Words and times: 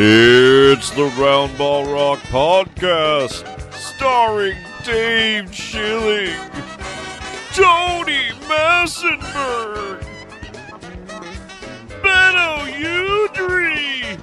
It's 0.00 0.90
the 0.90 1.06
Round 1.20 1.58
Ball 1.58 1.84
Rock 1.92 2.20
Podcast, 2.30 3.42
starring 3.72 4.56
Dave 4.84 5.52
Schilling, 5.52 6.38
Tony 7.52 8.30
Massenberg, 8.46 10.00
Beno 12.00 12.62
Udrih, 12.78 14.16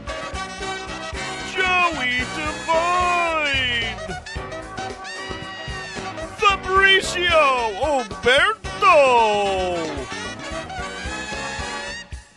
Joey 1.52 2.24
Devine, 2.38 4.00
Fabricio 6.38 7.76
Oberto, 8.00 9.76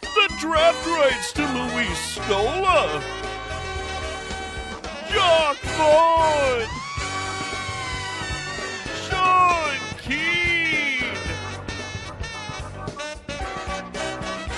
the 0.02 0.28
draft 0.40 0.86
rights 0.88 1.32
to 1.34 1.42
Luis 1.42 2.16
Scola. 2.16 3.00
Jacque 5.10 5.64
Vaughn! 5.76 6.66
Sean 9.08 9.76
Keane! 10.02 11.16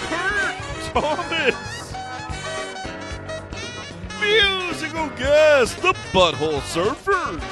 Kurt 0.09 0.57
Thomas! 0.93 1.95
Musical 4.21 5.09
guest, 5.17 5.81
the 5.83 5.93
Butthole 6.13 6.61
Surfers! 6.63 7.43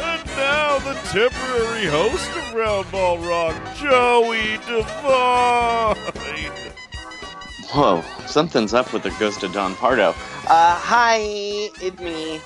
And 0.00 0.24
now 0.36 0.78
the 0.78 0.94
temporary 1.10 1.86
host 1.86 2.30
of 2.30 2.54
Roundball 2.54 3.18
Rock, 3.28 3.56
Joey 3.76 4.58
Devine! 4.66 6.69
Whoa, 7.72 8.02
something's 8.26 8.74
up 8.74 8.92
with 8.92 9.04
the 9.04 9.10
ghost 9.10 9.44
of 9.44 9.52
Don 9.52 9.76
Pardo. 9.76 10.08
Uh, 10.48 10.74
hi, 10.74 11.18
it's 11.20 12.00
me, 12.00 12.40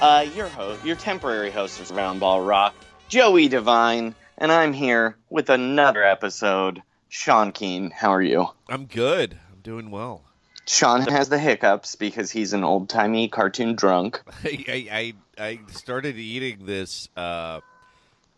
uh, 0.00 0.26
your 0.34 0.48
host, 0.48 0.84
your 0.84 0.96
temporary 0.96 1.52
host 1.52 1.78
of 1.78 1.92
Roundball 1.92 2.44
Rock, 2.44 2.74
Joey 3.08 3.46
Devine, 3.46 4.16
and 4.36 4.50
I'm 4.50 4.72
here 4.72 5.16
with 5.30 5.48
another 5.48 6.02
episode. 6.02 6.82
Sean 7.08 7.52
Keen, 7.52 7.92
how 7.92 8.10
are 8.10 8.20
you? 8.20 8.48
I'm 8.68 8.86
good. 8.86 9.38
I'm 9.52 9.60
doing 9.60 9.92
well. 9.92 10.22
Sean 10.66 11.02
has 11.02 11.28
the 11.28 11.38
hiccups 11.38 11.94
because 11.94 12.32
he's 12.32 12.52
an 12.52 12.64
old 12.64 12.88
timey 12.88 13.28
cartoon 13.28 13.76
drunk. 13.76 14.22
I, 14.44 14.64
I, 14.68 14.88
I 14.90 15.14
I 15.38 15.60
started 15.70 16.16
eating 16.16 16.66
this 16.66 17.08
uh, 17.16 17.60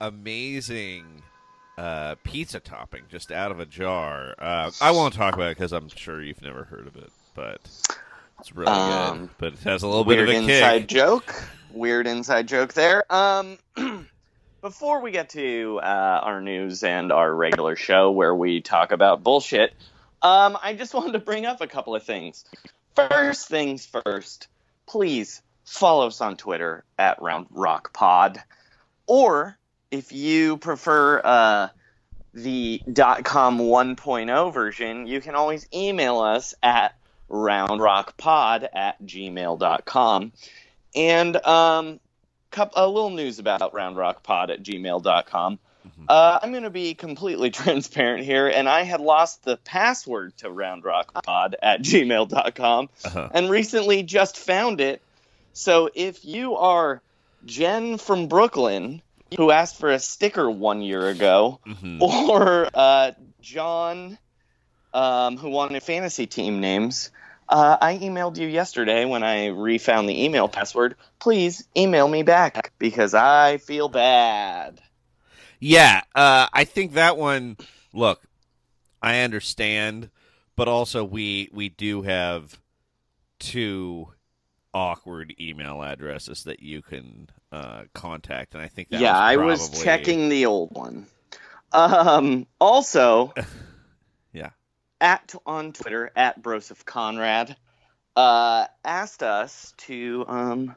amazing 0.02 1.22
uh, 1.78 2.14
pizza 2.24 2.60
topping 2.60 3.02
just 3.10 3.30
out 3.30 3.50
of 3.50 3.60
a 3.60 3.66
jar. 3.66 4.34
Uh, 4.38 4.70
I 4.80 4.90
won't 4.92 5.14
talk 5.14 5.34
about 5.34 5.48
it 5.50 5.56
because 5.56 5.72
I'm 5.72 5.88
sure 5.88 6.22
you've 6.22 6.42
never 6.42 6.64
heard 6.64 6.86
of 6.86 6.96
it, 6.96 7.10
but 7.34 7.60
it's 8.40 8.54
really 8.54 8.70
Um, 8.72 9.18
good. 9.20 9.30
But 9.38 9.52
it 9.54 9.58
has 9.60 9.82
a 9.82 9.86
little 9.88 10.04
bit 10.04 10.18
of 10.20 10.28
a 10.28 10.32
inside 10.32 10.80
kick. 10.80 10.88
joke. 10.88 11.34
Weird 11.72 12.06
inside 12.06 12.48
joke 12.48 12.72
there. 12.72 13.04
Um, 13.12 13.58
before 14.62 15.00
we 15.00 15.10
get 15.10 15.30
to 15.30 15.78
uh, 15.82 16.20
our 16.22 16.40
news 16.40 16.82
and 16.82 17.12
our 17.12 17.34
regular 17.34 17.76
show 17.76 18.10
where 18.10 18.34
we 18.34 18.60
talk 18.62 18.92
about 18.92 19.22
bullshit, 19.22 19.74
um, 20.22 20.56
I 20.62 20.74
just 20.74 20.94
wanted 20.94 21.12
to 21.12 21.18
bring 21.18 21.44
up 21.44 21.60
a 21.60 21.66
couple 21.66 21.94
of 21.94 22.02
things. 22.02 22.44
First 22.94 23.48
things 23.48 23.84
first, 23.84 24.48
please 24.86 25.42
follow 25.64 26.06
us 26.06 26.22
on 26.22 26.36
Twitter 26.38 26.84
at 26.98 27.20
Round 27.20 27.46
Rock 27.50 27.92
Pod, 27.92 28.42
or 29.06 29.58
if 29.90 30.12
you 30.12 30.56
prefer 30.58 31.20
uh, 31.22 31.68
the 32.34 32.80
.com 33.24 33.58
1.0 33.58 34.52
version, 34.52 35.06
you 35.06 35.20
can 35.20 35.34
always 35.34 35.66
email 35.74 36.18
us 36.20 36.54
at 36.62 36.94
roundrockpod 37.30 38.68
at 38.74 39.02
gmail.com. 39.04 40.32
And 40.94 41.36
um, 41.46 42.00
cup- 42.50 42.72
a 42.76 42.86
little 42.86 43.10
news 43.10 43.38
about 43.38 43.72
roundrockpod 43.72 44.50
at 44.50 44.62
gmail.com. 44.62 45.58
Uh, 46.08 46.38
I'm 46.42 46.50
going 46.50 46.64
to 46.64 46.70
be 46.70 46.94
completely 46.94 47.50
transparent 47.52 48.24
here, 48.24 48.48
and 48.48 48.68
I 48.68 48.82
had 48.82 49.00
lost 49.00 49.44
the 49.44 49.56
password 49.56 50.36
to 50.38 50.48
roundrockpod 50.48 51.54
at 51.62 51.80
gmail.com 51.82 52.88
Uh-huh. 53.04 53.28
and 53.32 53.48
recently 53.50 54.02
just 54.02 54.36
found 54.36 54.80
it. 54.80 55.00
So 55.52 55.88
if 55.94 56.24
you 56.24 56.56
are 56.56 57.00
Jen 57.44 57.98
from 57.98 58.26
Brooklyn, 58.26 59.00
who 59.36 59.50
asked 59.50 59.78
for 59.78 59.90
a 59.90 59.98
sticker 59.98 60.50
one 60.50 60.82
year 60.82 61.08
ago, 61.08 61.60
Mhm. 61.66 62.00
or 62.00 62.68
uh, 62.72 63.12
John, 63.40 64.18
um, 64.94 65.36
who 65.36 65.50
wanted 65.50 65.82
fantasy 65.82 66.26
team 66.26 66.60
names, 66.60 67.10
uh, 67.48 67.76
I 67.80 67.98
emailed 67.98 68.38
you 68.38 68.46
yesterday 68.48 69.04
when 69.04 69.22
I 69.22 69.46
refound 69.46 70.08
the 70.08 70.24
email 70.24 70.48
password. 70.48 70.96
Please 71.18 71.66
email 71.76 72.08
me 72.08 72.22
back 72.22 72.72
because 72.78 73.14
I 73.14 73.58
feel 73.58 73.88
bad. 73.88 74.80
Yeah, 75.60 76.02
uh, 76.14 76.48
I 76.52 76.64
think 76.64 76.94
that 76.94 77.16
one. 77.16 77.56
Look, 77.92 78.22
I 79.00 79.20
understand, 79.20 80.10
but 80.54 80.68
also 80.68 81.04
we 81.04 81.48
we 81.52 81.68
do 81.68 82.02
have 82.02 82.58
two 83.38 84.12
awkward 84.76 85.34
email 85.40 85.82
addresses 85.82 86.44
that 86.44 86.60
you 86.62 86.82
can 86.82 87.30
uh, 87.50 87.84
contact, 87.94 88.52
and 88.52 88.62
I 88.62 88.68
think 88.68 88.90
that 88.90 89.00
yeah, 89.00 89.14
was 89.14 89.20
I 89.22 89.36
was 89.72 89.82
checking 89.82 90.28
the 90.28 90.44
old 90.44 90.70
one. 90.72 91.06
Um, 91.72 92.46
also, 92.60 93.32
Yeah. 94.34 94.50
at 95.00 95.34
on 95.46 95.72
Twitter 95.72 96.12
at 96.14 96.42
Broseph 96.42 96.84
Conrad 96.84 97.56
uh, 98.16 98.66
asked 98.84 99.22
us 99.22 99.72
to 99.78 100.26
um, 100.28 100.76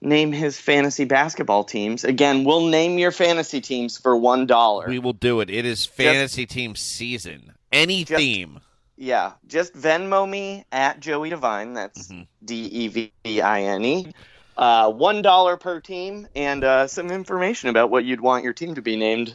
name 0.00 0.32
his 0.32 0.58
fantasy 0.58 1.04
basketball 1.04 1.62
teams. 1.62 2.02
Again, 2.02 2.42
we'll 2.42 2.66
name 2.66 2.98
your 2.98 3.12
fantasy 3.12 3.60
teams 3.60 3.96
for 3.96 4.16
one 4.16 4.46
dollar. 4.46 4.86
We 4.88 4.98
will 4.98 5.12
do 5.12 5.38
it. 5.40 5.50
It 5.50 5.64
is 5.64 5.86
fantasy 5.86 6.46
team 6.46 6.74
season. 6.74 7.52
Any 7.70 8.02
Just- 8.04 8.18
theme. 8.18 8.60
Yeah, 9.00 9.32
just 9.48 9.72
Venmo 9.72 10.28
me 10.28 10.64
at 10.70 11.00
Joey 11.00 11.30
Devine. 11.30 11.72
That's 11.72 12.08
Mhm. 12.08 12.26
D 12.44 12.54
E 12.66 12.88
V 12.88 13.12
E 13.24 13.40
I 13.40 13.62
N 13.62 13.84
E. 13.84 14.12
Uh, 14.56 14.90
one 14.92 15.22
dollar 15.22 15.56
per 15.56 15.80
team, 15.80 16.28
and 16.36 16.62
uh, 16.62 16.86
some 16.86 17.10
information 17.10 17.70
about 17.70 17.90
what 17.90 18.04
you'd 18.04 18.20
want 18.20 18.44
your 18.44 18.52
team 18.52 18.74
to 18.74 18.82
be 18.82 18.96
named. 18.96 19.34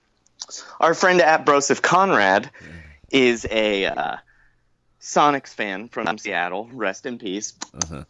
Our 0.80 0.94
friend 0.94 1.20
at 1.20 1.46
Broseph 1.46 1.80
Conrad 1.80 2.50
is 3.12 3.46
a 3.48 3.86
uh, 3.86 4.16
Sonics 5.00 5.54
fan 5.54 5.88
from 5.88 6.18
Seattle. 6.18 6.68
Rest 6.72 7.06
in 7.06 7.18
peace. 7.18 7.54
Uh-huh. 7.74 8.04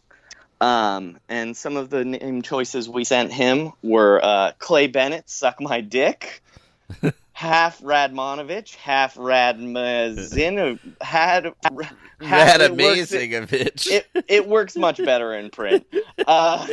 Um, 0.66 1.18
and 1.28 1.54
some 1.56 1.76
of 1.76 1.90
the 1.90 2.04
name 2.04 2.40
choices 2.42 2.88
we 2.88 3.04
sent 3.04 3.30
him 3.32 3.72
were 3.82 4.18
uh, 4.24 4.52
Clay 4.58 4.86
Bennett, 4.86 5.28
Suck 5.28 5.60
My 5.60 5.82
Dick, 5.82 6.42
half 7.38 7.80
Radmanovich, 7.82 8.74
half 8.74 9.14
Radmazin, 9.14 10.80
had 11.00 11.46
it 11.46 12.70
amazing 12.72 13.34
of 13.36 13.52
it. 13.52 13.86
It, 13.86 14.06
it 14.26 14.48
works 14.48 14.74
much 14.74 14.96
better 14.96 15.32
in 15.32 15.50
print. 15.50 15.86
Uh, 16.26 16.66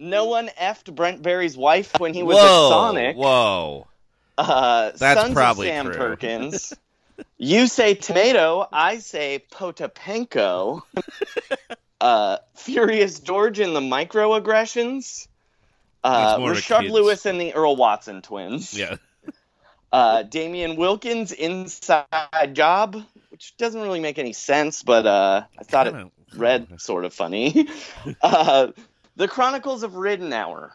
no 0.00 0.24
one 0.24 0.48
effed 0.60 0.92
Brent 0.92 1.22
Barry's 1.22 1.56
wife 1.56 2.00
when 2.00 2.14
he 2.14 2.24
was 2.24 2.36
whoa, 2.36 2.66
a 2.66 2.70
Sonic. 2.70 3.16
whoa. 3.16 3.86
Uh, 4.36 4.90
That's 4.96 5.20
Sons 5.20 5.34
probably 5.34 5.68
Sam 5.68 5.86
true. 5.86 5.94
Perkins. 5.94 6.74
you 7.38 7.68
say 7.68 7.94
tomato, 7.94 8.66
I 8.72 8.98
say 8.98 9.44
Potapenko. 9.52 10.82
uh, 12.00 12.38
Furious 12.56 13.20
George 13.20 13.60
and 13.60 13.76
the 13.76 13.80
microaggressions. 13.80 15.28
Uh, 16.02 16.26
That's 16.26 16.40
more 16.40 16.50
of 16.50 16.56
a 16.56 16.60
Rashard 16.60 16.90
Lewis 16.90 17.24
and 17.24 17.40
the 17.40 17.54
Earl 17.54 17.76
Watson 17.76 18.20
twins. 18.20 18.76
Yeah. 18.76 18.96
Uh, 19.92 20.22
Damien 20.22 20.76
Wilkins, 20.76 21.32
Inside 21.32 22.54
Job, 22.54 22.96
which 23.28 23.56
doesn't 23.58 23.80
really 23.80 24.00
make 24.00 24.18
any 24.18 24.32
sense, 24.32 24.82
but 24.82 25.04
uh, 25.04 25.42
I 25.58 25.64
thought 25.64 25.86
it 25.88 26.12
read 26.34 26.66
sort 26.80 27.04
of 27.04 27.12
funny. 27.12 27.68
uh, 28.22 28.68
the 29.16 29.28
Chronicles 29.28 29.82
of 29.82 29.92
Ridnour. 29.92 30.70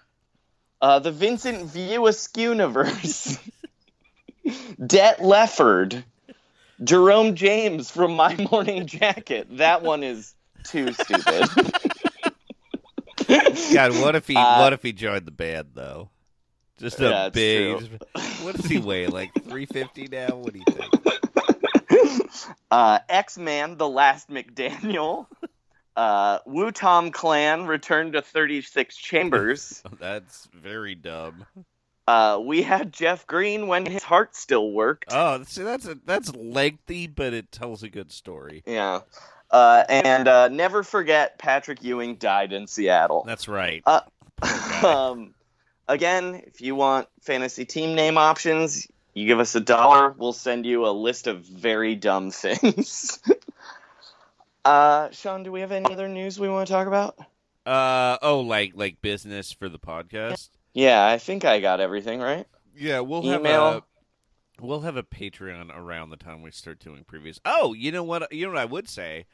Uh, 0.80 1.00
the 1.00 1.12
Vincent 1.12 1.66
View 1.66 2.08
universe. 2.38 3.40
Det 4.86 5.18
Lefford. 5.20 6.04
Jerome 6.84 7.36
James 7.36 7.90
from 7.90 8.16
My 8.16 8.36
Morning 8.52 8.86
Jacket. 8.86 9.58
That 9.58 9.82
one 9.82 10.04
is 10.04 10.36
too 10.64 10.94
stupid. 10.94 11.50
God, 13.74 14.00
what 14.00 14.16
if 14.16 14.28
he 14.28 14.36
Uh, 14.36 14.60
what 14.60 14.74
if 14.74 14.84
he 14.84 14.94
joined 14.94 15.26
the 15.26 15.32
band 15.32 15.70
though? 15.74 16.12
Just 16.80 17.00
a 17.00 17.10
Yeah, 17.10 17.26
it's 17.28 17.34
big. 17.34 18.02
What 18.44 18.56
does 18.56 18.66
he 18.66 18.78
weigh? 18.78 19.08
Like 19.08 19.32
three 19.44 19.66
fifty 19.66 20.08
now? 20.08 20.36
What 20.36 20.54
do 20.54 20.60
you 20.60 20.66
think? 20.74 22.30
uh, 22.72 23.00
X 23.10 23.38
Man, 23.38 23.78
The 23.78 23.90
Last 23.90 24.30
McDaniel. 24.30 25.28
Uh, 25.98 26.38
Wu 26.46 26.72
Tom 26.72 27.12
Clan 27.12 27.66
returned 27.66 28.14
to 28.14 28.22
36 28.22 28.96
Chambers. 28.96 29.82
That's 30.00 30.48
very 30.54 30.94
dumb. 30.94 31.46
Uh, 32.08 32.40
we 32.42 32.62
had 32.62 32.94
Jeff 32.94 33.26
Green 33.26 33.68
when 33.68 33.86
his 33.86 34.04
heart 34.04 34.36
still 34.36 34.72
worked. 34.72 35.12
Oh, 35.12 35.44
see, 35.44 35.64
that's 35.64 35.86
a, 35.86 35.96
that's 36.06 36.34
lengthy, 36.34 37.06
but 37.06 37.34
it 37.34 37.52
tells 37.52 37.84
a 37.84 37.90
good 37.90 38.14
story. 38.14 38.64
Yeah. 38.66 39.02
Uh, 39.52 39.84
and 39.90 40.26
uh, 40.26 40.48
never 40.48 40.84
forget 40.84 41.38
Patrick 41.38 41.84
Ewing 41.84 42.16
died 42.16 42.54
in 42.54 42.66
Seattle. 42.66 43.26
That's 43.28 43.50
right. 43.50 43.84
Uh, 43.86 44.02
um, 44.86 45.34
again, 45.88 46.44
if 46.48 46.62
you 46.62 46.76
want 46.76 47.08
fantasy 47.22 47.66
team 47.66 47.96
name 47.96 48.18
options, 48.18 48.88
you 49.14 49.26
give 49.26 49.40
us 49.40 49.56
a 49.56 49.60
dollar. 49.60 50.14
We'll 50.18 50.34
send 50.34 50.66
you 50.66 50.86
a 50.88 50.92
list 50.92 51.28
of 51.28 51.42
very 51.46 51.96
dumb 51.96 52.32
things. 52.32 53.20
uh, 54.66 55.10
Sean, 55.12 55.44
do 55.44 55.52
we 55.52 55.62
have 55.62 55.72
any 55.72 55.92
other 55.92 56.08
news 56.08 56.40
we 56.40 56.50
want 56.50 56.68
to 56.68 56.74
talk 56.74 56.88
about? 56.88 57.18
Uh 57.66 58.18
oh, 58.22 58.40
like 58.40 58.74
like 58.76 59.02
business 59.02 59.52
for 59.52 59.68
the 59.68 59.80
podcast. 59.80 60.50
Yeah, 60.74 61.06
I 61.06 61.18
think 61.18 61.44
I 61.44 61.60
got 61.60 61.82
everything 61.82 62.22
right. 62.22 62.46
Yeah, 62.76 63.02
we'll 63.02 63.24
have 63.24 63.42
Email. 63.42 63.66
a 63.66 63.84
we'll 64.62 64.82
have 64.82 64.96
a 64.96 65.04
Patreon 65.04 65.76
around 65.76 66.10
the 66.10 66.16
time 66.18 66.42
we 66.42 66.52
start 66.52 66.80
doing 66.80 67.04
previews. 67.04 67.40
Oh, 67.44 67.74
you 67.74 67.92
know 67.92 68.04
what? 68.04 68.32
You 68.32 68.46
know 68.46 68.54
what 68.54 68.62
I 68.62 68.66
would 68.66 68.88
say. 68.88 69.26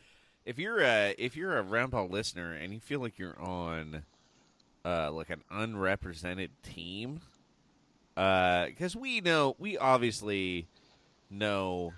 If 0.45 0.57
you're 0.57 0.81
a 0.81 1.13
if 1.19 1.38
you're 1.38 1.59
a 1.59 1.63
roundball 1.63 2.09
listener 2.09 2.53
and 2.53 2.73
you 2.73 2.79
feel 2.79 3.01
like 3.01 3.19
you're 3.19 3.39
on 3.39 4.03
uh 4.85 5.12
like 5.12 5.30
an 5.30 5.44
unrepresented 5.51 6.51
team, 6.63 7.21
uh, 8.18 8.65
because 8.65 8.95
we 8.95 9.21
know 9.21 9.56
we 9.59 9.77
obviously 9.77 10.68
know 11.30 11.94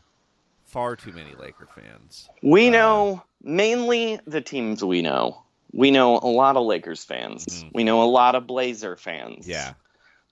far 0.65 0.95
too 0.95 1.11
many 1.11 1.33
Laker 1.35 1.67
fans. 1.75 2.29
We 2.41 2.69
Uh, 2.69 2.71
know 2.71 3.23
mainly 3.41 4.19
the 4.25 4.41
teams 4.41 4.83
we 4.83 5.01
know. 5.01 5.41
We 5.73 5.91
know 5.91 6.17
a 6.17 6.27
lot 6.27 6.55
of 6.57 6.65
Lakers 6.65 7.03
fans. 7.03 7.45
Mhm. 7.45 7.71
We 7.73 7.83
know 7.83 8.01
a 8.03 8.05
lot 8.09 8.35
of 8.35 8.47
Blazer 8.47 8.95
fans. 8.95 9.47
Yeah, 9.47 9.73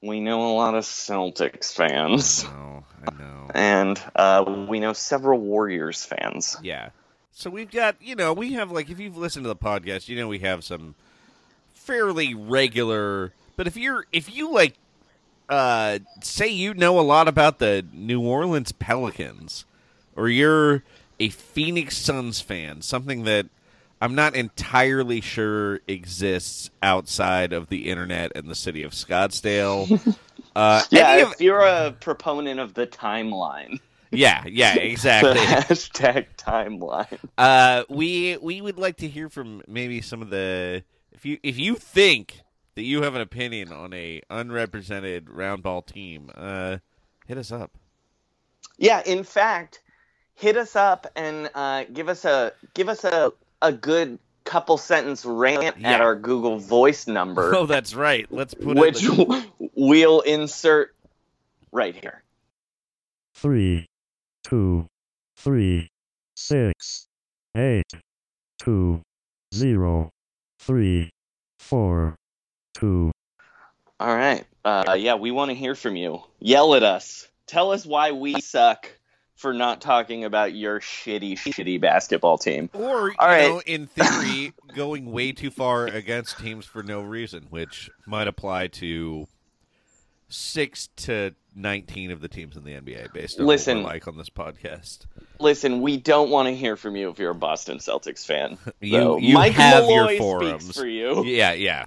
We 0.01 0.19
know 0.19 0.51
a 0.51 0.53
lot 0.55 0.75
of 0.75 0.83
Celtics 0.83 1.79
I 1.79 1.87
fans. 1.87 2.43
know, 2.45 2.83
I 3.07 3.11
know. 3.17 3.49
And 3.53 4.01
uh, 4.15 4.65
we 4.69 4.79
know 4.79 4.93
several 4.93 5.39
Warriors 5.39 6.03
fans. 6.05 6.57
Yeah. 6.61 6.89
So 7.31 7.49
we've 7.49 7.71
got, 7.71 8.01
you 8.01 8.15
know, 8.15 8.31
we 8.33 8.53
have 8.53 8.71
like 8.71 8.89
if 8.89 8.99
you've 8.99 9.17
listened 9.17 9.43
to 9.45 9.49
the 9.49 9.55
podcast, 9.55 10.07
you 10.07 10.15
know 10.15 10.27
we 10.27 10.39
have 10.39 10.63
some 10.63 10.95
fairly 11.85 12.33
regular, 12.33 13.33
but 13.55 13.67
if 13.67 13.77
you're 13.77 14.05
if 14.11 14.33
you 14.33 14.51
like 14.51 14.75
uh 15.49 15.99
say 16.21 16.47
you 16.47 16.73
know 16.73 16.99
a 16.99 17.01
lot 17.01 17.27
about 17.27 17.59
the 17.59 17.85
New 17.93 18.21
Orleans 18.21 18.71
Pelicans 18.71 19.65
or 20.15 20.29
you're 20.29 20.83
a 21.19 21.29
Phoenix 21.29 21.97
Suns 21.97 22.39
fan, 22.41 22.81
something 22.81 23.23
that 23.23 23.47
I'm 24.01 24.15
not 24.15 24.35
entirely 24.35 25.21
sure 25.21 25.79
exists 25.87 26.69
outside 26.81 27.53
of 27.53 27.69
the 27.69 27.89
internet 27.89 28.31
and 28.35 28.49
the 28.49 28.55
city 28.55 28.83
of 28.83 28.91
Scottsdale. 28.91 30.17
Uh, 30.55 30.83
Yeah, 30.91 31.15
if 31.15 31.27
of- 31.33 31.41
you're 31.41 31.61
a 31.61 31.95
proponent 31.99 32.59
of 32.59 32.75
the 32.75 32.85
timeline, 32.85 33.79
yeah, 34.11 34.43
yeah, 34.45 34.75
the 34.75 34.85
exactly. 34.85 35.33
hashtag 35.39 36.27
timeline. 36.37 37.17
Uh, 37.39 37.85
we 37.89 38.37
we 38.39 38.61
would 38.61 38.77
like 38.77 38.97
to 38.97 39.07
hear 39.07 39.29
from 39.29 39.63
maybe 39.67 39.99
some 40.01 40.21
of 40.21 40.29
the 40.29 40.83
if 41.13 41.25
you 41.25 41.37
if 41.43 41.57
you 41.57 41.75
think 41.75 42.41
that 42.75 42.83
you 42.83 43.03
have 43.03 43.15
an 43.15 43.21
opinion 43.21 43.71
on 43.71 43.93
a 43.93 44.21
unrepresented 44.29 45.29
round 45.29 45.63
ball 45.63 45.81
team, 45.81 46.31
uh, 46.35 46.77
hit 47.27 47.37
us 47.37 47.51
up. 47.51 47.71
Yeah, 48.77 49.01
in 49.05 49.23
fact, 49.23 49.81
hit 50.33 50.57
us 50.57 50.75
up 50.75 51.07
and 51.15 51.49
uh, 51.53 51.83
give 51.93 52.09
us 52.09 52.25
a 52.25 52.51
give 52.73 52.89
us 52.89 53.03
a 53.03 53.31
a 53.61 53.71
good 53.71 54.17
couple 54.43 54.77
sentence 54.77 55.23
rant 55.23 55.77
Yeah. 55.79 55.93
at 55.93 56.01
our 56.01 56.15
Google 56.15 56.59
Voice 56.59 57.07
number, 57.07 57.55
Oh, 57.55 57.65
that's 57.65 57.93
right. 57.95 58.27
Let's 58.29 58.53
put 58.53 58.75
which 58.77 59.01
it. 59.03 59.19
in 59.59 59.69
we'll 59.75 60.19
insert 60.21 60.93
right 61.71 61.95
here. 61.95 62.21
three, 63.35 63.85
two, 64.43 64.85
three, 65.37 65.87
six, 66.35 67.05
eight, 67.55 67.85
two, 68.59 69.01
zero, 69.53 70.09
three, 70.63 71.09
four, 71.59 72.15
two. 72.73 73.11
All 73.99 74.15
right. 74.15 74.45
Uh, 74.65 74.95
yeah, 74.97 75.15
we 75.15 75.31
want 75.31 75.49
to 75.49 75.55
hear 75.55 75.75
from 75.75 75.95
you. 75.95 76.21
Yell 76.39 76.75
at 76.75 76.83
us. 76.83 77.27
Tell 77.47 77.71
us 77.71 77.85
why 77.85 78.11
we 78.11 78.39
suck 78.39 78.89
for 79.35 79.53
not 79.53 79.81
talking 79.81 80.23
about 80.23 80.53
your 80.53 80.79
shitty, 80.79 81.33
shitty 81.33 81.81
basketball 81.81 82.37
team. 82.37 82.69
the, 82.71 82.79
or 82.79 83.09
you 83.09 83.15
All 83.19 83.27
right. 83.27 83.49
know, 83.49 83.61
in 83.65 83.87
theory, 83.87 84.53
going 84.73 85.11
way 85.11 85.33
too 85.33 85.51
far 85.51 85.85
against 85.87 86.37
teams 86.37 86.65
for 86.65 86.81
no 86.81 87.01
reason, 87.01 87.47
which 87.49 87.89
might 88.05 88.27
apply 88.27 88.67
to 88.67 89.27
six 90.33 90.87
to 90.97 91.33
nineteen 91.55 92.11
of 92.11 92.19
the 92.21 92.27
teams 92.27 92.57
in 92.57 92.63
the 92.63 92.73
NBA, 92.73 93.13
based 93.13 93.39
on 93.39 93.45
Listen. 93.45 93.83
like 93.83 94.07
on 94.07 94.17
this 94.17 94.29
podcast. 94.29 95.05
Listen, 95.39 95.81
we 95.81 95.97
don't 95.97 96.29
want 96.29 96.47
to 96.47 96.55
hear 96.55 96.75
from 96.75 96.95
you 96.95 97.09
if 97.09 97.19
you're 97.19 97.31
a 97.31 97.35
Boston 97.35 97.77
Celtics 97.77 98.25
fan. 98.25 98.57
You- 98.81 98.91
So, 98.99 99.17
you 99.17 99.33
Mike 99.33 99.53
have 99.53 99.89
your 99.89 100.17
forums. 100.17 100.75
for 100.77 100.85
you. 100.87 101.23
Yeah, 101.25 101.53
yeah. 101.53 101.85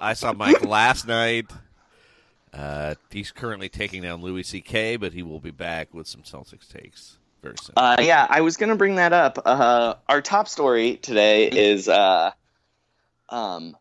I 0.00 0.12
saw 0.14 0.32
Mike 0.32 0.62
last 0.64 1.06
night. 1.06 1.50
Uh, 2.52 2.94
he's 3.10 3.30
currently 3.30 3.68
taking 3.68 4.02
down 4.02 4.22
Louis 4.22 4.42
C.K., 4.42 4.96
but 4.96 5.12
he 5.12 5.22
will 5.22 5.38
be 5.40 5.50
back 5.52 5.94
with 5.94 6.06
some 6.08 6.22
Celtics 6.22 6.68
takes 6.68 7.16
very 7.42 7.54
soon. 7.62 7.74
Uh, 7.76 7.96
yeah, 8.00 8.26
I 8.28 8.40
was 8.40 8.56
going 8.56 8.70
to 8.70 8.76
bring 8.76 8.96
that 8.96 9.12
up. 9.12 9.38
Uh, 9.44 9.94
our 10.08 10.20
top 10.20 10.48
story 10.48 10.96
today 10.96 11.46
is 11.48 11.88
uh, 11.88 12.32
um, 13.28 13.76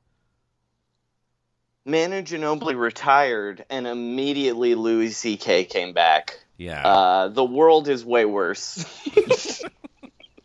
Manu 1.86 2.21
Ginobili 2.21 2.77
retired, 2.77 3.65
and 3.69 3.88
immediately 3.88 4.75
Louis 4.75 5.12
C.K. 5.12 5.65
came 5.65 5.93
back. 5.93 6.39
yeah. 6.57 6.86
Uh, 6.86 7.27
the 7.29 7.43
world 7.43 7.88
is 7.88 8.03
way 8.05 8.25
worse 8.25 8.86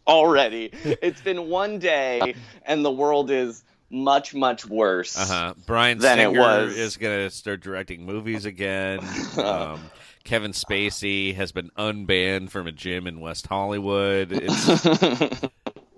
already. 0.07 0.71
It's 1.03 1.21
been 1.21 1.49
one 1.49 1.79
day, 1.79 2.35
and 2.65 2.85
the 2.85 2.91
world 2.91 3.31
is 3.31 3.63
much, 3.91 4.35
much 4.35 4.65
worse. 4.67 5.17
Uh 5.19 5.27
huh. 5.27 5.55
Brian 5.67 5.99
than 5.99 6.19
it 6.19 6.25
Singer 6.29 6.41
was. 6.41 6.77
is 6.77 6.97
going 6.97 7.19
to 7.29 7.31
start 7.31 7.61
directing 7.61 8.05
movies 8.07 8.45
again. 8.45 9.01
Um, 9.37 9.81
Kevin 10.23 10.53
Spacey 10.53 11.35
has 11.35 11.53
been 11.53 11.71
unbanned 11.77 12.49
from 12.51 12.67
a 12.67 12.73
gym 12.73 13.07
in 13.07 13.21
West 13.21 13.47
Hollywood. 13.47 14.29
It's, 14.33 14.87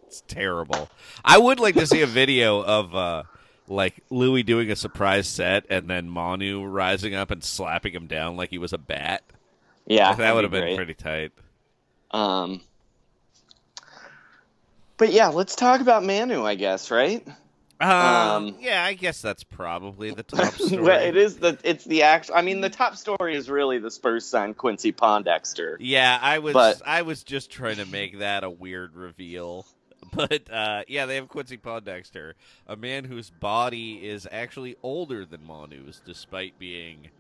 it's 0.07 0.23
terrible. 0.27 0.89
I 1.25 1.39
would 1.39 1.61
like 1.61 1.75
to 1.77 1.87
see 1.87 2.03
a 2.03 2.07
video 2.07 2.61
of 2.65 2.93
uh, 2.95 3.23
like 3.69 3.95
Louis 4.11 4.43
doing 4.43 4.71
a 4.71 4.77
surprise 4.77 5.27
set 5.29 5.65
and 5.71 5.89
then 5.89 6.09
Manu 6.09 6.65
rising 6.65 7.15
up 7.15 7.31
and 7.31 7.43
slapping 7.43 7.93
him 7.93 8.07
down 8.07 8.37
like 8.37 8.51
he 8.51 8.59
was 8.59 8.73
a 8.73 8.79
bat. 8.79 9.23
yeah, 9.87 10.11
that 10.11 10.19
that'd 10.19 10.35
would 10.35 10.41
be 10.43 10.45
have 10.45 10.51
been 10.53 10.63
great. 10.63 10.77
pretty 10.77 10.95
tight. 10.95 11.33
Um, 12.11 12.61
but 14.97 15.13
yeah, 15.13 15.29
let's 15.29 15.55
talk 15.57 15.81
about 15.81 16.05
Manu, 16.05 16.45
I 16.45 16.55
guess, 16.55 16.91
right? 16.91 17.27
Um, 17.79 17.91
Um, 17.91 18.57
yeah, 18.61 18.83
I 18.83 18.95
guess 18.95 19.21
that's 19.21 19.45
probably 19.45 20.11
the 20.11 20.23
top 20.23 20.55
story. 20.55 20.95
it 20.95 21.17
is 21.17 21.37
the 21.37 21.59
it's 21.63 21.85
the 21.85 22.05
actual. 22.05 22.37
I 22.37 22.41
mean, 22.43 22.63
the 22.63 22.71
top 22.71 22.97
story 22.97 23.37
is 23.37 23.51
really 23.51 23.79
the 23.79 23.91
Spurs 23.91 24.25
signed 24.27 24.57
Quincy 24.57 24.93
Pondexter. 24.93 25.77
Yeah, 25.81 26.19
I 26.21 26.39
was 26.39 26.55
But- 26.55 26.81
I 26.87 27.03
was 27.03 27.23
just 27.23 27.51
trying 27.51 27.77
to 27.77 27.85
make 27.87 28.21
that 28.21 28.45
a 28.45 28.51
weird 28.51 28.95
reveal. 28.97 29.67
But 30.17 30.51
uh, 30.51 30.83
yeah, 30.89 31.05
they 31.07 31.17
have 31.17 31.29
Quincy 31.29 31.59
Pondexter, 31.59 32.33
a 32.67 32.75
man 32.75 33.05
whose 33.05 33.29
body 33.31 33.95
is 34.09 34.27
actually 34.33 34.77
older 34.83 35.25
than 35.27 35.45
Manu's, 35.47 36.01
despite 36.07 36.59
being 36.59 37.11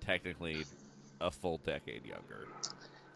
technically 0.00 0.64
a 1.20 1.30
full 1.30 1.58
decade 1.58 2.04
younger. 2.06 2.46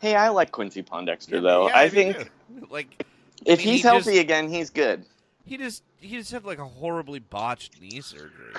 Hey, 0.01 0.15
I 0.15 0.29
like 0.29 0.51
Quincy 0.53 0.83
Pondexter 0.83 1.33
Yeah, 1.35 1.41
though. 1.41 1.69
yeah, 1.69 1.79
I 1.79 1.85
me 1.85 1.89
think 1.91 2.31
like 2.71 3.05
if 3.47 3.59
I 3.61 3.63
mean, 3.63 3.73
he's 3.73 3.83
he 3.83 3.89
healthy 3.89 4.11
just- 4.13 4.21
again, 4.21 4.49
he's 4.49 4.71
good. 4.71 5.05
he 5.47 5.57
just 5.57 5.83
he 5.99 6.17
just 6.19 6.31
had 6.31 6.45
like 6.45 6.59
a 6.59 6.65
horribly 6.67 7.19
botched 7.21 7.81
knee 7.81 8.01
surgery, 8.03 8.53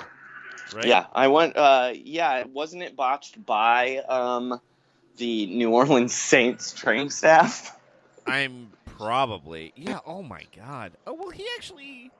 right? 0.74 0.86
Yeah, 0.86 1.06
I 1.14 1.28
went. 1.28 1.56
Uh, 1.56 1.92
yeah, 1.94 2.44
wasn't 2.52 2.82
it 2.82 2.96
botched 2.96 3.44
by 3.46 3.98
um, 4.08 4.60
the 5.18 5.46
New 5.46 5.70
Orleans 5.70 6.12
Saints 6.14 6.72
training 6.72 7.10
staff? 7.10 7.78
I'm 8.26 8.70
probably 8.98 9.72
yeah. 9.76 9.98
Oh 10.06 10.22
my 10.22 10.42
god. 10.56 10.92
Oh 11.06 11.14
well, 11.14 11.30
he 11.30 11.46
actually. 11.56 12.10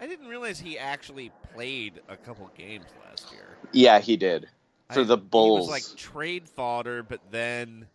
I 0.00 0.06
didn't 0.06 0.26
realize 0.26 0.58
he 0.58 0.76
actually 0.78 1.30
played 1.54 2.00
a 2.08 2.16
couple 2.16 2.50
games 2.58 2.86
last 3.08 3.32
year. 3.32 3.56
Yeah, 3.72 4.00
he 4.00 4.16
did 4.16 4.48
for 4.92 5.00
I- 5.00 5.04
the 5.04 5.16
Bulls. 5.16 5.66
He 5.66 5.72
was 5.72 5.90
like 5.90 5.96
trade 5.96 6.48
fodder, 6.48 7.02
but 7.02 7.20
then, 7.30 7.86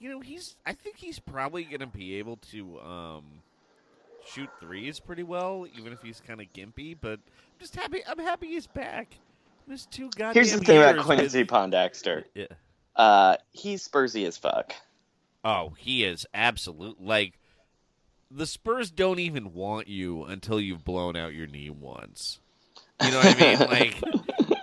you 0.00 0.10
know, 0.10 0.20
he's. 0.20 0.56
I 0.66 0.72
think 0.72 0.96
he's 0.96 1.18
probably 1.18 1.64
going 1.64 1.80
to 1.80 1.86
be 1.86 2.16
able 2.16 2.36
to 2.50 2.80
um, 2.80 3.24
shoot 4.26 4.48
threes 4.60 4.98
pretty 5.00 5.22
well, 5.22 5.66
even 5.78 5.92
if 5.92 6.02
he's 6.02 6.20
kind 6.26 6.40
of 6.40 6.46
gimpy. 6.52 6.96
But 7.00 7.20
I'm 7.20 7.60
just 7.60 7.76
happy. 7.76 8.02
I'm 8.06 8.18
happy 8.18 8.48
he's 8.48 8.66
back. 8.66 9.16
There's 9.68 9.86
two 9.86 10.10
goddamn. 10.16 10.34
Here's 10.34 10.52
the 10.52 10.58
thing 10.58 10.78
about 10.78 11.04
Quincy 11.04 11.40
with- 11.40 11.48
Pondexter. 11.48 12.24
Yeah. 12.34 12.46
Uh, 12.96 13.36
he's 13.52 13.86
Spursy 13.86 14.26
as 14.26 14.36
fuck. 14.36 14.74
Oh, 15.44 15.74
he 15.78 16.04
is 16.04 16.26
absolute. 16.34 17.00
Like 17.00 17.38
the 18.30 18.46
Spurs 18.46 18.90
don't 18.90 19.18
even 19.18 19.54
want 19.54 19.88
you 19.88 20.24
until 20.24 20.60
you've 20.60 20.84
blown 20.84 21.16
out 21.16 21.34
your 21.34 21.46
knee 21.46 21.70
once. 21.70 22.40
You 23.02 23.10
know 23.12 23.18
what 23.18 23.40
I 23.40 23.56
mean? 23.56 23.58
Like 23.68 24.02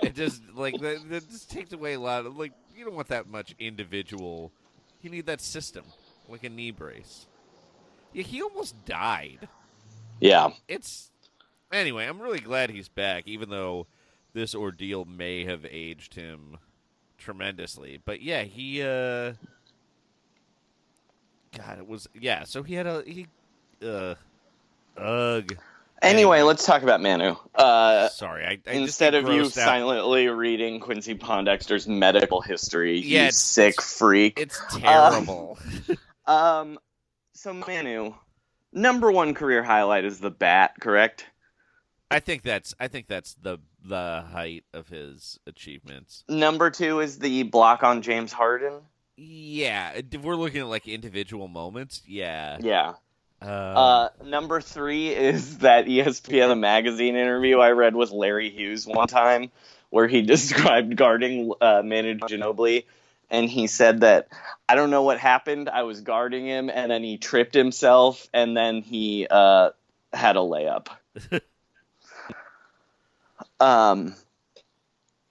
it 0.03 0.15
just 0.15 0.41
like 0.53 0.79
that, 0.81 1.09
that 1.09 1.29
just 1.29 1.49
takes 1.49 1.71
away 1.73 1.93
a 1.93 1.99
lot 1.99 2.25
of 2.25 2.37
like 2.37 2.51
you 2.75 2.85
don't 2.85 2.95
want 2.95 3.07
that 3.07 3.27
much 3.27 3.55
individual. 3.59 4.51
You 5.01 5.09
need 5.09 5.25
that 5.27 5.41
system, 5.41 5.85
like 6.27 6.43
a 6.43 6.49
knee 6.49 6.71
brace. 6.71 7.27
Yeah, 8.13 8.23
he 8.23 8.41
almost 8.41 8.85
died. 8.85 9.47
Yeah. 10.19 10.51
It's 10.67 11.11
anyway. 11.71 12.05
I'm 12.05 12.21
really 12.21 12.39
glad 12.39 12.69
he's 12.69 12.89
back, 12.89 13.23
even 13.27 13.49
though 13.49 13.87
this 14.33 14.53
ordeal 14.55 15.05
may 15.05 15.45
have 15.45 15.65
aged 15.69 16.15
him 16.15 16.57
tremendously. 17.17 17.99
But 18.03 18.21
yeah, 18.21 18.43
he. 18.43 18.81
uh 18.81 19.33
God, 21.57 21.79
it 21.79 21.87
was 21.87 22.07
yeah. 22.19 22.43
So 22.43 22.63
he 22.63 22.73
had 22.75 22.87
a 22.87 23.03
he. 23.05 23.27
Uh, 23.85 24.15
ugh. 24.97 25.55
Anyway, 26.01 26.41
let's 26.41 26.65
talk 26.65 26.83
about 26.83 27.01
Manu. 27.01 27.35
Uh, 27.55 28.09
Sorry, 28.09 28.45
I, 28.45 28.59
I 28.69 28.73
instead 28.73 29.15
of 29.15 29.27
you 29.29 29.43
out. 29.45 29.51
silently 29.51 30.27
reading 30.27 30.79
Quincy 30.79 31.15
Pondexter's 31.15 31.87
medical 31.87 32.41
history, 32.41 32.97
Yeah, 32.99 33.03
you 33.21 33.27
it's- 33.27 33.37
sick 33.37 33.81
freak. 33.81 34.39
It's 34.39 34.59
terrible. 34.77 35.57
Um, 36.27 36.79
so 37.33 37.53
Manu, 37.53 38.15
number 38.73 39.11
one 39.11 39.35
career 39.35 39.61
highlight 39.61 40.05
is 40.05 40.19
the 40.19 40.31
bat, 40.31 40.73
correct? 40.81 41.27
I 42.09 42.19
think 42.19 42.41
that's 42.41 42.73
I 42.79 42.87
think 42.87 43.05
that's 43.07 43.35
the 43.35 43.59
the 43.83 44.23
height 44.31 44.63
of 44.73 44.87
his 44.87 45.39
achievements. 45.45 46.23
Number 46.27 46.71
two 46.71 46.99
is 46.99 47.19
the 47.19 47.43
block 47.43 47.83
on 47.83 48.01
James 48.01 48.33
Harden. 48.33 48.81
Yeah, 49.17 49.93
if 49.93 50.21
we're 50.21 50.35
looking 50.35 50.61
at 50.61 50.67
like 50.67 50.87
individual 50.87 51.47
moments, 51.47 52.01
yeah. 52.05 52.57
Yeah. 52.61 52.93
Uh, 53.41 53.45
Uh, 53.45 54.09
number 54.23 54.61
three 54.61 55.09
is 55.09 55.57
that 55.59 55.85
ESPN 55.85 56.59
magazine 56.59 57.15
interview 57.15 57.59
I 57.59 57.71
read 57.71 57.95
with 57.95 58.11
Larry 58.11 58.49
Hughes 58.49 58.85
one 58.85 59.07
time, 59.07 59.51
where 59.89 60.07
he 60.07 60.21
described 60.33 60.95
guarding 60.95 61.53
uh, 61.61 61.81
Manu 61.83 62.15
Ginobili, 62.15 62.85
and 63.29 63.49
he 63.49 63.67
said 63.67 64.01
that 64.01 64.27
I 64.67 64.75
don't 64.75 64.89
know 64.89 65.03
what 65.03 65.19
happened. 65.19 65.69
I 65.69 65.83
was 65.83 66.01
guarding 66.01 66.45
him, 66.45 66.69
and 66.69 66.91
then 66.91 67.03
he 67.03 67.17
tripped 67.17 67.53
himself, 67.53 68.27
and 68.33 68.55
then 68.55 68.81
he 68.81 69.27
uh, 69.29 69.69
had 70.11 70.35
a 70.35 70.39
layup. 70.39 70.87
um, 73.61 74.13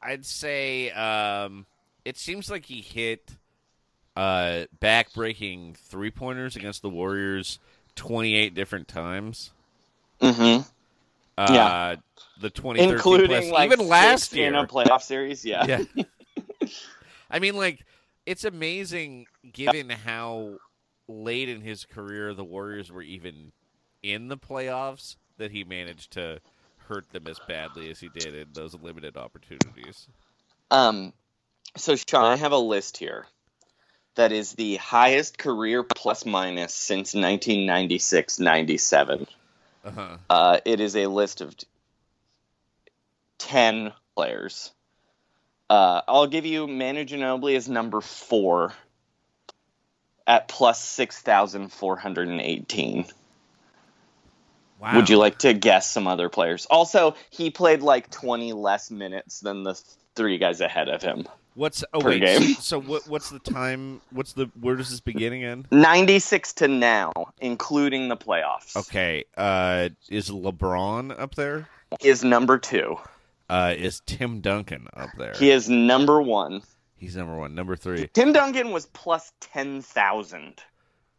I'd 0.00 0.24
say 0.24 0.90
um, 0.90 1.66
it 2.04 2.16
seems 2.16 2.50
like 2.50 2.64
he 2.64 2.80
hit 2.80 3.30
uh, 4.16 4.64
back-breaking 4.80 5.76
three 5.88 6.11
pointers 6.11 6.56
against 6.56 6.83
the 6.83 6.90
Warriors 6.90 7.59
twenty-eight 7.97 8.54
different 8.54 8.88
times. 8.88 9.52
hmm 10.21 10.59
Uh, 11.37 11.52
Yeah. 11.52 11.97
the 12.40 12.50
2013 12.50 12.94
including 12.94 13.28
plus, 13.28 13.50
like 13.50 13.73
even 13.73 13.88
last 13.88 14.33
year 14.35 14.49
in 14.49 14.54
a 14.54 14.66
playoff 14.66 15.02
series. 15.02 15.44
Yeah. 15.44 15.66
Yeah. 15.66 16.04
I 17.30 17.38
mean, 17.38 17.56
like, 17.56 17.85
it's 18.26 18.44
amazing 18.44 19.26
given 19.52 19.90
how 19.90 20.61
late 21.09 21.49
in 21.49 21.61
his 21.61 21.85
career 21.85 22.33
the 22.35 22.44
Warriors 22.44 22.90
were 22.90 23.02
even 23.02 23.52
in 24.02 24.28
the 24.28 24.37
playoffs 24.37 25.16
that 25.38 25.50
he 25.50 25.64
managed 25.64 26.12
to 26.12 26.40
hurt 26.88 27.11
them 27.12 27.26
as 27.26 27.38
badly 27.40 27.90
as 27.90 27.99
he 28.00 28.09
did 28.09 28.35
in 28.35 28.49
those 28.54 28.75
limited 28.75 29.16
opportunities. 29.16 30.06
Um, 30.71 31.12
so 31.76 31.97
Sean, 31.97 32.25
I 32.25 32.37
have 32.37 32.52
a 32.52 32.59
list 32.59 32.97
here 32.97 33.26
that 34.14 34.33
is 34.33 34.52
the 34.52 34.76
highest 34.76 35.38
career 35.38 35.83
plus 35.83 36.25
minus 36.25 36.75
since 36.75 37.14
1996-97. 37.14 39.26
Uh-huh. 39.85 40.16
Uh, 40.30 40.61
it 40.64 40.80
is 40.80 40.97
a 40.97 41.06
list 41.06 41.40
of 41.40 41.56
t- 41.56 41.66
10 43.38 43.92
players. 44.16 44.73
Uh, 45.68 46.02
I'll 46.06 46.26
give 46.26 46.47
you 46.47 46.66
Manu 46.66 47.04
Ginobili 47.04 47.56
as 47.56 47.68
number 47.68 48.00
four 48.00 48.73
at 50.26 50.49
plus 50.49 50.83
6,418. 50.83 53.04
Wow. 54.80 54.97
Would 54.97 55.09
you 55.09 55.18
like 55.18 55.38
to 55.40 55.54
guess 55.54 55.90
some 55.90 56.06
other 56.06 56.28
players? 56.28 56.66
Also, 56.66 57.14
he 57.30 57.50
played 57.50 57.83
like 57.83 58.11
20 58.11 58.52
less 58.52 58.90
minutes 58.90 59.40
than 59.40 59.62
the 59.62 59.80
three 60.14 60.38
guys 60.38 60.61
ahead 60.61 60.88
of 60.88 61.02
him. 61.02 61.26
What's 61.54 61.84
oh 61.92 62.04
wait? 62.04 62.20
game? 62.20 62.54
So 62.61 62.80
what? 62.80 63.06
What's 63.08 63.30
the 63.30 63.38
time? 63.38 64.00
What's 64.11 64.32
the? 64.32 64.50
Where 64.61 64.75
does 64.75 64.90
this 64.90 65.00
beginning 65.00 65.44
again? 65.44 65.66
96 65.70 66.52
to 66.54 66.68
now, 66.68 67.12
including 67.38 68.08
the 68.08 68.16
playoffs, 68.16 68.76
Okay. 68.76 69.25
Uh, 69.37 69.90
is 70.08 70.30
LeBron 70.30 71.18
up 71.18 71.34
there? 71.37 71.68
is 72.02 72.25
number 72.25 72.58
two. 72.58 72.96
Uh, 73.49 73.75
is 73.76 74.00
Tim 74.06 74.40
Duncan 74.40 74.88
up 74.96 75.11
there? 75.16 75.34
He 75.38 75.50
is 75.50 75.68
number 75.68 76.20
one. 76.20 76.62
He's 76.96 77.14
number 77.14 77.37
one. 77.37 77.54
Number 77.54 77.76
three 77.76 78.08
Tim 78.14 78.32
Duncan 78.32 78.70
was 78.73 78.87
plus 78.87 79.30
10,000. 79.40 80.62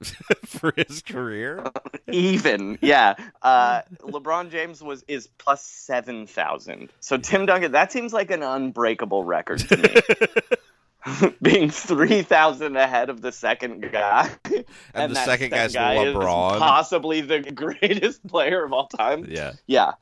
for 0.46 0.74
his 0.76 1.02
career. 1.02 1.64
Even, 2.12 2.78
yeah. 2.82 3.16
Uh, 3.42 3.82
LeBron 4.02 4.52
James 4.52 4.82
was 4.82 5.04
is 5.08 5.28
plus 5.38 5.64
7,000. 5.66 6.90
So 7.00 7.18
Tim 7.18 7.46
Duncan, 7.46 7.72
that 7.74 7.92
seems 7.92 8.14
like 8.14 8.32
an 8.32 8.44
unbreakable 8.44 9.24
record 9.24 9.60
to 9.60 9.78
me. 9.78 11.28
Being 11.42 11.70
3,000 11.70 12.76
ahead 12.76 13.10
of 13.10 13.22
the 13.22 13.32
second 13.32 13.92
guy. 13.92 14.30
And 14.94 15.12
the 15.12 15.14
that 15.16 15.26
second 15.26 15.52
guy's 15.52 15.74
guy 15.74 16.04
is 16.04 16.16
LeBron. 16.16 16.58
possibly 16.60 17.22
the 17.22 17.40
greatest 17.40 18.26
player 18.28 18.64
of 18.64 18.74
all 18.74 18.88
time. 18.88 19.26
Yeah. 19.30 19.54
Yeah. 19.68 19.94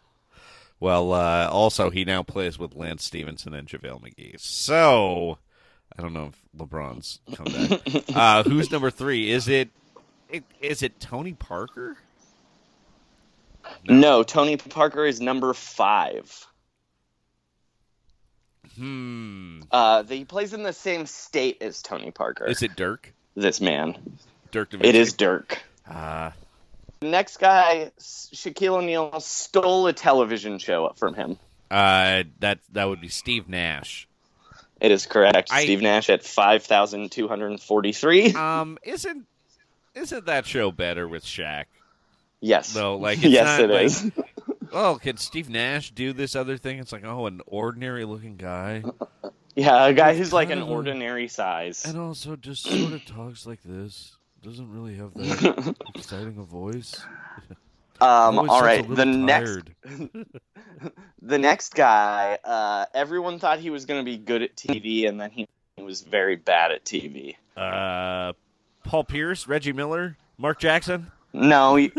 Well, 0.79 1.13
uh, 1.13 1.49
also 1.51 1.89
he 1.89 2.03
now 2.05 2.23
plays 2.23 2.57
with 2.57 2.75
Lance 2.75 3.03
Stephenson 3.03 3.53
and 3.53 3.67
JaVale 3.67 4.01
McGee. 4.01 4.39
So 4.39 5.37
I 5.97 6.01
don't 6.01 6.13
know 6.13 6.31
if 6.31 6.41
LeBron's 6.57 7.19
come 7.35 7.45
back. 7.45 8.03
uh, 8.15 8.43
who's 8.43 8.71
number 8.71 8.89
three? 8.89 9.29
Is 9.31 9.47
it, 9.47 9.69
it 10.33 10.43
is 10.59 10.83
it 10.83 10.99
Tony 10.99 11.33
Parker? 11.33 11.95
No, 13.87 14.23
Tony 14.23 14.57
Parker 14.57 15.05
is 15.05 15.21
number 15.21 15.53
five. 15.53 16.45
Hmm. 18.75 19.61
Uh, 19.71 20.03
he 20.03 20.25
plays 20.25 20.53
in 20.53 20.63
the 20.63 20.73
same 20.73 21.05
state 21.05 21.61
as 21.61 21.81
Tony 21.81 22.11
Parker. 22.11 22.45
Is 22.45 22.61
it 22.63 22.75
Dirk? 22.75 23.13
this 23.35 23.59
man? 23.61 24.17
Dirk 24.51 24.71
Nowitzki? 24.71 24.85
It 24.85 24.95
is 24.95 25.13
Dirk. 25.13 25.61
Uh, 25.89 26.31
The 26.99 27.07
next 27.09 27.37
guy, 27.37 27.91
Shaquille 27.99 28.77
O'Neal, 28.77 29.19
stole 29.19 29.87
a 29.87 29.93
television 29.93 30.59
show 30.59 30.91
from 30.95 31.13
him. 31.15 31.37
uh, 31.71 32.23
that 32.39 32.59
that 32.71 32.85
would 32.85 33.01
be 33.01 33.09
Steve 33.09 33.47
Nash. 33.49 34.07
It 34.79 34.91
is 34.91 35.05
correct. 35.05 35.49
I- 35.51 35.63
Steve 35.63 35.81
Nash 35.81 36.09
at 36.09 36.23
five 36.23 36.63
thousand 36.63 37.11
two 37.11 37.27
hundred 37.27 37.59
forty-three. 37.61 38.33
Um, 38.33 38.77
isn't 38.83 39.25
isn't 39.95 40.25
that 40.25 40.45
show 40.45 40.71
better 40.71 41.07
with 41.07 41.23
Shaq? 41.23 41.65
Yes. 42.41 42.75
No, 42.75 42.95
like 42.97 43.17
it's 43.17 43.27
yes, 43.27 43.59
not 43.59 43.69
it 43.69 43.73
like, 43.73 43.85
is. 43.85 44.11
Oh, 44.75 44.97
can 44.99 45.17
Steve 45.17 45.49
Nash 45.51 45.91
do 45.91 46.13
this 46.13 46.35
other 46.35 46.57
thing? 46.57 46.79
It's 46.79 46.91
like, 46.91 47.05
oh, 47.05 47.27
an 47.27 47.41
ordinary 47.45 48.05
looking 48.05 48.37
guy, 48.37 48.83
Yeah, 49.55 49.85
a 49.85 49.93
guy 49.93 50.15
who's 50.15 50.33
like 50.33 50.49
an 50.49 50.63
ordinary 50.63 51.27
size. 51.27 51.85
and 51.85 51.95
also 51.99 52.35
just 52.35 52.63
sort 52.63 52.93
of 52.93 53.05
talks 53.05 53.45
like 53.45 53.59
this. 53.63 54.17
Doesn't 54.41 54.71
really 54.71 54.95
have 54.95 55.13
that 55.13 55.75
exciting 55.93 56.37
a 56.39 56.43
voice. 56.43 56.99
Um, 58.01 58.49
all 58.49 58.61
right, 58.61 58.85
the 58.85 59.05
little 59.05 59.13
next 59.13 59.69
the 61.21 61.37
next 61.37 61.75
guy, 61.75 62.39
uh, 62.43 62.85
everyone 62.93 63.39
thought 63.39 63.59
he 63.59 63.69
was 63.69 63.85
going 63.85 64.01
to 64.01 64.05
be 64.05 64.17
good 64.17 64.41
at 64.41 64.55
TV, 64.55 65.07
and 65.07 65.21
then 65.21 65.29
he 65.29 65.47
was 65.77 66.01
very 66.01 66.35
bad 66.35 66.71
at 66.71 66.83
TV. 66.83 67.35
Uh, 67.55 68.33
Paul 68.83 69.03
Pierce, 69.05 69.47
Reggie 69.47 69.73
Miller, 69.73 70.17
Mark 70.37 70.59
Jackson. 70.59 71.11
No, 71.33 71.75
he, 71.75 71.91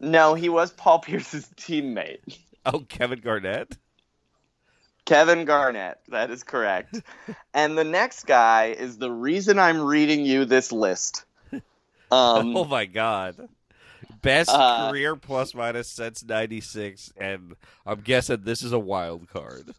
no, 0.00 0.34
he 0.34 0.48
was 0.48 0.72
Paul 0.72 0.98
Pierce's 1.00 1.46
teammate, 1.56 2.38
Oh, 2.66 2.80
Kevin 2.88 3.20
Garnett. 3.20 3.76
Kevin 5.06 5.44
Garnett. 5.44 5.98
That 6.08 6.30
is 6.30 6.42
correct. 6.44 7.00
and 7.54 7.76
the 7.76 7.84
next 7.84 8.24
guy 8.26 8.66
is 8.78 8.98
the 8.98 9.10
reason 9.10 9.58
I'm 9.58 9.80
reading 9.80 10.24
you 10.24 10.44
this 10.44 10.72
list. 10.72 11.24
Um, 12.12 12.56
oh 12.56 12.64
my 12.64 12.86
God. 12.86 13.48
Best 14.20 14.50
Uh, 14.50 14.88
career 14.90 15.14
plus 15.14 15.54
minus 15.54 15.86
since 15.86 16.24
'96, 16.24 17.12
and 17.16 17.54
I'm 17.86 18.00
guessing 18.00 18.42
this 18.42 18.62
is 18.62 18.72
a 18.72 18.80
wild 18.80 19.28
card. 19.28 19.72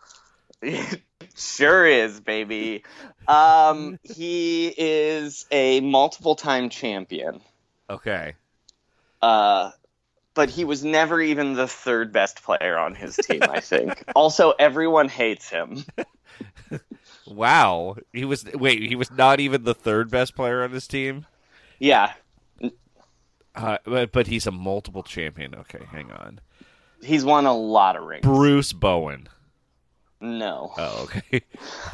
It 0.62 1.02
sure 1.36 1.86
is, 1.86 2.20
baby. 2.20 2.84
Um, 3.28 4.00
he 4.04 4.68
is 4.78 5.46
a 5.52 5.80
multiple 5.82 6.36
time 6.36 6.70
champion. 6.70 7.42
Okay. 7.90 8.34
Uh, 9.22 9.72
but 10.34 10.50
he 10.50 10.64
was 10.64 10.84
never 10.84 11.22
even 11.22 11.54
the 11.54 11.68
third 11.68 12.12
best 12.14 12.42
player 12.44 12.78
on 12.78 12.96
his 12.96 13.16
team, 13.18 13.44
I 13.44 13.60
think. 13.60 14.04
also, 14.16 14.52
everyone 14.52 15.10
hates 15.10 15.50
him. 15.50 15.84
Wow. 17.28 17.96
He 18.12 18.26
was 18.26 18.44
wait. 18.54 18.82
He 18.82 18.96
was 18.96 19.10
not 19.12 19.40
even 19.40 19.64
the 19.64 19.74
third 19.76 20.10
best 20.10 20.36
player 20.36 20.64
on 20.64 20.72
his 20.72 20.88
team. 20.88 21.26
Yeah, 21.80 22.14
Uh, 23.56 23.78
but 23.86 24.12
but 24.12 24.28
he's 24.28 24.48
a 24.48 24.52
multiple 24.52 25.04
champion. 25.04 25.56
Okay, 25.56 25.86
hang 25.92 26.12
on. 26.12 26.40
he's 27.02 27.24
won 27.24 27.46
a 27.46 27.56
lot 27.56 27.96
of 27.96 28.04
rings. 28.04 28.24
Bruce 28.24 28.74
Bowen. 28.74 29.30
No. 30.22 30.72
Oh, 30.78 31.04
okay. 31.04 31.42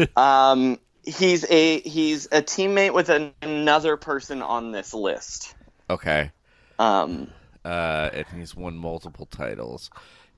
Um, 0.16 0.80
he's 1.04 1.46
a 1.50 1.80
he's 1.82 2.26
a 2.28 2.42
teammate 2.42 2.94
with 2.94 3.10
an, 3.10 3.34
another 3.42 3.98
person 3.98 4.42
on 4.42 4.72
this 4.72 4.94
list. 4.94 5.56
okay. 5.90 6.32
Um, 6.80 7.30
Uh, 7.66 8.10
and 8.14 8.26
he's 8.36 8.56
won 8.56 8.78
multiple 8.78 9.26
titles. 9.26 9.90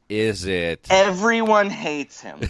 Is 0.08 0.46
it 0.46 0.88
everyone 0.90 1.70
hates 1.70 2.22
him. 2.22 2.40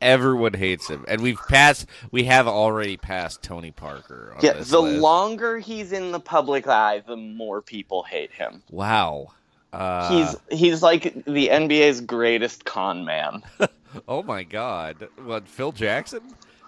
everyone 0.00 0.54
hates 0.54 0.88
him? 0.88 1.04
And 1.08 1.20
we've 1.20 1.40
passed. 1.48 1.86
We 2.10 2.24
have 2.24 2.46
already 2.46 2.96
passed 2.96 3.42
Tony 3.42 3.70
Parker. 3.70 4.32
On 4.36 4.44
yeah, 4.44 4.54
the 4.62 4.80
list. 4.80 5.00
longer 5.00 5.58
he's 5.58 5.92
in 5.92 6.12
the 6.12 6.20
public 6.20 6.66
eye, 6.66 7.02
the 7.06 7.16
more 7.16 7.62
people 7.62 8.02
hate 8.02 8.32
him. 8.32 8.62
Wow. 8.70 9.28
Uh, 9.76 10.08
he's 10.08 10.36
he's 10.58 10.82
like 10.82 11.02
the 11.26 11.48
NBA's 11.48 12.00
greatest 12.00 12.64
con 12.64 13.04
man. 13.04 13.42
Oh 14.06 14.22
my 14.22 14.42
God! 14.42 15.08
What? 15.24 15.48
Phil 15.48 15.72
Jackson? 15.72 16.20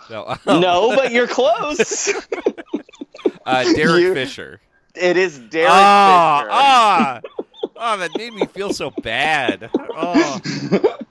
No. 0.09 0.35
no, 0.47 0.97
but 0.97 1.13
you're 1.13 1.27
close. 1.29 2.11
Uh, 3.45 3.65
Derek 3.75 4.03
You- 4.03 4.15
Fisher. 4.15 4.61
it 4.95 5.17
is 5.19 5.39
Derek 5.39 5.69
ah, 5.71 6.41
Fisher. 6.41 6.51
ah, 6.53 7.21
oh, 7.77 7.97
that 7.99 8.11
made 8.17 8.33
me 8.33 8.47
feel 8.47 8.73
so 8.73 8.91
bad. 9.03 9.71
Oh, 9.75 10.41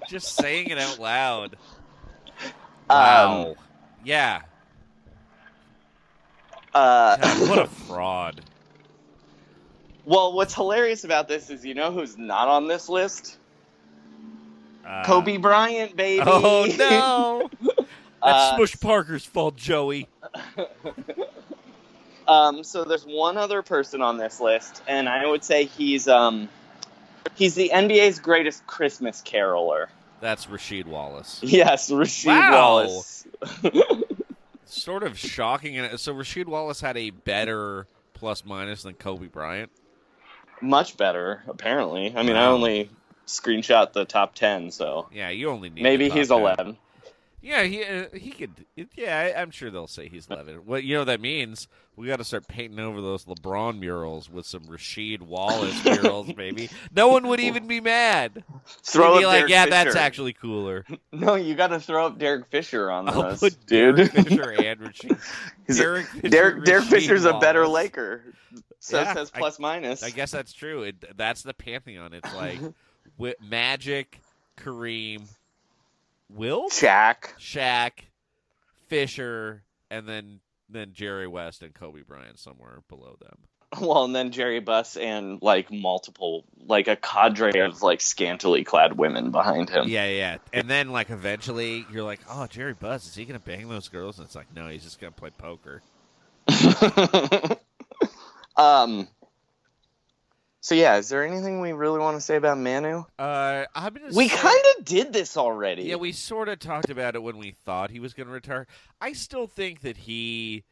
just 0.08 0.36
saying 0.36 0.68
it 0.70 0.78
out 0.80 1.00
loud. 1.00 1.56
Wow. 2.90 3.48
Um, 3.50 3.56
yeah. 4.04 4.42
uh, 6.74 7.18
God, 7.18 7.50
what 7.50 7.60
a 7.60 7.68
fraud. 7.68 8.42
Well, 10.08 10.32
what's 10.34 10.54
hilarious 10.56 11.04
about 11.04 11.28
this 11.28 11.50
is 11.50 11.66
you 11.66 11.74
know 11.76 11.92
who's 11.92 12.18
not 12.18 12.48
on 12.48 12.68
this 12.68 12.88
list? 12.90 13.38
Uh, 14.86 15.04
Kobe 15.06 15.36
Bryant, 15.38 15.96
baby. 15.98 16.24
Oh 16.26 16.66
no! 16.78 17.50
That's 17.76 17.84
Uh, 18.24 18.56
Smush 18.56 18.80
Parker's 18.80 19.26
fault, 19.26 19.56
Joey. 19.58 20.08
Um, 22.28 22.62
so 22.66 22.84
there's 22.84 23.06
one 23.06 23.38
other 23.38 23.62
person 23.62 24.02
on 24.02 24.18
this 24.18 24.42
list, 24.42 24.84
and 24.86 25.08
I 25.08 25.26
would 25.26 25.46
say 25.46 25.64
he's 25.64 26.10
um, 26.10 26.50
he's 27.36 27.56
the 27.56 27.72
NBA's 27.74 28.20
greatest 28.20 28.68
Christmas 28.68 29.22
caroler. 29.22 29.88
That's 30.20 30.46
Rasheed 30.48 30.88
Wallace. 30.88 31.40
Yes, 31.42 31.90
Rasheed 31.90 32.28
Wow. 32.28 32.52
Wallace. 32.52 33.26
Sort 34.66 35.04
of 35.04 35.18
shocking. 35.18 35.78
And 35.78 35.98
so 35.98 36.14
Rasheed 36.14 36.48
Wallace 36.48 36.82
had 36.82 36.98
a 36.98 37.12
better 37.12 37.88
plus 38.14 38.44
minus 38.44 38.84
than 38.84 38.96
Kobe 38.96 39.28
Bryant. 39.28 39.72
Much 40.62 40.98
better, 40.98 41.44
apparently. 41.48 42.14
I 42.16 42.24
mean, 42.24 42.36
I 42.36 42.46
only 42.48 42.90
screenshot 43.28 43.94
the 43.94 44.06
top 44.06 44.36
ten, 44.36 44.72
so 44.72 45.08
Yeah, 45.14 45.30
you 45.30 45.50
only 45.50 45.70
need 45.70 45.84
maybe 45.84 46.10
he's 46.10 46.30
10. 46.30 46.40
eleven. 46.40 46.78
Yeah, 47.40 47.64
he 47.64 47.84
uh, 47.86 48.06
he 48.14 48.32
could. 48.32 48.66
Yeah, 48.96 49.18
I, 49.36 49.40
I'm 49.40 49.52
sure 49.52 49.70
they'll 49.70 49.88
say 49.88 50.10
he's 50.10 50.28
eleven. 50.28 50.56
What 50.66 50.84
you 50.84 50.96
know 50.96 51.02
what 51.02 51.06
that 51.06 51.22
means? 51.22 51.68
We 51.96 52.08
got 52.08 52.18
to 52.18 52.24
start 52.24 52.48
painting 52.48 52.80
over 52.80 53.00
those 53.02 53.26
LeBron 53.26 53.80
murals 53.80 54.30
with 54.30 54.46
some 54.46 54.62
Rasheed 54.66 55.22
Wallace 55.22 55.84
murals, 55.86 56.32
maybe. 56.36 56.70
No 56.96 57.08
one 57.08 57.28
would 57.28 57.40
even 57.40 57.66
be 57.68 57.80
mad. 57.80 58.44
Throw 58.84 59.14
They'd 59.16 59.20
be 59.22 59.26
like, 59.26 59.38
Derek 59.40 59.50
yeah, 59.52 59.66
that's 59.68 59.96
actually 59.96 60.34
cooler. 60.34 60.84
No, 61.12 61.34
you 61.36 61.56
got 61.56 61.68
to 61.68 61.80
throw 61.80 62.06
up 62.08 62.20
Derek 62.20 62.48
Fisher 62.48 62.92
on 62.92 63.10
I'll 63.10 63.36
this, 63.36 63.56
dude. 63.56 63.96
Derek 63.96 64.12
Fisher 64.12 64.52
and 64.60 64.82
a- 64.82 65.74
Derek 65.74 66.06
Fisher, 66.08 66.30
Derek, 66.30 66.64
Derek 66.66 66.86
Fisher's 66.86 67.26
a 67.26 67.40
better 67.40 67.68
Laker. 67.68 68.34
So 68.80 69.00
Yeah, 69.02 69.14
says 69.14 69.32
I- 69.34 69.40
plus 69.40 69.60
minus. 69.60 70.04
I 70.04 70.10
guess 70.12 70.32
that's 70.32 70.54
true. 70.54 70.84
It, 70.84 71.18
that's 71.18 71.44
the 71.44 71.54
pantheon. 71.54 72.14
It's 72.14 72.34
like 72.36 72.60
Magic, 73.42 74.20
Kareem, 74.58 75.28
Will, 76.30 76.70
Shaq. 76.70 77.34
Shaq, 77.40 77.92
Fisher, 78.88 79.64
and 79.90 80.08
then 80.08 80.40
then 80.70 80.92
Jerry 80.94 81.28
West 81.28 81.64
and 81.64 81.74
Kobe 81.74 82.02
Bryant 82.02 82.38
somewhere 82.40 82.82
below 82.90 83.16
them. 83.22 83.38
Well, 83.82 84.06
and 84.06 84.16
then 84.16 84.32
Jerry 84.32 84.60
Buss 84.62 84.96
and 84.98 85.42
like 85.42 85.72
multiple, 85.72 86.46
like 86.66 86.88
a 86.88 86.96
cadre 86.96 87.60
of 87.60 87.82
like 87.82 88.00
scantily 88.02 88.64
clad 88.64 88.98
women 88.98 89.32
behind 89.32 89.70
him. 89.70 89.88
Yeah, 89.90 90.08
yeah. 90.08 90.38
And 90.54 90.70
then 90.70 90.90
like 90.92 91.10
eventually 91.10 91.86
you're 91.92 92.04
like, 92.04 92.20
oh, 92.30 92.48
Jerry 92.48 92.74
Buss, 92.74 93.08
is 93.08 93.16
he 93.16 93.26
gonna 93.26 93.40
bang 93.40 93.68
those 93.68 93.88
girls? 93.90 94.20
And 94.20 94.26
it's 94.26 94.36
like, 94.36 94.54
no, 94.56 94.68
he's 94.68 94.84
just 94.84 95.00
gonna 95.02 95.12
play 95.12 95.32
poker. 95.38 95.82
um. 98.58 99.08
So 100.60 100.76
yeah, 100.76 100.98
is 100.98 101.08
there 101.08 101.26
anything 101.26 101.62
we 101.62 101.72
really 101.72 102.00
want 102.00 102.18
to 102.18 102.22
say 102.22 102.36
about 102.36 102.58
Manu? 102.58 103.06
Uh. 103.18 103.66
We 104.14 104.28
say- 104.28 104.38
kind 104.38 104.64
of 104.78 104.86
did 104.86 105.14
this 105.14 105.38
already. 105.38 105.84
Yeah, 105.84 105.96
we 105.96 106.12
sort 106.12 106.50
of 106.50 106.60
talked 106.60 106.90
about 106.90 107.16
it 107.16 107.24
when 107.24 107.38
we 107.38 107.52
thought 107.52 107.90
he 107.90 108.00
was 108.02 108.14
going 108.14 108.28
to 108.28 108.34
retire. 108.34 108.68
I 109.00 109.14
still 109.14 109.48
think 109.48 109.82
that 109.82 109.98
he 109.98 110.66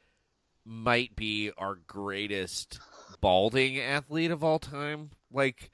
might 0.66 1.16
be 1.16 1.52
our 1.58 1.76
greatest 1.88 2.80
balding 3.22 3.80
athlete 3.80 4.32
of 4.32 4.44
all 4.44 4.60
time. 4.60 5.12
Like, 5.32 5.70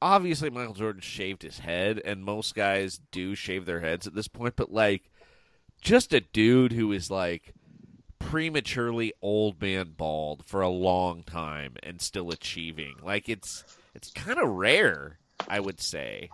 obviously, 0.00 0.48
Michael 0.48 0.74
Jordan 0.74 1.02
shaved 1.02 1.42
his 1.42 1.58
head, 1.58 2.00
and 2.04 2.24
most 2.24 2.54
guys 2.54 3.00
do 3.10 3.34
shave 3.34 3.66
their 3.66 3.80
heads 3.80 4.06
at 4.06 4.14
this 4.14 4.28
point, 4.28 4.54
but, 4.56 4.72
like, 4.72 5.10
just 5.80 6.14
a 6.14 6.20
dude 6.20 6.72
who 6.72 6.92
is, 6.92 7.10
like, 7.10 7.52
prematurely 8.32 9.12
old 9.20 9.60
man 9.60 9.92
bald 9.94 10.42
for 10.46 10.62
a 10.62 10.68
long 10.68 11.22
time 11.22 11.74
and 11.82 12.00
still 12.00 12.30
achieving. 12.30 12.94
Like, 13.02 13.28
it's. 13.28 13.62
It's 13.94 14.10
kind 14.10 14.38
of 14.38 14.48
rare, 14.48 15.18
I 15.46 15.60
would 15.60 15.78
say. 15.78 16.30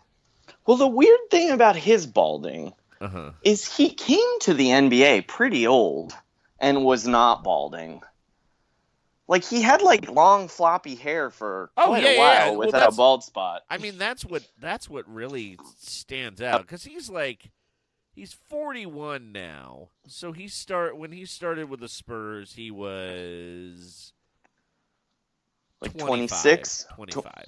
Well, 0.65 0.77
the 0.77 0.87
weird 0.87 1.19
thing 1.29 1.51
about 1.51 1.75
his 1.75 2.07
balding 2.07 2.73
Uh 3.01 3.09
huh. 3.09 3.31
is 3.43 3.77
he 3.77 3.91
came 3.91 4.39
to 4.43 4.55
the 4.55 4.69
NBA 4.69 5.27
pretty 5.27 5.67
old 5.67 6.13
and 6.61 6.85
was 6.85 7.05
not 7.09 7.43
balding. 7.43 8.01
like 9.27 9.43
he 9.45 9.61
had 9.61 9.83
like 9.83 10.09
long 10.09 10.47
floppy 10.47 10.95
hair 10.95 11.31
for 11.31 11.71
Oh, 11.77 11.87
quite 11.87 12.05
yeah, 12.05 12.11
a 12.11 12.19
while 12.19 12.51
yeah. 12.53 12.57
Without 12.59 12.73
that's- 12.79 12.95
a 12.95 12.97
bald 12.97 13.25
spot. 13.25 13.63
I 13.69 13.79
mean, 13.79 13.99
that's 13.99 14.25
what 14.25 14.45
that's 14.61 14.89
what 14.89 15.13
really 15.13 15.59
stands 15.81 16.41
out 16.41 16.61
because 16.63 16.85
he's 16.85 17.11
like 17.11 17.51
he's 18.19 18.33
41 18.33 19.33
now. 19.33 19.89
So 20.07 20.33
he 20.33 20.49
start 20.49 20.97
when 20.97 21.13
he 21.13 21.25
started 21.25 21.71
with 21.71 21.81
the 21.81 21.89
Spurs, 21.89 22.55
he 22.55 22.71
was 22.71 24.13
Like 25.81 25.97
25, 25.97 26.29
26? 26.43 26.87
25. 26.95 27.47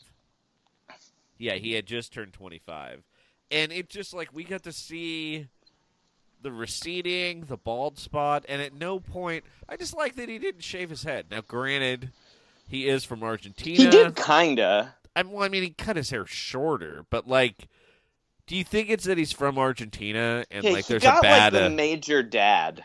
Yeah, 1.38 1.54
he 1.54 1.72
had 1.72 1.86
just 1.86 2.12
turned 2.12 2.32
25. 2.32 3.02
And 3.50 3.72
it 3.72 3.88
just 3.88 4.14
like 4.14 4.32
we 4.32 4.44
got 4.44 4.62
to 4.62 4.72
see 4.72 5.48
the 6.42 6.52
receding, 6.52 7.44
the 7.46 7.56
bald 7.56 7.98
spot, 7.98 8.44
and 8.48 8.62
at 8.62 8.72
no 8.72 9.00
point 9.00 9.44
I 9.68 9.76
just 9.76 9.96
like 9.96 10.14
that 10.16 10.28
he 10.28 10.38
didn't 10.38 10.62
shave 10.62 10.90
his 10.90 11.02
head. 11.02 11.26
Now 11.30 11.40
granted, 11.40 12.10
he 12.68 12.88
is 12.88 13.04
from 13.04 13.22
Argentina. 13.22 13.82
He 13.82 13.90
did 13.90 14.14
kinda. 14.14 14.94
I, 15.16 15.22
well, 15.22 15.42
I 15.42 15.48
mean, 15.48 15.64
he 15.64 15.70
cut 15.70 15.96
his 15.96 16.10
hair 16.10 16.24
shorter, 16.24 17.04
but 17.10 17.26
like, 17.26 17.68
do 18.50 18.56
you 18.56 18.64
think 18.64 18.90
it's 18.90 19.04
that 19.04 19.16
he's 19.16 19.30
from 19.30 19.58
Argentina 19.58 20.44
and 20.50 20.64
Yeah, 20.64 20.70
like 20.72 20.86
he 20.86 20.94
there's 20.94 21.04
got 21.04 21.20
a 21.20 21.22
bad? 21.22 21.52
like 21.52 21.62
the 21.62 21.66
uh, 21.66 21.70
major 21.70 22.20
dad. 22.20 22.84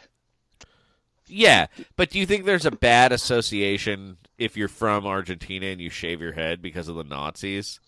yeah, 1.26 1.66
but 1.96 2.12
do 2.12 2.20
you 2.20 2.28
think 2.28 2.46
there's 2.46 2.68
a 2.68 2.72
bad 2.72 3.12
association 3.12 4.18
if 4.38 4.56
you're 4.56 4.68
from 4.68 5.08
Argentina 5.08 5.66
and 5.66 5.82
you 5.82 5.90
shave 5.90 6.22
your 6.22 6.34
head 6.34 6.62
because 6.62 6.88
of 6.88 6.96
the 6.96 7.04
Nazis? 7.04 7.80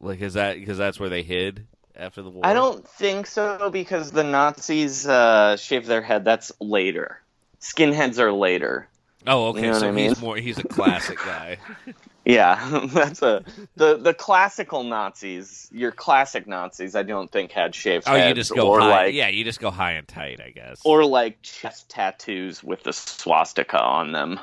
Like, 0.00 0.20
is 0.20 0.34
that 0.34 0.54
because 0.54 0.78
that's 0.78 1.00
where 1.00 1.08
they 1.08 1.24
hid 1.24 1.66
after 1.96 2.22
the 2.22 2.30
war? 2.30 2.46
I 2.46 2.54
don't 2.54 2.86
think 2.86 3.26
so 3.26 3.70
because 3.70 4.12
the 4.12 4.22
Nazis 4.22 5.04
uh, 5.08 5.56
shave 5.56 5.86
their 5.86 6.02
head. 6.02 6.24
That's 6.24 6.52
later. 6.60 7.20
Skinheads 7.60 8.20
are 8.20 8.32
later. 8.32 8.86
Oh, 9.26 9.48
okay. 9.48 9.62
You 9.62 9.72
know 9.72 9.78
so 9.80 9.88
I 9.88 9.90
mean? 9.90 10.10
he's 10.10 10.20
more. 10.20 10.36
He's 10.36 10.58
a 10.58 10.62
classic 10.62 11.18
guy. 11.18 11.58
Yeah, 12.24 12.86
that's 12.92 13.22
a 13.22 13.42
the 13.76 13.96
the 13.96 14.12
classical 14.14 14.82
Nazis. 14.84 15.68
Your 15.72 15.90
classic 15.90 16.46
Nazis, 16.46 16.94
I 16.94 17.02
don't 17.02 17.30
think 17.32 17.50
had 17.50 17.74
shaved 17.74 18.04
Oh, 18.06 18.12
heads 18.12 18.28
you 18.28 18.34
just 18.34 18.54
go 18.54 18.78
high. 18.78 18.88
like 19.06 19.14
yeah, 19.14 19.28
you 19.28 19.42
just 19.44 19.58
go 19.60 19.70
high 19.70 19.92
and 19.92 20.06
tight, 20.06 20.40
I 20.40 20.50
guess. 20.50 20.80
or 20.84 21.04
like 21.04 21.40
chest 21.42 21.88
tattoos 21.88 22.62
with 22.62 22.82
the 22.82 22.92
swastika 22.92 23.80
on 23.80 24.12
them. 24.12 24.38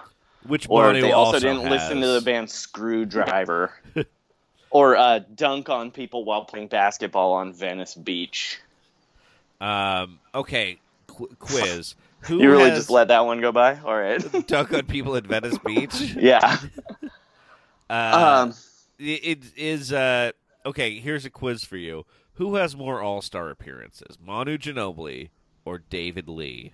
which 0.45 0.65
Or 0.69 0.91
they 0.93 1.11
also, 1.11 1.39
didn't 1.39 1.69
listen 1.69 2.01
to 2.01 2.07
the 2.07 2.21
band 2.21 2.49
Screwdriver. 2.49 3.71
or 4.71 4.97
uh, 4.97 5.19
dunk 5.35 5.69
on 5.69 5.91
people 5.91 6.25
while 6.25 6.45
playing 6.45 6.67
basketball 6.69 7.33
on 7.33 7.53
Venice 7.53 7.93
Beach. 7.95 8.59
Um. 9.61 10.19
Okay. 10.33 10.79
Qu- 11.07 11.35
quiz. 11.39 11.95
Who 12.21 12.41
You 12.41 12.49
really 12.51 12.69
has 12.71 12.79
just 12.79 12.89
let 12.89 13.09
that 13.09 13.25
one 13.25 13.39
go 13.39 13.51
by? 13.51 13.77
All 13.79 13.95
right. 13.95 14.19
dunk 14.47 14.73
on 14.73 14.85
people 14.87 15.15
at 15.15 15.25
Venice 15.27 15.57
Beach? 15.59 16.15
yeah. 16.19 16.57
Uh, 17.89 18.43
Um, 18.47 18.53
it, 18.99 19.03
it 19.23 19.43
is 19.57 19.93
uh 19.93 20.31
okay. 20.65 20.99
Here's 20.99 21.25
a 21.25 21.29
quiz 21.29 21.63
for 21.63 21.77
you. 21.77 22.05
Who 22.33 22.55
has 22.55 22.75
more 22.75 23.01
All 23.01 23.21
Star 23.21 23.49
appearances, 23.49 24.17
Manu 24.23 24.57
Ginobili 24.57 25.29
or 25.65 25.79
David 25.79 26.27
Lee? 26.29 26.73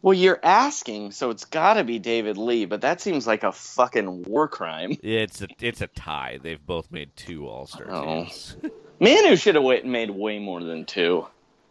well, 0.00 0.14
you're 0.14 0.38
asking, 0.44 1.10
so 1.10 1.30
it's 1.30 1.44
got 1.44 1.74
to 1.74 1.82
be 1.84 1.98
David 1.98 2.36
Lee, 2.36 2.66
but 2.66 2.82
that 2.82 3.00
seems 3.00 3.26
like 3.26 3.42
a 3.42 3.50
fucking 3.50 4.22
war 4.22 4.46
crime. 4.46 4.96
It's 5.02 5.42
a 5.42 5.48
it's 5.60 5.80
a 5.80 5.88
tie. 5.88 6.38
They've 6.40 6.64
both 6.64 6.90
made 6.92 7.10
two 7.16 7.48
All 7.48 7.66
Star 7.66 7.86
Oh. 7.90 8.04
teams. 8.24 8.56
Manu 9.00 9.36
should 9.36 9.54
have 9.56 9.84
made 9.84 10.10
way 10.10 10.38
more 10.38 10.62
than 10.62 10.84
two. 10.84 11.26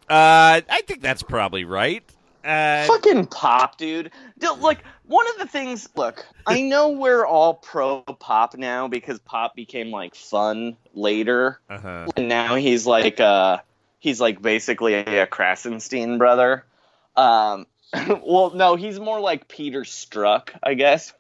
Uh, 0.10 0.62
I 0.70 0.82
think 0.88 1.02
that's 1.02 1.24
probably 1.24 1.64
right. 1.66 2.04
Uh, 2.48 2.86
Fucking 2.86 3.26
pop, 3.26 3.78
dude. 3.78 4.12
Like 4.60 4.84
one 5.06 5.28
of 5.28 5.38
the 5.38 5.48
things. 5.48 5.90
Look, 5.98 6.26
I 6.46 6.62
know 6.70 6.90
we're 6.90 7.26
all 7.26 7.56
pro 7.56 8.02
pop 8.02 8.56
now 8.56 8.88
because 8.88 9.20
pop 9.20 9.54
became 9.54 9.92
like 9.92 10.16
fun 10.16 10.78
later, 10.94 11.60
uh-huh. 11.70 12.08
and 12.16 12.30
now 12.30 12.56
he's 12.56 12.88
like 12.88 13.20
uh 13.20 13.58
he's 14.00 14.22
like 14.22 14.42
basically 14.42 14.94
a 14.94 15.28
Krassenstein 15.28 16.18
brother. 16.18 16.64
Um, 17.18 17.68
well, 17.94 18.52
no, 18.52 18.76
he's 18.76 18.98
more 18.98 19.20
like 19.20 19.50
Peter 19.50 19.82
Strzok, 19.82 20.52
I 20.64 20.76
guess. 20.76 21.14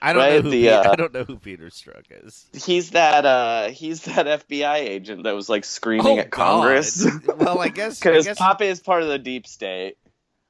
I 0.00 0.14
don't 0.14 0.22
know 0.22 0.40
who 0.40 0.50
the, 0.50 0.62
Pe- 0.64 0.68
uh, 0.68 0.92
I 0.92 0.96
don't 0.96 1.12
know 1.12 1.24
who 1.24 1.36
Peter 1.36 1.66
Strzok 1.66 2.04
is. 2.10 2.46
He's 2.64 2.90
that 2.90 3.26
uh 3.26 3.68
he's 3.68 4.04
that 4.04 4.48
FBI 4.48 4.76
agent 4.76 5.24
that 5.24 5.34
was 5.34 5.50
like 5.50 5.66
screaming 5.66 6.18
at 6.18 6.30
Congress. 6.30 7.06
Oh, 7.06 7.34
well, 7.36 7.60
I 7.60 7.68
guess 7.68 8.00
Because 8.00 8.24
guess 8.26 8.38
Pop 8.38 8.62
is 8.62 8.80
part 8.80 9.02
of 9.02 9.08
the 9.08 9.18
deep 9.18 9.46
state. 9.46 9.98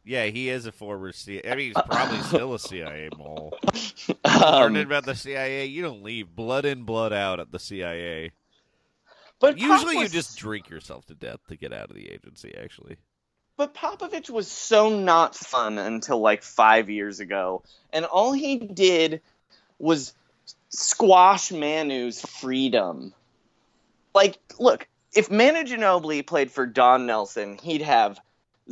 Yeah, 0.06 0.26
he 0.26 0.48
is 0.48 0.66
a 0.66 0.72
former 0.72 1.12
CIA. 1.12 1.42
I 1.50 1.56
mean, 1.56 1.66
he's 1.66 1.82
probably 1.84 2.18
still 2.22 2.54
a 2.54 2.58
CIA 2.58 3.08
mole. 3.18 3.58
Um, 4.24 4.40
Learning 4.40 4.84
about 4.84 5.04
the 5.04 5.16
CIA, 5.16 5.66
you 5.66 5.82
don't 5.82 6.02
leave 6.02 6.34
blood 6.34 6.64
in, 6.64 6.84
blood 6.84 7.12
out 7.12 7.40
at 7.40 7.50
the 7.50 7.58
CIA. 7.58 8.30
but 9.40 9.58
Usually, 9.58 9.98
you 9.98 10.08
just 10.08 10.38
drink 10.38 10.70
yourself 10.70 11.06
to 11.06 11.14
death 11.14 11.40
to 11.48 11.56
get 11.56 11.72
out 11.72 11.90
of 11.90 11.96
the 11.96 12.08
agency. 12.10 12.54
Actually, 12.56 12.96
But 13.56 13.74
Popovich 13.74 14.30
was 14.30 14.48
so 14.48 14.96
not 14.96 15.34
fun 15.34 15.76
until 15.78 16.20
like 16.20 16.44
five 16.44 16.88
years 16.88 17.18
ago, 17.18 17.64
and 17.92 18.04
all 18.04 18.32
he 18.32 18.58
did 18.58 19.20
was 19.80 20.14
squash 20.68 21.50
Manu's 21.50 22.20
freedom. 22.20 23.12
Like, 24.14 24.38
look, 24.58 24.86
if 25.12 25.30
Manu 25.30 25.64
Ginobili 25.64 26.24
played 26.24 26.50
for 26.52 26.64
Don 26.64 27.06
Nelson, 27.06 27.58
he'd 27.58 27.82
have 27.82 28.20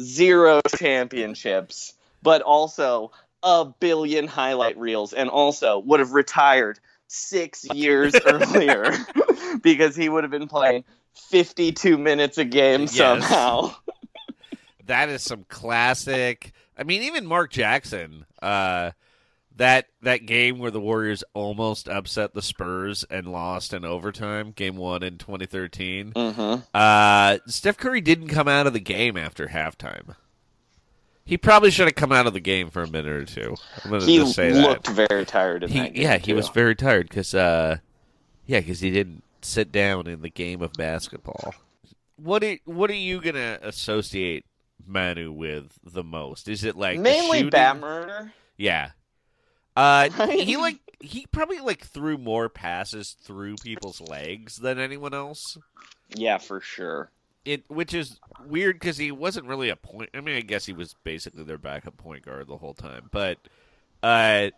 zero 0.01 0.61
championships, 0.69 1.95
but 2.23 2.43
also 2.43 3.13
a 3.43 3.65
billion 3.65 4.27
highlight 4.27 4.79
reels, 4.79 5.13
and 5.13 5.29
also 5.29 5.79
would 5.81 6.01
have 6.01 6.13
retired 6.13 6.79
six 7.09 7.65
years 7.65 8.15
earlier 8.25 8.93
because 9.63 9.95
he 9.95 10.09
would 10.09 10.25
have 10.25 10.31
been 10.31 10.49
playing 10.49 10.85
52 11.15 11.99
minutes 11.99 12.39
a 12.39 12.45
game 12.45 12.83
Yes. 12.83 12.97
somehow. 12.97 13.75
that 14.87 15.09
is 15.09 15.23
some 15.23 15.45
classic. 15.49 16.53
I 16.77 16.83
mean, 16.83 17.03
even 17.03 17.27
Mark 17.27 17.53
Jackson. 17.53 18.27
Uh, 18.43 18.93
that 19.57 19.87
that 20.03 20.27
game 20.27 20.59
where 20.59 20.71
the 20.71 20.81
Warriors 20.81 21.23
almost 21.33 21.89
upset 21.89 22.35
the 22.35 22.43
Spurs 22.43 23.05
and 23.11 23.27
lost 23.27 23.73
in 23.73 23.85
overtime, 23.85 24.51
game 24.53 24.77
one 24.77 25.03
in 25.03 25.19
2013. 25.19 26.13
Mm-hmm. 26.13 26.63
Uh, 26.75 27.39
Steph 27.47 27.77
Curry 27.77 28.01
didn't 28.01 28.29
come 28.29 28.49
out 28.49 28.67
of 28.67 28.73
the 28.73 28.81
game 28.81 29.17
after 29.17 29.49
halftime. 29.49 30.17
He 31.27 31.39
probably 31.39 31.71
should 31.71 31.87
have 31.87 31.95
come 31.95 32.13
out 32.13 32.27
of 32.27 32.35
the 32.35 32.41
game 32.41 32.69
for 32.69 32.83
a 32.83 32.87
minute 32.91 33.07
or 33.13 33.25
two. 33.25 33.55
I'm 33.83 33.91
going 33.91 34.03
to 34.03 34.07
He 34.07 34.19
just 34.19 34.35
say 34.35 34.53
looked 34.53 34.85
that. 34.85 35.09
very 35.09 35.25
tired 35.25 35.63
in 35.65 35.71
He, 35.71 35.79
that 35.79 35.95
game. 35.95 36.03
yeah, 36.03 36.19
he 36.19 36.35
was 36.35 36.49
very 36.51 36.75
tired 36.75 37.09
because, 37.09 37.35
uh, 37.35 37.79
yeah, 38.47 38.61
because 38.61 38.81
he 38.81 38.91
didn't 38.91 39.23
sit 39.41 39.73
down 39.73 40.07
in 40.07 40.21
the 40.21 40.29
game 40.29 40.61
of 40.61 40.73
basketball. 40.75 41.55
What 42.17 42.45
are, 42.45 42.57
what 42.67 42.91
are 42.91 42.95
you 42.95 43.23
going 43.23 43.37
to 43.37 43.59
associate 43.63 44.45
Manu 44.87 45.33
with 45.33 45.79
the 45.83 46.05
most? 46.05 46.47
Is 46.47 46.63
it 46.63 46.77
like 46.77 46.99
mainly 46.99 47.45
bat 47.49 47.81
murder. 47.81 48.31
Yeah. 48.59 48.91
Uh, 49.77 50.09
he 50.31 50.57
like 50.57 50.79
he 51.01 51.27
probably 51.27 51.61
like 51.61 51.85
threw 51.85 52.17
more 52.19 52.49
passes 52.49 53.17
through 53.21 53.57
people's 53.57 54.01
legs 54.01 54.57
than 54.57 54.79
anyone 54.79 55.15
else. 55.15 55.59
Yeah, 56.15 56.39
for 56.39 56.61
sure. 56.61 57.11
It 57.45 57.65
which 57.69 57.93
is 57.93 58.19
weird 58.47 58.79
because 58.79 58.97
he 58.97 59.11
wasn't 59.11 59.47
really 59.47 59.69
a 59.69 59.77
point. 59.77 60.11
I 60.15 60.21
mean, 60.21 60.37
I 60.37 60.41
guess 60.41 60.65
he 60.67 60.73
was 60.73 60.95
basically 61.05 61.45
their 61.45 61.59
backup 61.59 61.97
point 61.97 62.25
guard 62.25 62.47
the 62.47 62.57
whole 62.57 62.75
time. 62.75 63.09
But 63.11 63.39
uh, 64.03 64.51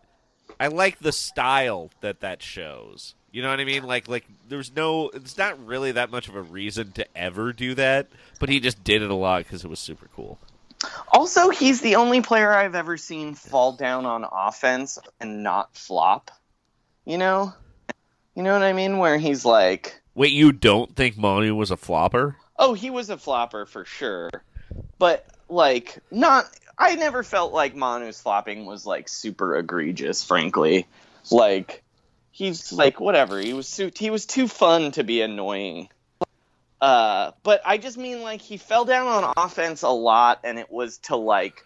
I 0.60 0.68
like 0.68 1.00
the 1.00 1.12
style 1.12 1.90
that 2.00 2.20
that 2.20 2.42
shows. 2.42 3.14
You 3.32 3.42
know 3.42 3.50
what 3.50 3.60
I 3.60 3.64
mean? 3.64 3.84
Like 3.84 4.08
like 4.08 4.24
there's 4.48 4.74
no. 4.74 5.10
It's 5.10 5.36
not 5.36 5.64
really 5.66 5.92
that 5.92 6.10
much 6.10 6.28
of 6.28 6.36
a 6.36 6.42
reason 6.42 6.92
to 6.92 7.06
ever 7.16 7.52
do 7.52 7.74
that, 7.74 8.08
but 8.38 8.48
he 8.48 8.60
just 8.60 8.84
did 8.84 9.02
it 9.02 9.10
a 9.10 9.14
lot 9.14 9.42
because 9.42 9.64
it 9.64 9.68
was 9.68 9.80
super 9.80 10.08
cool. 10.14 10.38
Also, 11.08 11.50
he's 11.50 11.80
the 11.80 11.96
only 11.96 12.20
player 12.20 12.52
I've 12.52 12.74
ever 12.74 12.96
seen 12.96 13.34
fall 13.34 13.72
down 13.72 14.06
on 14.06 14.24
offense 14.30 14.98
and 15.20 15.42
not 15.42 15.76
flop. 15.76 16.30
You 17.04 17.18
know? 17.18 17.54
You 18.34 18.42
know 18.42 18.52
what 18.52 18.62
I 18.62 18.72
mean? 18.72 18.98
Where 18.98 19.16
he's 19.18 19.44
like, 19.44 20.00
Wait, 20.14 20.32
you 20.32 20.52
don't 20.52 20.94
think 20.94 21.16
Manu 21.16 21.54
was 21.54 21.70
a 21.70 21.76
flopper? 21.76 22.36
oh, 22.58 22.72
he 22.74 22.90
was 22.90 23.10
a 23.10 23.18
flopper 23.18 23.66
for 23.66 23.84
sure. 23.84 24.30
But, 24.98 25.26
like, 25.48 25.98
not. 26.10 26.46
I 26.78 26.94
never 26.94 27.22
felt 27.22 27.52
like 27.52 27.74
Manu's 27.74 28.20
flopping 28.20 28.66
was, 28.66 28.86
like, 28.86 29.08
super 29.08 29.56
egregious, 29.56 30.24
frankly. 30.24 30.86
Like, 31.30 31.82
he's, 32.30 32.72
like, 32.72 32.98
whatever. 33.00 33.38
He 33.38 33.52
was, 33.52 33.70
too, 33.70 33.90
he 33.96 34.10
was 34.10 34.26
too 34.26 34.48
fun 34.48 34.92
to 34.92 35.04
be 35.04 35.20
annoying. 35.20 35.88
Uh, 36.80 37.32
but 37.42 37.62
I 37.64 37.78
just 37.78 37.96
mean 37.96 38.22
like 38.22 38.40
he 38.40 38.56
fell 38.56 38.84
down 38.84 39.06
on 39.06 39.32
offense 39.36 39.82
a 39.82 39.88
lot, 39.88 40.40
and 40.44 40.58
it 40.58 40.70
was 40.70 40.98
to 40.98 41.16
like 41.16 41.64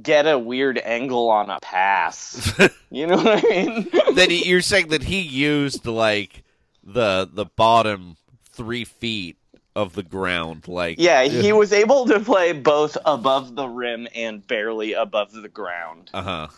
get 0.00 0.26
a 0.26 0.38
weird 0.38 0.78
angle 0.78 1.28
on 1.28 1.50
a 1.50 1.58
pass. 1.60 2.52
you 2.90 3.06
know 3.06 3.16
what 3.16 3.44
I 3.44 3.48
mean? 3.48 3.88
that 4.14 4.30
he, 4.30 4.48
you're 4.48 4.60
saying 4.60 4.88
that 4.88 5.02
he 5.02 5.20
used 5.20 5.86
like 5.86 6.44
the 6.84 7.28
the 7.32 7.46
bottom 7.46 8.16
three 8.52 8.84
feet 8.84 9.36
of 9.74 9.94
the 9.94 10.02
ground. 10.02 10.68
Like 10.68 10.98
Yeah, 10.98 11.24
he 11.24 11.52
was 11.52 11.72
able 11.72 12.06
to 12.06 12.20
play 12.20 12.52
both 12.52 12.96
above 13.04 13.54
the 13.54 13.68
rim 13.68 14.08
and 14.14 14.46
barely 14.46 14.92
above 14.92 15.32
the 15.32 15.48
ground. 15.48 16.10
Uh 16.14 16.22
huh. 16.22 16.48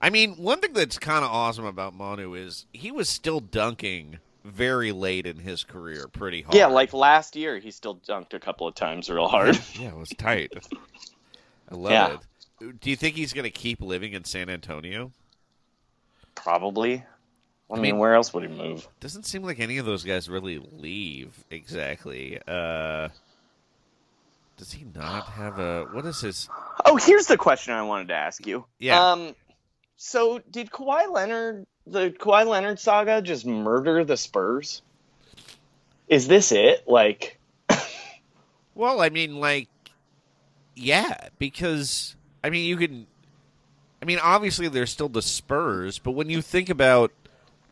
I 0.00 0.10
mean, 0.10 0.34
one 0.34 0.60
thing 0.60 0.74
that's 0.74 0.98
kind 0.98 1.24
of 1.24 1.30
awesome 1.30 1.64
about 1.64 1.94
Manu 1.94 2.34
is 2.34 2.66
he 2.72 2.92
was 2.92 3.08
still 3.08 3.40
dunking 3.40 4.18
very 4.46 4.92
late 4.92 5.26
in 5.26 5.36
his 5.38 5.64
career, 5.64 6.08
pretty 6.08 6.42
hard. 6.42 6.54
Yeah, 6.54 6.66
like 6.66 6.92
last 6.92 7.36
year, 7.36 7.58
he 7.58 7.70
still 7.70 7.96
dunked 7.96 8.34
a 8.34 8.38
couple 8.40 8.66
of 8.66 8.74
times 8.74 9.10
real 9.10 9.28
hard. 9.28 9.58
yeah, 9.78 9.88
it 9.88 9.96
was 9.96 10.10
tight. 10.10 10.52
I 11.70 11.74
love 11.74 11.92
Yeah. 11.92 12.16
it. 12.60 12.80
Do 12.80 12.88
you 12.90 12.96
think 12.96 13.16
he's 13.16 13.32
going 13.32 13.44
to 13.44 13.50
keep 13.50 13.80
living 13.82 14.12
in 14.14 14.24
San 14.24 14.48
Antonio? 14.48 15.12
Probably. 16.34 17.04
I, 17.70 17.74
mean, 17.74 17.82
mean- 17.82 17.98
where 17.98 18.14
else 18.14 18.32
would 18.32 18.48
he 18.48 18.48
move? 18.48 18.86
Doesn't 19.00 19.24
seem 19.26 19.42
like 19.42 19.58
any 19.60 19.78
of 19.78 19.86
those 19.86 20.04
guys 20.04 20.28
really 20.28 20.58
leave 20.58 21.32
exactly. 21.50 22.38
Uh, 22.46 23.08
does 24.56 24.72
he 24.72 24.86
not 24.94 25.26
have 25.26 25.58
a 25.58 25.84
what 25.92 26.06
is 26.06 26.20
his? 26.20 26.48
Oh, 26.84 26.96
here's 26.96 27.26
the 27.26 27.36
question 27.36 27.74
I 27.74 27.82
wanted 27.82 28.08
to 28.08 28.14
ask 28.14 28.46
you. 28.46 28.64
Yeah. 28.78 29.10
Um, 29.12 29.34
so 29.96 30.40
did 30.50 30.70
Kawhi 30.70 31.10
Leonard, 31.12 31.66
the 31.86 32.10
Kawhi 32.10 32.46
Leonard 32.46 32.80
saga, 32.80 33.22
just 33.22 33.46
murder 33.46 34.04
the 34.04 34.16
Spurs? 34.16 34.82
Is 36.08 36.28
this 36.28 36.52
it? 36.52 36.86
Like, 36.86 37.38
Well, 38.74 39.00
I 39.00 39.08
mean, 39.08 39.40
like, 39.40 39.68
yeah, 40.74 41.28
because 41.38 42.14
I 42.44 42.50
mean, 42.50 42.66
you 42.66 42.76
can. 42.76 43.06
I 44.02 44.04
mean, 44.04 44.18
obviously, 44.22 44.68
they're 44.68 44.86
still 44.86 45.08
the 45.08 45.22
Spurs, 45.22 45.98
but 45.98 46.12
when 46.12 46.28
you 46.28 46.42
think 46.42 46.68
about 46.68 47.10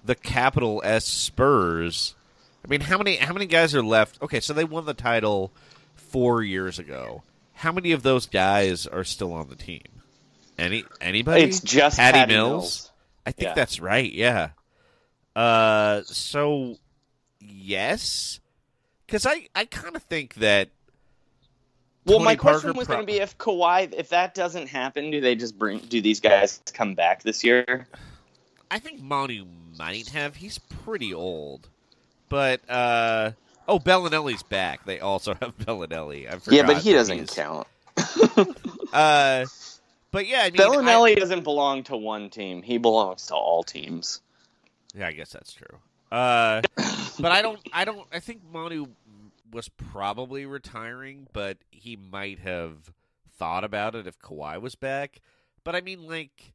the 0.03 0.15
capital 0.15 0.81
S 0.85 1.05
Spurs, 1.05 2.15
I 2.65 2.69
mean, 2.69 2.81
how 2.81 2.97
many 2.97 3.17
how 3.17 3.35
many 3.35 3.47
guys 3.47 3.75
are 3.75 3.83
left? 3.83 4.21
Okay, 4.23 4.41
so 4.41 4.55
they 4.55 4.65
won 4.65 4.87
the 4.87 4.95
title 4.95 5.53
four 5.95 6.43
years 6.43 6.79
ago. 6.79 7.23
How 7.53 7.71
many 7.71 7.93
of 7.93 8.03
those 8.03 8.27
guys 8.27 8.87
are 8.87 9.05
still 9.05 9.33
on 9.33 9.49
the 9.49 9.57
team? 9.57 9.83
Any 10.59 10.85
anybody? 11.01 11.43
it's 11.43 11.61
just 11.61 11.99
Patty, 11.99 12.19
Patty 12.19 12.33
Mills? 12.33 12.51
Mills. 12.51 12.91
I 13.27 13.33
think 13.33 13.49
Yeah. 13.49 13.55
that's 13.55 13.81
right. 13.81 14.13
Yeah. 14.13 14.51
Uh, 15.35 16.03
so 16.05 16.77
yes, 17.41 18.41
because 19.07 19.27
I 19.27 19.49
I 19.55 19.65
kind 19.65 19.97
of 19.97 20.03
think 20.03 20.35
that. 20.35 20.71
Well, 22.07 22.19
Tony 22.19 22.25
my 22.27 22.37
question 22.37 22.75
was 22.77 22.87
pro- 22.87 22.97
going 22.97 23.07
to 23.07 23.13
be 23.13 23.19
if 23.21 23.39
Kawhi, 23.39 23.93
if 23.95 24.11
that 24.11 24.35
doesn't 24.35 24.67
happen, 24.69 25.11
do 25.11 25.21
they 25.23 25.35
just 25.35 25.59
bring? 25.59 25.79
Do 25.79 26.03
these 26.03 26.21
guys 26.21 26.61
come 26.75 26.95
back 26.95 27.23
this 27.23 27.43
year? 27.43 27.87
I 28.71 28.79
think 28.79 29.01
Manu 29.01 29.47
might 29.79 30.09
have. 30.11 30.37
He's 30.37 30.59
pretty 30.59 31.15
old, 31.15 31.69
but 32.29 32.61
uh 32.69 33.33
oh, 33.67 33.79
Belinelli's 33.79 34.43
back. 34.43 34.85
They 34.85 35.01
also 35.01 35.35
have 35.41 35.57
Bellinelli. 35.59 36.31
I 36.31 36.39
Yeah, 36.51 36.67
but 36.67 36.79
he 36.79 36.93
doesn't 36.93 37.29
count. 37.29 37.67
Uh, 38.93 39.45
but 40.15 40.29
yeah, 40.29 40.43
I 40.43 40.51
mean, 40.51 40.61
Belinelli 40.61 41.17
doesn't 41.17 41.43
belong 41.43 41.83
to 41.85 41.97
one 41.97 42.31
team. 42.31 42.63
He 42.63 42.79
belongs 42.79 43.27
to 43.27 43.35
all 43.35 43.65
teams. 43.65 44.21
Yeah, 44.97 45.09
I 45.09 45.13
guess 45.13 45.33
that's 45.33 45.53
true. 45.53 45.77
Uh, 46.13 46.63
but 47.19 47.33
I 47.33 47.43
don't. 47.43 47.59
I 47.73 47.85
don't. 47.85 48.07
I 48.13 48.21
think 48.21 48.43
Manu 48.53 48.87
was 49.51 49.69
probably 49.69 50.47
retiring, 50.47 51.27
but 51.33 51.59
he 51.73 51.97
might 51.97 52.39
have 52.39 52.93
thought 53.37 53.65
about 53.65 53.97
it 53.97 54.07
if 54.07 54.17
Kawhi 54.21 54.61
was 54.61 54.77
back. 54.77 55.21
But 55.65 55.75
I 55.75 55.81
mean, 55.81 56.07
like, 56.07 56.53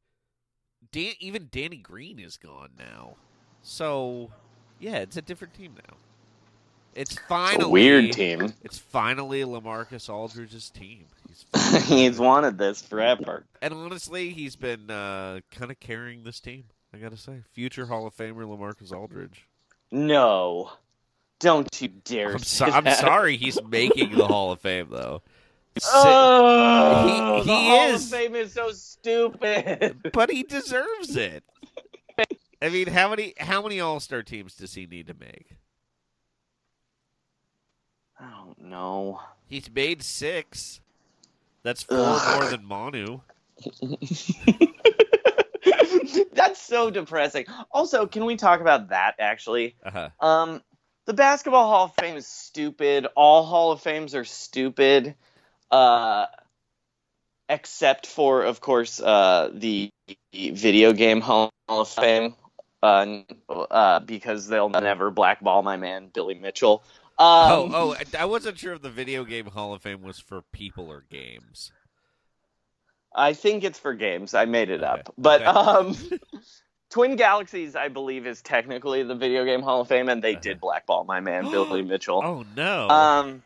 Dan, 0.94 1.12
even 1.20 1.50
Danny 1.52 1.78
Green 1.78 2.18
is 2.18 2.38
gone 2.38 2.70
now, 2.80 3.18
so 3.62 4.32
yeah, 4.80 5.00
it's 5.00 5.18
a 5.18 5.22
different 5.22 5.54
team 5.54 5.74
now. 5.76 5.98
It's 6.96 7.20
finally 7.28 7.56
It's 7.56 7.66
a 7.66 7.70
weird 7.70 8.14
team. 8.14 8.54
It's 8.64 8.78
finally 8.78 9.42
Lamarcus 9.42 10.10
Aldridge's 10.10 10.70
team. 10.70 11.08
He's 11.86 12.20
wanted 12.20 12.58
this 12.58 12.82
forever. 12.82 13.46
and 13.62 13.74
honestly, 13.74 14.30
he's 14.32 14.56
been 14.56 14.90
uh, 14.90 15.40
kind 15.52 15.72
of 15.72 15.80
carrying 15.80 16.24
this 16.24 16.40
team. 16.40 16.66
I 16.94 16.98
gotta 16.98 17.18
say, 17.18 17.42
future 17.52 17.86
Hall 17.86 18.08
of 18.08 18.16
Famer 18.16 18.46
Lamarcus 18.46 18.92
Aldridge. 18.92 19.48
No, 19.92 20.72
don't 21.40 21.82
you 21.82 21.88
dare. 21.90 22.34
I'm, 22.34 22.40
so- 22.40 22.66
I'm 22.66 22.90
sorry, 22.96 23.38
he's 23.38 23.62
making 23.64 24.16
the 24.16 24.26
Hall 24.28 24.52
of 24.52 24.60
Fame 24.62 24.88
though. 24.92 25.22
Oh, 25.94 27.42
He- 27.42 27.48
the 27.48 27.54
he 27.56 27.68
Hall 27.70 27.90
is. 27.92 28.06
of 28.12 28.20
Fame 28.20 28.36
is 28.36 28.54
so 28.54 28.72
stupid. 28.72 30.10
but 30.14 30.30
he 30.32 30.44
deserves 30.44 31.16
it. 31.16 31.44
I 32.62 32.68
mean, 32.70 32.88
how 32.88 33.10
many 33.10 33.34
how 33.38 33.62
many 33.62 33.80
All 33.80 34.00
Star 34.02 34.22
teams 34.24 34.56
does 34.56 34.74
he 34.74 34.86
need 34.88 35.08
to 35.08 35.14
make? 35.18 35.56
I 38.20 38.30
don't 38.32 38.60
know. 38.70 39.22
He's 39.48 39.72
made 39.72 40.04
six. 40.04 40.82
That's 41.64 41.84
four 41.84 41.98
Ugh. 42.00 42.42
more 42.42 42.50
than 42.50 42.66
Manu. 42.66 43.20
That's 46.34 46.62
so 46.62 46.90
depressing. 46.90 47.46
Also, 47.72 48.08
can 48.08 48.26
we 48.26 48.38
talk 48.38 48.62
about 48.62 48.90
that 48.90 49.16
actually? 49.20 49.76
Uh-huh. 49.84 50.10
Um, 50.20 50.62
the 51.06 51.14
Basketball 51.14 51.68
Hall 51.68 51.86
of 51.86 51.94
Fame 51.96 52.16
is 52.16 52.28
stupid. 52.28 53.08
All 53.16 53.44
Hall 53.44 53.72
of 53.72 53.82
Fames 53.82 54.16
are 54.16 54.26
stupid, 54.26 55.16
uh, 55.72 56.28
except 57.50 58.06
for, 58.06 58.44
of 58.44 58.62
course, 58.62 59.02
uh, 59.02 59.50
the 59.52 59.90
Video 60.34 60.94
Game 60.94 61.20
Hall 61.20 61.52
of 61.68 61.90
Fame, 61.90 62.36
uh, 62.84 63.22
uh, 63.50 64.00
because 64.02 64.48
they'll 64.48 64.70
never 64.70 65.10
blackball 65.10 65.64
my 65.64 65.78
man 65.78 66.10
Billy 66.14 66.36
Mitchell. 66.36 66.84
Um, 67.20 67.52
oh, 67.52 67.72
oh, 67.74 68.18
I- 68.18 68.26
wasn't 68.26 68.58
sure 68.58 68.74
if 68.74 68.82
the 68.82 68.90
video 68.90 69.26
game 69.26 69.48
Hall 69.48 69.74
of 69.74 69.82
Fame 69.82 70.02
was 70.02 70.20
for 70.20 70.42
people 70.54 70.88
or 70.90 71.04
games. 71.10 71.72
I 73.14 73.34
think 73.34 73.64
it's 73.66 73.78
for 73.80 73.94
games. 73.94 74.34
I 74.34 74.46
made 74.46 74.70
it 74.70 74.82
Okay. 74.82 74.86
up. 75.02 75.14
But 75.18 75.42
Okay. 75.42 75.52
um 75.52 75.96
Twin 76.90 77.18
Galaxies, 77.18 77.76
I 77.76 77.90
believe, 77.90 78.26
is 78.26 78.42
technically 78.42 79.04
the 79.04 79.16
video 79.16 79.46
game 79.46 79.62
Hall 79.62 79.82
of 79.82 79.88
Fame, 79.88 80.10
and 80.10 80.24
they 80.24 80.36
did 80.36 80.60
blackball 80.62 81.04
my 81.04 81.20
man 81.20 81.50
Billy 81.52 81.82
Mitchell. 81.84 82.22
Oh 82.24 82.46
no! 82.56 82.90
Um 82.90 83.44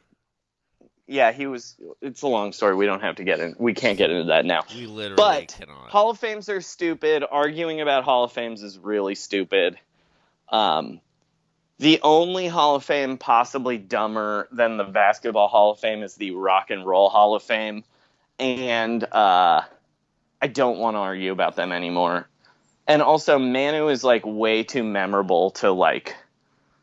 yeah, 1.07 1.31
he 1.31 1.47
was 1.47 1.75
it's 2.01 2.21
a 2.21 2.27
long 2.27 2.53
story. 2.53 2.75
We 2.75 2.85
don't 2.85 3.01
have 3.01 3.15
to 3.15 3.23
get 3.23 3.39
in 3.39 3.55
we 3.57 3.73
can't 3.73 3.97
get 3.97 4.11
into 4.11 4.25
that 4.25 4.45
now. 4.45 4.65
we 4.75 4.85
literally 4.85 5.15
But 5.15 5.55
cannot. 5.57 5.89
Hall 5.89 6.11
of 6.11 6.19
Fames 6.19 6.47
are 6.49 6.61
stupid. 6.61 7.23
Arguing 7.29 7.81
about 7.81 8.03
Hall 8.03 8.23
of 8.25 8.31
Fames 8.33 8.61
is 8.61 8.77
really 8.77 9.15
stupid. 9.15 9.79
Um 10.49 11.01
the 11.79 11.99
only 12.03 12.47
Hall 12.47 12.75
of 12.75 12.83
Fame 12.83 13.17
possibly 13.17 13.77
dumber 13.77 14.47
than 14.51 14.77
the 14.77 14.83
Basketball 14.83 15.47
Hall 15.47 15.71
of 15.71 15.79
Fame 15.79 16.03
is 16.03 16.15
the 16.15 16.31
Rock 16.31 16.69
and 16.69 16.85
Roll 16.85 17.09
Hall 17.09 17.35
of 17.35 17.43
Fame. 17.43 17.83
And 18.39 19.03
uh, 19.03 19.61
I 20.41 20.47
don't 20.47 20.79
want 20.79 20.95
to 20.95 20.99
argue 20.99 21.31
about 21.31 21.55
them 21.55 21.71
anymore. 21.71 22.27
And 22.87 23.01
also, 23.01 23.39
Manu 23.39 23.87
is 23.87 24.03
like 24.03 24.23
way 24.25 24.63
too 24.63 24.83
memorable 24.83 25.51
to 25.51 25.71
like 25.71 26.15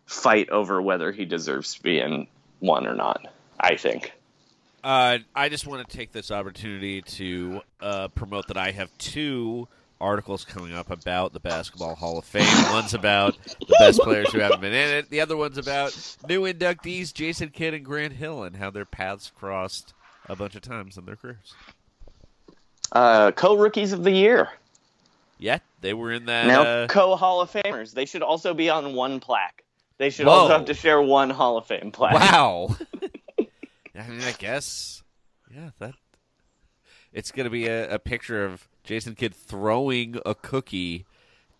fight 0.06 0.50
over 0.50 0.80
whether 0.80 1.12
he 1.12 1.24
deserves 1.24 1.74
to 1.74 1.82
be 1.82 2.00
in 2.00 2.26
one 2.58 2.86
or 2.86 2.94
not. 2.94 3.26
I 3.58 3.76
think. 3.76 4.12
Uh, 4.82 5.18
I 5.34 5.50
just 5.50 5.66
want 5.66 5.86
to 5.86 5.96
take 5.96 6.10
this 6.12 6.30
opportunity 6.30 7.02
to 7.02 7.60
uh, 7.80 8.08
promote 8.08 8.48
that 8.48 8.56
I 8.56 8.70
have 8.70 8.96
two 8.96 9.68
articles 10.00 10.44
coming 10.44 10.74
up 10.74 10.90
about 10.90 11.32
the 11.32 11.40
Basketball 11.40 11.94
Hall 11.94 12.18
of 12.18 12.24
Fame. 12.24 12.46
One's 12.72 12.94
about 12.94 13.36
the 13.44 13.76
best 13.78 14.00
players 14.00 14.32
who 14.32 14.38
haven't 14.38 14.60
been 14.60 14.72
in 14.72 14.88
it. 14.96 15.10
The 15.10 15.20
other 15.20 15.36
one's 15.36 15.58
about 15.58 15.96
new 16.28 16.42
inductees 16.42 17.12
Jason 17.12 17.50
Kidd 17.50 17.74
and 17.74 17.84
Grant 17.84 18.14
Hill 18.14 18.42
and 18.42 18.56
how 18.56 18.70
their 18.70 18.84
paths 18.84 19.30
crossed 19.34 19.92
a 20.28 20.36
bunch 20.36 20.54
of 20.54 20.62
times 20.62 20.96
in 20.96 21.04
their 21.04 21.16
careers. 21.16 21.54
Uh, 22.92 23.32
co 23.32 23.56
rookies 23.56 23.92
of 23.92 24.04
the 24.04 24.10
year. 24.10 24.48
Yeah, 25.38 25.58
they 25.80 25.94
were 25.94 26.12
in 26.12 26.26
that. 26.26 26.46
now 26.46 26.62
uh, 26.62 26.86
co 26.86 27.16
Hall 27.16 27.40
of 27.40 27.50
Famers. 27.50 27.92
They 27.92 28.04
should 28.04 28.22
also 28.22 28.52
be 28.54 28.68
on 28.68 28.94
one 28.94 29.20
plaque. 29.20 29.64
They 29.98 30.10
should 30.10 30.26
Whoa. 30.26 30.32
also 30.32 30.52
have 30.54 30.66
to 30.66 30.74
share 30.74 31.00
one 31.00 31.30
Hall 31.30 31.56
of 31.56 31.66
Fame 31.66 31.92
plaque. 31.92 32.14
Wow. 32.14 32.76
I 33.38 34.08
mean, 34.08 34.22
I 34.22 34.32
guess, 34.32 35.02
yeah, 35.54 35.70
that 35.78 35.94
it's 37.12 37.30
going 37.32 37.44
to 37.44 37.50
be 37.50 37.66
a, 37.66 37.94
a 37.94 37.98
picture 37.98 38.44
of 38.44 38.68
Jason 38.84 39.14
Kidd 39.14 39.34
throwing 39.34 40.16
a 40.24 40.34
cookie 40.34 41.04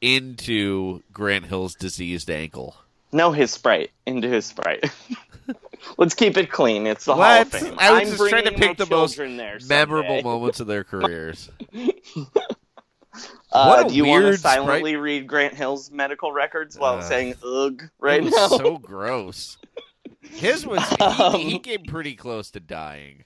into 0.01 1.03
Grant 1.13 1.47
Hill's 1.47 1.75
diseased 1.75 2.31
ankle. 2.31 2.77
No, 3.13 3.33
his 3.33 3.51
sprite 3.51 3.91
into 4.07 4.29
his 4.29 4.47
sprite. 4.47 4.91
Let's 5.99 6.15
keep 6.15 6.37
it 6.37 6.51
clean. 6.51 6.87
It's 6.87 7.05
the 7.07 7.15
Hall 7.15 7.23
of 7.23 7.49
Fame. 7.49 7.75
I 7.79 7.91
was 7.93 8.01
I'm 8.03 8.17
just 8.17 8.31
trying 8.31 8.45
to 8.45 8.53
pick 8.53 8.77
the 8.77 8.87
most 8.87 9.17
there 9.17 9.59
Memorable 9.69 10.23
moments 10.23 10.61
of 10.61 10.67
their 10.67 10.85
careers. 10.85 11.51
Uh, 13.53 13.67
What 13.67 13.89
do 13.89 13.97
you 13.97 14.05
want 14.07 14.25
to 14.25 14.37
silently 14.39 14.95
read 14.95 15.27
Grant 15.27 15.55
Hill's 15.55 15.91
medical 15.91 16.31
records 16.33 16.79
while 16.79 16.99
Uh, 16.99 17.03
saying 17.03 17.35
"ugh" 17.45 17.83
right 17.99 18.23
now? 18.23 18.47
so 18.47 18.79
gross. 18.79 19.59
His 20.23 20.65
was 20.65 20.89
he, 20.89 20.97
Um, 21.01 21.35
he 21.41 21.59
came 21.59 21.83
pretty 21.85 22.15
close 22.15 22.53
to 22.53 22.61
dying. 22.61 23.25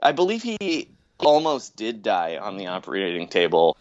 I 0.00 0.12
believe 0.12 0.44
he 0.44 0.92
almost 1.24 1.76
did 1.76 2.02
die 2.02 2.36
on 2.36 2.56
the 2.56 2.66
operating 2.68 3.28
table 3.28 3.76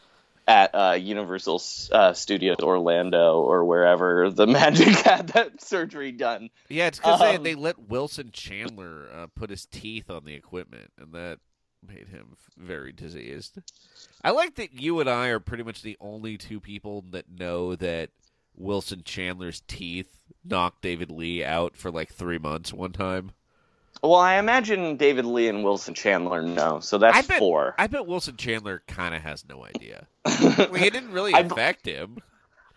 at 0.47 0.73
uh, 0.73 0.93
Universal 0.99 1.61
uh, 1.91 2.13
Studios 2.13 2.57
Orlando 2.61 3.39
or 3.41 3.65
wherever 3.65 4.31
the 4.31 4.47
Magic 4.47 4.87
had 4.97 5.27
that 5.29 5.61
surgery 5.61 6.11
done. 6.11 6.49
Yeah, 6.69 6.87
it's 6.87 6.97
because 6.97 7.21
Um, 7.21 7.43
they, 7.43 7.53
they 7.53 7.55
let 7.55 7.77
Wilson 7.89 8.31
Chandler 8.33 9.09
uh, 9.13 9.27
put 9.35 9.51
his 9.51 9.65
teeth 9.67 10.09
on 10.09 10.25
the 10.25 10.33
equipment, 10.33 10.91
and 10.97 11.13
that 11.13 11.39
made 11.87 12.07
him 12.07 12.35
very 12.57 12.91
diseased. 12.91 13.59
I 14.23 14.31
like 14.31 14.55
that 14.55 14.73
you 14.73 14.99
and 14.99 15.09
I 15.09 15.27
are 15.27 15.39
pretty 15.39 15.63
much 15.63 15.81
the 15.81 15.97
only 16.01 16.37
two 16.37 16.59
people 16.59 17.05
that 17.11 17.29
know 17.29 17.75
that 17.75 18.09
Wilson 18.57 19.03
Chandler's 19.05 19.61
teeth 19.67 20.17
knocked 20.43 20.81
David 20.81 21.11
Lee 21.11 21.43
out 21.43 21.77
for 21.77 21.91
like 21.91 22.11
three 22.11 22.39
months 22.39 22.73
one 22.73 22.91
time. 22.91 23.31
Well, 24.01 24.15
I 24.15 24.35
imagine 24.35 24.95
David 24.95 25.25
Lee 25.25 25.49
and 25.49 25.63
Wilson 25.63 25.93
Chandler 25.93 26.41
know, 26.41 26.79
so 26.79 26.97
that's 26.97 27.17
I 27.17 27.21
bet, 27.21 27.39
four. 27.39 27.75
I 27.77 27.87
bet 27.87 28.05
Wilson 28.07 28.37
Chandler 28.37 28.81
kind 28.87 29.13
of 29.13 29.21
has 29.21 29.43
no 29.49 29.65
idea. 29.65 30.07
like, 30.25 30.81
it 30.81 30.93
didn't 30.93 31.11
really 31.11 31.33
I- 31.33 31.39
affect 31.41 31.85
him. 31.85 32.17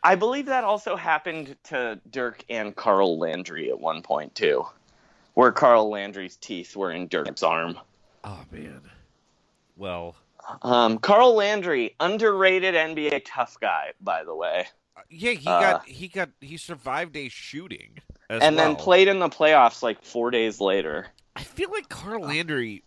I 0.05 0.17
believe 0.17 0.47
that 0.47 0.65
also 0.65 0.97
happened 0.97 1.57
to 1.65 2.01
Dirk 2.11 2.45
and 2.51 2.75
Carl 2.75 3.21
Landry 3.21 3.71
at 3.71 3.79
one 3.79 4.03
point 4.03 4.35
too, 4.35 4.67
where 5.35 5.53
Carl 5.53 5.89
Landry's 5.91 6.37
teeth 6.37 6.75
were 6.75 6.91
in 6.91 7.07
Dirk's 7.07 7.45
arm. 7.45 7.79
Oh 8.25 8.41
man. 8.51 8.81
Well, 9.77 10.17
Um, 10.63 10.99
Carl 10.99 11.35
Landry, 11.37 11.95
underrated 12.01 12.75
NBA 12.75 13.23
tough 13.25 13.57
guy, 13.61 13.93
by 14.01 14.25
the 14.25 14.35
way, 14.35 14.67
yeah, 15.09 15.33
he 15.33 15.47
Uh, 15.49 15.61
got 15.61 15.87
he 15.89 16.09
got 16.09 16.31
he 16.41 16.57
survived 16.57 17.17
a 17.17 17.29
shooting, 17.29 17.99
as 18.33 18.43
and 18.43 18.59
then 18.59 18.77
played 18.77 19.09
in 19.09 19.19
the 19.19 19.29
playoffs 19.29 19.83
like 19.83 20.03
four 20.03 20.31
days 20.31 20.59
later. 20.61 21.07
I 21.37 21.43
feel 21.43 21.71
like. 21.71 21.89
Carl 21.91 22.23
Landry. 22.23 22.83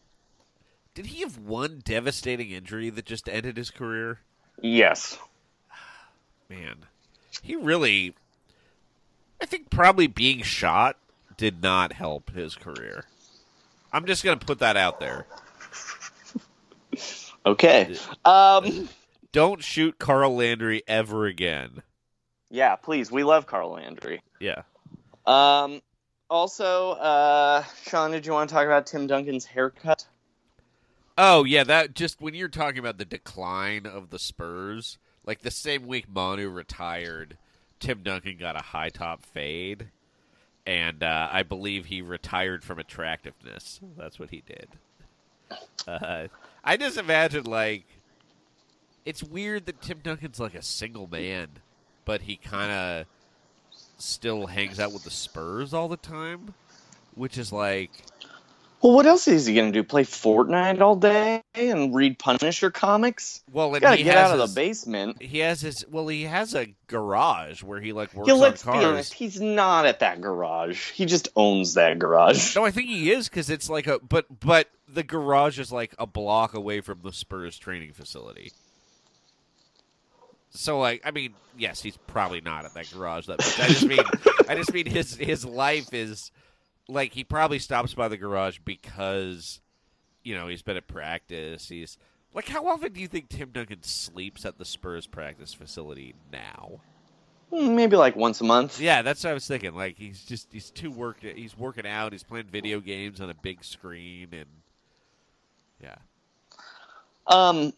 Did 0.95 1.05
he 1.07 1.21
have 1.21 1.37
one 1.37 1.81
devastating 1.83 2.49
injury 2.51 2.89
that 2.89 3.05
just 3.05 3.29
ended 3.29 3.55
his 3.57 3.69
career? 3.69 4.19
Yes. 4.61 5.19
Man, 6.49 6.85
he 7.41 7.55
really. 7.55 8.15
I 9.39 9.45
think 9.45 9.69
probably 9.69 10.07
being 10.07 10.41
shot 10.41 10.97
did 11.37 11.61
not 11.61 11.93
help 11.93 12.31
his 12.31 12.55
career. 12.55 13.05
I'm 13.93 14.05
just 14.05 14.23
gonna 14.23 14.37
put 14.37 14.59
that 14.59 14.77
out 14.77 14.99
there. 14.99 15.27
Okay. 17.45 17.95
Um, 18.23 18.89
Don't 19.31 19.63
shoot 19.63 19.99
Carl 19.99 20.35
Landry 20.35 20.81
ever 20.87 21.27
again. 21.27 21.83
yeah, 22.49 22.75
please. 22.75 23.11
We 23.11 23.23
love 23.23 23.45
Carl 23.45 23.73
Landry. 23.73 24.21
Yeah. 24.39 24.63
Um, 25.25 25.81
also, 26.29 26.91
uh, 26.91 27.63
Sean, 27.83 28.11
did 28.11 28.25
you 28.25 28.33
want 28.33 28.49
to 28.49 28.53
talk 28.55 28.65
about 28.65 28.85
Tim 28.85 29.07
Duncan's 29.07 29.45
haircut? 29.45 30.05
Oh 31.17 31.43
yeah, 31.45 31.63
that 31.63 31.93
just 31.95 32.21
when 32.21 32.33
you're 32.33 32.49
talking 32.49 32.79
about 32.79 32.97
the 32.97 33.05
decline 33.05 33.85
of 33.85 34.09
the 34.09 34.19
Spurs, 34.19 34.97
like 35.25 35.41
the 35.41 35.51
same 35.51 35.87
week 35.87 36.07
Manu 36.13 36.49
retired, 36.49 37.37
Tim 37.79 38.03
Duncan 38.03 38.37
got 38.37 38.57
a 38.57 38.63
high 38.63 38.89
top 38.89 39.23
fade, 39.25 39.87
and 40.65 41.01
uh, 41.03 41.29
I 41.31 41.43
believe 41.43 41.85
he 41.85 42.01
retired 42.01 42.63
from 42.63 42.79
attractiveness. 42.79 43.79
That's 43.97 44.19
what 44.19 44.31
he 44.31 44.43
did. 44.45 44.67
Uh, 45.87 46.27
I 46.63 46.75
just 46.75 46.97
imagine 46.97 47.45
like 47.45 47.85
it's 49.05 49.23
weird 49.23 49.67
that 49.67 49.81
Tim 49.81 49.99
Duncan's 50.03 50.39
like 50.39 50.55
a 50.55 50.61
single 50.61 51.07
man, 51.07 51.47
but 52.03 52.21
he 52.21 52.35
kind 52.35 52.71
of 52.71 53.05
still 53.97 54.47
hangs 54.47 54.79
out 54.79 54.91
with 54.93 55.03
the 55.03 55.11
Spurs 55.11 55.73
all 55.73 55.87
the 55.87 55.97
time, 55.97 56.53
which 57.13 57.37
is 57.37 57.51
like 57.51 57.91
Well, 58.81 58.93
what 58.93 59.05
else 59.05 59.27
is 59.27 59.45
he 59.45 59.55
gonna 59.55 59.71
do? 59.71 59.83
Play 59.83 60.03
Fortnite 60.03 60.81
all 60.81 60.95
day 60.95 61.41
and 61.55 61.95
read 61.95 62.19
Punisher 62.19 62.71
comics? 62.71 63.41
well, 63.51 63.73
and 63.73 63.81
Gotta 63.81 63.97
he 63.97 64.03
get 64.03 64.17
out 64.17 64.37
of 64.37 64.49
the 64.49 64.53
basement. 64.53 65.21
He 65.21 65.39
has 65.39 65.61
his 65.61 65.85
well, 65.89 66.07
he 66.07 66.23
has 66.23 66.53
a 66.53 66.75
garage 66.87 67.63
where 67.63 67.79
he 67.79 67.93
like 67.93 68.13
works 68.13 68.27
Yeah, 68.27 68.33
on 68.35 68.39
let's 68.39 68.63
cars. 68.63 68.79
be 68.79 68.85
honest. 68.85 69.13
He's 69.13 69.39
not 69.41 69.85
at 69.85 69.99
that 70.01 70.21
garage. 70.21 70.91
He 70.91 71.05
just 71.05 71.29
owns 71.35 71.75
that 71.75 71.97
garage. 71.99 72.55
No, 72.55 72.65
I 72.65 72.71
think 72.71 72.89
he 72.89 73.11
is 73.11 73.29
because 73.29 73.49
it's 73.49 73.69
like 73.69 73.87
a 73.87 73.99
but 73.99 74.25
but 74.39 74.69
the 74.87 75.03
garage 75.03 75.57
is 75.59 75.71
like 75.71 75.95
a 75.97 76.05
block 76.05 76.53
away 76.53 76.81
from 76.81 76.99
the 77.03 77.11
Spurs 77.13 77.57
training 77.57 77.93
facility. 77.93 78.51
So 80.55 80.79
like, 80.79 81.01
I 81.05 81.11
mean, 81.11 81.33
yes, 81.57 81.81
he's 81.81 81.97
probably 82.07 82.41
not 82.41 82.65
at 82.65 82.73
that 82.73 82.91
garage 82.91 83.27
that 83.27 83.39
much. 83.39 83.59
I 83.59 83.67
just 83.67 83.85
mean, 83.85 83.99
I 84.47 84.55
just 84.55 84.73
mean 84.73 84.85
his 84.85 85.15
his 85.15 85.45
life 85.45 85.93
is 85.93 86.31
like 86.87 87.13
he 87.13 87.23
probably 87.23 87.59
stops 87.59 87.93
by 87.93 88.07
the 88.07 88.17
garage 88.17 88.59
because 88.63 89.59
you 90.23 90.35
know 90.35 90.47
he's 90.47 90.61
been 90.61 90.77
at 90.77 90.87
practice. 90.87 91.69
He's 91.69 91.97
like, 92.33 92.47
how 92.47 92.67
often 92.67 92.93
do 92.93 92.99
you 93.01 93.07
think 93.07 93.29
Tim 93.29 93.49
Duncan 93.51 93.83
sleeps 93.83 94.45
at 94.45 94.57
the 94.57 94.65
Spurs 94.65 95.07
practice 95.07 95.53
facility 95.53 96.15
now? 96.31 96.79
Hmm, 97.51 97.75
Maybe 97.75 97.95
like 97.95 98.15
once 98.15 98.41
a 98.41 98.43
month. 98.43 98.79
Yeah, 98.79 99.01
that's 99.03 99.23
what 99.23 99.29
I 99.29 99.33
was 99.33 99.47
thinking. 99.47 99.75
Like 99.75 99.97
he's 99.97 100.23
just 100.23 100.47
he's 100.51 100.71
too 100.71 100.91
worked. 100.91 101.23
He's 101.23 101.57
working 101.57 101.85
out. 101.85 102.11
He's 102.11 102.23
playing 102.23 102.47
video 102.47 102.79
games 102.79 103.21
on 103.21 103.29
a 103.29 103.35
big 103.35 103.63
screen, 103.63 104.29
and 104.31 104.47
yeah. 105.81 105.95
Um. 107.27 107.73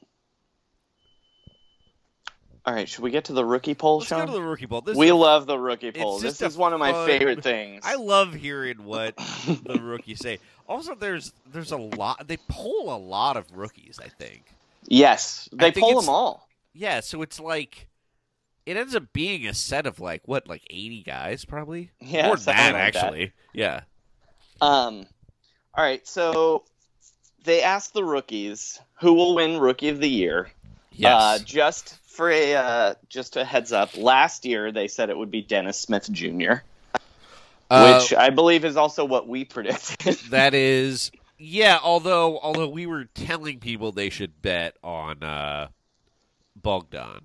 All 2.68 2.74
right, 2.74 2.88
should 2.88 3.02
we 3.02 3.12
get 3.12 3.24
to 3.26 3.34
the 3.34 3.46
rookie 3.46 3.76
poll, 3.76 4.00
Let's 4.00 4.10
Sean? 4.10 4.26
go 4.26 4.26
to 4.26 4.32
the 4.34 4.42
rookie 4.42 4.66
ball. 4.66 4.82
This 4.82 4.98
we 4.98 5.08
is, 5.08 5.14
love 5.14 5.46
the 5.46 5.58
rookie 5.58 5.94
poll. 5.94 6.20
This 6.20 6.42
is 6.42 6.58
one 6.58 6.74
of 6.74 6.80
my 6.80 6.92
fun- 6.92 7.08
favorite 7.08 7.42
things. 7.42 7.82
I 7.86 7.96
love 7.96 8.34
hearing 8.34 8.84
what 8.84 9.16
the 9.48 9.80
rookies 9.82 10.20
say. 10.20 10.40
Also, 10.68 10.94
there's 10.94 11.32
there's 11.54 11.72
a 11.72 11.78
lot. 11.78 12.28
They 12.28 12.36
poll 12.50 12.94
a 12.94 13.00
lot 13.00 13.38
of 13.38 13.46
rookies. 13.56 14.02
I 14.04 14.10
think. 14.10 14.44
yes, 14.86 15.48
they 15.54 15.72
think 15.72 15.86
poll 15.86 16.02
them 16.02 16.10
all. 16.10 16.50
Yeah, 16.74 17.00
so 17.00 17.22
it's 17.22 17.40
like 17.40 17.88
it 18.66 18.76
ends 18.76 18.94
up 18.98 19.14
being 19.14 19.48
a 19.48 19.54
set 19.54 19.88
of 19.88 20.02
like 20.02 20.24
what, 20.26 20.50
like 20.50 20.64
eighty 20.70 21.04
guys, 21.04 21.46
probably. 21.46 21.92
Yeah, 22.02 22.28
more 22.28 22.36
than 22.36 22.54
that 22.54 22.74
like 22.74 22.94
that. 22.96 23.04
actually. 23.04 23.32
Yeah. 23.54 23.84
Um, 24.60 25.06
all 25.74 25.86
right, 25.86 26.06
so 26.06 26.66
they 27.46 27.64
asked 27.64 27.94
the 27.94 28.04
rookies 28.04 28.82
who 29.00 29.14
will 29.14 29.36
win 29.36 29.58
Rookie 29.58 29.88
of 29.88 30.02
the 30.02 30.10
Year. 30.10 30.50
Yes. 30.92 31.14
Uh, 31.14 31.44
just 31.46 31.98
for 32.18 32.30
a 32.30 32.56
uh, 32.56 32.94
just 33.08 33.38
a 33.38 33.46
heads 33.46 33.72
up, 33.72 33.96
last 33.96 34.44
year 34.46 34.72
they 34.74 34.88
said 34.90 35.10
it 35.10 35.18
would 35.18 35.32
be 35.32 35.42
Dennis 35.42 35.80
Smith 35.80 36.12
Jr., 36.12 36.54
Uh, 37.70 38.00
which 38.00 38.14
I 38.14 38.30
believe 38.32 38.66
is 38.66 38.76
also 38.78 39.06
what 39.06 39.28
we 39.28 39.46
predicted. 39.56 40.16
That 40.32 40.54
is, 40.54 41.12
yeah. 41.38 41.80
Although, 41.82 42.40
although 42.40 42.68
we 42.70 42.86
were 42.86 43.06
telling 43.14 43.60
people 43.60 43.92
they 43.92 44.10
should 44.10 44.42
bet 44.42 44.76
on 44.84 45.22
uh, 45.24 45.68
Bogdan, 46.56 47.22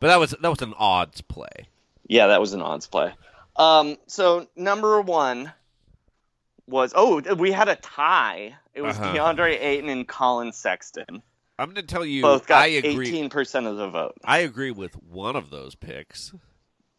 but 0.00 0.06
that 0.08 0.18
was 0.18 0.30
that 0.40 0.48
was 0.48 0.62
an 0.62 0.74
odds 0.78 1.20
play. 1.20 1.66
yeah, 2.08 2.28
that 2.28 2.40
was 2.40 2.52
an 2.54 2.62
odds 2.62 2.86
play. 2.86 3.12
Um, 3.56 3.98
so 4.06 4.46
number 4.56 5.00
one 5.02 5.52
was 6.66 6.92
oh 6.94 7.20
we 7.36 7.52
had 7.52 7.68
a 7.68 7.76
tie. 7.76 8.54
It 8.74 8.80
was 8.82 8.98
Uh-huh. 8.98 9.12
DeAndre 9.14 9.60
Ayton 9.60 9.90
and 9.90 10.06
Colin 10.08 10.52
Sexton. 10.52 11.22
I'm 11.62 11.68
going 11.68 11.76
to 11.76 11.82
tell 11.94 12.04
you, 12.04 12.22
Both 12.22 12.46
got 12.46 12.62
I 12.62 12.66
agree. 12.66 13.08
eighteen 13.08 13.30
percent 13.30 13.66
of 13.66 13.76
the 13.76 13.88
vote. 13.88 14.14
I 14.24 14.38
agree 14.38 14.70
with 14.70 14.94
one 15.02 15.36
of 15.36 15.50
those 15.50 15.74
picks. 15.74 16.32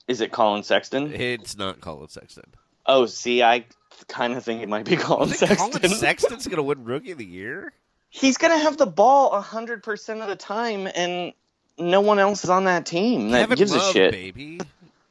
Is 0.07 0.21
it 0.21 0.31
Colin 0.31 0.63
Sexton? 0.63 1.13
It's 1.13 1.57
not 1.57 1.81
Colin 1.81 2.07
Sexton. 2.09 2.45
Oh, 2.85 3.05
see, 3.05 3.43
I 3.43 3.65
kind 4.07 4.33
of 4.33 4.43
think 4.43 4.61
it 4.61 4.69
might 4.69 4.85
be 4.85 4.95
Colin 4.95 5.29
Sexton. 5.29 5.71
Colin 5.71 5.89
Sexton's 5.89 6.47
going 6.47 6.57
to 6.57 6.63
win 6.63 6.83
Rookie 6.83 7.11
of 7.11 7.17
the 7.17 7.25
Year? 7.25 7.71
He's 8.09 8.37
gonna 8.37 8.57
have 8.59 8.77
the 8.77 8.85
ball 8.85 9.41
hundred 9.41 9.81
percent 9.81 10.21
of 10.21 10.27
the 10.27 10.35
time, 10.35 10.87
and 10.93 11.33
no 11.79 12.01
one 12.01 12.19
else 12.19 12.43
is 12.43 12.49
on 12.51 12.65
that 12.65 12.85
team 12.85 13.31
that 13.31 13.39
Kevin 13.41 13.57
gives 13.57 13.71
Love, 13.75 13.89
a 13.89 13.91
shit. 13.93 14.11
baby. 14.11 14.59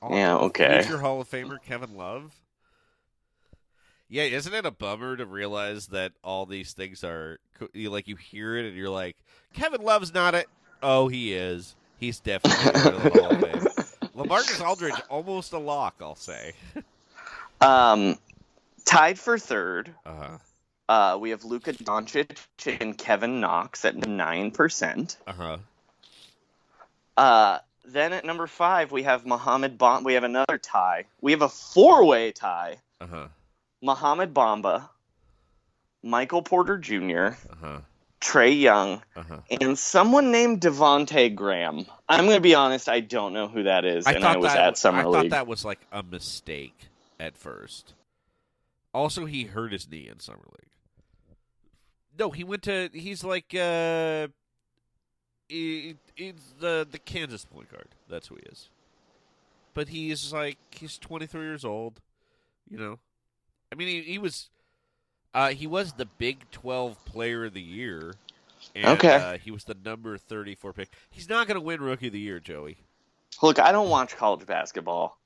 Yeah, 0.09 0.37
okay. 0.37 0.83
Future 0.83 0.99
Hall 0.99 1.21
of 1.21 1.29
Famer 1.29 1.61
Kevin 1.63 1.97
Love. 1.97 2.33
Yeah, 4.13 4.25
isn't 4.25 4.53
it 4.53 4.67
a 4.67 4.71
bummer 4.71 5.17
to 5.17 5.25
realize 5.25 5.87
that 5.87 6.13
all 6.23 6.45
these 6.45 6.75
things 6.75 7.03
are 7.03 7.39
like 7.75 8.07
you 8.09 8.17
hear 8.17 8.59
it 8.59 8.67
and 8.67 8.77
you're 8.77 8.91
like, 8.91 9.17
Kevin 9.55 9.81
Love's 9.81 10.13
not 10.13 10.35
it. 10.35 10.51
Oh, 10.83 11.09
he 11.09 11.33
is. 11.33 11.75
He's 11.99 12.21
definitely 12.21 12.91
in 12.91 13.03
the 13.05 13.11
Hall 13.11 13.33
of 13.33 13.41
Fame. 13.41 13.87
Lamarcus 14.15 14.63
Aldridge 14.63 15.01
almost 15.09 15.55
a 15.55 15.59
lock, 15.59 15.95
I'll 16.01 16.15
say. 16.15 16.53
Um, 17.63 18.19
tied 18.85 19.21
for 19.21 19.39
third, 19.39 19.95
uh-huh. 20.05 20.39
uh, 20.89 21.17
we 21.17 21.31
have 21.31 21.45
Luka 21.45 21.73
Doncic 21.75 22.37
and 22.81 22.99
Kevin 22.99 23.39
Knox 23.39 23.85
at 23.85 23.95
nine 23.95 24.51
percent. 24.51 25.17
Uh 25.29 25.33
huh. 25.33 25.57
Uh, 27.17 27.59
then 27.85 28.13
at 28.13 28.25
number 28.25 28.49
five, 28.49 28.91
we 28.91 29.05
have 29.05 29.25
Muhammad 29.25 29.79
Bom. 29.79 30.03
We 30.03 30.15
have 30.15 30.25
another 30.25 30.59
tie. 30.59 31.05
We 31.21 31.31
have 31.31 31.43
a 31.43 31.49
four-way 31.49 32.33
tie: 32.33 32.79
Uh 33.01 33.29
huh. 33.83 33.87
Mohamed 33.87 34.33
Bamba, 34.35 34.89
Michael 36.03 36.43
Porter 36.43 36.79
Jr., 36.79 37.19
Uh 37.19 37.33
huh. 37.61 37.81
Trae 38.21 38.61
Young, 38.61 39.03
Uh 39.17 39.23
huh. 39.23 39.39
and 39.61 39.77
someone 39.79 40.31
named 40.31 40.61
Devonte 40.61 41.35
Graham. 41.35 41.87
I'm 42.09 42.25
going 42.27 42.37
to 42.37 42.41
be 42.41 42.55
honest, 42.55 42.89
I 42.89 43.01
don't 43.01 43.33
know 43.33 43.49
who 43.49 43.65
that 43.65 43.85
is, 43.85 44.07
I 44.07 44.13
and 44.13 44.25
I 44.25 44.37
was 44.37 44.53
that 44.53 44.59
at 44.69 44.79
Summer 44.79 45.07
League. 45.07 45.17
I 45.17 45.21
thought 45.23 45.31
that 45.31 45.47
was 45.49 45.65
like 45.65 45.81
a 45.91 46.03
mistake 46.05 46.89
at 47.19 47.37
first. 47.37 47.95
Also, 48.95 49.25
he 49.25 49.45
hurt 49.45 49.73
his 49.73 49.91
knee 49.91 50.09
in 50.09 50.21
summer 50.21 50.45
league. 50.45 50.71
No, 52.19 52.31
he 52.31 52.45
went 52.45 52.63
to. 52.65 52.91
He's 52.93 53.25
like. 53.25 53.55
uh 53.55 54.29
it, 55.49 55.97
it's 56.17 56.55
the 56.61 56.87
the 56.91 56.99
Kansas 56.99 57.45
point 57.45 57.71
guard. 57.71 57.89
That's 58.09 58.29
who 58.29 58.37
he 58.37 58.43
is. 58.51 58.69
But 59.75 59.89
he's 59.89 60.33
like 60.33 60.57
he's 60.71 60.97
23 60.99 61.41
years 61.43 61.65
old. 61.65 62.01
You 62.71 62.79
know, 62.79 62.99
I 63.73 63.75
mean, 63.75 63.89
he, 63.89 64.03
he 64.03 64.19
was 64.19 64.51
uh, 65.35 65.49
he 65.49 65.67
was 65.67 65.95
the 65.95 66.05
Big 66.05 66.51
12 66.51 67.05
Player 67.07 67.47
of 67.47 67.55
the 67.55 67.63
Year. 67.63 68.15
And, 68.75 68.87
Okay. 68.99 69.15
Uh, 69.15 69.39
he 69.39 69.51
was 69.51 69.65
the 69.65 69.77
number 69.85 70.17
34 70.19 70.73
pick. 70.75 70.89
He's 71.11 71.29
not 71.29 71.47
going 71.47 71.57
to 71.57 71.61
win 71.61 71.81
Rookie 71.81 72.09
of 72.09 72.13
the 72.13 72.21
Year, 72.21 72.39
Joey. 72.39 72.77
Look, 73.43 73.59
I 73.59 73.73
don't 73.73 73.89
watch 73.89 74.17
college 74.17 74.47
basketball. 74.47 75.19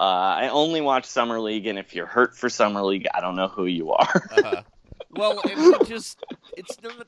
Uh, 0.00 0.04
I 0.04 0.48
only 0.48 0.80
watch 0.80 1.04
summer 1.04 1.38
league, 1.38 1.66
and 1.66 1.78
if 1.78 1.94
you're 1.94 2.06
hurt 2.06 2.34
for 2.34 2.48
summer 2.48 2.82
league, 2.82 3.06
I 3.14 3.20
don't 3.20 3.36
know 3.36 3.48
who 3.48 3.66
you 3.66 3.92
are. 3.92 4.30
Uh, 4.42 4.62
well, 5.10 5.38
I 5.44 5.54
mean, 5.54 5.84
just 5.84 6.18
it's 6.56 6.80
not. 6.82 7.06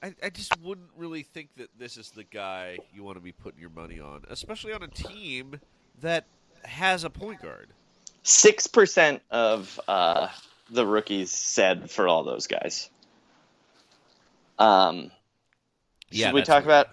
I, 0.00 0.14
I 0.22 0.30
just 0.30 0.56
wouldn't 0.60 0.90
really 0.96 1.24
think 1.24 1.48
that 1.56 1.70
this 1.76 1.96
is 1.96 2.10
the 2.10 2.22
guy 2.22 2.78
you 2.94 3.02
want 3.02 3.16
to 3.16 3.20
be 3.20 3.32
putting 3.32 3.60
your 3.60 3.70
money 3.70 3.98
on, 3.98 4.22
especially 4.30 4.72
on 4.72 4.84
a 4.84 4.88
team 4.88 5.60
that 6.00 6.26
has 6.64 7.02
a 7.02 7.10
point 7.10 7.42
guard. 7.42 7.70
Six 8.22 8.66
percent 8.66 9.22
of 9.30 9.80
uh, 9.88 10.28
the 10.70 10.86
rookies 10.86 11.30
said 11.30 11.90
for 11.90 12.06
all 12.08 12.22
those 12.24 12.46
guys. 12.46 12.88
Um, 14.58 15.10
Yeah, 16.10 16.26
should 16.26 16.34
we 16.34 16.42
talk 16.42 16.64
about 16.64 16.88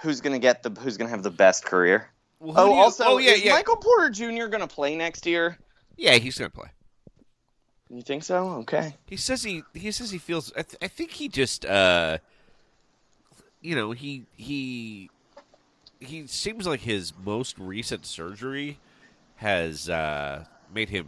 who's 0.00 0.20
going 0.20 0.32
to 0.34 0.38
get 0.38 0.62
the 0.62 0.70
who's 0.80 0.96
going 0.96 1.08
to 1.08 1.14
have 1.14 1.22
the 1.22 1.30
best 1.30 1.64
career? 1.64 2.08
Well, 2.38 2.54
Oh, 2.58 2.66
you- 2.66 2.72
also, 2.80 3.04
oh 3.06 3.18
yeah, 3.18 3.32
is 3.32 3.44
yeah, 3.44 3.52
Michael 3.52 3.76
Porter 3.76 4.10
Jr. 4.10 4.46
going 4.46 4.60
to 4.60 4.66
play 4.66 4.96
next 4.96 5.26
year? 5.26 5.58
yeah. 5.96 6.12
He's 6.16 6.38
gonna 6.38 6.50
play. 6.50 6.68
You 7.92 8.02
think 8.02 8.22
so? 8.22 8.50
Okay. 8.60 8.94
He 9.06 9.16
says 9.16 9.42
he 9.42 9.62
he 9.74 9.90
says 9.90 10.10
he 10.12 10.18
feels. 10.18 10.52
I, 10.56 10.62
th- 10.62 10.78
I 10.80 10.86
think 10.88 11.10
he 11.10 11.28
just 11.28 11.64
uh, 11.66 12.18
you 13.60 13.74
know, 13.74 13.90
he 13.90 14.24
he 14.36 15.10
he 15.98 16.26
seems 16.28 16.66
like 16.66 16.80
his 16.80 17.12
most 17.24 17.58
recent 17.58 18.06
surgery 18.06 18.78
has 19.36 19.88
uh, 19.90 20.44
made 20.74 20.88
him 20.88 21.06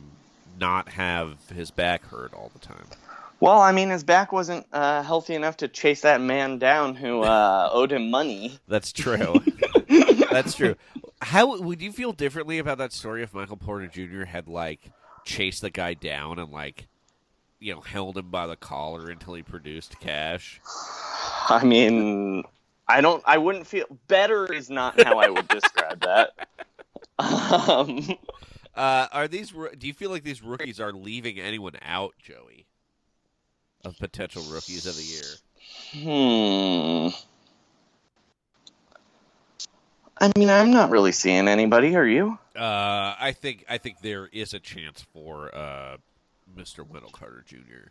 not 0.59 0.89
have 0.91 1.37
his 1.55 1.71
back 1.71 2.05
hurt 2.07 2.35
all 2.35 2.51
the 2.53 2.59
time. 2.59 2.87
Well, 3.41 3.61
I 3.61 3.73
mean, 3.73 3.91
his 3.91 4.05
back 4.05 4.31
wasn't 4.31 4.67
uh, 4.73 5.03
healthy 5.03 5.35
enough 5.35 5.57
to 5.59 5.69
chase 5.69 6.03
that 6.03 6.21
man 6.21 6.59
down 6.59 6.95
who 6.95 7.23
uh, 7.23 7.71
owed 7.73 7.91
him 7.91 8.09
money. 8.09 8.59
That's 8.69 8.93
true. 8.93 9.43
That's 10.31 10.55
true. 10.55 10.77
How 11.21 11.59
would 11.59 11.83
you 11.83 11.91
feel 11.91 12.13
differently 12.13 12.59
about 12.59 12.79
that 12.79 12.93
story 12.93 13.23
if 13.23 13.35
Michael 13.35 13.57
Porter 13.57 13.89
Jr. 13.89 14.25
had 14.25 14.47
like 14.47 14.93
chased 15.25 15.61
the 15.61 15.71
guy 15.71 15.95
down 15.95 16.39
and 16.39 16.53
like 16.53 16.87
you 17.59 17.75
know 17.75 17.81
held 17.81 18.17
him 18.17 18.31
by 18.31 18.47
the 18.47 18.57
collar 18.57 19.11
until 19.11 19.35
he 19.35 19.43
produced 19.43 19.99
cash? 19.99 20.61
I 21.49 21.65
mean, 21.65 22.45
I 22.87 23.01
don't. 23.01 23.23
I 23.27 23.39
wouldn't 23.39 23.67
feel 23.67 23.87
better. 24.07 24.53
Is 24.53 24.71
not 24.71 25.03
how 25.03 25.19
I 25.19 25.31
would 25.31 25.49
describe 25.49 26.01
that. 26.03 26.31
Um, 27.19 28.17
Uh, 28.75 29.07
are 29.13 29.29
these? 29.29 29.51
Do 29.51 29.87
you 29.87 29.93
feel 29.93 30.11
like 30.11 30.25
these 30.25 30.43
rookies 30.43 30.81
are 30.81 30.93
leaving 30.93 31.39
anyone 31.39 31.75
out, 31.83 32.15
Joey? 32.23 32.65
Of 33.85 33.99
potential 33.99 34.43
rookies 34.45 34.87
of 34.87 34.97
the 34.97 35.03
year. 35.03 35.25
hmm. 37.11 37.15
I 40.19 40.31
mean, 40.39 40.51
I'm 40.51 40.71
not 40.71 40.91
really 40.91 41.13
seeing 41.13 41.49
anybody. 41.49 41.97
Are 41.97 42.07
you? 42.07 42.39
Uh, 42.55 43.15
I 43.19 43.33
think 43.33 43.65
I 43.69 43.79
think 43.79 44.01
there 44.01 44.29
is 44.33 44.55
a 44.55 44.61
chance 44.61 45.05
for 45.13 45.55
uh, 45.55 45.97
Mr. 46.57 46.87
Wendell 46.87 47.11
Carter 47.11 47.45
Jr. 47.47 47.89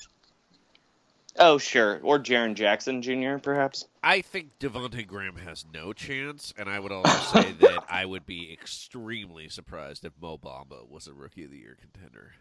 Oh, 1.40 1.58
sure. 1.58 2.00
Or 2.04 2.20
Jaren 2.20 2.56
Jackson 2.56 3.02
Jr. 3.02 3.38
Perhaps. 3.38 3.86
I 4.04 4.22
think 4.22 4.60
Devonte 4.60 5.08
Graham 5.08 5.38
has 5.38 5.66
no 5.74 5.94
chance, 5.94 6.54
and 6.58 6.70
I 6.70 6.80
would 6.80 6.92
also 6.92 7.42
say 7.42 7.52
that 7.60 7.86
I 7.90 8.06
would 8.06 8.26
be 8.26 8.52
extremely 8.52 9.48
surprised 9.48 10.06
if 10.06 10.14
Mo 10.22 10.38
Bamba 10.38 10.88
was 10.90 11.08
a 11.08 11.14
Rookie 11.14 11.46
of 11.46 11.52
the 11.52 11.58
Year 11.58 11.78
contender. 11.80 12.34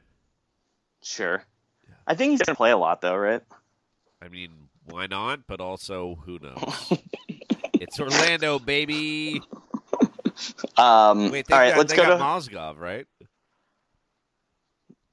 Sure. 1.02 1.44
I 2.06 2.14
think 2.14 2.32
he's 2.32 2.42
gonna 2.42 2.56
play 2.56 2.70
a 2.70 2.76
lot, 2.76 3.00
though, 3.00 3.16
right? 3.16 3.42
I 4.22 4.28
mean, 4.28 4.50
why 4.86 5.06
not? 5.06 5.46
But 5.46 5.60
also, 5.60 6.16
who 6.26 6.38
knows? 6.40 6.92
it's 7.74 7.98
Orlando, 7.98 8.58
baby. 8.58 9.40
Um, 10.76 11.30
Wait, 11.30 11.50
all 11.50 11.58
right, 11.58 11.70
got, 11.70 11.78
let's 11.78 11.92
go 11.92 12.02
got 12.02 12.16
to. 12.16 12.22
Mozgov, 12.22 12.78
right? 12.78 13.06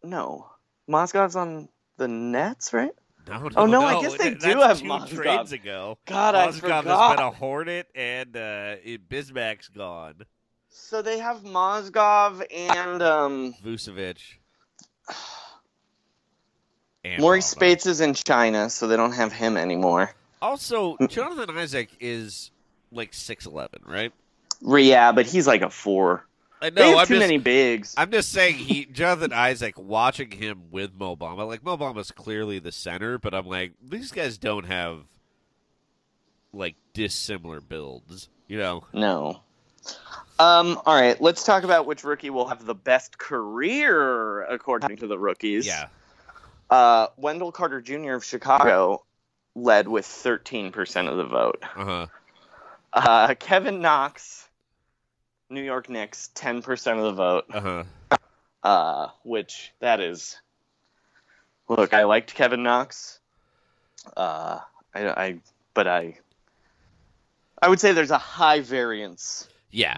no, 0.04 0.48
Mozgov's 0.90 1.36
on 1.36 1.68
the 1.98 2.08
Nets, 2.08 2.74
right? 2.74 2.94
Oh, 3.30 3.66
no, 3.66 3.84
I 3.84 4.02
guess 4.02 4.18
they 4.18 4.30
That's 4.32 4.46
do 4.46 4.62
have 4.62 4.80
two 4.80 4.86
Mozgov. 4.86 5.10
trades 5.10 5.52
ago. 5.52 5.98
God, 6.06 6.36
I 6.36 6.52
forgot. 6.52 6.86
has 6.86 7.16
been 7.16 7.26
a 7.26 7.32
Hornet, 7.32 7.88
and 7.96 8.36
uh, 8.36 8.76
Bismack's 9.10 9.68
gone. 9.70 10.26
So 10.70 11.02
they 11.02 11.20
have 11.20 11.44
Mozgov 11.44 12.46
and 12.54 13.02
um, 13.02 13.54
Vucevic. 13.64 14.20
And. 17.04 17.44
Speights 17.44 17.86
is 17.86 18.02
in 18.02 18.16
China, 18.16 18.70
so 18.70 18.88
they 18.88 18.98
don't 18.98 19.14
have 19.14 19.32
him 19.32 19.56
anymore. 19.56 20.14
Also, 20.42 20.98
Jonathan 21.08 21.58
Isaac 21.58 21.90
is 22.02 22.52
like 22.92 23.14
six 23.14 23.46
eleven, 23.46 23.82
right? 23.86 24.12
Yeah, 24.62 25.14
but 25.14 25.26
he's 25.26 25.48
like 25.48 25.62
a 25.62 25.70
four. 25.70 26.27
I 26.62 26.70
they 26.70 26.82
know. 26.82 26.90
have 26.90 26.98
I'm 27.00 27.08
too 27.08 27.14
just, 27.16 27.20
many 27.20 27.38
bigs. 27.38 27.94
I'm 27.98 28.12
just 28.12 28.32
saying, 28.32 28.56
he 28.56 28.86
Jonathan 28.86 29.34
Isaac 29.34 29.76
watching 29.78 30.32
him 30.32 30.64
with 30.72 30.94
Mo 30.94 31.16
Bamba, 31.16 31.48
like 31.48 31.64
Mo 31.64 31.78
Bamba's 31.78 32.12
clearly 32.12 32.60
the 32.60 32.72
center, 32.72 33.18
but 33.18 33.34
I'm 33.34 33.46
like 33.46 33.74
these 33.82 34.12
guys 34.12 34.38
don't 34.38 34.66
have 34.66 35.02
like 36.54 36.76
dissimilar 36.94 37.62
builds, 37.62 38.30
you 38.48 38.58
know? 38.58 38.86
No. 38.94 39.42
Um. 40.40 40.80
All 40.86 41.00
right. 41.00 41.20
Let's 41.22 41.44
talk 41.44 41.64
about 41.64 41.86
which 41.86 42.04
rookie 42.04 42.30
will 42.30 42.48
have 42.48 42.66
the 42.66 42.76
best 42.76 43.18
career 43.18 44.44
according 44.44 44.98
to 44.98 45.08
the 45.08 45.18
rookies. 45.18 45.66
Yeah. 45.66 45.88
Uh, 46.70 47.08
Wendell 47.18 47.52
Carter 47.52 47.82
Jr. 47.82 48.14
of 48.14 48.26
Chicago 48.26 49.04
led 49.56 49.88
with 49.88 50.06
13% 50.06 51.10
of 51.10 51.18
the 51.18 51.24
vote. 51.24 51.64
Uh 51.76 51.86
huh. 51.86 52.08
Uh, 52.94 53.34
Kevin 53.36 53.82
Knox, 53.82 54.47
New 55.50 55.62
York 55.64 55.90
Knicks, 55.90 56.30
10% 56.36 56.98
of 56.98 57.04
the 57.04 57.12
vote. 57.14 57.46
Uh 57.54 57.62
huh. 57.62 57.84
Uh, 58.64 59.10
which 59.24 59.72
that 59.80 60.00
is. 60.00 60.40
Look, 61.70 61.94
I 61.94 62.04
liked 62.04 62.34
Kevin 62.34 62.64
Knox. 62.64 63.20
Uh, 64.16 64.60
I, 64.94 65.08
I, 65.10 65.40
but 65.74 65.88
I, 65.88 66.18
I 67.62 67.70
would 67.70 67.80
say 67.80 67.92
there's 67.94 68.12
a 68.12 68.18
high 68.18 68.62
variance 68.62 69.48
Yeah. 69.72 69.98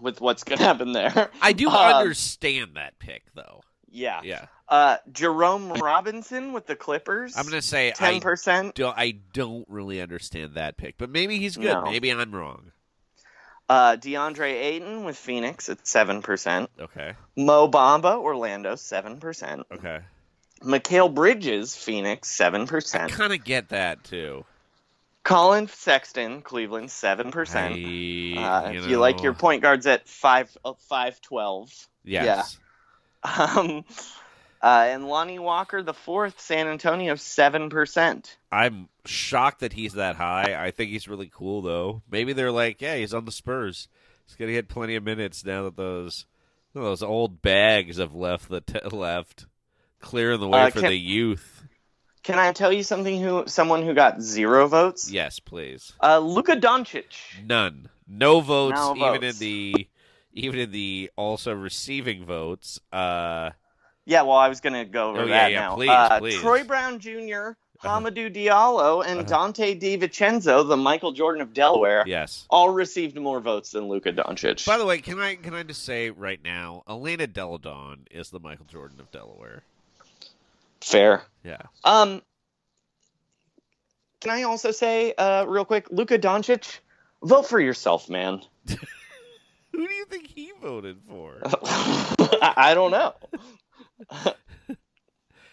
with 0.00 0.20
what's 0.20 0.44
going 0.44 0.58
to 0.58 0.64
happen 0.64 0.92
there. 0.92 1.30
I 1.42 1.52
do 1.52 1.68
Um, 1.68 1.74
understand 1.76 2.76
that 2.76 2.98
pick, 2.98 3.24
though. 3.34 3.62
Yeah. 3.90 4.20
Yeah. 4.22 4.46
Uh, 4.68 4.98
Jerome 5.12 5.72
Robinson 5.72 6.52
with 6.52 6.66
the 6.66 6.76
Clippers. 6.76 7.34
I'm 7.38 7.46
gonna 7.46 7.62
say 7.62 7.90
ten 7.96 8.20
percent. 8.20 8.78
I 8.78 9.16
don't 9.32 9.66
really 9.66 10.02
understand 10.02 10.56
that 10.56 10.76
pick, 10.76 10.98
but 10.98 11.08
maybe 11.08 11.38
he's 11.38 11.56
good. 11.56 11.72
No. 11.72 11.84
Maybe 11.84 12.10
I'm 12.10 12.30
wrong. 12.34 12.70
Uh, 13.68 13.96
DeAndre 13.96 14.52
Ayton 14.52 15.04
with 15.04 15.16
Phoenix 15.16 15.68
at 15.68 15.86
seven 15.86 16.22
percent. 16.22 16.70
Okay. 16.80 17.12
Mo 17.36 17.68
Bamba, 17.68 18.16
Orlando, 18.16 18.76
seven 18.76 19.18
percent. 19.20 19.66
Okay. 19.70 20.00
Mikal 20.62 21.12
Bridges, 21.14 21.76
Phoenix, 21.76 22.30
seven 22.30 22.62
I 22.62 22.66
percent. 22.66 23.12
kind 23.12 23.32
of 23.32 23.44
get 23.44 23.68
that 23.68 24.02
too. 24.04 24.44
Colin 25.22 25.68
Sexton, 25.68 26.40
Cleveland, 26.40 26.90
seven 26.90 27.26
I, 27.26 27.30
percent. 27.30 27.76
you 27.76 28.40
Uh, 28.40 28.72
if 28.74 28.86
you 28.88 28.98
like 28.98 29.22
your 29.22 29.34
point 29.34 29.60
guards 29.62 29.86
at 29.86 30.08
five 30.08 30.56
uh, 30.64 30.72
five 30.88 31.20
twelve. 31.20 31.70
yes. 32.04 32.56
Um, 33.24 33.84
uh, 34.62 34.86
and 34.88 35.06
Lonnie 35.08 35.38
Walker, 35.38 35.82
the 35.82 35.94
fourth, 35.94 36.40
San 36.40 36.66
Antonio, 36.68 37.14
seven 37.16 37.70
percent. 37.70 38.36
I'm 38.50 38.88
shocked 39.04 39.60
that 39.60 39.72
he's 39.72 39.94
that 39.94 40.16
high. 40.16 40.56
I 40.58 40.70
think 40.70 40.90
he's 40.90 41.08
really 41.08 41.30
cool 41.32 41.62
though. 41.62 42.02
Maybe 42.10 42.32
they're 42.32 42.52
like, 42.52 42.80
yeah, 42.80 42.96
he's 42.96 43.14
on 43.14 43.24
the 43.24 43.32
Spurs. 43.32 43.88
He's 44.26 44.36
gonna 44.36 44.52
get 44.52 44.68
plenty 44.68 44.94
of 44.96 45.04
minutes 45.04 45.44
now 45.44 45.64
that 45.64 45.76
those 45.76 46.26
those 46.74 47.02
old 47.02 47.40
bags 47.42 47.96
have 47.98 48.14
left 48.14 48.48
the 48.48 48.60
t- 48.60 48.80
left, 48.94 49.46
clearing 50.00 50.40
the 50.40 50.48
way 50.48 50.62
Uh, 50.64 50.70
for 50.70 50.80
can- 50.80 50.90
the 50.90 50.98
youth. 50.98 51.64
Can 52.24 52.38
I 52.38 52.52
tell 52.52 52.72
you 52.72 52.82
something? 52.82 53.22
Who 53.22 53.44
someone 53.46 53.82
who 53.82 53.94
got 53.94 54.20
zero 54.20 54.66
votes? 54.68 55.10
Yes, 55.10 55.38
please. 55.40 55.94
Uh, 56.02 56.18
Luka 56.18 56.56
Doncic. 56.56 57.04
None. 57.42 57.88
No 58.06 58.40
votes, 58.40 58.74
No 58.76 58.94
even 58.96 59.20
votes. 59.22 59.40
in 59.40 59.46
the 59.46 59.88
even 60.34 60.60
in 60.60 60.70
the 60.70 61.10
also 61.16 61.54
receiving 61.54 62.26
votes. 62.26 62.80
Uh, 62.92 63.50
Yeah, 64.08 64.22
well, 64.22 64.38
I 64.38 64.48
was 64.48 64.60
gonna 64.62 64.86
go 64.86 65.10
over 65.10 65.20
Oh, 65.20 65.24
yeah, 65.26 65.30
that 65.42 65.52
yeah, 65.52 65.60
now. 65.60 65.74
please, 65.74 65.90
uh, 65.90 66.18
please. 66.18 66.40
Troy 66.40 66.64
Brown 66.64 66.98
Jr., 66.98 67.50
Uh-huh. 67.80 68.00
Hamidou 68.00 68.34
Diallo, 68.34 69.04
and 69.06 69.20
Uh-huh. 69.20 69.52
Donte 69.52 69.80
DiVincenzo, 69.80 70.66
the 70.66 70.76
Michael 70.76 71.12
Jordan 71.12 71.40
of 71.42 71.52
Delaware, 71.54 72.02
yes. 72.08 72.44
all 72.50 72.70
received 72.70 73.16
more 73.16 73.38
votes 73.38 73.70
than 73.70 73.86
Luka 73.88 74.12
Doncic. 74.12 74.66
By 74.66 74.78
the 74.78 74.84
way, 74.86 74.98
can 74.98 75.20
I 75.20 75.36
can 75.36 75.54
I 75.54 75.62
just 75.62 75.84
say 75.84 76.10
right 76.10 76.40
now, 76.42 76.82
Elena 76.88 77.28
Delle 77.28 77.58
Donne 77.58 78.06
is 78.10 78.30
the 78.30 78.40
Michael 78.40 78.64
Jordan 78.64 78.98
of 78.98 79.10
Delaware. 79.12 79.62
Fair. 80.80 81.22
Yeah. 81.44 81.62
Um, 81.84 82.22
can 84.22 84.30
I 84.32 84.42
also 84.42 84.72
say, 84.72 85.12
uh, 85.16 85.44
real 85.46 85.64
quick, 85.64 85.86
Luka 85.92 86.18
Doncic, 86.18 86.78
vote 87.22 87.46
for 87.46 87.60
yourself, 87.60 88.08
man. 88.08 88.40
Who 88.66 89.86
do 89.86 89.92
you 89.94 90.04
think 90.06 90.26
he 90.26 90.50
voted 90.60 90.96
for? 91.08 91.36
I 92.42 92.72
don't 92.74 92.90
know. 92.90 93.14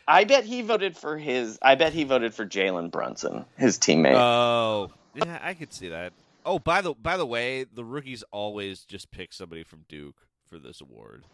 I 0.07 0.23
bet 0.23 0.43
he 0.45 0.61
voted 0.61 0.95
for 0.95 1.17
his. 1.17 1.57
I 1.61 1.75
bet 1.75 1.93
he 1.93 2.03
voted 2.03 2.33
for 2.33 2.45
Jalen 2.45 2.91
Brunson, 2.91 3.45
his 3.57 3.79
teammate. 3.79 4.15
Oh, 4.15 4.91
yeah, 5.15 5.39
I 5.41 5.53
could 5.55 5.73
see 5.73 5.89
that. 5.89 6.13
Oh, 6.45 6.59
by 6.59 6.81
the 6.81 6.93
by 6.93 7.17
the 7.17 7.25
way, 7.25 7.63
the 7.63 7.83
rookies 7.83 8.23
always 8.31 8.81
just 8.81 9.09
pick 9.09 9.33
somebody 9.33 9.63
from 9.63 9.83
Duke 9.89 10.17
for 10.47 10.59
this 10.59 10.79
award. 10.79 11.25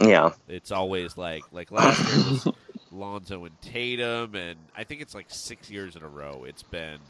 yeah, 0.00 0.32
It's 0.48 0.72
always 0.72 1.18
like 1.18 1.42
like 1.52 1.70
last 1.70 1.98
year 2.08 2.24
was 2.30 2.48
Lonzo 2.90 3.44
and 3.44 3.60
Tatum, 3.60 4.34
and 4.34 4.58
I 4.74 4.84
think 4.84 5.02
it's 5.02 5.14
like 5.14 5.26
six 5.28 5.70
years 5.70 5.94
in 5.96 6.02
a 6.02 6.08
row. 6.08 6.44
It's 6.48 6.62
been 6.62 7.00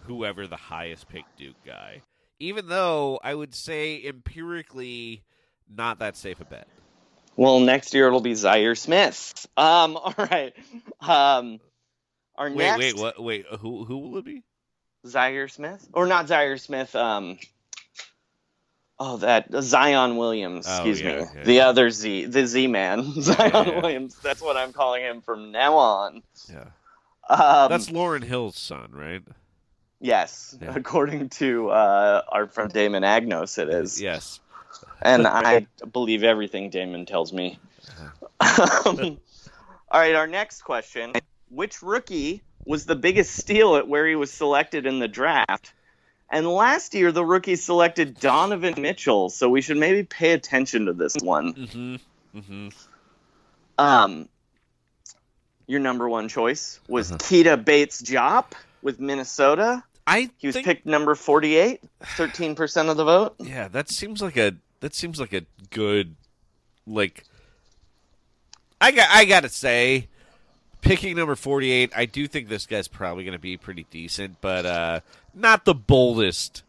whoever 0.00 0.48
the 0.48 0.56
highest 0.56 1.08
picked 1.08 1.36
Duke 1.38 1.54
guy. 1.64 2.02
Even 2.40 2.68
though 2.68 3.20
I 3.22 3.34
would 3.34 3.54
say 3.54 4.02
empirically, 4.04 5.22
not 5.72 6.00
that 6.00 6.16
safe 6.16 6.40
a 6.40 6.44
bet. 6.44 6.66
Well, 7.36 7.60
next 7.60 7.92
year 7.94 8.06
it'll 8.06 8.20
be 8.20 8.32
Zhaire 8.32 8.76
Smith. 8.76 9.46
Um, 9.56 9.96
all 10.02 10.14
right. 10.16 10.54
Um, 11.00 11.60
our 12.34 12.48
Wait, 12.50 12.56
next 12.56 12.78
wait, 12.78 12.96
what? 12.96 13.22
Wait, 13.22 13.46
who 13.60 13.84
who 13.84 13.98
will 13.98 14.18
it 14.18 14.24
be? 14.24 14.42
Zhaire 15.06 15.50
Smith 15.50 15.86
or 15.92 16.06
not 16.06 16.26
Zhaire 16.26 16.58
Smith? 16.60 16.94
Um, 16.96 17.38
oh, 18.98 19.18
that 19.18 19.46
Zion 19.62 20.16
Williams. 20.16 20.66
Oh, 20.68 20.74
Excuse 20.76 21.00
yeah, 21.00 21.20
me, 21.20 21.26
yeah. 21.36 21.44
the 21.44 21.60
other 21.60 21.90
Z, 21.90 22.26
the 22.26 22.46
Z 22.46 22.66
man, 22.66 23.12
Zion 23.20 23.50
yeah. 23.52 23.80
Williams. 23.80 24.16
That's 24.22 24.40
what 24.42 24.56
I'm 24.56 24.72
calling 24.72 25.02
him 25.02 25.20
from 25.22 25.52
now 25.52 25.76
on. 25.76 26.22
Yeah, 26.50 26.64
Um, 27.28 27.70
that's 27.70 27.88
Lauryn 27.90 28.24
Hill's 28.24 28.58
son, 28.58 28.90
right? 28.92 29.22
yes, 30.00 30.56
Yeah. 30.60 30.72
according 30.74 31.28
to 31.30 31.70
uh, 31.70 32.22
our 32.28 32.46
friend 32.48 32.70
Damon 32.72 33.02
Agnos, 33.02 33.58
it 33.58 33.68
is. 33.68 34.00
Yes. 34.00 34.40
And 35.02 35.26
I 35.26 35.66
believe 35.92 36.24
everything 36.24 36.70
Damon 36.70 37.06
tells 37.06 37.32
me. 37.32 37.58
Um, 38.40 39.18
all 39.90 40.00
right, 40.00 40.14
our 40.14 40.26
next 40.26 40.62
question: 40.62 41.12
Which 41.50 41.82
rookie 41.82 42.42
was 42.64 42.86
the 42.86 42.96
biggest 42.96 43.34
steal 43.36 43.76
at 43.76 43.86
where 43.88 44.06
he 44.06 44.16
was 44.16 44.30
selected 44.32 44.86
in 44.86 44.98
the 44.98 45.08
draft? 45.08 45.72
And 46.28 46.46
last 46.48 46.94
year, 46.94 47.12
the 47.12 47.24
rookie 47.24 47.54
selected 47.54 48.18
Donovan 48.18 48.74
Mitchell, 48.82 49.30
so 49.30 49.48
we 49.48 49.60
should 49.62 49.76
maybe 49.76 50.02
pay 50.02 50.32
attention 50.32 50.86
to 50.86 50.92
this 50.92 51.14
one. 51.22 51.54
Mm-hmm. 51.54 52.38
Mm-hmm. 52.38 52.68
Um, 53.78 54.28
your 55.68 55.80
number 55.80 56.08
one 56.08 56.28
choice 56.28 56.80
was 56.88 57.12
Uh-huh. 57.12 57.18
Keita 57.18 57.64
Bates-Diop 57.64 58.46
with 58.82 58.98
Minnesota. 58.98 59.84
I 60.06 60.30
He 60.38 60.46
was 60.46 60.54
think, 60.54 60.66
picked 60.66 60.86
number 60.86 61.14
48, 61.14 61.82
13% 62.02 62.90
of 62.90 62.96
the 62.96 63.04
vote. 63.04 63.34
Yeah, 63.40 63.68
that 63.68 63.88
seems 63.90 64.22
like 64.22 64.36
a 64.36 64.54
that 64.80 64.94
seems 64.94 65.18
like 65.18 65.32
a 65.32 65.42
good 65.70 66.14
like. 66.86 67.24
I 68.80 68.92
got 68.92 69.08
I 69.10 69.24
gotta 69.24 69.48
say, 69.48 70.08
picking 70.82 71.16
number 71.16 71.34
forty 71.34 71.70
eight, 71.70 71.92
I 71.96 72.04
do 72.06 72.28
think 72.28 72.48
this 72.48 72.66
guy's 72.66 72.88
probably 72.88 73.24
gonna 73.24 73.38
be 73.38 73.56
pretty 73.56 73.86
decent, 73.90 74.40
but 74.40 74.66
uh 74.66 75.00
not 75.34 75.64
the 75.64 75.74
boldest 75.74 76.62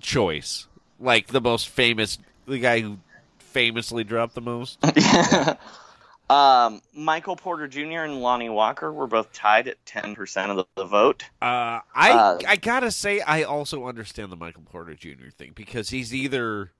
choice. 0.00 0.66
Like 1.00 1.26
the 1.28 1.40
most 1.40 1.68
famous, 1.68 2.18
the 2.46 2.58
guy 2.60 2.80
who 2.80 2.98
famously 3.38 4.04
dropped 4.04 4.34
the 4.34 4.40
most. 4.40 4.78
um, 6.30 6.80
Michael 6.94 7.36
Porter 7.36 7.68
Jr. 7.68 8.00
and 8.02 8.20
Lonnie 8.20 8.48
Walker 8.48 8.92
were 8.92 9.06
both 9.06 9.32
tied 9.32 9.68
at 9.68 9.84
10% 9.84 10.50
of 10.50 10.56
the, 10.56 10.64
the 10.76 10.84
vote. 10.84 11.24
Uh, 11.42 11.80
I 11.94 12.10
Uh, 12.12 12.38
I 12.48 12.56
gotta 12.56 12.90
say 12.90 13.20
I 13.20 13.42
also 13.42 13.86
understand 13.86 14.32
the 14.32 14.36
Michael 14.36 14.62
Porter 14.70 14.94
Jr. 14.94 15.28
thing 15.36 15.52
because 15.54 15.90
he's 15.90 16.14
either 16.14 16.72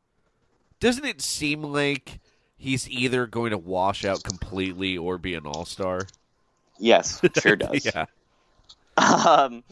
doesn't 0.81 1.05
it 1.05 1.21
seem 1.23 1.63
like 1.63 2.21
he's 2.57 2.89
either 2.89 3.27
going 3.27 3.51
to 3.51 3.59
wash 3.59 4.05
out 4.05 4.23
completely 4.23 4.97
or 4.99 5.19
be 5.19 5.35
an 5.35 5.47
all 5.47 5.65
star? 5.65 6.01
Yes, 6.79 7.21
sure 7.41 7.57
does. 7.57 7.85
yeah. 7.85 8.07
Um, 8.97 9.63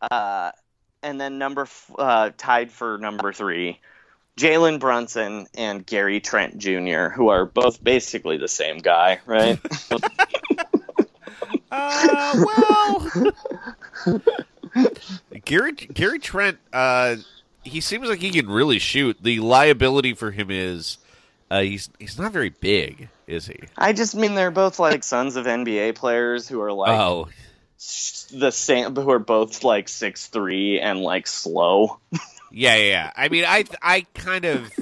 uh, 0.00 0.52
and 1.02 1.20
then 1.20 1.38
number 1.38 1.62
f- 1.62 1.90
uh, 1.98 2.30
tied 2.36 2.70
for 2.70 2.98
number 2.98 3.32
three, 3.32 3.80
Jalen 4.36 4.80
Brunson 4.80 5.46
and 5.54 5.84
Gary 5.84 6.20
Trent 6.20 6.58
Jr., 6.58 7.08
who 7.08 7.28
are 7.28 7.46
both 7.46 7.82
basically 7.82 8.36
the 8.36 8.48
same 8.48 8.78
guy, 8.78 9.20
right? 9.26 9.58
Uh, 11.68 12.44
well, 12.46 13.32
Gary 15.44 15.72
Gary 15.72 16.18
Trent, 16.18 16.58
uh, 16.72 17.16
he 17.64 17.80
seems 17.80 18.08
like 18.08 18.20
he 18.20 18.30
can 18.30 18.48
really 18.48 18.78
shoot. 18.78 19.16
The 19.20 19.40
liability 19.40 20.14
for 20.14 20.30
him 20.30 20.50
is 20.50 20.98
uh, 21.50 21.60
he's 21.60 21.90
he's 21.98 22.18
not 22.18 22.32
very 22.32 22.50
big, 22.50 23.08
is 23.26 23.46
he? 23.46 23.58
I 23.76 23.92
just 23.92 24.14
mean 24.14 24.34
they're 24.34 24.50
both 24.50 24.78
like 24.78 25.04
sons 25.04 25.36
of 25.36 25.46
NBA 25.46 25.96
players 25.96 26.48
who 26.48 26.60
are 26.62 26.72
like 26.72 26.98
oh, 26.98 27.28
the 28.32 28.52
same, 28.52 28.94
who 28.94 29.10
are 29.10 29.18
both 29.18 29.64
like 29.64 29.88
six 29.88 30.28
three 30.28 30.80
and 30.80 31.00
like 31.00 31.26
slow. 31.26 31.98
Yeah, 32.58 32.74
yeah, 32.76 32.84
yeah. 32.84 33.12
I 33.16 33.28
mean, 33.28 33.44
I 33.44 33.64
I 33.82 34.06
kind 34.14 34.46
of 34.46 34.72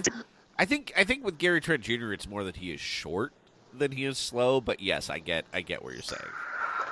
I 0.57 0.65
think 0.65 0.93
I 0.97 1.03
think 1.03 1.25
with 1.25 1.39
Gary 1.39 1.61
Trent 1.61 1.83
Jr. 1.83 2.13
it's 2.13 2.29
more 2.29 2.45
that 2.45 2.57
he 2.57 2.71
is 2.73 2.81
short 2.81 3.33
than 3.77 3.91
he 3.91 4.05
is 4.05 4.17
slow, 4.17 4.61
but 4.61 4.79
yes, 4.81 5.11
I 5.11 5.19
get 5.19 5.45
I 5.53 5.61
get 5.61 5.83
what 5.83 5.93
you're 5.93 6.03
saying. 6.03 6.23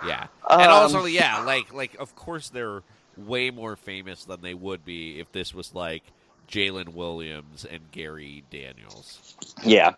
Yeah. 0.05 0.27
and 0.51 0.63
Um, 0.63 0.71
also 0.71 1.05
yeah, 1.05 1.45
like 1.45 1.73
like 1.73 1.95
of 2.01 2.17
course 2.17 2.49
they're 2.49 2.83
way 3.17 3.51
more 3.51 3.77
famous 3.77 4.25
than 4.25 4.41
they 4.41 4.55
would 4.55 4.85
be 4.85 5.21
if 5.21 5.31
this 5.31 5.55
was 5.55 5.73
like 5.73 6.03
Jalen 6.53 6.91
Williams 6.91 7.65
and 7.65 7.81
Gary 7.93 8.45
Daniels. 8.51 9.37
Yeah. 9.65 9.95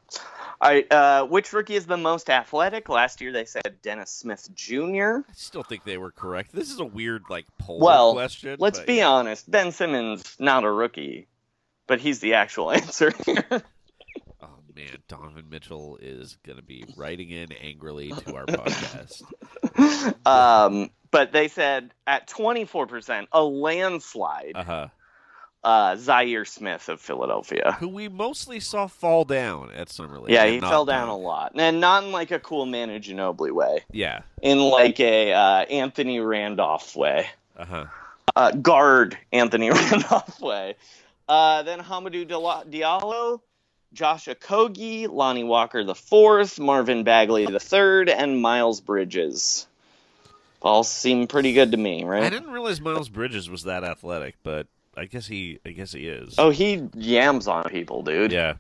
All 0.60 0.70
right. 0.70 0.90
Uh, 0.90 1.26
which 1.26 1.52
rookie 1.52 1.74
is 1.74 1.84
the 1.86 1.96
most 1.96 2.30
athletic? 2.30 2.88
Last 2.88 3.20
year 3.20 3.32
they 3.32 3.44
said 3.44 3.76
Dennis 3.82 4.10
Smith 4.10 4.48
Jr. 4.54 5.18
I 5.28 5.32
still 5.34 5.64
think 5.64 5.82
they 5.84 5.98
were 5.98 6.12
correct. 6.12 6.52
This 6.52 6.70
is 6.70 6.78
a 6.78 6.84
weird 6.84 7.24
like 7.28 7.46
poll 7.58 7.80
Well, 7.80 8.12
question. 8.14 8.56
Let's 8.60 8.78
but 8.78 8.86
be 8.86 8.94
yeah. 8.96 9.08
honest. 9.08 9.50
Ben 9.50 9.72
Simmons 9.72 10.36
not 10.38 10.62
a 10.62 10.70
rookie, 10.70 11.26
but 11.88 12.00
he's 12.00 12.20
the 12.20 12.34
actual 12.34 12.70
answer 12.70 13.12
here. 13.26 13.44
Oh 14.40 14.48
man, 14.76 14.98
Donovan 15.08 15.46
Mitchell 15.50 15.98
is 16.00 16.36
going 16.46 16.56
to 16.58 16.64
be 16.64 16.84
writing 16.96 17.30
in 17.30 17.50
angrily 17.50 18.10
to 18.10 18.36
our 18.36 18.46
podcast. 18.46 19.24
um, 20.26 20.90
but 21.10 21.32
they 21.32 21.48
said 21.48 21.92
at 22.06 22.28
24%, 22.28 23.26
a 23.32 23.42
landslide, 23.42 24.52
Uh-huh. 24.54 24.86
Uh, 25.64 25.96
Zhaire 25.96 26.46
Smith 26.46 26.90
of 26.90 27.00
Philadelphia. 27.00 27.76
who 27.80 27.88
we 27.88 28.06
mostly 28.08 28.60
saw 28.60 28.86
fall 28.86 29.24
down 29.24 29.70
at 29.74 29.88
Summer 29.88 30.20
League. 30.20 30.30
Yeah, 30.34 30.44
he 30.46 30.60
fell 30.60 30.84
down 30.84 31.08
a 31.08 31.16
lot, 31.16 31.52
and 31.54 31.80
not 31.80 32.04
in 32.04 32.12
like 32.12 32.30
a 32.30 32.38
cool 32.38 32.66
Manu 32.66 32.98
Ginobili 32.98 33.50
way, 33.50 33.78
Yeah. 33.90 34.20
in 34.42 34.58
like 34.60 35.00
a 35.00 35.32
uh, 35.32 35.64
Anthony 35.64 36.20
Randolph 36.20 36.94
way. 36.94 37.28
Uh 37.56 37.64
huh. 37.64 37.84
uh, 38.36 38.50
guard 38.52 39.16
Anthony 39.32 39.70
Randolph 39.72 40.38
way. 40.40 40.74
Uh, 41.26 41.62
then 41.62 41.80
Hamidou 41.80 42.26
Diallo, 42.68 43.40
Josh 43.94 44.26
Okogie, 44.26 45.08
Lonnie 45.08 45.44
Walker 45.44 45.82
the 45.82 45.94
fourth, 45.94 46.58
Marvin 46.60 47.04
Bagley 47.04 47.46
the 47.46 47.58
third, 47.60 48.10
and 48.10 48.42
Miles 48.42 48.82
Bridges. 48.82 49.66
All 50.60 50.84
seem 50.84 51.26
pretty 51.26 51.54
good 51.54 51.70
to 51.72 51.78
me, 51.78 52.04
right? 52.04 52.24
I 52.24 52.28
didn't 52.28 52.50
realize 52.50 52.80
Miles 52.82 53.08
Bridges 53.08 53.48
was 53.48 53.62
that 53.64 53.84
athletic, 53.84 54.34
but 54.42 54.66
I 54.96 55.06
guess 55.06 55.26
he, 55.26 55.58
I 55.66 55.70
guess 55.70 55.92
he 55.92 56.06
is. 56.08 56.34
Oh, 56.38 56.50
he 56.50 56.88
yams 56.94 57.46
on 57.48 57.64
people, 57.64 58.02
dude. 58.02 58.32
yeah. 58.32 58.54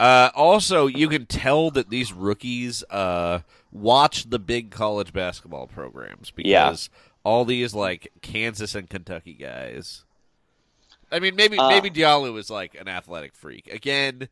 Uh, 0.00 0.30
also, 0.34 0.86
you 0.88 1.08
can 1.08 1.26
tell 1.26 1.70
that 1.70 1.88
these 1.88 2.12
rookies 2.12 2.82
uh, 2.90 3.40
watch 3.70 4.28
the 4.28 4.38
big 4.40 4.70
college 4.70 5.12
basketball 5.12 5.68
programs 5.68 6.30
because 6.32 6.50
Yeah. 6.92 6.98
all 7.24 7.44
these 7.44 7.72
like 7.72 8.08
Kansas 8.20 8.74
and 8.74 8.90
Kentucky 8.90 9.34
guys. 9.34 10.04
I 11.12 11.20
mean, 11.20 11.36
maybe 11.36 11.56
Uh, 11.58 11.68
maybe 11.68 11.88
Diallo 11.90 12.36
is 12.38 12.50
like 12.50 12.74
an 12.74 12.88
athletic 12.88 13.34
freak. 13.34 13.72
Again, 13.72 14.28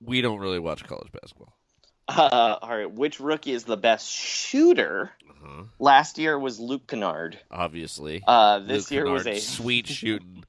we 0.00 0.20
don't 0.22 0.38
really 0.38 0.60
watch 0.60 0.84
college 0.86 1.12
basketball. 1.12 1.52
Uh, 2.08 2.56
all 2.62 2.68
right, 2.70 2.90
which 2.90 3.18
rookie 3.20 3.52
is 3.52 3.64
the 3.64 3.76
best 3.76 4.08
shooter? 4.10 5.10
Uh-huh. 5.28 5.64
Last 5.80 6.16
year 6.18 6.38
was 6.38 6.58
Luke 6.60 6.86
Kennard. 6.86 7.38
Obviously, 7.50 8.22
Uh, 8.26 8.60
this 8.60 8.84
Luke 8.84 8.90
year 8.92 9.10
was 9.10 9.26
a 9.26 9.40
sweet 9.40 9.88
shooting 9.88 10.44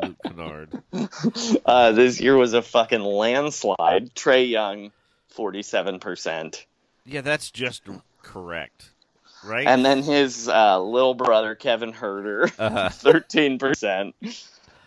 Luke 0.00 0.16
Kennard. 0.24 0.82
uh, 1.66 1.92
this 1.92 2.20
year 2.20 2.36
was 2.36 2.52
a 2.54 2.62
fucking 2.62 3.02
landslide. 3.02 4.14
Trae 4.14 4.48
Young, 4.48 4.92
forty-seven 5.28 5.98
percent. 6.00 6.66
Yeah, 7.04 7.20
that's 7.22 7.50
just 7.50 7.82
correct, 8.22 8.90
right? 9.44 9.66
And 9.66 9.84
then 9.84 10.02
his 10.02 10.48
uh, 10.48 10.80
little 10.80 11.14
brother 11.14 11.54
Kevin 11.54 11.92
Huerter, 11.92 12.52
Uh-huh. 12.58 12.88
thirteen 12.92 13.58
percent. 13.58 14.14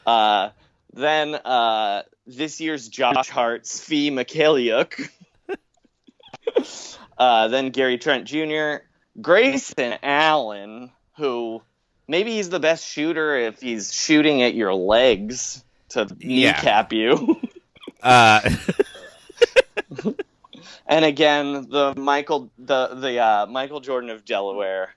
Uh, 0.06 0.50
then 0.94 1.36
uh, 1.36 2.04
this 2.26 2.62
year's 2.62 2.88
Josh 2.88 3.30
Hart, 3.30 3.64
Svi 3.64 4.12
Mikhailiuk. 4.12 5.10
uh, 7.18 7.48
then 7.50 7.70
Gary 7.72 7.98
Trent 7.98 8.26
Jr., 8.26 8.84
Grayson 9.22 9.96
Allen, 10.04 10.92
who 11.18 11.62
maybe 12.08 12.32
he's 12.32 12.50
the 12.50 12.60
best 12.60 12.86
shooter 12.86 13.36
if 13.36 13.62
he's 13.62 13.94
shooting 13.94 14.42
at 14.42 14.54
your 14.56 14.74
legs 14.74 15.64
to 15.90 16.08
Yeah. 16.20 16.52
kneecap 16.54 16.94
you. 16.94 17.40
Uh, 18.02 18.42
and 20.88 21.06
again, 21.06 21.70
the 21.70 21.94
Michael 21.98 22.52
the 22.58 22.88
the 22.96 23.20
uh, 23.20 23.46
Michael 23.48 23.80
Jordan 23.80 24.10
of 24.10 24.26
Delaware, 24.26 24.96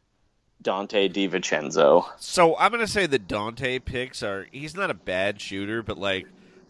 Donte 0.62 1.12
DiVincenzo. 1.12 2.04
so 2.18 2.56
I'm 2.58 2.70
gonna 2.70 2.86
say 2.86 3.06
the 3.06 3.18
Donte 3.18 3.84
picks 3.84 4.22
are. 4.22 4.46
He's 4.52 4.74
not 4.74 4.90
a 4.90 4.94
bad 4.94 5.40
shooter, 5.40 5.82
but 5.82 5.98
like 5.98 6.26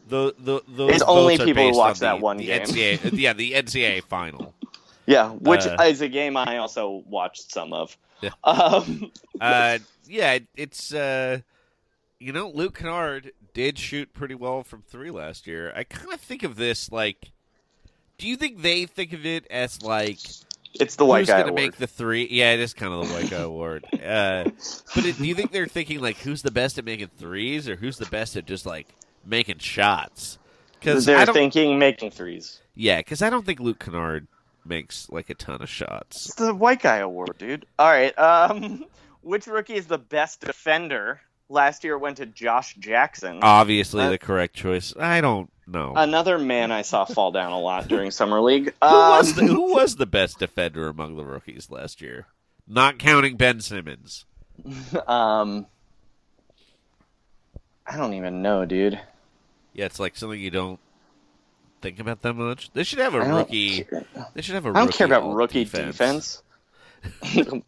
the 0.09 0.35
the 0.39 0.63
those 0.69 0.95
It's 0.95 1.03
only 1.03 1.39
people 1.39 1.71
who 1.73 1.77
watch 1.77 1.97
on 1.97 2.01
that 2.01 2.19
the, 2.19 2.23
one 2.25 2.37
the 2.37 2.47
game. 2.47 2.61
NCAA, 2.63 3.19
yeah, 3.19 3.33
the 3.33 3.53
NCAA 3.53 4.03
final. 4.05 4.55
Yeah, 5.09 5.31
which 5.31 5.67
Uh, 5.67 5.77
is 5.85 6.03
a 6.03 6.09
game 6.09 6.37
I 6.37 6.59
also 6.59 7.03
watched 7.09 7.51
some 7.51 7.73
of. 7.73 7.97
Yeah. 8.21 8.31
Um, 8.45 9.11
Uh, 9.41 9.79
yeah, 10.07 10.39
it's 10.57 10.93
uh, 10.93 11.39
you 12.19 12.33
know, 12.33 12.51
Luke 12.51 12.77
Kennard 12.79 13.31
did 13.55 13.79
shoot 13.79 14.13
pretty 14.13 14.35
well 14.35 14.63
from 14.65 14.83
three 14.83 15.11
last 15.13 15.47
year. 15.47 15.73
I 15.77 15.85
kind 15.85 16.13
of 16.13 16.21
think 16.21 16.43
of 16.43 16.57
this 16.57 16.91
like, 16.91 17.31
do 18.19 18.27
you 18.29 18.37
think 18.37 18.61
they 18.63 18.85
think 18.87 19.13
of 19.13 19.25
it 19.25 19.47
as 19.49 19.81
like 19.81 20.19
it's 20.75 20.97
the 20.97 21.05
white 21.07 21.21
who's 21.21 21.29
guy 21.29 21.43
going 21.43 21.55
to 21.55 21.63
make 21.63 21.77
the 21.77 21.87
three? 21.87 22.27
Yeah, 22.29 22.53
it 22.53 22.61
is 22.61 22.75
kind 22.75 22.93
of 22.93 23.09
the 23.09 23.15
white 23.15 23.31
guy 23.31 23.39
award. 23.39 23.87
Uh, 24.05 24.45
but 24.95 25.05
it, 25.05 25.17
do 25.19 25.25
you 25.27 25.35
think 25.35 25.53
they're 25.53 25.67
thinking 25.67 26.01
like 26.01 26.17
who's 26.19 26.43
the 26.43 26.51
best 26.51 26.79
at 26.79 26.85
making 26.85 27.09
threes, 27.19 27.69
or 27.69 27.77
who's 27.77 27.97
the 27.99 28.07
best 28.07 28.37
at 28.37 28.45
just 28.47 28.67
like 28.67 28.89
making 29.25 29.59
shots? 29.59 30.39
Because 30.81 31.05
They're 31.07 31.27
thinking 31.27 31.79
making 31.79 32.11
threes. 32.11 32.61
yeah, 32.75 32.99
because 32.99 33.23
I 33.23 33.31
don't 33.31 33.45
think 33.47 33.61
Luke 33.61 33.79
Kennard 33.79 34.27
makes 34.65 35.09
like 35.11 35.31
a 35.31 35.35
ton 35.35 35.63
of 35.63 35.69
shots. 35.69 36.27
It's 36.27 36.35
the 36.35 36.55
white 36.55 36.81
guy 36.83 36.97
award, 36.99 37.37
dude. 37.39 37.67
All 37.79 37.89
right. 37.89 38.17
Um, 38.19 38.85
which 39.23 39.47
rookie 39.47 39.75
is 39.75 39.87
the 39.87 39.99
best 39.99 40.41
defender? 40.41 41.21
Last 41.51 41.83
year 41.85 41.97
went 41.97 42.19
to 42.19 42.27
Josh 42.27 42.75
Jackson. 42.75 43.39
Obviously, 43.43 44.05
Uh, 44.05 44.11
the 44.11 44.19
correct 44.19 44.55
choice. 44.55 44.95
I 44.99 45.23
don't 45.23 45.51
know. 45.67 45.95
Another 45.97 46.39
man 46.39 46.71
I 46.71 46.83
saw 46.83 47.07
fall 47.07 47.33
down 47.33 47.53
a 47.53 47.59
lot 47.59 47.89
during 47.89 48.11
summer 48.11 48.41
league. 48.41 48.75
Who 48.83 48.87
Um, 48.89 49.19
was 49.19 49.35
the, 49.35 49.47
who 49.47 49.73
was 49.75 49.97
the 49.97 50.05
best 50.07 50.39
defender 50.39 50.89
among 50.89 51.17
the 51.17 51.25
rookies 51.25 51.71
last 51.71 52.03
year? 52.03 52.27
Not 52.67 52.99
counting 52.99 53.37
Ben 53.37 53.61
Simmons. 53.63 54.27
um, 55.07 55.67
I 57.87 57.97
don't 57.97 58.13
even 58.13 58.43
know, 58.43 58.67
dude. 58.67 59.01
Yeah, 59.73 59.87
it's 59.87 59.99
like 60.01 60.17
something 60.17 60.39
you 60.39 60.51
don't 60.51 60.79
think 61.81 61.99
about 62.01 62.23
that 62.23 62.35
much. 62.35 62.71
They 62.73 62.85
should 62.85 62.99
have 62.99 63.15
a 63.15 63.21
rookie. 63.21 63.85
care. 63.85 64.05
They 64.35 64.43
should 64.43 64.55
have 64.55 64.67
a. 64.67 64.71
I 64.71 64.73
don't 64.81 64.93
care 64.93 65.07
about 65.07 65.33
rookie 65.33 65.65
defense. 65.65 65.97
defense. 65.97 66.43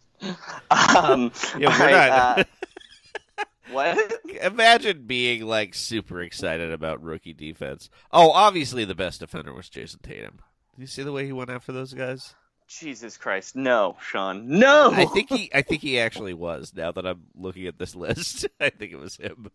um, 0.71 1.33
Yeah, 1.59 1.79
we're 1.79 1.91
not- 1.91 2.39
uh, 2.39 2.45
what? 3.73 4.13
Imagine 4.43 5.05
being 5.07 5.47
like 5.47 5.75
super 5.75 6.21
excited 6.23 6.73
about 6.73 7.03
rookie 7.03 7.33
defense. 7.35 7.89
Oh, 8.13 8.31
obviously 8.33 8.85
the 8.85 8.95
best 8.95 9.21
defender 9.21 9.53
was 9.53 9.69
Jayson 9.69 10.01
Tatum. 10.03 10.39
Did 10.75 10.83
you 10.83 10.87
see 10.87 11.03
the 11.03 11.13
way 11.13 11.27
he 11.27 11.33
went 11.33 11.51
after 11.51 11.73
those 11.73 11.93
guys? 11.95 12.35
Jesus 12.69 13.17
Christ! 13.17 13.57
No, 13.57 13.97
Sean. 14.01 14.47
No. 14.47 14.93
I 14.93 15.05
think 15.07 15.29
he. 15.29 15.51
I 15.53 15.63
think 15.63 15.83
he 15.83 15.99
actually 15.99 16.35
was. 16.35 16.73
Now 16.75 16.93
that 16.93 17.05
I'm 17.05 17.23
looking 17.35 17.67
at 17.67 17.79
this 17.79 17.95
list, 17.97 18.47
I 18.61 18.71
think 18.71 18.93
it 18.93 18.99
was 18.99 19.17
him. 19.17 19.51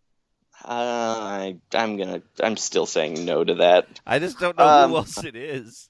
Uh, 0.64 0.68
I, 0.68 1.56
I'm 1.74 1.96
gonna. 1.96 2.22
I'm 2.42 2.56
still 2.56 2.86
saying 2.86 3.24
no 3.24 3.44
to 3.44 3.54
that. 3.56 3.86
I 4.06 4.18
just 4.18 4.38
don't 4.38 4.56
know 4.58 4.66
Um, 4.66 4.90
who 4.90 4.96
else 4.96 5.22
it 5.24 5.36
is. 5.36 5.88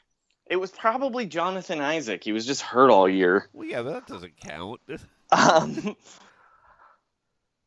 It 0.49 0.57
was 0.57 0.71
probably 0.71 1.27
Jonathan 1.27 1.81
Isaac. 1.81 2.23
He 2.23 2.33
was 2.33 2.47
just 2.47 2.63
hurt 2.63 2.91
all 2.91 3.09
year. 3.09 3.49
Well, 3.53 3.67
yeah, 3.67 3.83
but 3.83 3.93
that 3.93 4.07
doesn't 4.07 4.37
count. 4.41 4.81
Um, 5.33 5.97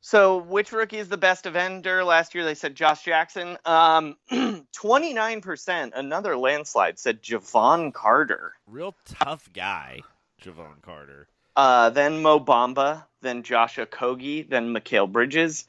so, 0.01 0.37
which 0.37 0.71
rookie 0.71 0.97
is 0.97 1.09
the 1.09 1.17
best 1.17 1.43
defender? 1.43 2.05
Last 2.05 2.33
year 2.33 2.45
they 2.45 2.55
said 2.55 2.73
Josh 2.73 3.03
Jackson. 3.03 3.57
Um, 3.65 4.15
29%, 4.31 5.91
another 5.93 6.37
landslide, 6.37 6.97
said 6.97 7.21
Jevon 7.21 7.93
Carter. 7.93 8.53
Real 8.65 8.95
tough 9.05 9.49
guy, 9.53 9.99
Jevon 10.41 10.81
Carter. 10.81 11.27
Uh, 11.55 11.89
then 11.89 12.21
Mo 12.21 12.39
Bamba, 12.39 13.03
then 13.21 13.43
Josh 13.43 13.75
Okogie, 13.75 14.47
then 14.49 14.73
Mikal 14.73 15.11
Bridges. 15.11 15.65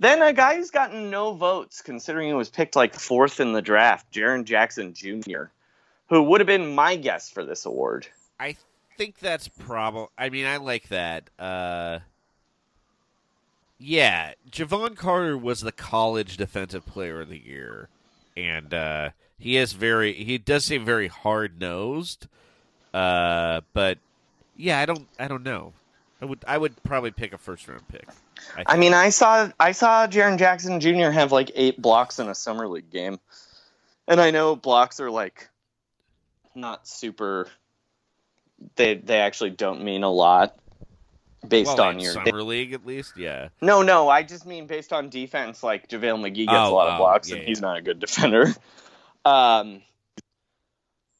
Then 0.00 0.22
a 0.22 0.32
guy 0.32 0.56
who's 0.56 0.70
gotten 0.70 1.10
no 1.10 1.34
votes, 1.34 1.80
considering 1.80 2.28
he 2.28 2.34
was 2.34 2.50
picked 2.50 2.76
like 2.76 2.94
fourth 2.94 3.40
in 3.40 3.52
the 3.52 3.62
draft, 3.62 4.12
Jaren 4.12 4.44
Jackson 4.44 4.92
Jr., 4.92 5.44
who 6.08 6.22
would 6.22 6.40
have 6.40 6.46
been 6.46 6.74
my 6.74 6.96
guess 6.96 7.30
for 7.30 7.44
this 7.44 7.64
award. 7.64 8.06
I 8.38 8.56
think 8.96 9.18
that's 9.18 9.48
probably. 9.48 10.08
I 10.18 10.30
mean, 10.30 10.46
I 10.46 10.56
like 10.56 10.88
that. 10.88 11.30
Uh, 11.38 12.00
yeah, 13.78 14.32
Jevon 14.50 14.96
Carter 14.96 15.38
was 15.38 15.60
the 15.60 15.72
college 15.72 16.36
defensive 16.36 16.86
player 16.86 17.20
of 17.20 17.28
the 17.28 17.38
year, 17.38 17.88
and 18.36 18.72
uh, 18.74 19.10
he 19.38 19.56
is 19.56 19.72
very. 19.72 20.12
He 20.12 20.38
does 20.38 20.64
seem 20.64 20.84
very 20.84 21.08
hard 21.08 21.60
nosed. 21.60 22.26
Uh, 22.92 23.60
but 23.72 23.98
yeah, 24.56 24.80
I 24.80 24.86
don't. 24.86 25.08
I 25.18 25.28
don't 25.28 25.42
know. 25.42 25.72
I 26.24 26.26
would. 26.26 26.44
I 26.48 26.56
would 26.56 26.82
probably 26.84 27.10
pick 27.10 27.34
a 27.34 27.38
first 27.38 27.68
round 27.68 27.86
pick. 27.88 28.08
I, 28.56 28.64
I 28.66 28.76
mean, 28.78 28.94
I 28.94 29.10
saw 29.10 29.50
I 29.60 29.72
saw 29.72 30.06
Jaren 30.06 30.38
Jackson 30.38 30.80
Jr. 30.80 31.10
have 31.10 31.32
like 31.32 31.50
eight 31.54 31.82
blocks 31.82 32.18
in 32.18 32.30
a 32.30 32.34
summer 32.34 32.66
league 32.66 32.88
game, 32.88 33.20
and 34.08 34.18
I 34.18 34.30
know 34.30 34.56
blocks 34.56 35.00
are 35.00 35.10
like 35.10 35.50
not 36.54 36.88
super. 36.88 37.48
They 38.76 38.94
they 38.94 39.18
actually 39.18 39.50
don't 39.50 39.84
mean 39.84 40.02
a 40.02 40.10
lot 40.10 40.56
based 41.46 41.76
well, 41.76 41.88
on 41.88 42.00
your. 42.00 42.14
summer 42.14 42.42
league 42.42 42.72
at 42.72 42.86
least. 42.86 43.18
Yeah. 43.18 43.48
no, 43.60 43.82
no, 43.82 44.08
I 44.08 44.22
just 44.22 44.46
mean 44.46 44.66
based 44.66 44.94
on 44.94 45.10
defense. 45.10 45.62
Like 45.62 45.90
JaVale 45.90 46.20
McGee 46.22 46.46
gets 46.46 46.52
Oh, 46.52 46.72
a 46.72 46.74
lot 46.74 46.88
of 46.88 46.96
blocks, 46.98 47.28
yeah, 47.28 47.34
and 47.36 47.42
yeah. 47.42 47.48
he's 47.48 47.60
not 47.60 47.76
a 47.76 47.82
good 47.82 47.98
defender. 48.00 48.54
Um. 49.26 49.80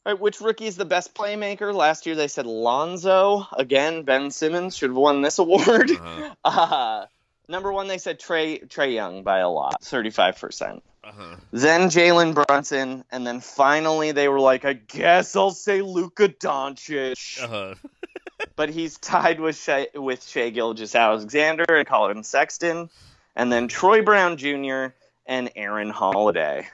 All 0.07 0.12
right, 0.12 0.20
which 0.20 0.40
rookie 0.40 0.66
is 0.66 0.76
the 0.76 0.84
best 0.84 1.14
playmaker? 1.14 1.74
Last 1.74 2.05
year 2.07 2.14
they 2.14 2.28
said 2.28 2.46
Lonzo. 2.46 3.46
Again, 3.57 4.02
Ben 4.02 4.30
Simmons 4.30 4.76
should 4.76 4.90
have 4.90 4.96
won 4.96 5.22
this 5.22 5.38
award. 5.38 5.90
Uh-huh. 5.90 6.34
Uh, 6.44 7.07
number 7.48 7.72
one, 7.72 7.88
they 7.88 7.98
said 7.98 8.20
Trae 8.20 8.68
Trae 8.68 8.92
Young 8.94 9.22
by 9.22 9.38
a 9.38 9.48
lot, 9.48 9.82
thirty 9.82 10.11
five 10.11 10.38
percent. 10.38 10.82
Uh-huh. 11.02 11.36
Then 11.52 11.88
Jalen 11.88 12.34
Brunson, 12.34 13.05
and 13.12 13.26
then 13.26 13.40
finally 13.40 14.12
they 14.12 14.28
were 14.28 14.40
like, 14.40 14.64
I 14.64 14.72
guess 14.74 15.36
I'll 15.36 15.50
say 15.50 15.82
Luka 15.82 16.28
Doncic, 16.28 17.42
Uh-huh. 17.42 17.74
but 18.57 18.70
he's 18.70 18.96
tied 18.98 19.38
with 19.38 19.57
Shai, 19.59 19.88
with 19.94 20.26
Shai 20.26 20.48
Gilgeous-Alexander 20.50 21.64
and 21.68 21.86
Colin 21.86 22.24
Sexton, 22.24 22.88
and 23.36 23.52
then 23.52 23.68
Troy 23.68 24.00
Brown 24.02 24.38
Jr. 24.38 24.86
and 25.26 25.50
Aaron 25.57 25.90
Holiday. 25.90 26.66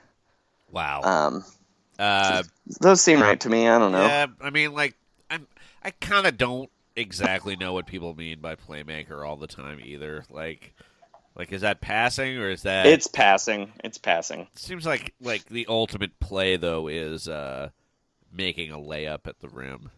Wow. 0.71 1.01
Um, 1.01 1.45
Uh, 1.99 2.43
those 2.79 3.01
seem 3.01 3.21
right 3.21 3.39
to 3.39 3.49
me. 3.49 3.67
I 3.67 3.77
don't 3.77 3.91
know. 3.91 4.05
Yeah, 4.05 4.27
I 4.41 4.49
mean, 4.49 4.73
like, 4.73 4.95
I'm, 5.29 5.47
I 5.83 5.91
kind 5.91 6.25
of 6.25 6.37
don't 6.37 6.69
exactly 6.95 7.55
know 7.55 7.73
what 7.73 7.85
people 7.85 8.13
mean 8.15 8.39
by 8.39 8.55
playmaker 8.55 9.25
all 9.27 9.37
the 9.37 9.47
time 9.47 9.79
either. 9.83 10.25
Like, 10.29 10.73
like 11.35 11.51
is 11.51 11.61
that 11.61 11.81
passing 11.81 12.37
or 12.37 12.49
is 12.49 12.63
that? 12.63 12.85
It's 12.85 13.07
passing. 13.07 13.71
It's 13.83 13.97
passing. 13.97 14.47
seems 14.55 14.85
like 14.85 15.13
like 15.21 15.45
the 15.45 15.65
ultimate 15.67 16.19
play 16.19 16.57
though 16.57 16.87
is 16.87 17.27
uh 17.27 17.69
making 18.31 18.71
a 18.71 18.77
layup 18.77 19.27
at 19.27 19.39
the 19.39 19.49
rim. 19.49 19.89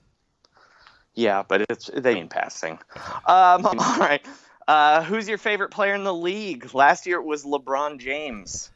Yeah, 1.16 1.44
but 1.48 1.66
it's 1.70 1.90
they 1.94 2.16
mean 2.16 2.28
passing. 2.28 2.80
Um, 3.26 3.66
all 3.66 3.98
right. 3.98 4.26
Uh, 4.68 5.04
who's 5.04 5.28
your 5.28 5.38
favorite 5.38 5.72
player 5.72 5.94
in 5.94 6.04
the 6.04 6.14
league? 6.14 6.74
Last 6.74 7.06
year 7.06 7.18
it 7.18 7.26
was 7.26 7.44
LeBron 7.44 8.00
James. 8.00 8.72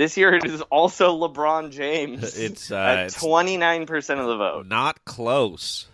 This 0.00 0.16
year 0.16 0.32
it 0.34 0.46
is 0.46 0.62
also 0.62 1.14
LeBron 1.28 1.72
James. 1.72 2.34
It's, 2.38 2.72
uh, 2.72 3.10
twenty 3.12 3.58
nine 3.58 3.84
percent 3.84 4.18
of 4.18 4.28
the 4.28 4.36
vote. 4.38 4.66
Not 4.66 5.04
close. 5.04 5.88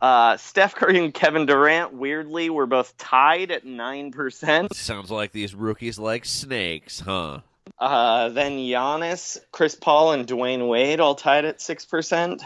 Uh, 0.00 0.38
Steph 0.38 0.74
Curry 0.74 0.98
and 1.04 1.12
Kevin 1.12 1.44
Durant, 1.44 1.92
weirdly, 1.92 2.48
were 2.48 2.64
both 2.64 2.96
tied 2.96 3.50
at 3.50 3.66
nine 3.66 4.12
percent. 4.12 4.74
Sounds 4.74 5.10
like 5.10 5.32
these 5.32 5.54
rookies 5.54 5.98
like 5.98 6.24
snakes, 6.24 7.00
huh? 7.00 7.40
Uh, 7.78 8.30
then 8.30 8.52
Giannis, 8.52 9.36
Chris 9.52 9.74
Paul, 9.74 10.12
and 10.12 10.26
Dwyane 10.26 10.66
Wade 10.66 11.00
all 11.00 11.14
tied 11.14 11.44
at 11.44 11.60
six 11.60 11.84
percent, 11.84 12.42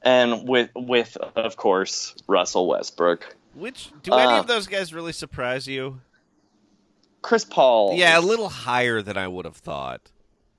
and 0.00 0.48
with 0.48 0.70
with 0.76 1.16
of 1.34 1.56
course 1.56 2.14
Russell 2.28 2.68
Westbrook. 2.68 3.34
Which 3.54 3.90
do 4.04 4.12
any 4.14 4.32
Uh, 4.34 4.38
of 4.38 4.46
those 4.46 4.68
guys 4.68 4.94
really 4.94 5.12
surprise 5.12 5.66
you? 5.66 6.00
Chris 7.24 7.42
Paul, 7.46 7.94
Yeah, 7.96 8.18
a 8.18 8.20
little 8.20 8.50
higher 8.50 9.00
than 9.00 9.16
I 9.16 9.26
would 9.26 9.46
have 9.46 9.56
thought. 9.56 10.02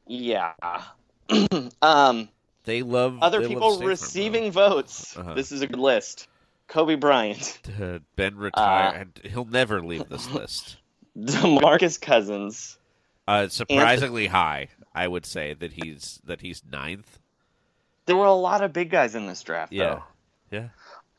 yeah. 0.07 0.53
um, 1.83 2.27
They 2.63 2.81
love 2.81 3.19
other 3.21 3.37
they 3.39 3.45
love 3.45 3.53
people 3.53 3.75
Farm, 3.77 3.87
receiving 3.87 4.51
votes. 4.51 5.15
Uh-huh. 5.15 5.35
This 5.35 5.51
is 5.51 5.61
a 5.61 5.67
good 5.67 5.79
list. 5.79 6.27
Kobe 6.67 6.95
Bryant, 6.95 7.59
though. 7.77 7.95
Uh, 7.95 7.99
Ben 8.15 8.35
retired. 8.35 9.21
He'll 9.23 9.45
never 9.45 9.79
leave 9.83 10.09
this 10.09 10.27
list. 10.31 10.77
DeMarcus 11.17 12.01
Cousins, 12.01 12.77
Uh, 13.27 13.47
surprisingly 13.47 14.25
high, 14.25 14.69
I 14.93 15.07
would 15.07 15.27
say 15.27 15.53
that 15.53 15.73
he's 15.73 16.19
that 16.25 16.41
he's 16.41 16.63
ninth. 16.71 17.19
there 18.07 18.15
were 18.15 18.25
a 18.25 18.33
lot 18.33 18.63
of 18.63 18.73
big 18.73 18.89
guys 18.89 19.13
in 19.13 19.27
this 19.27 19.43
draft. 19.43 19.71
Yeah, 19.71 19.99
yeah. 20.51 20.69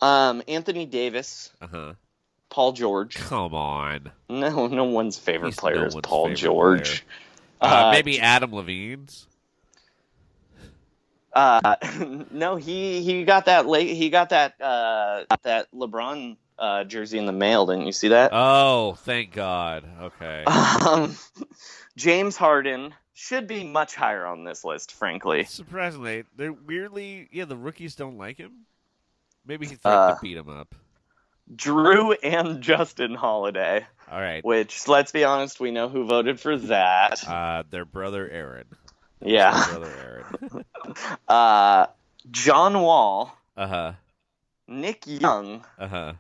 Um, 0.03 0.42
Anthony 0.49 0.86
Davis, 0.86 1.53
Uh 1.61 1.66
huh. 1.68 1.92
Paul 2.49 2.72
George. 2.72 3.14
Come 3.16 3.55
on. 3.55 4.11
No, 4.28 4.66
no 4.66 4.84
one's 4.84 5.18
favorite 5.18 5.49
He's 5.49 5.57
player 5.57 5.76
no 5.76 5.84
is 5.84 5.97
Paul 6.03 6.32
George. 6.34 7.05
Uh, 7.61 7.64
Uh, 7.88 7.90
maybe 7.92 8.20
Adam 8.20 8.53
Levine's. 8.55 9.26
Uh, 11.32 11.76
no, 12.30 12.57
he 12.57 13.03
he 13.03 13.24
got 13.24 13.44
that 13.47 13.66
late. 13.66 13.94
He 13.97 14.09
got 14.11 14.30
that 14.30 14.61
uh, 14.61 15.24
that 15.42 15.68
LeBron 15.72 16.36
uh, 16.59 16.84
jersey 16.84 17.18
in 17.18 17.26
the 17.26 17.32
mail. 17.32 17.66
Didn't 17.66 17.86
you 17.86 17.92
see 17.92 18.09
that? 18.09 18.30
Oh, 18.32 18.94
thank 19.01 19.32
God. 19.32 19.84
Okay. 20.01 20.44
Um, 20.86 21.16
James 21.97 22.36
Harden 22.36 22.94
should 23.14 23.47
be 23.49 23.64
much 23.64 23.94
higher 23.94 24.24
on 24.24 24.44
this 24.44 24.64
list, 24.64 24.92
frankly. 24.92 25.44
Surprisingly, 25.44 26.24
they're 26.36 26.53
weirdly 26.53 27.28
yeah. 27.32 27.44
The 27.44 27.57
rookies 27.57 27.97
don't 27.97 28.18
like 28.18 28.36
him. 28.38 28.53
Maybe 29.47 29.66
he 29.66 29.74
threatened 29.74 30.03
Uh, 30.12 30.14
to 30.14 30.20
beat 30.22 30.36
him 30.36 30.49
up. 30.49 30.74
Jrue 31.55 32.16
and 32.22 32.61
Justin 32.62 33.14
Holiday, 33.14 33.86
All 34.11 34.20
right. 34.20 34.44
which 34.44 34.88
let's 34.88 35.12
be 35.12 35.24
honest, 35.24 35.61
we 35.61 35.70
know 35.70 35.88
who 35.88 36.05
voted 36.07 36.40
for 36.40 36.57
that. 36.59 37.26
Uh, 37.26 37.62
their 37.70 37.84
brother 37.84 38.28
Aaron. 38.28 38.66
yeah. 39.20 39.53
Their 39.64 39.78
brother 39.78 39.92
Aaron. 40.03 40.64
Uh, 41.28 41.86
John 42.30 42.80
Wall, 42.80 43.36
Uh 43.57 43.66
huh. 43.66 43.92
Nick 44.68 45.07
Young, 45.07 45.64
Uh 45.78 45.88
huh. 45.88 46.12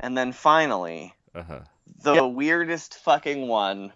and 0.00 0.16
then 0.16 0.32
finally 0.32 1.14
Uh 1.34 1.42
huh. 1.42 1.60
the 2.02 2.26
weirdest 2.26 2.94
fucking 2.98 3.46
one. 3.48 3.92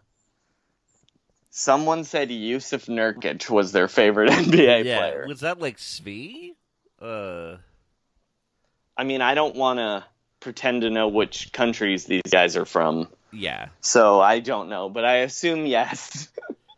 Someone 1.51 2.05
said 2.05 2.29
Jusuf 2.31 2.87
Nurkic 2.87 3.49
was 3.51 3.73
their 3.73 3.89
favorite 3.89 4.31
NBA 4.33 4.85
Yeah. 4.85 4.99
player. 4.99 5.25
Was 5.27 5.41
that 5.41 5.59
like 5.61 5.79
Svi? 5.79 6.51
Uh. 7.01 7.57
I 8.97 9.05
mean, 9.05 9.21
I 9.23 9.35
don't 9.35 9.57
want 9.57 9.79
to 9.79 10.05
pretend 10.41 10.83
to 10.83 10.91
know 10.91 11.09
which 11.09 11.53
countries 11.53 12.05
these 12.05 12.23
guys 12.31 12.57
are 12.57 12.65
from, 12.65 13.09
Yeah. 13.33 13.69
so 13.81 14.21
I 14.21 14.41
don't 14.41 14.69
know, 14.69 14.89
but 14.89 15.05
I 15.05 15.17
assume 15.19 15.67
yes. 15.67 16.29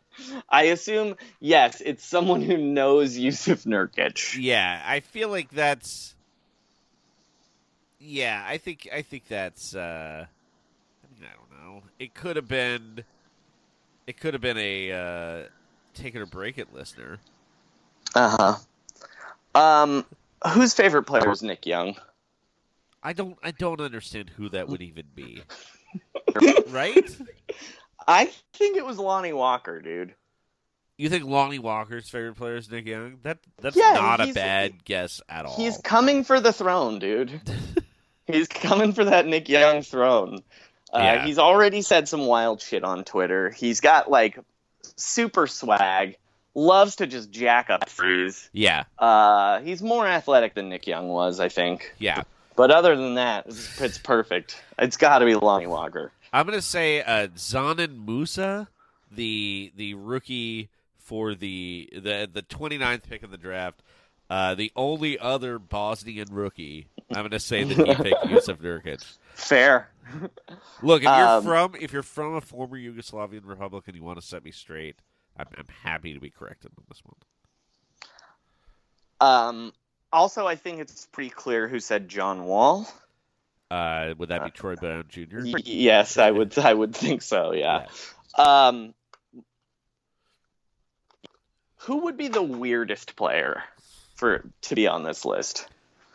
I 0.49 0.63
assume 0.63 1.15
yes, 1.39 1.81
it's 1.83 2.05
someone 2.05 2.41
who 2.41 2.57
knows 2.57 3.17
Jusuf 3.17 3.65
Nurkic. 3.65 4.37
Yeah. 4.39 4.81
I 4.85 4.99
feel 4.99 5.29
like 5.29 5.49
that's. 5.51 6.13
Yeah, 7.99 8.43
I 8.47 8.57
think 8.57 8.87
I 8.93 9.01
think 9.03 9.27
that's. 9.27 9.75
uh 9.75 10.25
I 10.25 11.19
mean, 11.19 11.29
I 11.29 11.35
don't 11.35 11.63
know. 11.75 11.83
It 11.99 12.13
could 12.13 12.35
have 12.35 12.47
been. 12.47 13.03
It 14.07 14.19
could 14.19 14.33
have 14.33 14.41
been 14.41 14.57
a 14.57 14.91
uh, 14.91 15.47
take 15.93 16.15
it 16.15 16.19
or 16.21 16.25
break 16.25 16.57
it 16.57 16.73
listener. 16.73 17.19
Uh 18.15 18.57
huh. 19.55 19.59
Um, 19.59 20.05
whose 20.53 20.73
favorite 20.73 21.03
player 21.03 21.29
is 21.31 21.41
Nick 21.43 21.65
Young? 21.65 21.95
I 23.03 23.13
don't. 23.13 23.37
I 23.43 23.51
don't 23.51 23.81
understand 23.81 24.29
who 24.29 24.49
that 24.49 24.67
would 24.67 24.81
even 24.81 25.05
be. 25.15 25.41
right? 26.69 27.17
I 28.07 28.25
think 28.53 28.77
it 28.77 28.85
was 28.85 28.97
Lonnie 28.97 29.33
Walker, 29.33 29.81
dude. 29.81 30.13
You 30.97 31.09
think 31.09 31.25
Lonnie 31.25 31.59
Walker's 31.59 32.09
favorite 32.09 32.35
player 32.35 32.57
is 32.57 32.69
Nick 32.69 32.85
Young? 32.85 33.17
That 33.23 33.39
that's 33.59 33.75
Yeah, 33.75 33.93
not 33.93 34.21
a 34.21 34.33
bad 34.33 34.83
guess 34.85 35.19
at 35.27 35.45
all. 35.45 35.55
He's 35.55 35.77
coming 35.77 36.23
for 36.23 36.39
the 36.39 36.53
throne, 36.53 36.99
dude. 36.99 37.41
he's 38.27 38.47
coming 38.47 38.93
for 38.93 39.05
that 39.05 39.25
Nick 39.25 39.49
Young 39.49 39.81
throne. 39.81 40.43
Uh, 40.93 40.99
Yeah. 40.99 41.25
He's 41.25 41.39
already 41.39 41.81
said 41.81 42.07
some 42.07 42.25
wild 42.27 42.61
shit 42.61 42.83
on 42.83 43.03
Twitter. 43.03 43.49
He's 43.49 43.81
got 43.81 44.11
like 44.11 44.37
super 44.95 45.47
swag. 45.47 46.17
Loves 46.53 46.97
to 46.97 47.07
just 47.07 47.31
jack 47.31 47.69
up 47.69 47.87
threes. 47.89 48.49
yeah, 48.51 48.83
Uh, 48.99 49.61
he's 49.61 49.81
more 49.81 50.05
athletic 50.05 50.53
than 50.53 50.67
Nick 50.67 50.85
Young 50.85 51.07
was, 51.07 51.39
I 51.39 51.47
think. 51.47 51.93
yeah. 51.97 52.23
But 52.61 52.69
other 52.69 52.95
than 52.95 53.15
that, 53.15 53.47
it's, 53.47 53.81
it's 53.81 53.97
perfect. 53.97 54.61
It's 54.77 54.95
got 54.95 55.17
to 55.17 55.25
be 55.25 55.33
Lonnie 55.33 55.65
Walker. 55.65 56.11
I'm 56.31 56.45
gonna 56.45 56.61
say 56.61 57.01
uh, 57.01 57.25
Dzanan 57.29 58.05
Musa, 58.05 58.67
the 59.11 59.71
the 59.75 59.95
rookie 59.95 60.69
for 60.99 61.33
the 61.33 61.89
the 61.91 62.29
the 62.31 62.43
29th 62.43 63.09
pick 63.09 63.23
in 63.23 63.31
the 63.31 63.37
draft. 63.39 63.81
Uh, 64.29 64.53
the 64.53 64.71
only 64.75 65.17
other 65.17 65.57
Bosnian 65.57 66.27
rookie. 66.29 66.85
I'm 67.09 67.23
gonna 67.23 67.39
say 67.39 67.63
that 67.63 67.75
he 67.75 67.95
picked 67.95 68.25
Jusuf 68.25 68.57
Nurkic. 68.57 69.11
Fair. 69.33 69.89
Look, 70.83 71.01
if 71.01 71.05
you're 71.05 71.27
Um, 71.27 71.43
from 71.43 71.73
if 71.81 71.91
you're 71.91 72.03
from 72.03 72.35
a 72.35 72.41
former 72.41 72.77
Yugoslavian 72.77 73.41
republic 73.43 73.85
and 73.87 73.95
you 73.95 74.03
want 74.03 74.21
to 74.21 74.25
set 74.27 74.45
me 74.45 74.51
straight, 74.51 74.97
I'm, 75.35 75.47
I'm 75.57 75.65
happy 75.81 76.13
to 76.13 76.19
be 76.19 76.29
corrected 76.29 76.69
on 76.77 76.83
this 76.89 77.01
one. 77.03 77.15
Um, 79.19 79.73
also, 80.11 80.47
I 80.47 80.55
think 80.55 80.79
it's 80.79 81.05
pretty 81.07 81.29
clear 81.29 81.67
who 81.67 81.79
said 81.79 82.09
John 82.09 82.45
Wall. 82.45 82.87
Uh, 83.69 84.13
would 84.17 84.29
that 84.29 84.43
be 84.43 84.51
Troy 84.51 84.75
Brown 84.75 85.05
Jr.? 85.07 85.43
Y- 85.43 85.53
yes, 85.63 86.17
I 86.17 86.29
would. 86.29 86.57
I 86.57 86.73
would 86.73 86.95
think 86.95 87.21
so. 87.21 87.53
Yeah. 87.53 87.87
Um, 88.35 88.93
who 91.77 91.97
would 92.03 92.17
be 92.17 92.27
the 92.27 92.43
weirdest 92.43 93.15
player 93.15 93.63
for 94.15 94.43
to 94.63 94.75
be 94.75 94.87
on 94.87 95.03
this 95.03 95.25
list? 95.25 95.67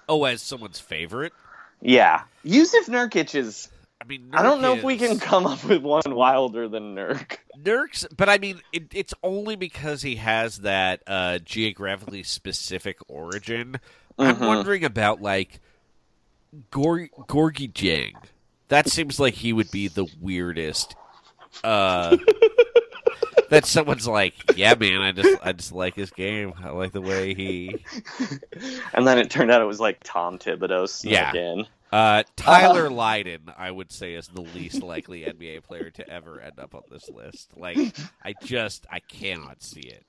Oh, 0.09 0.25
as 0.25 0.43
someone's 0.43 0.79
favorite. 0.79 1.33
Yeah, 1.81 2.23
Jusuf 2.45 2.89
Nurkic 2.89 3.35
is. 3.35 3.69
I 4.07 4.09
mean, 4.09 4.31
I 4.33 4.43
don't 4.45 4.61
know 4.63 4.75
Nurk 4.75 4.79
if 4.79 4.85
we 4.85 4.99
can 4.99 5.19
come 5.19 5.47
up 5.49 5.65
with 5.65 5.83
one 5.83 6.03
wilder 6.15 6.69
than 6.69 6.95
Nurk. 6.95 7.39
Nurks, 7.61 8.07
but 8.17 8.29
I 8.29 8.39
mean, 8.39 8.61
it, 8.73 8.85
it's 8.95 9.13
only 9.25 9.57
because 9.57 10.03
he 10.03 10.15
has 10.17 10.59
that 10.59 11.03
uh, 11.09 11.39
geographically 11.41 12.23
specific 12.23 12.99
origin. 13.09 13.81
I'm 14.17 14.37
Mhm. 14.37 14.47
wondering 14.47 14.85
about 14.85 15.21
like 15.21 15.59
Gor- 16.71 17.09
Dieng. 17.27 18.15
That 18.69 18.89
seems 18.89 19.19
like 19.19 19.35
he 19.35 19.53
would 19.53 19.71
be 19.73 19.89
the 19.89 20.07
weirdest. 20.21 20.95
Uh, 21.65 22.17
that 23.51 23.65
someone's 23.65 24.07
like, 24.07 24.35
yeah, 24.57 24.75
man, 24.75 25.03
I 25.03 25.13
just, 25.13 25.39
I 25.47 25.53
just 25.53 25.73
like 25.73 25.95
his 25.97 26.11
game. 26.11 26.53
I 26.63 26.71
like 26.71 26.93
the 26.93 27.01
way 27.01 27.35
he. 27.35 27.85
And 28.93 29.07
then 29.07 29.19
it 29.19 29.31
turned 29.31 29.51
out 29.51 29.61
it 29.61 29.67
was 29.67 29.81
like 29.81 29.99
Tom 30.05 30.39
Thibodeau 30.39 30.89
snuck 30.89 31.13
Yeah. 31.13 31.35
in. 31.35 31.67
Uh, 31.93 32.23
Tyler 32.37 32.91
Lydon, 32.91 33.53
I 33.57 33.71
would 33.71 33.93
say, 33.93 34.15
is 34.15 34.29
the 34.29 34.41
least 34.43 34.83
likely 34.83 35.23
NBA 35.23 35.63
player 35.65 35.91
to 35.91 36.09
ever 36.11 36.41
end 36.41 36.59
up 36.59 36.75
on 36.75 36.83
this 36.91 37.09
list. 37.09 37.57
Like, 37.57 37.79
I 38.25 38.35
just, 38.43 38.87
I 38.91 39.01
cannot 39.01 39.63
see 39.63 39.91
it. 39.91 40.05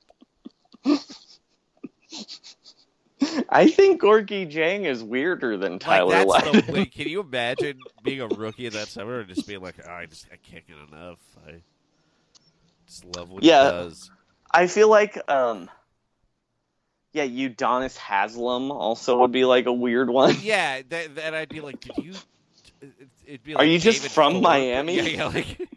I 3.49 3.67
think 3.67 4.01
Gorgui 4.01 4.49
Dieng 4.51 4.85
is 4.85 5.03
weirder 5.03 5.57
than 5.57 5.79
Tyler 5.79 6.23
like, 6.25 6.45
Lydon. 6.45 6.65
the 6.65 6.71
way. 6.71 6.85
Can 6.85 7.07
you 7.07 7.19
imagine 7.21 7.79
being 8.03 8.21
a 8.21 8.27
rookie 8.27 8.67
in 8.67 8.73
that 8.73 8.87
summer 8.87 9.19
and 9.19 9.29
just 9.29 9.47
being 9.47 9.61
like, 9.61 9.75
oh, 9.87 9.91
I 9.91 10.05
just, 10.05 10.27
I 10.31 10.37
can't 10.37 10.65
get 10.67 10.77
enough. 10.91 11.19
I 11.47 11.55
just 12.85 13.05
love 13.05 13.29
what 13.29 13.43
Yeah. 13.43 13.65
he 13.65 13.71
does. 13.71 14.11
I 14.51 14.67
feel 14.67 14.89
like, 14.89 15.19
um, 15.29 15.69
yeah, 17.17 17.49
Udonis 17.49 17.97
Haslem 17.97 18.71
also 18.71 19.19
would 19.19 19.31
be 19.31 19.45
like 19.45 19.65
a 19.65 19.73
weird 19.73 20.09
one. 20.09 20.35
Yeah, 20.41 20.81
that, 20.89 21.15
that 21.15 21.33
I'd 21.33 21.49
be 21.49 21.61
like, 21.61 21.79
did 21.79 21.97
you? 21.97 22.13
It'd 23.25 23.43
be 23.43 23.55
like 23.55 23.63
Are 23.63 23.65
you 23.65 23.79
just 23.79 24.07
from. 24.09 24.41
Miami? 24.41 24.97
Yeah, 24.97 25.01
yeah, 25.03 25.25
like. 25.27 25.57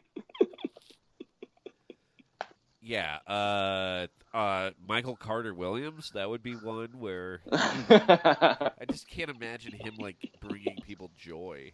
yeah, 2.83 3.19
uh, 3.27 4.07
uh, 4.37 4.71
Michael 4.87 5.17
Carter 5.17 5.55
Williams. 5.55 6.11
That 6.15 6.29
would 6.29 6.43
be 6.43 6.53
one 6.53 6.91
where 6.99 7.41
I 7.53 8.71
just 8.91 9.09
can't 9.09 9.31
imagine 9.31 9.73
him 9.73 9.95
like 9.99 10.17
bringing 10.41 10.79
people 10.87 11.11
joy. 11.17 11.73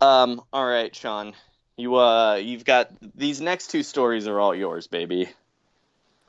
um, 0.00 0.40
all 0.52 0.66
right, 0.66 0.94
Sean. 0.96 1.34
You 1.76 1.96
uh 1.96 2.36
you've 2.36 2.64
got 2.64 2.90
these 3.14 3.40
next 3.40 3.68
two 3.68 3.82
stories 3.82 4.26
are 4.26 4.40
all 4.40 4.54
yours, 4.54 4.86
baby. 4.86 5.28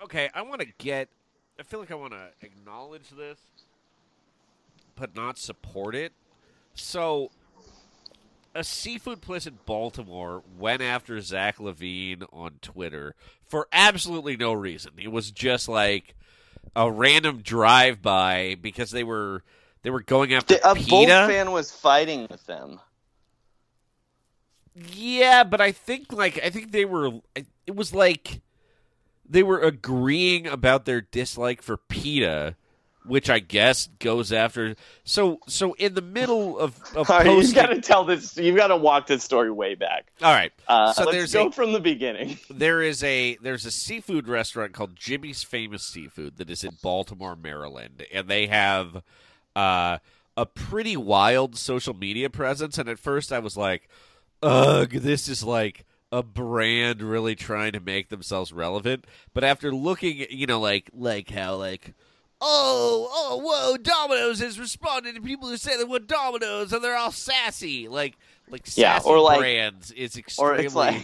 Okay, 0.03 0.29
I 0.33 0.41
want 0.41 0.61
to 0.61 0.67
get. 0.77 1.09
I 1.59 1.63
feel 1.63 1.79
like 1.79 1.91
I 1.91 1.95
want 1.95 2.13
to 2.13 2.29
acknowledge 2.41 3.09
this, 3.09 3.39
but 4.95 5.15
not 5.15 5.37
support 5.37 5.95
it. 5.95 6.11
So, 6.73 7.29
a 8.55 8.63
seafood 8.63 9.21
place 9.21 9.45
in 9.45 9.59
Baltimore 9.65 10.43
went 10.57 10.81
after 10.81 11.19
Zach 11.21 11.57
LaVine 11.57 12.23
on 12.33 12.53
Twitter 12.61 13.15
for 13.45 13.67
absolutely 13.71 14.35
no 14.35 14.51
reason. 14.53 14.93
It 14.97 15.11
was 15.11 15.31
just 15.31 15.69
like 15.69 16.15
a 16.75 16.91
random 16.91 17.41
drive-by 17.43 18.55
because 18.61 18.91
they 18.91 19.03
were 19.03 19.43
they 19.83 19.89
were 19.89 20.01
going 20.01 20.33
after 20.33 20.55
The, 20.55 20.61
a 20.71 20.73
Bolt 20.75 21.07
PETA. 21.07 21.27
fan 21.29 21.51
was 21.51 21.71
fighting 21.71 22.27
with 22.29 22.45
them. 22.47 22.79
Yeah, 24.75 25.43
but 25.43 25.61
I 25.61 25.71
think 25.71 26.11
like 26.11 26.39
I 26.43 26.49
think 26.49 26.71
they 26.71 26.85
were. 26.85 27.11
It 27.35 27.75
was 27.75 27.93
like 27.93 28.41
they 29.27 29.43
were 29.43 29.59
agreeing 29.59 30.47
about 30.47 30.85
their 30.85 31.01
dislike 31.01 31.61
for 31.61 31.77
PETA, 31.77 32.55
which 33.05 33.29
I 33.29 33.39
guess 33.39 33.87
goes 33.99 34.31
after. 34.31 34.75
So 35.03 35.39
so 35.47 35.73
in 35.73 35.93
the 35.93 36.01
middle 36.01 36.57
of 36.57 36.79
of 36.95 37.09
right, 37.09 37.25
you've 37.25 37.53
got 37.53 37.67
to 37.67 37.81
tell 37.81 38.05
this. 38.05 38.37
You've 38.37 38.55
got 38.55 38.67
to 38.67 38.77
walk 38.77 39.07
this 39.07 39.23
story 39.23 39.51
way 39.51 39.75
back. 39.75 40.07
All 40.21 40.31
right. 40.33 40.51
Uh, 40.67 40.93
So 40.93 41.03
let's 41.05 41.33
go 41.33 41.47
a- 41.47 41.51
from 41.51 41.73
the 41.73 41.79
beginning. 41.79 42.37
there 42.49 42.81
is 42.81 43.03
a 43.03 43.37
there's 43.41 43.65
a 43.65 43.71
seafood 43.71 44.27
restaurant 44.27 44.73
called 44.73 44.95
Jimmy's 44.95 45.43
Famous 45.43 45.83
Seafood 45.83 46.37
that 46.37 46.49
is 46.49 46.63
in 46.63 46.77
Baltimore, 46.81 47.35
Maryland, 47.35 48.05
and 48.13 48.27
they 48.27 48.47
have 48.47 49.03
uh, 49.55 49.97
a 50.37 50.45
pretty 50.45 50.95
wild 50.97 51.57
social 51.57 51.93
media 51.93 52.29
presence. 52.29 52.77
And 52.77 52.87
at 52.89 52.99
first, 52.99 53.31
I 53.33 53.39
was 53.39 53.57
like, 53.57 53.89
"Ugh, 54.41 54.89
this 54.91 55.27
is 55.27 55.43
like." 55.43 55.85
A 56.13 56.21
brand 56.23 57.01
really 57.01 57.35
trying 57.35 57.71
to 57.71 57.79
make 57.79 58.09
themselves 58.09 58.53
relevant 58.53 59.05
but 59.33 59.43
after 59.43 59.73
looking 59.73 60.25
you 60.29 60.45
know 60.45 60.59
like 60.59 60.89
like 60.93 61.29
how 61.29 61.55
like 61.55 61.93
oh, 62.45 63.07
oh, 63.09 63.37
whoa, 63.37 63.77
Domino's 63.77 64.39
has 64.39 64.59
responded 64.59 65.15
to 65.15 65.21
people 65.21 65.47
who 65.47 65.55
say 65.55 65.77
they 65.77 65.85
want 65.85 66.07
Domino's 66.07 66.73
and 66.73 66.83
they're 66.83 66.97
all 66.97 67.09
sassy. 67.09 67.87
Like, 67.87 68.17
like 68.49 68.63
Yeah, 68.75 68.97
sassy 68.97 69.09
or 69.09 69.19
like- 69.21 69.39
brands 69.39 69.91
is 69.91 70.19
Or 70.37 70.53
it's 70.55 70.75
like 70.75 70.97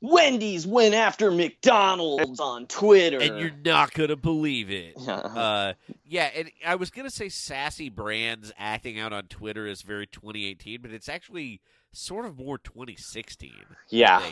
Wendy's 0.00 0.64
went 0.64 0.94
after 0.94 1.32
McDonald's 1.32 2.38
on 2.38 2.66
Twitter. 2.66 3.18
and 3.20 3.40
you're 3.40 3.50
not 3.64 3.92
gonna 3.92 4.14
believe 4.14 4.70
it. 4.70 4.94
Yeah. 5.00 5.14
Uh, 5.14 5.72
yeah, 6.04 6.30
and 6.36 6.50
I 6.64 6.76
was 6.76 6.90
gonna 6.90 7.10
say 7.10 7.28
sassy 7.28 7.88
brands 7.88 8.52
acting 8.56 9.00
out 9.00 9.12
on 9.12 9.24
Twitter 9.24 9.66
is 9.66 9.82
very 9.82 10.06
2018, 10.06 10.80
but 10.80 10.92
it's 10.92 11.08
actually 11.08 11.60
sort 11.92 12.24
of 12.24 12.38
more 12.38 12.58
2016. 12.58 13.52
Yeah. 13.88 14.22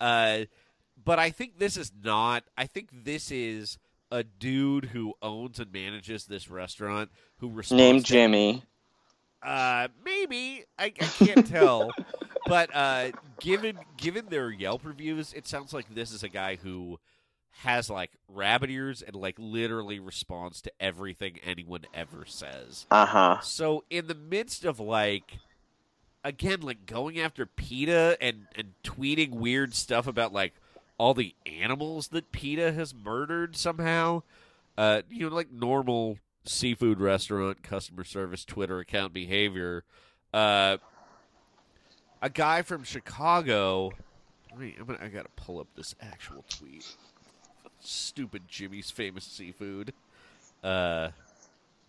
Uh, 0.00 0.40
but 1.02 1.18
I 1.18 1.30
think 1.30 1.58
this 1.58 1.76
is 1.76 1.92
not. 2.02 2.44
I 2.56 2.66
think 2.66 2.90
this 3.04 3.30
is 3.30 3.78
a 4.10 4.24
dude 4.24 4.86
who 4.86 5.14
owns 5.22 5.60
and 5.60 5.72
manages 5.72 6.26
this 6.26 6.50
restaurant 6.50 7.10
who 7.38 7.48
responds 7.48 7.78
Named 7.78 8.04
Jimmy. 8.04 8.64
Uh, 9.42 9.88
maybe 10.04 10.64
I, 10.78 10.86
I 10.86 10.90
can't 10.90 11.46
tell, 11.46 11.90
but 12.46 12.70
uh, 12.74 13.12
given 13.40 13.78
given 13.96 14.26
their 14.28 14.50
Yelp 14.50 14.84
reviews, 14.84 15.32
it 15.32 15.46
sounds 15.46 15.72
like 15.72 15.94
this 15.94 16.12
is 16.12 16.22
a 16.22 16.28
guy 16.28 16.56
who 16.56 16.98
has 17.62 17.90
like 17.90 18.10
rabbit 18.28 18.70
ears 18.70 19.02
and 19.02 19.14
like 19.14 19.36
literally 19.38 19.98
responds 19.98 20.60
to 20.62 20.72
everything 20.80 21.38
anyone 21.44 21.84
ever 21.94 22.24
says. 22.26 22.86
Uh 22.90 23.06
huh. 23.06 23.40
So 23.40 23.84
in 23.90 24.06
the 24.06 24.14
midst 24.14 24.64
of 24.64 24.80
like 24.80 25.38
again 26.24 26.60
like 26.60 26.86
going 26.86 27.18
after 27.18 27.46
PETA 27.46 28.16
and 28.20 28.46
and 28.56 28.74
tweeting 28.84 29.30
weird 29.30 29.74
stuff 29.74 30.06
about 30.06 30.32
like 30.32 30.54
all 30.98 31.14
the 31.14 31.34
animals 31.46 32.08
that 32.08 32.30
PETA 32.32 32.72
has 32.72 32.94
murdered 32.94 33.56
somehow, 33.56 34.22
uh 34.76 35.02
you 35.10 35.28
know 35.28 35.34
like 35.34 35.50
normal 35.52 36.18
seafood 36.44 37.00
restaurant 37.00 37.62
customer 37.62 38.04
service 38.04 38.44
Twitter 38.44 38.78
account 38.80 39.12
behavior, 39.12 39.84
uh 40.34 40.76
a 42.22 42.28
guy 42.30 42.62
from 42.62 42.84
Chicago 42.84 43.92
Wait, 44.58 44.74
I'm 44.80 44.84
gonna, 44.86 44.98
I 45.00 45.08
gotta 45.08 45.28
pull 45.36 45.60
up 45.60 45.68
this 45.76 45.94
actual 46.00 46.44
tweet. 46.48 46.84
Stupid 47.78 48.42
Jimmy's 48.48 48.90
famous 48.90 49.24
seafood. 49.24 49.94
Uh, 50.62 51.10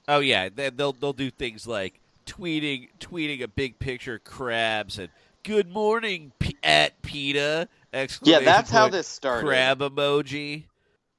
Oh 0.07 0.19
yeah, 0.19 0.47
they- 0.49 0.69
they'll 0.69 0.93
they'll 0.93 1.11
do 1.13 1.29
things 1.31 1.65
like 1.67 1.99
tweeting 2.31 2.89
tweeting 2.99 3.41
a 3.41 3.47
big 3.47 3.79
picture 3.79 4.15
of 4.15 4.23
crabs 4.23 4.97
and 4.97 5.09
"Good 5.43 5.69
morning, 5.69 6.31
P- 6.39 6.57
at 6.63 7.01
PETA!" 7.01 7.67
Yeah, 7.93 7.99
Exclamation 7.99 8.45
that's 8.45 8.71
how 8.71 8.87
this 8.89 9.07
started. 9.07 9.45
Crab 9.45 9.79
emoji. 9.79 10.65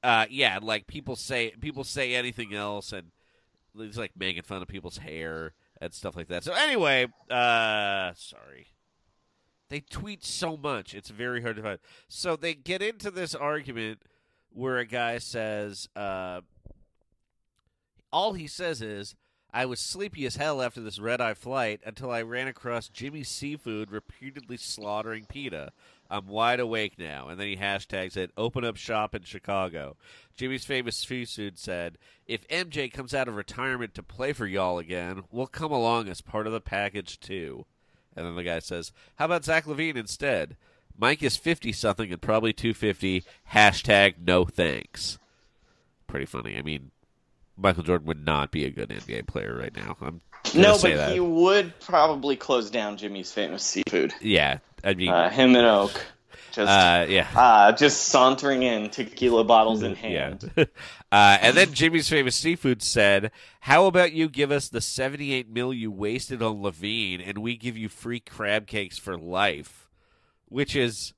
Uh, 0.01 0.25
yeah, 0.29 0.59
like 0.61 0.87
people 0.87 1.15
say 1.15 1.51
people 1.61 1.83
say 1.83 2.15
anything 2.15 2.53
else, 2.53 2.91
and 2.91 3.11
it's 3.77 3.97
like 3.97 4.11
making 4.17 4.43
fun 4.43 4.61
of 4.61 4.67
people's 4.67 4.97
hair 4.97 5.53
and 5.79 5.93
stuff 5.93 6.15
like 6.15 6.27
that. 6.29 6.43
So 6.43 6.53
anyway, 6.53 7.07
uh, 7.29 8.13
sorry. 8.15 8.67
They 9.69 9.81
tweet 9.81 10.25
so 10.25 10.57
much; 10.57 10.93
it's 10.93 11.09
very 11.09 11.41
hard 11.41 11.57
to 11.57 11.61
find. 11.61 11.79
So 12.07 12.35
they 12.35 12.53
get 12.53 12.81
into 12.81 13.11
this 13.11 13.33
argument 13.35 14.01
where 14.49 14.77
a 14.77 14.85
guy 14.85 15.17
says, 15.17 15.89
uh, 15.95 16.41
all 18.11 18.33
he 18.33 18.45
says 18.45 18.81
is, 18.81 19.15
I 19.53 19.65
was 19.65 19.79
sleepy 19.79 20.25
as 20.25 20.37
hell 20.37 20.61
after 20.63 20.81
this 20.81 20.97
red 20.99 21.21
eye 21.21 21.35
flight 21.35 21.81
until 21.85 22.09
I 22.09 22.23
ran 22.23 22.47
across 22.47 22.87
Jimmy's 22.87 23.29
Seafood 23.29 23.91
repeatedly 23.91 24.57
slaughtering 24.57 25.25
PETA. 25.25 25.71
I'm 26.09 26.27
wide 26.27 26.59
awake 26.59 26.97
now. 26.97 27.27
And 27.27 27.39
then 27.39 27.47
he 27.47 27.57
hashtags 27.57 28.17
it, 28.17 28.31
open 28.35 28.65
up 28.65 28.77
shop 28.77 29.13
in 29.13 29.23
Chicago. 29.23 29.95
Jimmy's 30.35 30.65
famous 30.65 30.97
seafood 30.97 31.57
said, 31.57 31.97
If 32.27 32.47
MJ 32.47 32.91
comes 32.91 33.13
out 33.13 33.27
of 33.27 33.35
retirement 33.35 33.93
to 33.95 34.03
play 34.03 34.33
for 34.33 34.47
y'all 34.47 34.79
again, 34.79 35.23
we'll 35.31 35.47
come 35.47 35.71
along 35.71 36.09
as 36.09 36.21
part 36.21 36.47
of 36.47 36.53
the 36.53 36.61
package 36.61 37.19
too. 37.19 37.65
And 38.15 38.25
then 38.25 38.35
the 38.35 38.43
guy 38.43 38.59
says, 38.59 38.91
How 39.15 39.25
about 39.25 39.45
Zach 39.45 39.65
LaVine 39.65 39.97
instead? 39.97 40.55
Mike 40.97 41.23
is 41.23 41.37
50 41.37 41.71
something 41.71 42.11
and 42.11 42.21
probably 42.21 42.53
250. 42.53 43.23
Hashtag 43.51 44.15
no 44.25 44.45
thanks. 44.45 45.17
Pretty 46.05 46.25
funny. 46.25 46.57
I 46.57 46.61
mean, 46.61 46.91
Michael 47.57 47.83
Jordan 47.83 48.07
would 48.07 48.25
not 48.25 48.51
be 48.51 48.65
a 48.65 48.69
good 48.69 48.89
NBA 48.89 49.27
player 49.27 49.55
right 49.55 49.75
now. 49.75 49.95
I'm 50.01 50.21
No, 50.55 50.77
but 50.81 50.95
that. 50.95 51.11
he 51.13 51.19
would 51.19 51.79
probably 51.79 52.35
close 52.35 52.69
down 52.69 52.97
Jimmy's 52.97 53.31
famous 53.31 53.63
seafood. 53.63 54.13
Yeah, 54.21 54.59
I 54.83 54.93
mean, 54.93 55.09
Uh, 55.09 55.29
him 55.29 55.55
and 55.55 55.65
Oak. 55.65 56.05
Just 56.51 56.69
uh, 56.69 57.05
yeah. 57.09 57.27
uh, 57.35 57.71
just 57.71 58.09
sauntering 58.09 58.61
in, 58.61 58.91
tequila 58.91 59.43
bottles 59.43 59.81
in 59.81 59.95
hand. 59.95 60.51
Yeah. 60.55 60.65
uh, 61.11 61.37
and 61.41 61.57
then 61.57 61.73
Jimmy's 61.73 62.07
famous 62.07 62.35
seafood 62.35 62.83
said, 62.83 63.31
"How 63.61 63.87
about 63.87 64.13
you 64.13 64.29
give 64.29 64.51
us 64.51 64.69
the 64.69 64.79
seventy-eight 64.79 65.49
mil 65.49 65.73
you 65.73 65.91
wasted 65.91 66.43
on 66.43 66.61
LaVine, 66.61 67.27
and 67.27 67.39
we 67.39 67.57
give 67.57 67.75
you 67.75 67.89
free 67.89 68.19
crab 68.19 68.67
cakes 68.67 68.99
for 68.99 69.17
life," 69.17 69.89
which 70.47 70.75
is 70.75 71.13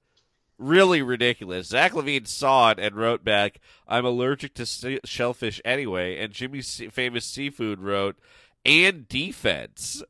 really 0.57 1.01
ridiculous. 1.01 1.67
Zach 1.67 1.93
LaVine 1.93 2.27
saw 2.27 2.71
it 2.71 2.79
and 2.79 2.95
wrote 2.95 3.23
back, 3.23 3.59
"I'm 3.87 4.05
allergic 4.05 4.53
to 4.55 4.99
shellfish 5.05 5.61
anyway," 5.65 6.17
and 6.17 6.33
Jimmy's 6.33 6.67
se- 6.67 6.89
famous 6.89 7.25
seafood 7.25 7.79
wrote, 7.79 8.17
"And 8.65 9.07
defense," 9.07 10.03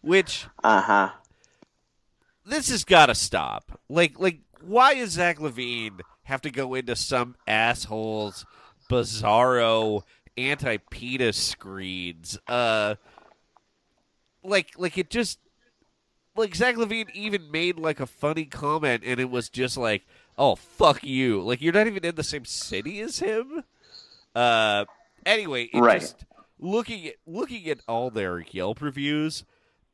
which 0.00 0.46
Uh 0.62 0.80
huh. 0.82 1.10
this 2.44 2.68
has 2.70 2.84
got 2.84 3.06
to 3.06 3.14
stop. 3.14 3.80
Like, 3.88 4.18
like, 4.18 4.40
why 4.60 4.94
does 4.94 5.10
Zach 5.10 5.38
LaVine 5.38 6.00
have 6.24 6.40
to 6.42 6.50
go 6.50 6.74
into 6.74 6.94
some 6.96 7.36
assholes 7.46 8.44
bizarro 8.90 10.02
anti 10.36 10.76
PETA 10.76 11.32
screeds? 11.32 12.38
Uh, 12.46 12.94
like, 14.44 14.78
like 14.78 14.98
it 14.98 15.10
just 15.10 15.38
like 16.36 16.54
Zach 16.54 16.76
LaVine 16.76 17.10
even 17.14 17.50
made 17.50 17.78
like 17.78 18.00
a 18.00 18.06
funny 18.06 18.44
comment, 18.44 19.02
and 19.04 19.20
it 19.20 19.30
was 19.30 19.48
just 19.48 19.76
like, 19.76 20.04
"Oh 20.38 20.54
fuck 20.54 21.04
you!" 21.04 21.42
Like 21.42 21.60
you're 21.60 21.72
not 21.72 21.86
even 21.86 22.04
in 22.04 22.14
the 22.14 22.24
same 22.24 22.44
city 22.44 23.00
as 23.00 23.18
him. 23.18 23.64
Uh, 24.34 24.84
anyway, 25.26 25.68
Right. 25.74 26.00
just 26.00 26.24
looking 26.58 27.06
at 27.08 27.14
looking 27.26 27.68
at 27.68 27.80
all 27.86 28.10
their 28.10 28.38
Yelp 28.40 28.80
reviews, 28.80 29.44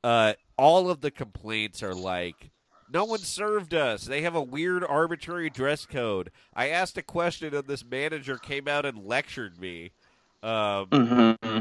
uh, 0.05 0.35
all 0.57 0.89
of 0.91 1.01
the 1.01 1.11
complaints 1.11 1.83
are 1.83 1.95
like, 1.95 2.51
"No 2.93 3.05
one 3.05 3.19
served 3.21 3.75
us. 3.75 4.05
They 4.05 4.23
have 4.23 4.35
a 4.37 4.43
weird 4.43 4.85
arbitrary 4.85 5.51
dress 5.51 5.87
code." 5.87 6.31
I 6.55 6.69
asked 6.69 6.97
a 6.99 7.03
question, 7.03 7.55
and 7.55 7.67
this 7.67 7.85
manager 7.85 8.39
came 8.39 8.69
out 8.69 8.87
and 8.87 9.05
lectured 9.07 9.59
me. 9.61 9.91
Um, 10.43 10.87
hmm 10.93 11.59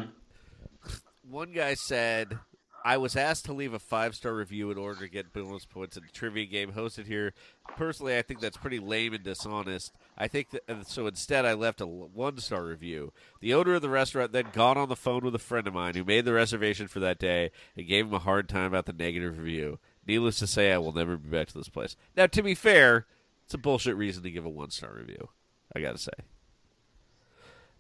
one 1.30 1.52
guy 1.52 1.74
said, 1.74 2.40
I 2.88 2.96
was 2.96 3.18
asked 3.18 3.44
to 3.46 3.54
leave 3.54 3.74
a 3.74 3.80
five 3.80 4.16
star 4.16 4.34
review 4.34 4.72
in 4.72 4.78
order 4.78 5.02
to 5.02 5.10
get 5.10 5.34
bonus 5.34 5.66
points 5.66 5.98
in 5.98 6.06
a 6.06 6.08
trivia 6.08 6.46
game 6.46 6.72
hosted 6.72 7.06
here. 7.06 7.34
Personally, 7.76 8.18
I 8.18 8.22
think 8.22 8.40
that's 8.40 8.56
pretty 8.56 8.80
lame 8.80 9.14
and 9.14 9.26
dishonest. 9.26 9.92
I 10.18 10.30
think 10.30 10.52
that, 10.52 10.88
so 10.88 11.06
instead, 11.06 11.44
I 11.44 11.54
left 11.54 11.82
a 11.82 11.86
one 11.86 12.38
star 12.38 12.64
review. 12.64 13.12
The 13.42 13.54
owner 13.54 13.74
of 13.74 13.82
the 13.82 13.90
restaurant 13.90 14.32
then 14.32 14.46
got 14.54 14.78
on 14.78 14.88
the 14.88 14.96
phone 14.96 15.26
with 15.26 15.36
a 15.36 15.40
friend 15.40 15.68
of 15.68 15.74
mine 15.74 15.96
who 15.96 16.06
made 16.06 16.24
the 16.24 16.32
reservation 16.32 16.88
for 16.88 17.02
that 17.02 17.20
day 17.20 17.52
and 17.76 17.86
gave 17.90 18.06
him 18.08 18.14
a 18.14 18.20
hard 18.20 18.48
time 18.48 18.68
about 18.68 18.86
the 18.86 18.94
negative 18.94 19.38
review. 19.38 19.80
Needless 20.08 20.40
to 20.40 20.48
say, 20.48 20.72
I 20.72 20.78
will 20.78 20.94
never 20.94 21.18
be 21.18 21.28
back 21.28 21.48
to 21.50 21.58
this 21.58 21.68
place. 21.68 21.98
Now, 22.16 22.28
to 22.28 22.42
be 22.42 22.56
fair, 22.56 23.06
it's 23.44 23.54
a 23.54 23.58
bullshit 23.58 23.98
reason 23.98 24.24
to 24.24 24.32
give 24.32 24.46
a 24.46 24.50
one 24.50 24.72
star 24.72 24.94
review. 24.98 25.28
I 25.76 25.82
gotta 25.82 25.98
say. 25.98 26.12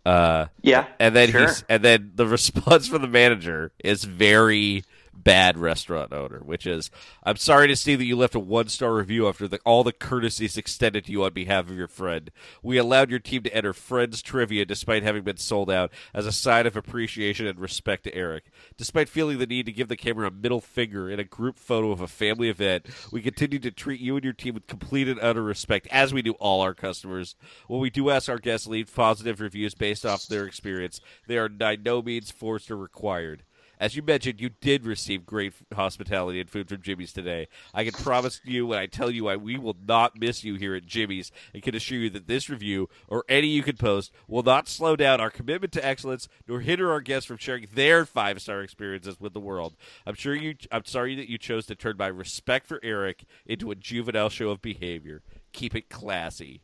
Uh, 0.05 0.47
Yeah. 0.62 0.88
and 0.99 1.16
then 1.16 1.30
sure. 1.32 1.47
he's 1.47 1.64
and 1.70 1.82
then 1.84 2.12
the 2.16 2.28
response 2.28 2.89
from 2.89 3.01
the 3.01 3.08
manager 3.08 3.72
is 3.80 4.03
very 4.03 4.84
bad 5.24 5.57
restaurant 5.57 6.13
owner, 6.13 6.39
which 6.39 6.65
is 6.65 6.91
I'm 7.24 7.38
sorry 7.38 7.68
to 7.68 7.76
see 7.76 7.95
that 7.95 8.05
you 8.05 8.15
left 8.15 8.36
a 8.36 8.39
one 8.39 8.68
star 8.70 8.93
review 8.93 9.28
after 9.28 9.47
the, 9.47 9.59
all 9.65 9.84
the 9.84 9.91
courtesies 9.91 10.57
extended 10.57 11.05
to 11.05 11.11
you 11.11 11.24
on 11.24 11.34
behalf 11.34 11.70
of 11.70 11.76
your 11.76 11.88
friend. 11.88 12.32
We 12.61 12.78
allowed 12.78 13.09
your 13.09 13.20
team 13.20 13.43
to 13.43 13.53
enter 13.53 13.74
friends 13.74 14.22
trivia 14.22 14.65
despite 14.65 15.03
having 15.03 15.24
been 15.24 15.38
sold 15.38 15.70
out 15.70 15.91
as 16.13 16.26
a 16.26 16.32
sign 16.32 16.65
of 16.65 16.76
appreciation 16.78 17.47
and 17.47 17.59
respect 17.59 18.03
to 18.03 18.15
Eric. 18.15 18.45
Despite 18.78 19.09
feeling 19.09 19.39
the 19.39 19.47
need 19.47 19.65
to 19.65 19.72
give 19.72 19.88
the 19.88 19.97
camera 19.97 20.28
a 20.28 20.32
middle 20.32 20.61
finger 20.61 21.09
in 21.09 21.20
a 21.20 21.24
group 21.24 21.57
photo 21.57 21.91
of 21.91 22.01
a 22.01 22.07
family 22.07 22.49
event, 22.49 22.86
we 23.11 23.22
continue 23.22 23.59
to 23.59 23.72
treat 23.72 23.99
you 23.99 24.15
and 24.15 24.24
your 24.24 24.34
team 24.34 24.53
with 24.53 24.68
complete 24.68 25.07
and 25.07 25.20
utter 25.20 25.43
respect, 25.43 25.88
as 25.91 26.13
we 26.13 26.22
do 26.22 26.34
all 26.34 26.61
our 26.61 26.74
customers. 26.74 27.36
When 27.68 27.80
we 27.80 27.89
do 27.89 28.09
ask 28.09 28.30
our 28.30 28.38
guests 28.38 28.65
to 28.65 28.72
leave 28.72 28.93
positive 28.93 29.41
reviews 29.41 29.74
based 29.74 30.05
off 30.05 30.28
their 30.28 30.45
experience, 30.45 31.01
they 31.28 31.38
are 31.38 31.49
by 31.49 31.76
no 31.76 32.01
means 32.01 32.32
forced 32.32 32.72
or 32.72 32.78
required. 32.78 33.43
As 33.80 33.96
you 33.96 34.02
mentioned, 34.02 34.42
you 34.42 34.50
did 34.50 34.86
receive 34.86 35.26
great 35.26 35.54
hospitality 35.74 36.40
and 36.40 36.50
food 36.50 36.68
from 36.68 36.82
Jimmy's 36.82 37.14
today. 37.14 37.48
I 37.74 37.84
can 37.84 37.94
promise 37.94 38.42
you 38.44 38.66
when 38.66 38.80
I 38.80 38.88
tell 38.88 39.12
you 39.12 39.28
I, 39.28 39.36
we 39.36 39.58
will 39.58 39.78
not 39.88 40.20
miss 40.20 40.44
you 40.44 40.56
here 40.56 40.76
at 40.76 40.86
Jimmy's 40.86 41.32
and 41.54 41.62
can 41.62 41.76
assure 41.76 42.00
you 42.00 42.10
that 42.12 42.28
this 42.28 42.50
review 42.50 42.90
or 43.08 43.24
any 43.30 43.48
you 43.48 43.62
could 43.62 43.78
post 43.78 44.12
will 44.28 44.44
not 44.44 44.68
slow 44.68 44.96
down 44.96 45.22
our 45.22 45.30
commitment 45.30 45.74
to 45.74 45.86
excellence 45.86 46.28
nor 46.48 46.62
hinder 46.62 46.92
our 46.92 47.02
guests 47.02 47.28
from 47.28 47.38
sharing 47.38 47.68
their 47.74 48.06
five 48.06 48.42
star 48.42 48.62
experiences 48.62 49.20
with 49.20 49.34
the 49.34 49.40
world. 49.40 49.76
I'm 50.06 50.16
sure 50.16 50.36
you 50.36 50.56
I'm 50.72 50.86
sorry 50.86 51.16
that 51.16 51.30
you 51.30 51.38
chose 51.38 51.66
to 51.68 51.76
turn 51.76 51.98
my 51.98 52.08
respect 52.08 52.68
for 52.68 52.80
Eric 52.82 53.26
into 53.46 53.72
a 53.72 53.76
juvenile 53.76 54.30
show 54.30 54.50
of 54.50 54.62
behavior. 54.62 55.22
Keep 55.54 55.76
it 55.76 55.90
classy. 55.90 56.62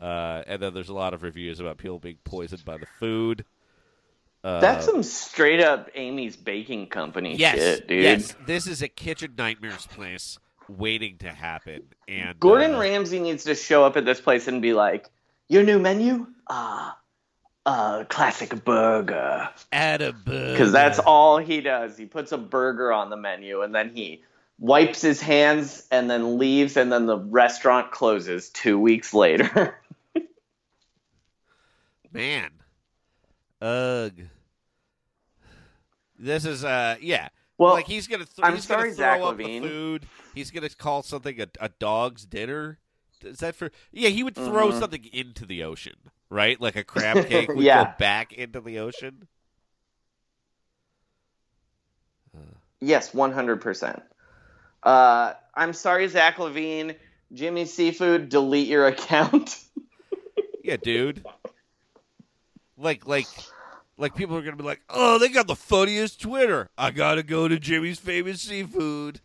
Uh, 0.00 0.42
and 0.46 0.60
then 0.60 0.74
there's 0.74 0.88
a 0.88 0.94
lot 0.94 1.14
of 1.14 1.22
reviews 1.22 1.60
about 1.60 1.78
people 1.78 1.98
being 1.98 2.18
poisoned 2.24 2.64
by 2.64 2.76
the 2.76 2.86
food. 2.98 3.44
Uh, 4.44 4.60
That's 4.60 4.86
some 4.86 5.02
straight 5.02 5.60
up 5.60 5.88
Amy's 5.94 6.36
Baking 6.36 6.88
Company 6.88 7.36
yes, 7.36 7.58
shit, 7.58 7.88
dude. 7.88 8.02
yes. 8.02 8.34
This 8.44 8.66
is 8.66 8.82
a 8.82 8.88
kitchen 8.88 9.34
nightmares 9.38 9.86
place 9.86 10.38
waiting 10.68 11.18
to 11.18 11.28
happen. 11.28 11.82
And 12.08 12.38
Gordon 12.40 12.74
uh, 12.74 12.80
Ramsay 12.80 13.20
needs 13.20 13.44
to 13.44 13.54
show 13.54 13.84
up 13.84 13.96
at 13.96 14.04
this 14.04 14.20
place 14.20 14.48
and 14.48 14.60
be 14.60 14.72
like, 14.72 15.08
"Your 15.48 15.62
new 15.62 15.78
menu? 15.78 16.26
Ah, 16.50 16.98
uh, 17.64 18.04
classic 18.08 18.64
burger." 18.64 19.48
add 19.70 20.02
a 20.02 20.12
burger. 20.12 20.52
Because 20.52 20.72
that's 20.72 20.98
all 20.98 21.38
he 21.38 21.60
does. 21.60 21.96
He 21.96 22.06
puts 22.06 22.32
a 22.32 22.38
burger 22.38 22.92
on 22.92 23.10
the 23.10 23.16
menu 23.16 23.62
and 23.62 23.72
then 23.72 23.94
he 23.94 24.22
wipes 24.62 25.02
his 25.02 25.20
hands 25.20 25.86
and 25.90 26.08
then 26.08 26.38
leaves, 26.38 26.76
and 26.76 26.90
then 26.90 27.06
the 27.06 27.18
restaurant 27.18 27.90
closes 27.90 28.48
two 28.50 28.78
weeks 28.78 29.12
later. 29.12 29.76
man. 32.12 32.50
Ugh. 33.60 34.12
This 36.22 36.44
is 36.44 36.64
uh 36.64 36.96
yeah. 37.00 37.28
well, 37.58 37.72
like 37.74 37.88
he's 37.88 38.06
gonna 38.06 38.24
th- 38.24 38.38
I'm 38.44 38.54
he's 38.54 38.64
sorry, 38.64 38.90
gonna 38.90 38.94
Zach 38.94 39.18
throw 39.18 39.28
up 39.30 39.36
LaVine. 39.38 39.62
the 39.62 39.68
food. 39.68 40.06
He's 40.36 40.52
gonna 40.52 40.68
call 40.70 41.02
something 41.02 41.40
a, 41.40 41.48
a 41.60 41.68
dog's 41.68 42.24
dinner. 42.24 42.78
Is 43.24 43.38
that 43.38 43.56
for? 43.56 43.72
Yeah, 43.90 44.08
he 44.10 44.22
would 44.22 44.36
throw 44.36 44.70
Mhm. 44.70 44.78
something 44.78 45.04
into 45.12 45.44
the 45.46 45.64
ocean, 45.64 45.96
right? 46.30 46.60
Like 46.60 46.76
a 46.76 46.84
crab 46.84 47.26
cake 47.28 47.48
would 47.48 47.58
Yeah. 47.64 47.84
go 47.84 47.90
back 47.98 48.32
into 48.32 48.60
the 48.60 48.78
ocean. 48.78 49.26
Yes, 52.80 53.12
one 53.12 53.32
hundred 53.32 53.60
percent. 53.60 54.00
Uh, 54.82 55.34
I'm 55.54 55.72
sorry, 55.72 56.06
Zach 56.08 56.36
LaVine. 56.36 56.96
Jimmy 57.32 57.64
Seafood, 57.64 58.28
delete 58.28 58.68
your 58.68 58.86
account. 58.88 59.58
Yeah, 60.62 60.76
dude. 60.76 61.24
Like, 62.76 63.06
like, 63.06 63.26
like 63.98 64.14
people 64.14 64.36
are 64.36 64.42
gonna 64.42 64.56
be 64.56 64.64
like, 64.64 64.80
"Oh, 64.88 65.18
they 65.18 65.28
got 65.28 65.46
the 65.46 65.56
funniest 65.56 66.20
Twitter. 66.20 66.68
I 66.76 66.90
gotta 66.90 67.22
go 67.22 67.48
to 67.48 67.58
Jimmy's 67.58 67.98
famous 67.98 68.42
seafood." 68.42 69.20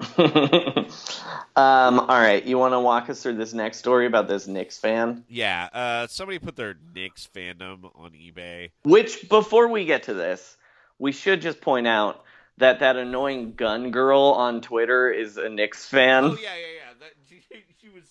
um, 0.18 2.00
all 2.00 2.06
right, 2.08 2.44
you 2.44 2.58
want 2.58 2.74
to 2.74 2.80
walk 2.80 3.08
us 3.08 3.22
through 3.22 3.36
this 3.36 3.52
next 3.52 3.78
story 3.78 4.06
about 4.06 4.26
this 4.26 4.46
Knicks 4.46 4.78
fan? 4.78 5.24
Yeah, 5.28 5.68
uh, 5.72 6.06
somebody 6.08 6.38
put 6.38 6.56
their 6.56 6.74
Knicks 6.94 7.28
fandom 7.32 7.84
on 7.94 8.10
eBay. 8.10 8.70
Which, 8.82 9.28
before 9.28 9.68
we 9.68 9.84
get 9.84 10.04
to 10.04 10.14
this, 10.14 10.56
we 10.98 11.12
should 11.12 11.40
just 11.40 11.60
point 11.60 11.86
out 11.86 12.24
that 12.58 12.80
that 12.80 12.96
annoying 12.96 13.54
gun 13.54 13.90
girl 13.90 14.22
on 14.36 14.60
Twitter 14.60 15.10
is 15.10 15.36
a 15.36 15.48
Knicks 15.48 15.86
fan. 15.86 16.24
Oh 16.24 16.36
yeah, 16.40 16.54
yeah, 16.54 16.66
yeah. 16.76 16.94
That, 17.00 17.12
she, 17.28 17.42
she 17.80 17.88
was 17.88 18.04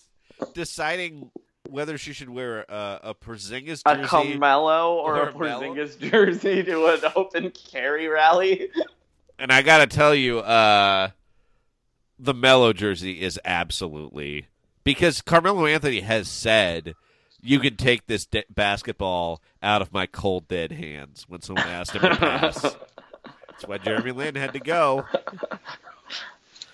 deciding 0.54 1.30
whether 1.72 1.96
she 1.98 2.12
should 2.12 2.30
wear 2.30 2.60
a, 2.68 3.00
a 3.02 3.14
Porzingis 3.14 3.82
a 3.86 3.96
jersey. 3.96 4.08
Carmelo 4.08 4.96
or, 4.96 5.16
or 5.16 5.22
a 5.22 5.28
a. 5.28 5.32
Porzingis 5.32 5.98
jersey 5.98 6.62
to 6.62 6.86
an 6.86 7.00
open 7.16 7.50
carry 7.50 8.06
rally. 8.08 8.68
and 9.38 9.50
I 9.50 9.62
gotta 9.62 9.86
tell 9.86 10.14
you, 10.14 10.40
uh, 10.40 11.10
the 12.18 12.34
Melo 12.34 12.72
jersey 12.72 13.22
is 13.22 13.40
absolutely 13.44 14.46
because 14.84 15.20
Carmelo 15.22 15.66
Anthony 15.66 16.00
has 16.00 16.28
said. 16.28 16.94
You 17.44 17.58
can 17.58 17.74
take 17.74 18.06
this 18.06 18.24
de- 18.24 18.44
basketball 18.48 19.42
out 19.60 19.82
of 19.82 19.92
my 19.92 20.06
cold 20.06 20.46
dead 20.46 20.70
hands 20.70 21.24
when 21.28 21.42
someone 21.42 21.66
asked 21.66 21.90
him 21.90 22.02
to 22.02 22.14
pass. 22.14 22.62
That's 23.48 23.66
why 23.66 23.78
Jeremy 23.78 24.12
Lin 24.12 24.36
had 24.36 24.52
to 24.52 24.60
go. 24.60 25.04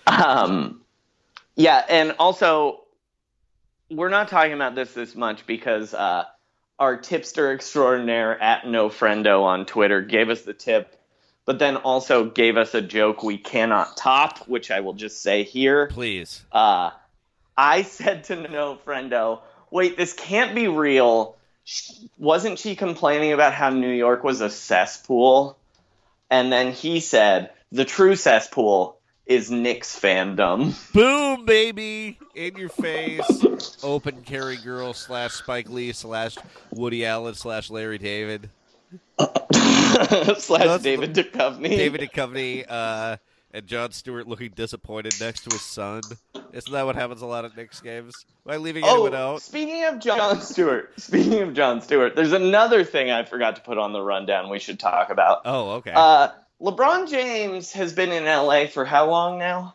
Um, 0.06 0.82
yeah, 1.56 1.86
and 1.88 2.14
also 2.18 2.82
we're 3.90 4.08
not 4.08 4.28
talking 4.28 4.52
about 4.52 4.74
this 4.74 4.92
this 4.92 5.14
much 5.14 5.46
because 5.46 5.94
uh, 5.94 6.24
our 6.78 6.96
tipster 6.96 7.52
extraordinaire 7.52 8.40
at 8.40 8.66
No 8.66 8.88
Friendo 8.88 9.42
on 9.42 9.66
Twitter 9.66 10.02
gave 10.02 10.30
us 10.30 10.42
the 10.42 10.54
tip, 10.54 10.94
but 11.44 11.58
then 11.58 11.76
also 11.76 12.24
gave 12.24 12.56
us 12.56 12.74
a 12.74 12.82
joke 12.82 13.22
we 13.22 13.38
cannot 13.38 13.96
top, 13.96 14.46
which 14.48 14.70
I 14.70 14.80
will 14.80 14.92
just 14.92 15.22
say 15.22 15.42
here. 15.42 15.86
Please. 15.86 16.42
Uh, 16.52 16.90
I 17.56 17.82
said 17.82 18.24
to 18.24 18.36
No 18.36 18.78
Friendo, 18.86 19.40
"Wait, 19.70 19.96
this 19.96 20.12
can't 20.12 20.54
be 20.54 20.68
real." 20.68 21.36
Sh- 21.64 21.92
Wasn't 22.18 22.58
she 22.58 22.76
complaining 22.76 23.32
about 23.32 23.52
how 23.52 23.70
New 23.70 23.90
York 23.90 24.24
was 24.24 24.40
a 24.40 24.50
cesspool? 24.50 25.58
And 26.30 26.52
then 26.52 26.72
he 26.72 27.00
said, 27.00 27.50
"The 27.72 27.84
true 27.84 28.16
cesspool 28.16 28.97
is 29.28 29.50
Knicks 29.50 29.98
fandom." 29.98 30.74
Boom, 30.92 31.44
baby, 31.44 32.18
in 32.34 32.56
your 32.56 32.70
face. 32.70 33.78
Open 33.84 34.22
carry 34.22 34.56
girl 34.56 34.92
slash 34.94 35.32
Spike 35.34 35.68
Lee 35.68 35.92
slash 35.92 36.36
Woody 36.72 37.06
Allen 37.06 37.34
slash 37.34 37.70
Larry 37.70 37.98
David. 37.98 38.50
slash 39.20 40.64
That's 40.64 40.82
David 40.82 41.14
Duchovny. 41.14 41.68
David 41.70 42.00
Duchovny 42.00 42.64
uh, 42.68 43.16
and 43.52 43.66
Jon 43.66 43.92
Stewart 43.92 44.26
looking 44.26 44.50
disappointed 44.54 45.14
next 45.20 45.44
to 45.44 45.54
his 45.54 45.62
son. 45.62 46.00
Isn't 46.52 46.72
that 46.72 46.86
what 46.86 46.94
happens 46.96 47.22
a 47.22 47.26
lot 47.26 47.44
at 47.44 47.56
Knicks 47.56 47.80
games? 47.80 48.14
Am 48.46 48.52
I 48.54 48.56
leaving 48.56 48.84
anyone 48.84 49.14
Oh, 49.14 49.34
out? 49.34 49.42
speaking 49.42 49.84
of 49.84 49.98
Jon 49.98 50.40
Stewart, 50.40 50.92
speaking 51.00 51.42
of 51.42 51.52
Jon 51.54 51.80
Stewart, 51.82 52.16
there's 52.16 52.32
another 52.32 52.84
thing 52.84 53.10
I 53.10 53.24
forgot 53.24 53.56
to 53.56 53.62
put 53.62 53.76
on 53.78 53.92
the 53.92 54.00
rundown 54.00 54.48
we 54.48 54.58
should 54.58 54.78
talk 54.80 55.10
about. 55.10 55.42
Oh, 55.44 55.70
okay. 55.72 55.92
Uh, 55.94 56.28
LeBron 56.60 57.08
James 57.08 57.72
has 57.72 57.92
been 57.92 58.10
in 58.12 58.24
LA 58.24 58.66
for 58.66 58.84
how 58.84 59.08
long 59.10 59.38
now? 59.38 59.74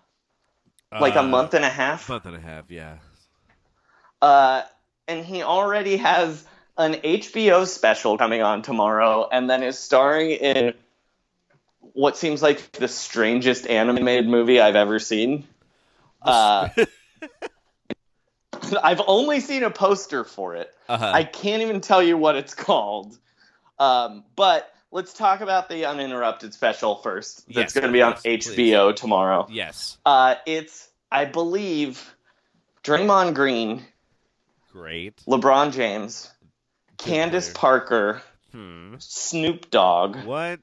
Like 0.92 1.16
a 1.16 1.20
Uh, 1.22 1.24
month 1.24 1.54
and 1.54 1.66
a 1.66 1.70
half? 1.70 2.08
month 2.10 2.26
and 2.26 2.36
a 2.36 2.40
half, 2.40 2.70
yeah. 2.70 2.98
Uh, 4.22 4.64
and 5.08 5.26
he 5.26 5.44
already 5.44 5.98
has 5.98 6.46
an 6.78 6.94
HBO 6.96 7.66
special 7.68 8.18
coming 8.18 8.42
on 8.42 8.62
tomorrow, 8.62 9.28
and 9.32 9.50
then 9.50 9.64
is 9.64 9.78
starring 9.80 10.32
in 10.32 10.74
what 11.80 12.18
seems 12.18 12.42
like 12.42 12.72
the 12.74 12.88
strangest 12.88 13.68
animated 13.68 14.28
movie 14.28 14.60
I've 14.60 14.76
ever 14.76 15.00
seen. 15.00 15.48
Uh, 16.22 16.70
I've 18.84 19.02
only 19.08 19.40
seen 19.40 19.64
a 19.64 19.70
poster 19.70 20.24
for 20.24 20.56
it. 20.56 20.74
Uh-huh. 20.88 21.12
I 21.14 21.24
can't 21.24 21.62
even 21.62 21.82
tell 21.82 22.02
you 22.02 22.18
what 22.18 22.36
it's 22.36 22.56
called. 22.56 23.18
Um, 23.78 24.24
but 24.36 24.73
let's 24.94 25.14
talk 25.14 25.42
about 25.42 25.68
the 25.70 25.86
uninterrupted 25.86 26.54
special 26.54 26.96
first. 26.98 27.44
Yes, 27.48 27.56
That's 27.56 27.74
going 27.74 27.88
to 27.88 27.92
be 27.92 28.02
on 28.02 28.14
please, 28.14 28.48
HBO 28.48 28.96
tomorrow. 28.96 29.48
yes. 29.50 29.98
Uh, 30.06 30.36
it's, 30.46 30.88
I 31.12 31.26
believe, 31.26 32.16
Draymond 32.84 33.34
Green, 33.34 33.84
Great. 34.72 35.18
LeBron 35.28 35.74
James, 35.74 36.32
Candace 36.98 37.50
player. 37.50 37.54
Parker, 37.80 38.22
Hmm. 38.52 38.96
Snoop 39.00 39.72
Dogg. 39.72 40.16
What? 40.26 40.60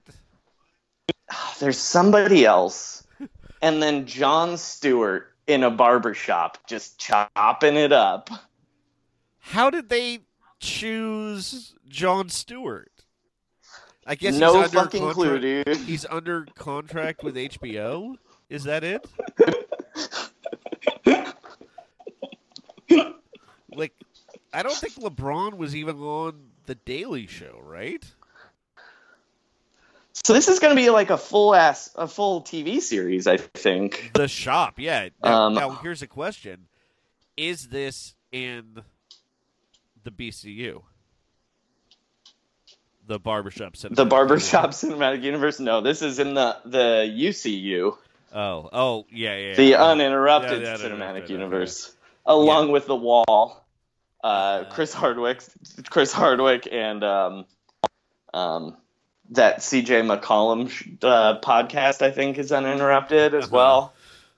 There's 1.59 1.76
somebody 1.78 2.45
else, 2.45 3.05
and 3.62 3.83
then 3.83 4.07
Jon 4.07 4.57
Stewart 4.57 5.26
in 5.49 5.64
a 5.64 5.70
barber 5.70 6.14
shop 6.14 6.59
just 6.68 6.99
chopping 7.01 7.74
it 7.74 7.93
up. 7.93 8.31
How 9.41 9.70
did 9.70 9.89
they 9.89 10.20
choose 10.61 11.74
Jon 11.89 12.28
Stewart? 12.28 12.89
I 14.11 14.17
guess 14.17 14.35
no 14.35 14.55
he's 14.61 14.65
under 14.65 14.79
fucking 14.81 15.01
contract. 15.03 15.15
clue, 15.15 15.63
dude. 15.65 15.77
He's 15.77 16.05
under 16.05 16.45
contract 16.57 17.23
with 17.23 17.37
HBO. 17.37 18.17
Is 18.49 18.65
that 18.65 18.83
it? 18.83 19.07
like, 23.73 23.95
I 24.53 24.65
don't 24.65 24.75
think 24.75 24.95
LeBron 24.95 25.57
was 25.57 25.77
even 25.77 25.97
on 26.01 26.49
the 26.67 26.75
Daily 26.75 27.29
Show, 27.29 27.61
right? 27.63 28.05
So 30.13 30.33
this 30.33 30.49
is 30.49 30.59
going 30.59 30.75
to 30.75 30.83
be 30.83 30.91
like 30.91 31.11
a 31.11 31.17
full 31.17 31.55
ass, 31.55 31.91
a 31.95 32.09
full 32.09 32.43
TV 32.43 32.81
series, 32.81 33.29
I 33.29 33.37
think. 33.37 34.11
The 34.15 34.27
Shop, 34.27 34.81
yeah. 34.81 35.11
Now, 35.23 35.43
Um, 35.45 35.55
now 35.55 35.71
here's 35.71 36.03
a 36.03 36.09
question: 36.09 36.67
Is 37.37 37.69
this 37.69 38.17
in 38.33 38.83
the 40.03 40.11
BCU? 40.11 40.83
The 43.11 43.19
barbershop 43.19 43.77
cinema. 43.77 43.97
The 43.97 44.05
barbershop 44.07 44.71
cinematic 44.71 45.25
universe. 45.25 45.59
No, 45.59 45.81
this 45.81 46.01
is 46.01 46.21
in 46.21 46.35
the 46.35 46.57
the 46.65 47.13
UCU, 47.13 47.97
Oh, 48.33 48.69
oh, 48.73 49.07
yeah, 49.11 49.37
yeah. 49.37 49.55
the 49.57 49.65
yeah. 49.65 49.83
uninterrupted 49.85 50.63
Yeah, 50.63 50.77
the 50.77 50.89
cinematic 50.91 51.29
universe, 51.29 51.93
along 52.25 52.71
with 52.71 52.87
the 52.87 52.95
Wall. 52.95 53.67
Uh, 54.23 54.63
Chris 54.71 54.95
Hardwick, 54.95 55.43
Chris 55.91 56.13
Hardwick, 56.13 56.69
and 56.71 57.03
um, 57.03 57.47
um, 58.33 58.77
that 59.31 59.59
CJ 59.59 60.07
McCollum 60.07 60.67
uh, 61.03 61.41
podcast, 61.41 62.03
I 62.03 62.13
think, 62.13 62.39
is 62.39 62.53
uninterrupted 62.53 63.35
as 63.35 63.47
Uh-huh. 63.47 63.57
well, 63.57 63.93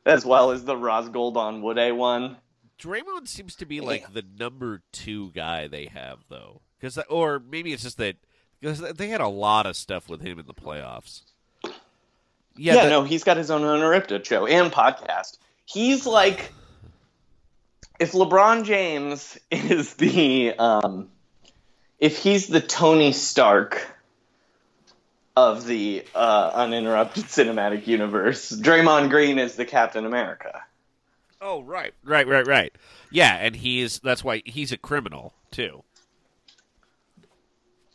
as 0.06 0.24
well 0.24 0.50
as 0.52 0.64
the 0.64 0.78
Ros 0.78 1.10
Gold-Onwude 1.10 1.94
one. 1.94 2.38
Draymond 2.80 3.28
seems 3.28 3.54
to 3.56 3.66
be 3.66 3.82
like 3.82 4.14
the 4.14 4.24
number 4.38 4.80
two 4.92 5.30
guy 5.32 5.68
they 5.68 5.86
have, 5.86 6.20
though, 6.30 6.62
because 6.80 6.96
or 7.10 7.38
maybe 7.38 7.74
it's 7.74 7.82
just 7.82 7.98
that 7.98 8.16
because 8.62 8.80
they 8.94 9.08
had 9.08 9.20
a 9.20 9.28
lot 9.28 9.66
of 9.66 9.76
stuff 9.76 10.08
with 10.08 10.22
him 10.22 10.38
in 10.38 10.46
the 10.46 10.54
playoffs. 10.54 11.22
Yeah, 12.56 12.74
Yeah, 12.74 12.88
no, 12.88 13.02
he's 13.02 13.24
got 13.24 13.36
his 13.36 13.50
own 13.50 13.64
uninterrupted 13.64 14.24
show 14.24 14.46
and 14.46 14.70
podcast. 14.70 15.36
He's 15.64 16.06
like, 16.06 16.52
if 17.98 18.12
LeBron 18.12 18.64
James 18.64 19.36
is 19.50 19.94
the, 19.94 20.54
um, 20.54 21.08
if 21.98 22.18
he's 22.18 22.46
the 22.46 22.60
Tony 22.60 23.12
Stark 23.12 23.84
of 25.36 25.66
the 25.66 26.04
uh, 26.14 26.50
uninterrupted 26.54 27.24
cinematic 27.24 27.88
universe, 27.88 28.52
Draymond 28.52 29.10
Green 29.10 29.40
is 29.40 29.56
the 29.56 29.64
Captain 29.64 30.06
America. 30.06 30.62
Oh, 31.40 31.62
right, 31.62 31.94
right, 32.04 32.28
right, 32.28 32.46
right. 32.46 32.72
Yeah, 33.10 33.34
and 33.34 33.56
he's 33.56 33.98
that's 33.98 34.22
why 34.22 34.42
he's 34.44 34.70
a 34.70 34.76
criminal 34.78 35.34
too. 35.50 35.82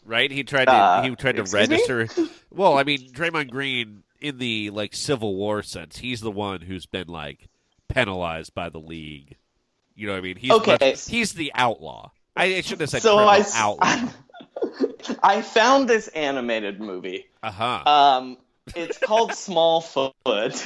Right? 0.08 0.32
He 0.32 0.44
tried 0.44 0.66
to 0.66 0.72
Uh, 0.72 1.02
he 1.04 1.16
tried 1.16 1.36
to 1.36 1.42
excuse 1.42 1.70
me? 1.70 1.76
register. 1.76 2.08
Well, 2.50 2.76
I 2.78 2.84
mean, 2.84 3.12
Draymond 3.12 3.52
Green 3.52 4.02
in 4.20 4.40
the 4.40 4.72
like 4.72 4.96
Civil 4.96 5.36
War 5.36 5.62
sense, 5.62 5.98
he's 5.98 6.22
the 6.22 6.32
one 6.32 6.62
who's 6.62 6.86
been 6.88 7.08
like 7.08 7.50
penalized 7.88 8.56
by 8.56 8.70
the 8.70 8.80
league. 8.80 9.36
You 9.96 10.08
know 10.08 10.14
what 10.14 10.20
I 10.20 10.22
mean? 10.22 10.38
He's 10.38 10.52
Okay. 10.52 10.78
much- 10.82 11.08
he's 11.08 11.34
the 11.34 11.52
outlaw. 11.54 12.10
I, 12.36 12.46
I 12.56 12.62
shouldn't 12.62 12.82
have 12.82 12.90
said 12.90 13.02
So 13.04 13.18
I, 13.20 13.44
outlaw. 13.54 14.10
I 15.24 15.42
found 15.42 15.88
this 15.90 16.08
animated 16.10 16.80
movie. 16.80 17.26
Uh 17.44 17.52
huh. 17.52 17.84
Um, 17.90 18.38
it's 18.76 18.98
called 18.98 19.32
Smallfoot. 19.34 20.66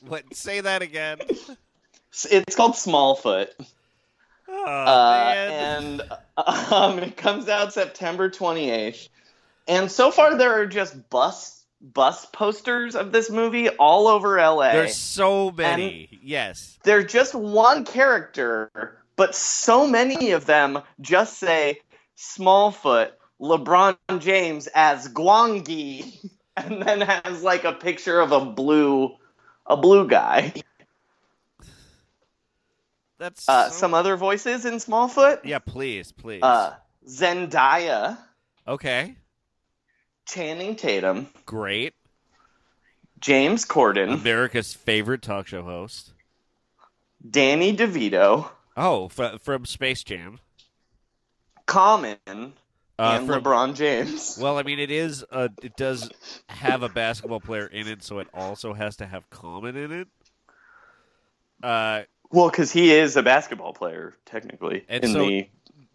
what? 0.00 0.34
Say 0.34 0.60
that 0.62 0.82
again. 0.82 1.18
It's 2.30 2.56
called 2.56 2.72
Smallfoot. 2.72 3.48
Oh, 4.50 4.64
Uh, 4.66 5.34
and 5.36 6.02
um, 6.72 6.98
it 6.98 7.16
comes 7.16 7.48
out 7.48 7.72
September 7.72 8.28
28th. 8.28 9.08
And 9.68 9.90
so 9.90 10.10
far, 10.10 10.36
there 10.36 10.60
are 10.60 10.66
just 10.66 11.08
bus 11.10 11.64
bus 11.80 12.26
posters 12.26 12.94
of 12.94 13.10
this 13.12 13.30
movie 13.30 13.68
all 13.70 14.06
over 14.06 14.36
LA. 14.36 14.72
There's 14.72 14.96
so 14.96 15.50
many. 15.50 16.18
yes. 16.22 16.78
They're 16.84 17.04
just 17.04 17.34
one 17.34 17.84
character, 17.84 18.98
but 19.16 19.34
so 19.34 19.86
many 19.86 20.32
of 20.32 20.44
them 20.46 20.80
just 21.00 21.38
say 21.38 21.80
Smallfoot, 22.18 23.12
LeBron 23.40 23.96
James 24.18 24.68
as 24.74 25.08
Gwangi, 25.08 26.28
and 26.56 26.82
then 26.82 27.00
has 27.00 27.42
like 27.42 27.64
a 27.64 27.72
picture 27.72 28.20
of 28.20 28.32
a 28.32 28.44
blue 28.44 29.14
a 29.66 29.76
blue 29.76 30.06
guy. 30.06 30.52
That's 33.20 33.46
Uh, 33.48 33.68
so- 33.68 33.76
some 33.76 33.94
other 33.94 34.16
voices 34.16 34.64
in 34.64 34.74
Smallfoot. 34.76 35.44
Yeah, 35.44 35.58
please, 35.58 36.10
please. 36.10 36.42
Uh, 36.42 36.74
Zendaya, 37.06 38.16
okay. 38.66 39.14
Channing 40.26 40.74
Tatum, 40.74 41.28
Great. 41.44 41.94
James 43.20 43.66
Corden, 43.66 44.14
America's 44.14 44.72
favorite 44.72 45.20
talk 45.20 45.46
show 45.46 45.62
host. 45.62 46.14
Danny 47.28 47.76
DeVito, 47.76 48.50
Oh, 48.76 49.08
fr- 49.10 49.36
from 49.42 49.66
Space 49.66 50.02
Jam. 50.02 50.40
Common, 51.66 52.16
Uh, 52.26 52.52
and 52.98 53.26
from- 53.26 53.42
LeBron 53.44 53.74
James. 53.76 54.38
Well, 54.40 54.56
I 54.56 54.62
mean, 54.62 54.78
it 54.78 54.90
is. 54.90 55.24
Uh, 55.30 55.48
it 55.62 55.76
does 55.76 56.10
have 56.48 56.82
a 56.82 56.88
basketball 56.88 57.40
player 57.40 57.66
in 57.66 57.86
it, 57.86 58.02
so 58.02 58.18
it 58.20 58.28
also 58.32 58.72
has 58.72 58.96
to 58.96 59.06
have 59.06 59.28
Common 59.28 59.76
in 59.76 59.92
it. 59.92 60.08
Uh, 61.62 62.02
Well, 62.32 62.48
because 62.48 62.70
he 62.72 62.92
is 62.92 63.16
a 63.16 63.22
basketball 63.22 63.72
player 63.72 64.14
technically 64.24 64.84
And 64.88 65.04
in 65.04 65.12
so- 65.12 65.18
the 65.26 65.48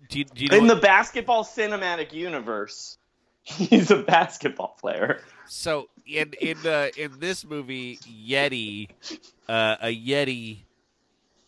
do 0.10 0.20
you, 0.20 0.26
do 0.26 0.44
you 0.44 0.50
know? 0.50 0.58
in 0.58 0.68
the 0.68 0.76
basketball 0.76 1.44
cinematic 1.44 2.14
universe. 2.14 2.98
He's 3.44 3.92
a 3.92 3.98
basketball 3.98 4.76
player. 4.80 5.22
so 5.48 5.88
in 6.08 6.34
in 6.42 6.58
uh, 6.66 6.88
in 6.98 7.20
this 7.20 7.46
movie, 7.46 7.98
Yeti, 7.98 8.90
uh, 9.48 9.76
a 9.82 9.88
Yeti 9.96 10.60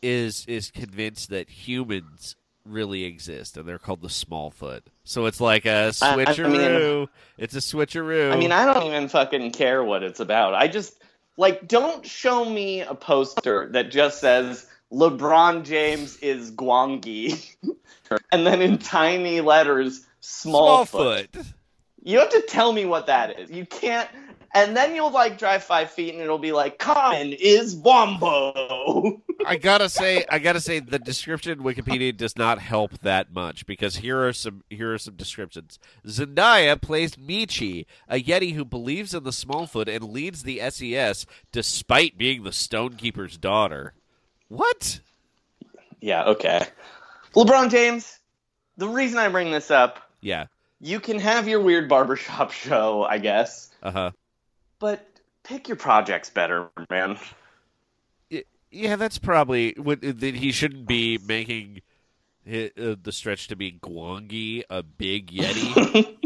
is 0.02 0.46
is 0.48 0.72
convinced 0.72 1.30
that 1.30 1.50
humans 1.50 2.36
really 2.66 3.04
exist, 3.04 3.58
and 3.58 3.68
they're 3.68 3.80
called 3.80 4.02
the 4.02 4.10
Smallfoot. 4.10 4.82
So 5.06 5.26
it's 5.26 5.40
like 5.42 5.66
a 5.66 5.92
I- 6.02 6.14
I 6.14 6.16
mean- 6.16 6.26
switcheroo. 6.28 7.08
it's 7.38 7.56
a 7.56 7.60
switcheroo. 7.60 8.32
I 8.32 8.36
mean, 8.38 8.52
I 8.52 8.72
don't 8.72 8.84
even 8.88 9.08
fucking 9.08 9.52
care 9.52 9.84
what 9.84 10.04
it's 10.04 10.20
about. 10.20 10.54
I 10.54 10.68
just 10.68 10.94
like 11.38 11.68
don't 11.68 12.06
show 12.06 12.46
me 12.46 12.82
a 12.82 12.94
poster 12.96 13.70
that 13.72 13.90
just 13.92 14.20
says 14.20 14.68
LeBron 14.92 15.64
James 15.64 16.18
is 16.18 16.52
Gwangi, 16.52 17.56
and 18.32 18.48
then 18.48 18.62
in 18.62 18.78
tiny 18.78 19.42
letters, 19.42 20.06
Smallfoot. 20.22 21.30
Smallfoot. 21.30 21.54
You 22.04 22.20
have 22.20 22.30
to 22.30 22.42
tell 22.48 22.72
me 22.72 22.86
what 22.86 23.08
that 23.08 23.38
is. 23.38 23.52
You 23.52 23.66
can't. 23.66 24.10
And 24.54 24.78
then 24.78 24.96
you'll 24.96 25.12
like 25.12 25.38
drive 25.38 25.64
five 25.64 25.92
feet, 25.92 26.14
and 26.14 26.24
it'll 26.24 26.38
be 26.38 26.54
like, 26.54 26.80
"Common 26.80 27.34
is 27.34 27.76
Wombo." 27.76 29.22
I 29.46 29.58
gotta 29.58 29.90
say, 29.90 30.26
I 30.30 30.40
gotta 30.40 30.62
say, 30.62 30.80
the 30.80 31.00
description 31.00 31.60
Wikipedia 31.60 32.16
does 32.16 32.38
not 32.38 32.60
help 32.60 32.98
that 33.00 33.34
much 33.34 33.66
because 33.66 33.98
here 33.98 34.26
are 34.26 34.34
some 34.34 34.64
here 34.70 34.94
are 34.94 34.98
some 34.98 35.16
descriptions. 35.16 35.80
Zendaya 36.06 36.82
plays 36.82 37.16
Meechee, 37.16 37.86
a 38.08 38.24
Yeti 38.24 38.54
who 38.54 38.64
believes 38.64 39.14
in 39.14 39.24
the 39.24 39.32
Smallfoot 39.32 39.94
and 39.94 40.12
leads 40.12 40.44
the 40.44 40.62
SES 40.70 41.26
despite 41.52 42.18
being 42.18 42.44
the 42.44 42.52
Stonekeeper's 42.52 43.38
daughter. 43.38 43.94
What? 44.50 45.00
yeah. 46.02 46.26
Okay. 46.26 46.66
LeBron 47.34 47.70
James. 47.70 48.20
The 48.78 48.88
reason 48.88 49.18
I 49.18 49.28
bring 49.30 49.52
this 49.52 49.72
up, 49.72 50.00
Yeah. 50.22 50.46
you 50.80 51.00
can 51.00 51.18
have 51.20 51.48
your 51.48 51.60
weird 51.62 51.90
barbershop 51.90 52.52
show, 52.64 53.04
I 53.04 53.18
guess, 53.18 53.72
Uh 53.82 53.92
huh. 53.92 54.12
but 54.80 55.06
pick 55.44 55.68
your 55.68 55.78
projects 55.78 56.30
better, 56.30 56.70
man. 56.90 57.18
Yeah, 58.70 58.98
that's 58.98 59.18
probably 59.18 59.74
what 59.78 60.02
that 60.02 60.36
he 60.36 60.52
shouldn't 60.52 60.88
be 60.88 61.18
making 61.26 61.82
hi 62.48 62.70
uh, 62.78 62.96
the 63.02 63.12
stretch 63.14 63.48
to 63.48 63.56
be 63.56 63.72
Gwangi 63.72 64.64
a 64.70 64.84
big 64.84 65.32
Yeti. 65.32 66.18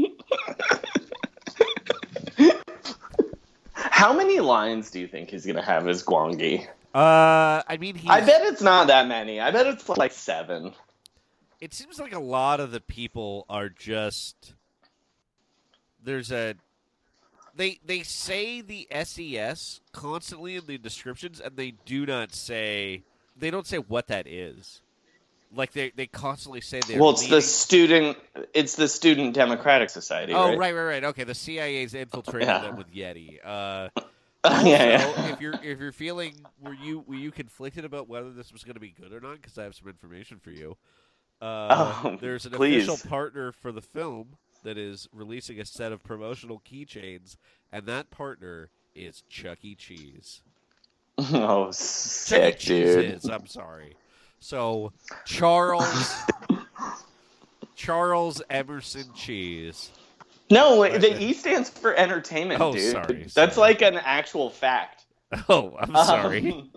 How 3.73 4.11
many 4.13 4.39
lines 4.39 4.89
do 4.89 4.99
you 4.99 5.07
think 5.07 5.29
he's 5.29 5.45
gonna 5.45 5.61
have 5.61 5.87
as 5.87 6.03
Gwangi? 6.03 6.67
Uh, 6.93 7.63
I 7.67 7.77
mean, 7.79 7.99
I 8.07 8.21
bet 8.21 8.41
it's 8.43 8.61
not 8.61 8.87
that 8.87 9.07
many. 9.07 9.39
I 9.39 9.51
bet 9.51 9.67
it's 9.67 9.87
like 9.89 10.11
seven. 10.11 10.73
it 11.59 11.73
seems 11.73 11.99
like 11.99 12.13
a 12.13 12.19
lot 12.19 12.59
of 12.59 12.71
the 12.71 12.81
people 12.81 13.45
are 13.49 13.69
just 13.69 14.53
there's 16.03 16.31
a 16.31 16.55
they 17.55 17.79
they 17.85 18.01
say 18.03 18.61
the 18.61 18.87
SES 19.03 19.81
constantly 19.91 20.55
in 20.55 20.65
the 20.65 20.77
descriptions 20.77 21.39
and 21.39 21.55
they 21.55 21.71
do 21.85 22.05
not 22.05 22.33
say 22.33 23.03
they 23.37 23.51
don't 23.51 23.67
say 23.67 23.77
what 23.77 24.07
that 24.07 24.27
is. 24.27 24.81
Like 25.53 25.73
they 25.73 25.91
they 25.95 26.07
constantly 26.07 26.61
say 26.61 26.79
they're 26.87 26.99
well, 26.99 27.11
it's 27.11 27.27
the 27.27 27.41
student. 27.41 28.17
It's 28.53 28.75
the 28.75 28.87
Student 28.87 29.33
Democratic 29.33 29.89
Society. 29.89 30.33
Oh 30.33 30.49
right, 30.49 30.57
right 30.57 30.73
right 30.73 30.83
right 30.83 31.03
okay 31.05 31.25
the 31.25 31.35
CIA's 31.35 31.93
infiltrated 31.93 32.47
Yeah. 32.47 32.59
them 32.59 32.77
with 32.77 32.93
Yeti. 32.93 33.37
Uh, 33.43 33.89
yeah, 34.45 34.63
yeah. 34.63 35.33
If 35.33 35.41
you're 35.41 35.53
if 35.63 35.79
you're 35.79 35.91
feeling 35.91 36.33
were 36.59 36.73
you 36.73 37.03
were 37.07 37.15
you 37.15 37.31
conflicted 37.31 37.85
about 37.85 38.07
whether 38.09 38.31
this 38.31 38.51
was 38.51 38.63
going 38.63 38.73
to 38.73 38.79
be 38.79 38.89
good 38.99 39.13
or 39.13 39.19
not? 39.19 39.35
Because 39.41 39.57
I 39.57 39.63
have 39.63 39.75
some 39.75 39.87
information 39.87 40.39
for 40.39 40.49
you. 40.51 40.77
Uh, 41.41 42.01
Oh, 42.03 42.17
there's 42.19 42.45
an 42.45 42.53
please. 42.53 42.87
official 42.87 43.09
partner 43.09 43.51
for 43.51 43.71
the 43.71 43.81
film 43.81 44.35
that 44.63 44.77
is 44.77 45.07
releasing 45.13 45.59
a 45.59 45.65
set 45.65 45.91
of 45.91 46.03
promotional 46.03 46.61
keychains, 46.69 47.35
and 47.71 47.85
that 47.87 48.09
partner 48.11 48.69
is 48.95 49.23
Chuck 49.29 49.59
E. 49.63 49.75
Cheese. 49.75 50.41
Oh, 51.19 51.65
Chuck 51.65 51.69
E. 51.69 51.73
sick, 51.73 52.59
Cheese 52.59 52.95
dude. 52.95 53.05
is. 53.05 53.25
I'm 53.25 53.45
sorry. 53.47 53.95
So 54.39 54.91
Charles 55.25 56.15
Charles 57.75 58.41
Emerson 58.49 59.05
Cheese. 59.15 59.91
No, 60.51 60.81
Right. 60.81 60.99
the 60.99 61.21
E 61.23 61.33
stands 61.33 61.69
for 61.69 61.95
entertainment, 61.95 62.61
Oh, 62.61 62.73
dude. 62.73 62.91
sorry, 62.91 63.27
That's 63.33 63.55
sorry. 63.55 63.69
like 63.69 63.81
an 63.81 63.95
actual 63.97 64.49
fact. 64.49 65.05
Oh, 65.49 65.75
I'm 65.79 65.95
sorry. 65.95 66.51
Um, 66.51 66.71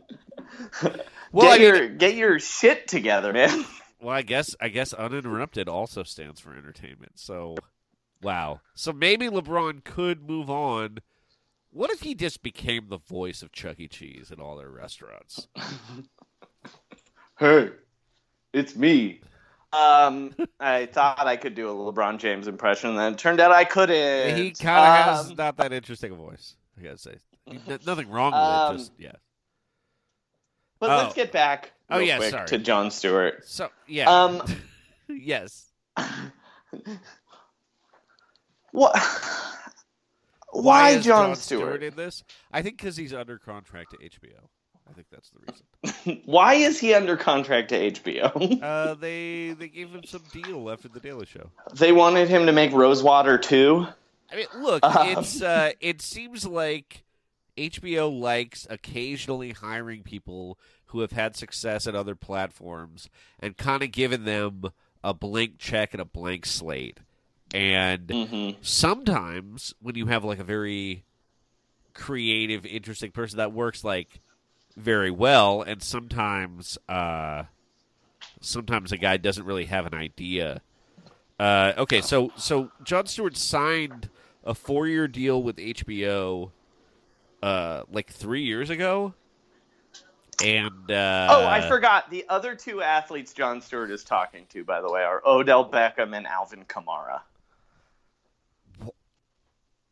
well, 1.33 1.51
I 1.51 1.59
get 1.59 1.61
mean, 1.75 1.75
your 1.75 1.89
get 1.89 2.15
your 2.15 2.39
shit 2.39 2.87
together, 2.87 3.33
man. 3.33 3.65
Well, 4.01 4.15
I 4.15 4.23
guess 4.23 4.55
I 4.61 4.69
guess 4.69 4.93
uninterrupted 4.93 5.69
also 5.69 6.03
stands 6.05 6.39
for 6.41 6.55
entertainment. 6.57 7.13
So, 7.19 7.57
wow. 8.23 8.61
So 8.75 8.93
maybe 8.93 9.27
LeBron 9.29 9.83
could 9.83 10.23
move 10.29 10.49
on. 10.51 10.99
What 11.71 11.91
if 11.91 12.03
he 12.03 12.15
just 12.15 12.43
became 12.45 12.89
the 12.89 12.99
voice 12.99 13.43
of 13.43 13.51
Chuck 13.51 13.81
E. 13.81 13.89
Cheese 13.89 14.31
at 14.31 14.39
all 14.39 14.57
their 14.57 14.71
restaurants? 14.71 15.49
Hey, 17.39 17.71
it's 18.53 18.77
me. 18.77 19.21
Um, 19.75 20.35
I 20.61 20.87
thought 20.87 21.27
I 21.27 21.37
could 21.37 21.55
do 21.55 21.69
a 21.69 21.75
LeBron 21.93 22.19
James 22.19 22.47
impression, 22.49 22.91
and 22.91 22.99
then 22.99 23.13
it 23.15 23.19
turned 23.19 23.41
out 23.41 23.51
I 23.51 23.65
couldn't. 23.65 24.37
He 24.37 24.53
kind 24.53 24.79
of 24.79 25.05
has 25.17 25.31
Um, 25.31 25.37
not 25.37 25.57
that 25.57 25.73
interesting 25.73 26.13
a 26.13 26.15
voice. 26.15 26.57
I 26.79 26.83
gotta 26.83 26.99
say, 26.99 27.17
nothing 27.87 28.09
wrong 28.11 28.33
with 28.33 28.41
Um, 28.41 28.75
it. 28.75 28.79
Just 28.79 28.93
yeah. 28.99 29.13
But 30.79 30.91
Oh. 30.91 30.97
let's 30.99 31.15
get 31.15 31.33
back 31.33 31.73
Oh, 31.91 31.99
yeah, 31.99 32.17
quick 32.19 32.31
sorry. 32.31 32.47
to 32.49 32.59
Jon 32.59 32.91
Stewart. 32.91 33.47
So 33.49 33.71
yeah. 33.87 34.11
Um, 34.11 34.43
yes. 35.09 35.67
what? 38.73 38.97
Why, 40.53 40.91
is 40.91 41.05
Jon, 41.05 41.35
Stewart 41.35 41.63
Stewart? 41.65 41.83
in 41.83 41.97
this? 41.97 42.23
I 42.53 42.63
think 42.63 42.77
because 42.77 42.97
he's 42.97 43.13
under 43.13 43.39
contract 43.39 43.91
to 43.91 43.97
HBO. 43.99 44.49
I 44.89 44.93
think 44.93 45.07
that's 45.11 45.31
the 45.31 45.39
reason. 46.05 46.23
Why 46.27 46.55
is 46.55 46.79
he 46.79 46.93
under 46.95 47.17
contract 47.17 47.71
to 47.71 47.91
HBO? 47.93 48.63
Uh, 48.63 48.95
they 48.95 49.53
they 49.59 49.69
gave 49.69 49.91
him 49.91 50.05
some 50.05 50.23
deal 50.33 50.71
after 50.71 50.89
the 50.89 51.01
Daily 51.01 51.27
Show. 51.27 51.51
they 51.75 51.93
wanted 51.93 52.29
him 52.29 52.47
to 52.47 52.53
make 52.53 52.73
Rosewater 52.73 53.39
too. 53.39 53.87
I 54.31 54.37
mean, 54.37 54.47
look, 54.55 54.83
Um. 54.85 55.09
it's 55.09 55.41
uh, 55.43 55.73
it 55.81 56.03
seems 56.03 56.47
like 56.47 57.05
HBO 57.57 58.11
likes 58.21 58.67
occasionally 58.69 59.53
hiring 59.53 60.03
people 60.03 60.59
who 60.87 61.01
have 61.01 61.13
had 61.13 61.35
success 61.37 61.87
at 61.87 61.95
other 61.95 62.15
platforms 62.15 63.09
and 63.41 63.57
kind 63.57 63.83
of 63.83 63.91
giving 63.91 64.25
them 64.25 64.65
a 65.03 65.15
blank 65.15 65.59
check 65.59 65.93
and 65.95 66.01
a 66.01 66.05
blank 66.05 66.47
slate. 66.47 67.01
And 67.53 68.09
Mm-hmm. 68.09 68.59
sometimes 68.63 69.75
when 69.81 69.95
you 69.95 70.07
have 70.07 70.25
like 70.25 70.39
a 70.41 70.45
very 70.45 71.05
creative, 71.95 72.67
interesting 72.67 73.11
person 73.13 73.37
that 73.39 73.53
works 73.53 73.85
like 73.85 74.21
very 74.77 75.11
well, 75.11 75.63
and 75.63 75.83
sometimes 75.83 76.79
uh, 76.89 77.45
sometimes 78.41 78.93
a 78.93 78.97
guy 78.97 79.17
doesn't 79.17 79.45
really 79.45 79.67
have 79.67 79.87
an 79.87 79.95
idea. 79.95 80.61
Uh, 81.39 81.73
okay, 81.79 82.01
so 82.01 82.33
so 82.37 82.71
Jon 82.83 83.07
Stewart 83.07 83.37
signed 83.37 84.09
a 84.45 84.55
four 84.55 84.87
year 84.87 85.09
deal 85.09 85.43
with 85.43 85.57
HBO 85.57 86.51
uh, 87.43 87.83
like 87.91 88.11
three 88.11 88.43
years 88.43 88.71
ago, 88.71 89.15
and 90.43 90.91
uh, 90.91 91.29
oh, 91.31 91.47
I 91.47 91.69
forgot. 91.69 92.11
The 92.11 92.25
other 92.29 92.55
two 92.55 92.83
athletes 92.83 93.33
Jon 93.33 93.61
Stewart 93.61 93.91
is 93.91 94.05
talking 94.05 94.47
to, 94.51 94.65
by 94.65 94.81
the 94.81 94.91
way, 94.91 95.03
are 95.03 95.23
Odell 95.25 95.69
Beckham 95.69 96.17
and 96.17 96.27
Alvin 96.27 96.65
Kamara. 96.65 97.21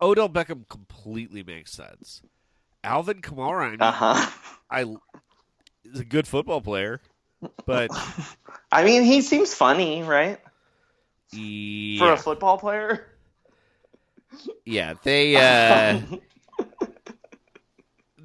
Odell 0.00 0.28
Beckham 0.28 0.68
completely 0.68 1.44
makes 1.44 1.72
sense. 1.72 2.22
Alvin 2.84 3.22
Kamara, 3.22 3.66
I 3.66 3.70
mean, 3.70 3.80
Uh 3.80 3.92
huh. 3.92 4.30
I 4.70 4.82
is 5.84 6.00
a 6.00 6.04
good 6.04 6.26
football 6.26 6.60
player, 6.60 7.00
but 7.66 7.90
I 8.72 8.84
mean, 8.84 9.02
he 9.04 9.22
seems 9.22 9.54
funny, 9.54 10.02
right? 10.02 10.40
For 11.98 12.12
a 12.12 12.16
football 12.16 12.59
player. 12.59 13.06
yeah, 14.66 14.94
they 15.02 15.36
uh, 15.36 16.00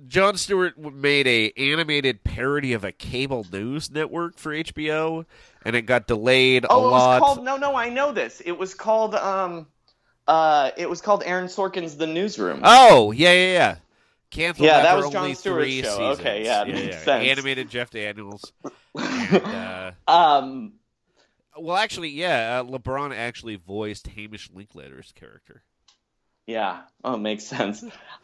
Jon 0.07 0.37
Stewart 0.37 0.77
made 0.77 1.27
a 1.27 1.51
animated 1.57 2.23
parody 2.23 2.73
of 2.73 2.83
a 2.83 2.91
cable 2.91 3.45
news 3.51 3.91
network 3.91 4.37
for 4.37 4.53
HBO, 4.53 5.25
and 5.65 5.75
it 5.75 5.83
got 5.83 6.07
delayed 6.07 6.65
a 6.69 6.69
Oh, 6.69 6.87
it 6.87 6.91
lot. 6.91 7.21
was 7.21 7.35
called. 7.35 7.45
No, 7.45 7.57
no, 7.57 7.75
I 7.75 7.89
know 7.89 8.11
this. 8.11 8.41
It 8.41 8.57
was 8.57 8.73
called. 8.73 9.15
Um, 9.15 9.67
uh, 10.27 10.71
it 10.77 10.89
was 10.89 11.01
called 11.01 11.23
Aaron 11.25 11.47
Sorkin's 11.47 11.97
The 11.97 12.07
Newsroom. 12.07 12.61
Oh, 12.63 13.11
yeah, 13.11 13.31
yeah, 13.31 13.53
yeah. 13.53 13.75
Canceled 14.29 14.65
Yeah, 14.65 14.81
that 14.81 14.97
was 14.97 15.09
Jon 15.09 15.23
only 15.23 15.35
Stewart's 15.35 15.63
three 15.65 15.81
show. 15.81 15.89
seasons. 15.89 16.19
Okay, 16.19 16.43
yeah, 16.45 16.63
it 16.63 16.73
makes 16.73 17.03
sense. 17.03 17.27
Animated 17.27 17.69
Jeff 17.69 17.89
Daniels. 17.91 18.51
And, 18.99 19.43
uh, 19.45 19.91
um, 20.07 20.73
well, 21.55 21.77
actually, 21.77 22.09
yeah, 22.09 22.59
uh, 22.59 22.63
LeBron 22.63 23.15
actually 23.15 23.55
voiced 23.55 24.07
Hamish 24.07 24.49
Linklater's 24.53 25.11
character. 25.13 25.61
yeah. 26.47 26.81
Oh, 27.03 27.15
makes 27.17 27.43
sense. 27.45 27.83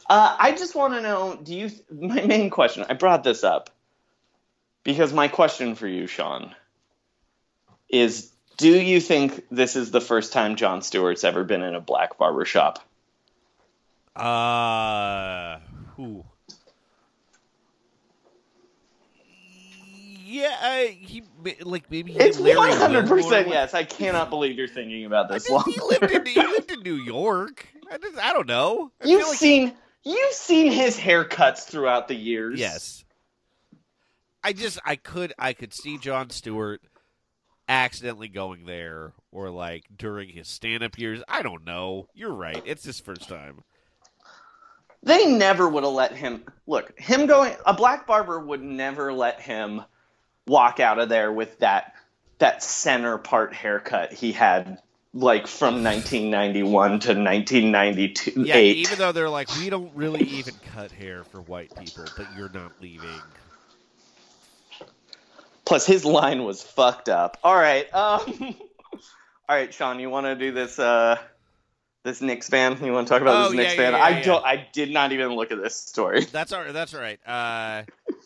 Uh, 0.09 0.35
I 0.39 0.51
just 0.53 0.75
want 0.75 0.93
to 0.95 1.01
know. 1.01 1.39
Do 1.41 1.53
you? 1.55 1.69
My 1.91 2.21
main 2.21 2.49
question. 2.49 2.85
I 2.89 2.93
brought 2.95 3.23
this 3.23 3.43
up 3.43 3.69
because 4.83 5.13
my 5.13 5.27
question 5.27 5.75
for 5.75 5.87
you, 5.87 6.07
Sean, 6.07 6.55
is: 7.87 8.31
Do 8.57 8.69
you 8.69 8.99
think 8.99 9.45
this 9.51 9.75
is 9.75 9.91
the 9.91 10.01
first 10.01 10.33
time 10.33 10.55
Jon 10.55 10.81
Stewart's 10.81 11.23
ever 11.23 11.43
been 11.43 11.61
in 11.61 11.75
a 11.75 11.81
black 11.81 12.17
barber 12.17 12.45
shop? 12.45 12.79
Uh, 14.15 15.59
who? 15.95 16.25
Yeah, 20.25 20.55
uh, 20.63 20.91
he 20.91 21.23
like 21.61 21.91
maybe 21.91 22.13
he 22.13 22.19
It's 22.19 22.39
one 22.39 22.71
hundred 22.71 23.07
percent 23.07 23.49
yes. 23.49 23.73
I 23.73 23.83
cannot 23.83 24.29
believe 24.29 24.57
you're 24.57 24.67
thinking 24.67 25.05
about 25.05 25.29
I 25.29 25.35
this 25.35 25.49
mean, 25.49 25.61
he 25.65 25.79
lived 25.79 26.11
in 26.11 26.25
he 26.25 26.41
lived 26.41 26.71
in 26.71 26.79
New 26.81 26.95
York. 26.95 27.67
I, 27.91 27.97
just, 27.97 28.17
I 28.17 28.33
don't 28.33 28.47
know. 28.47 28.91
I 29.03 29.07
You've 29.07 29.27
like- 29.27 29.37
seen 29.37 29.73
you've 30.03 30.33
seen 30.33 30.71
his 30.71 30.97
haircuts 30.97 31.65
throughout 31.65 32.07
the 32.07 32.15
years. 32.15 32.59
Yes. 32.59 33.05
I 34.43 34.53
just 34.53 34.79
I 34.83 34.95
could 34.95 35.33
I 35.37 35.53
could 35.53 35.73
see 35.73 35.97
Jon 35.99 36.29
Stewart 36.31 36.81
accidentally 37.69 38.27
going 38.27 38.65
there 38.65 39.13
or 39.31 39.49
like 39.51 39.85
during 39.95 40.29
his 40.29 40.47
stand 40.47 40.83
up 40.83 40.97
years. 40.97 41.21
I 41.27 41.43
don't 41.43 41.63
know. 41.63 42.07
You're 42.15 42.33
right. 42.33 42.61
It's 42.65 42.83
his 42.83 42.99
first 42.99 43.29
time. 43.29 43.63
They 45.03 45.25
never 45.25 45.67
would 45.67 45.83
have 45.83 45.93
let 45.93 46.15
him 46.15 46.43
look, 46.65 46.97
him 46.97 47.25
going 47.25 47.55
a 47.65 47.73
black 47.73 48.07
barber 48.07 48.39
would 48.39 48.63
never 48.63 49.11
let 49.13 49.41
him 49.41 49.81
walk 50.47 50.79
out 50.79 50.99
of 50.99 51.09
there 51.09 51.31
with 51.31 51.59
that 51.59 51.93
that 52.39 52.63
center 52.63 53.17
part 53.17 53.53
haircut 53.53 54.11
he 54.13 54.31
had 54.31 54.79
like 55.13 55.47
from 55.47 55.83
1991 55.83 56.89
to 57.01 57.09
1992 57.09 58.43
Yeah, 58.43 58.55
8. 58.55 58.77
even 58.77 58.97
though 58.97 59.11
they're 59.11 59.29
like, 59.29 59.47
we 59.53 59.69
don't 59.69 59.93
really 59.95 60.23
even 60.23 60.55
cut 60.73 60.91
hair 60.91 61.23
for 61.25 61.41
white 61.41 61.73
people, 61.75 62.11
but 62.15 62.31
you're 62.31 62.49
not 62.49 62.71
leaving. 62.81 63.21
Plus 65.65 65.85
his 65.85 66.03
line 66.03 66.43
was 66.43 66.63
fucked 66.63 67.09
up. 67.09 67.37
All 67.43 67.55
right. 67.55 67.93
Um 67.93 68.21
All 69.49 69.57
right, 69.57 69.73
Sean, 69.73 69.99
you 69.99 70.09
want 70.09 70.25
to 70.25 70.35
do 70.35 70.51
this 70.51 70.79
uh 70.79 71.17
this 72.03 72.21
Knicks 72.21 72.49
fan? 72.49 72.77
You 72.83 72.91
want 72.93 73.07
to 73.07 73.13
talk 73.13 73.21
about 73.21 73.35
Oh, 73.35 73.49
this 73.49 73.57
Knicks 73.57 73.71
yeah, 73.75 73.91
fan? 73.91 73.93
yeah, 73.93 74.03
I 74.03 74.21
don't 74.21 74.45
I 74.45 74.67
did 74.73 74.91
not 74.91 75.11
even 75.11 75.29
look 75.29 75.51
at 75.51 75.61
this 75.61 75.75
story. 75.75 76.25
That's 76.31 76.51
all. 76.51 76.63
That's 76.71 76.93
all 76.93 77.01
right. 77.01 77.19
Uh, 77.27 77.83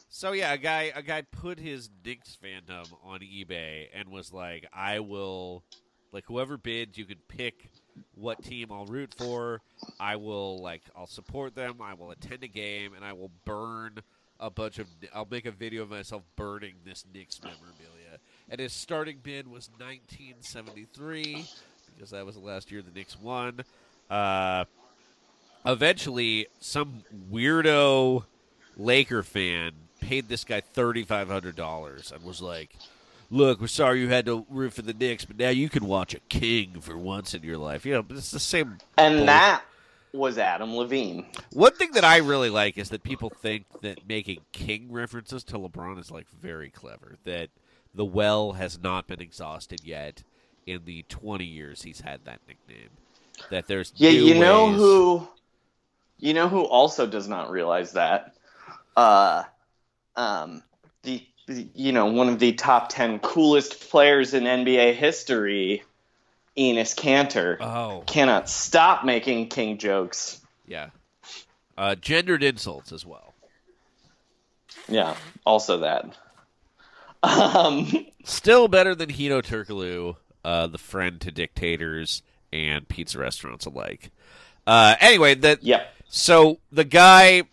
so 0.10 0.32
yeah, 0.32 0.54
a 0.54 0.58
guy 0.58 0.92
a 0.96 1.02
guy 1.02 1.22
put 1.22 1.60
his 1.60 1.90
Knicks 2.06 2.38
fandom 2.44 2.88
on 3.04 3.20
eBay 3.20 3.88
and 3.94 4.10
was 4.10 4.34
like, 4.34 4.68
"I 4.74 5.00
will, 5.00 5.64
like 6.12 6.26
whoever 6.28 6.58
bids, 6.58 6.98
you 6.98 7.06
can 7.06 7.20
pick 7.28 7.70
what 8.16 8.44
team 8.44 8.72
I'll 8.72 8.86
root 8.86 9.14
for. 9.18 9.62
I 10.00 10.16
will 10.18 10.62
like 10.62 10.84
I'll 10.96 11.08
support 11.08 11.56
them. 11.56 11.76
I 11.82 11.94
will 11.94 12.12
attend 12.12 12.44
a 12.44 12.48
game, 12.48 12.94
and 12.94 13.04
I 13.06 13.14
will 13.14 13.32
burn 13.46 14.00
a 14.40 14.50
bunch 14.50 14.80
of. 14.80 14.88
I'll 15.14 15.28
make 15.30 15.46
a 15.46 15.52
video 15.52 15.84
of 15.84 15.90
myself 15.90 16.24
burning 16.36 16.76
this 16.86 17.06
Knicks 17.14 17.40
memorabilia. 17.44 18.20
And 18.50 18.60
his 18.62 18.72
starting 18.74 19.20
bid 19.22 19.46
was 19.48 19.70
1973 19.78 21.46
because 21.98 22.12
that 22.12 22.26
was 22.26 22.36
the 22.36 22.42
last 22.42 22.72
year 22.72 22.82
the 22.82 22.92
Knicks 22.92 23.20
won. 23.20 23.64
Uh, 24.10 24.66
eventually 25.66 26.48
some 26.60 27.04
weirdo 27.32 28.24
Laker 28.78 29.24
fan 29.24 29.72
paid 30.00 30.30
this 30.30 30.44
guy 30.44 30.62
thirty 30.62 31.04
five 31.04 31.28
hundred 31.28 31.56
dollars 31.56 32.12
and 32.12 32.24
was 32.24 32.42
like, 32.42 32.76
"Look, 33.30 33.60
we're 33.60 33.68
sorry 33.68 34.02
you 34.02 34.10
had 34.10 34.26
to 34.28 34.46
root 34.50 34.74
for 34.74 34.84
the 34.84 34.94
Knicks, 34.94 35.26
but 35.26 35.38
now 35.38 35.50
you 35.50 35.70
can 35.70 35.86
watch 35.86 36.14
a 36.14 36.20
king 36.30 36.80
for 36.80 36.98
once 36.98 37.34
in 37.34 37.44
your 37.44 37.58
life." 37.58 37.86
You 37.86 37.94
know, 37.94 38.04
but 38.04 38.18
it's 38.18 38.32
the 38.32 38.40
same. 38.40 38.78
And 38.98 39.28
that 39.28 39.64
was 40.14 40.38
Adam 40.38 40.76
Levine. 40.76 41.26
One 41.52 41.74
thing 41.74 41.92
that 41.94 42.06
I 42.06 42.18
really 42.18 42.50
like 42.50 42.78
is 42.78 42.90
that 42.90 43.04
people 43.04 43.30
think 43.30 43.66
that 43.82 44.08
making 44.08 44.42
king 44.52 44.92
references 44.92 45.44
to 45.46 45.58
LeBron 45.58 46.00
is 46.00 46.12
like 46.12 46.28
very 46.30 46.70
clever. 46.70 47.18
That 47.24 47.50
the 47.94 48.06
well 48.06 48.54
has 48.54 48.80
not 48.80 49.08
been 49.08 49.22
exhausted 49.22 49.82
yet 49.84 50.24
in 50.68 50.82
the 50.86 51.04
twenty 51.10 51.46
years 51.46 51.82
he's 51.82 52.02
had 52.02 52.24
that 52.26 52.40
nickname. 52.48 52.90
That 53.50 53.68
there's 53.68 53.92
Yeah, 53.96 54.10
you 54.12 54.36
know 54.36 54.68
ways- 54.68 54.76
who 54.76 55.28
you 56.20 56.34
know 56.34 56.48
who 56.50 56.62
also 56.64 57.08
does 57.08 57.28
not 57.28 57.50
realize 57.50 57.94
that? 57.94 58.36
Uh 58.96 59.44
um 60.16 60.62
the 61.04 61.26
the- 61.48 61.68
you 61.74 61.92
know, 61.94 62.08
one 62.08 62.28
of 62.30 62.40
the 62.40 62.52
top 62.54 62.90
10 62.90 63.20
coolest 63.20 63.90
players 63.90 64.34
in 64.34 64.44
NBA 64.44 64.94
history, 64.94 65.84
Enes 66.58 66.94
Kanter, 66.96 67.58
Oh, 67.62 68.04
cannot 68.06 68.50
stop 68.50 69.06
making 69.06 69.48
king 69.48 69.78
jokes. 69.78 70.42
Yeah. 70.68 70.90
Uh, 71.78 71.96
gendered 71.96 72.44
insults 72.44 72.92
as 72.92 73.06
well. 73.06 73.34
Yeah, 74.90 75.16
also 75.46 75.78
that. 75.80 76.06
Um 77.24 78.06
Still 78.26 78.68
better 78.68 78.94
than 78.94 79.10
Hedo 79.10 79.42
Turkoglu, 79.42 80.18
uh, 80.48 80.66
the 80.66 80.78
friend 80.78 81.20
to 81.20 81.30
dictators 81.30 82.24
and 82.54 82.88
pizza 82.88 83.20
restaurants 83.20 83.66
alike. 83.66 84.12
Uh, 84.66 84.96
anyway, 85.02 85.36
that 85.36 85.62
yep. 85.62 85.94
so 86.08 86.60
the 86.72 86.86
guy 86.86 87.44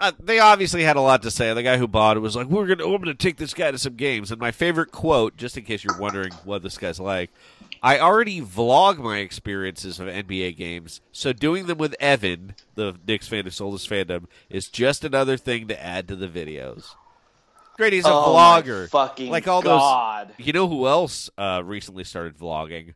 uh, 0.00 0.10
they 0.18 0.40
obviously 0.40 0.82
had 0.82 0.96
a 0.96 1.00
lot 1.00 1.22
to 1.22 1.30
say. 1.30 1.54
The 1.54 1.62
guy 1.62 1.78
who 1.78 1.86
bought 1.86 2.16
it 2.16 2.20
was 2.20 2.34
like, 2.34 2.48
"We're 2.48 2.66
gonna, 2.66 2.84
I'm 2.84 3.00
gonna 3.00 3.14
take 3.14 3.36
this 3.36 3.54
guy 3.54 3.70
to 3.70 3.78
some 3.78 3.94
games." 3.94 4.32
And 4.32 4.40
my 4.40 4.50
favorite 4.50 4.90
quote, 4.90 5.36
just 5.36 5.56
in 5.56 5.62
case 5.62 5.84
you're 5.84 5.98
wondering 5.98 6.32
what 6.44 6.64
this 6.64 6.76
guy's 6.76 6.98
like, 6.98 7.30
I 7.80 8.00
already 8.00 8.40
vlog 8.40 8.98
my 8.98 9.18
experiences 9.18 10.00
of 10.00 10.08
NBA 10.08 10.56
games, 10.56 11.00
so 11.12 11.32
doing 11.32 11.66
them 11.66 11.78
with 11.78 11.94
Evan, 12.00 12.56
the 12.74 12.96
Knicks 13.06 13.28
fan 13.28 13.44
who 13.44 13.50
sold 13.50 13.74
his 13.74 13.86
fandom, 13.86 14.26
is 14.50 14.66
just 14.66 15.04
another 15.04 15.36
thing 15.36 15.68
to 15.68 15.80
add 15.80 16.08
to 16.08 16.16
the 16.16 16.28
videos. 16.28 16.96
Great, 17.76 17.92
he's 17.92 18.06
a 18.06 18.10
Oh 18.10 18.34
vlogger. 18.34 18.88
fucking 18.88 19.30
like 19.30 19.46
all 19.48 19.62
God. 19.62 20.28
those. 20.38 20.46
You 20.46 20.52
know 20.52 20.66
who 20.68 20.86
else 20.86 21.28
uh, 21.36 21.62
recently 21.64 22.04
started 22.04 22.36
vlogging? 22.38 22.94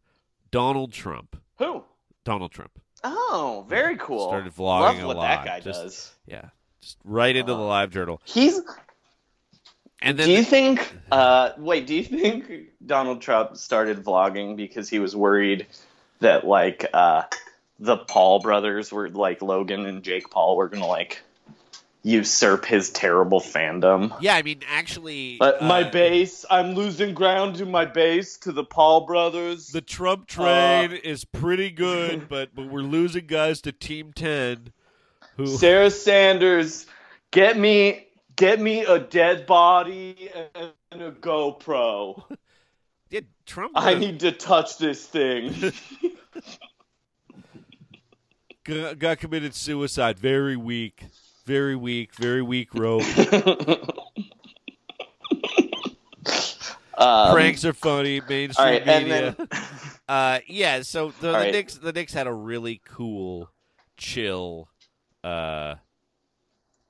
Donald 0.50 0.92
Trump. 0.92 1.36
Who? 1.58 1.84
Donald 2.24 2.52
Trump. 2.52 2.72
Oh, 3.04 3.64
very 3.68 3.96
cool. 3.96 4.28
Started 4.28 4.54
vlogging 4.54 4.80
Love 4.96 4.98
a 5.02 5.06
what 5.06 5.16
lot. 5.16 5.22
that 5.28 5.44
guy 5.44 5.60
Just- 5.60 5.82
does. 5.82 6.12
Yeah, 6.26 6.46
just 6.80 6.96
right 7.04 7.34
into 7.34 7.52
the 7.52 7.58
live 7.60 7.90
journal. 7.90 8.20
He's. 8.24 8.60
And 10.02 10.18
then 10.18 10.28
Do 10.28 10.32
you 10.32 10.42
think? 10.44 10.94
Uh, 11.12 11.50
wait. 11.58 11.86
Do 11.86 11.94
you 11.94 12.02
think 12.04 12.50
Donald 12.84 13.20
Trump 13.20 13.56
started 13.58 14.02
vlogging 14.02 14.56
because 14.56 14.88
he 14.88 14.98
was 14.98 15.14
worried 15.14 15.66
that 16.20 16.46
like 16.46 16.86
uh, 16.94 17.24
the 17.78 17.98
Paul 17.98 18.40
brothers 18.40 18.90
were 18.90 19.10
like 19.10 19.42
Logan 19.42 19.84
and 19.84 20.02
Jake 20.02 20.30
Paul 20.30 20.56
were 20.56 20.68
gonna 20.70 20.86
like 20.86 21.20
usurp 22.02 22.64
his 22.64 22.90
terrible 22.90 23.40
fandom? 23.40 24.16
Yeah, 24.20 24.36
I 24.36 24.42
mean, 24.42 24.60
actually, 24.68 25.36
But 25.38 25.62
my 25.62 25.82
uh, 25.82 25.90
base, 25.90 26.44
I'm 26.50 26.74
losing 26.74 27.14
ground 27.14 27.56
to 27.56 27.66
my 27.66 27.84
base 27.84 28.38
to 28.38 28.52
the 28.52 28.64
Paul 28.64 29.06
brothers. 29.06 29.68
the 29.68 29.80
Trump 29.80 30.26
train 30.26 30.92
is 30.92 31.24
pretty 31.24 31.70
good, 31.70 32.28
but 32.28 32.54
but 32.54 32.68
we're 32.68 32.80
losing 32.80 33.26
guys 33.26 33.60
to 33.62 33.72
Team 33.72 34.12
Ten. 34.12 34.72
Who? 35.36 35.46
Sarah 35.58 35.90
Sanders, 35.90 36.86
get 37.30 37.58
me, 37.58 38.06
get 38.36 38.60
me 38.60 38.84
a 38.84 38.98
dead 38.98 39.46
body 39.46 40.30
and 40.54 41.02
a 41.02 41.12
GoPro. 41.12 42.24
Yeah, 43.12 43.22
Trump. 43.44 43.72
I 43.74 43.94
uh, 43.94 43.98
need 43.98 44.20
to 44.20 44.30
touch 44.30 44.78
this 44.78 45.04
thing. 45.04 45.72
got 48.62 49.18
committed 49.18 49.52
suicide. 49.52 50.16
Very 50.16 50.56
weak. 50.56 51.02
Very 51.50 51.74
weak. 51.74 52.14
Very 52.14 52.42
weak 52.42 52.72
rope. 52.74 53.02
Um, 56.96 57.32
Pranks 57.32 57.64
are 57.64 57.72
funny. 57.72 58.20
Mainstream 58.28 58.68
right, 58.68 58.86
media. 58.86 59.34
then 59.34 59.48
Uh, 60.08 60.40
yeah. 60.46 60.82
So 60.82 61.12
the, 61.20 61.28
the 61.28 61.32
right. 61.32 61.50
Knicks, 61.50 61.76
the 61.76 61.92
Knicks 61.92 62.12
had 62.12 62.26
a 62.26 62.32
really 62.32 62.82
cool, 62.84 63.50
chill, 63.96 64.68
uh, 65.24 65.76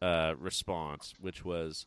uh, 0.03 0.35
response, 0.37 1.15
which 1.20 1.45
was, 1.45 1.87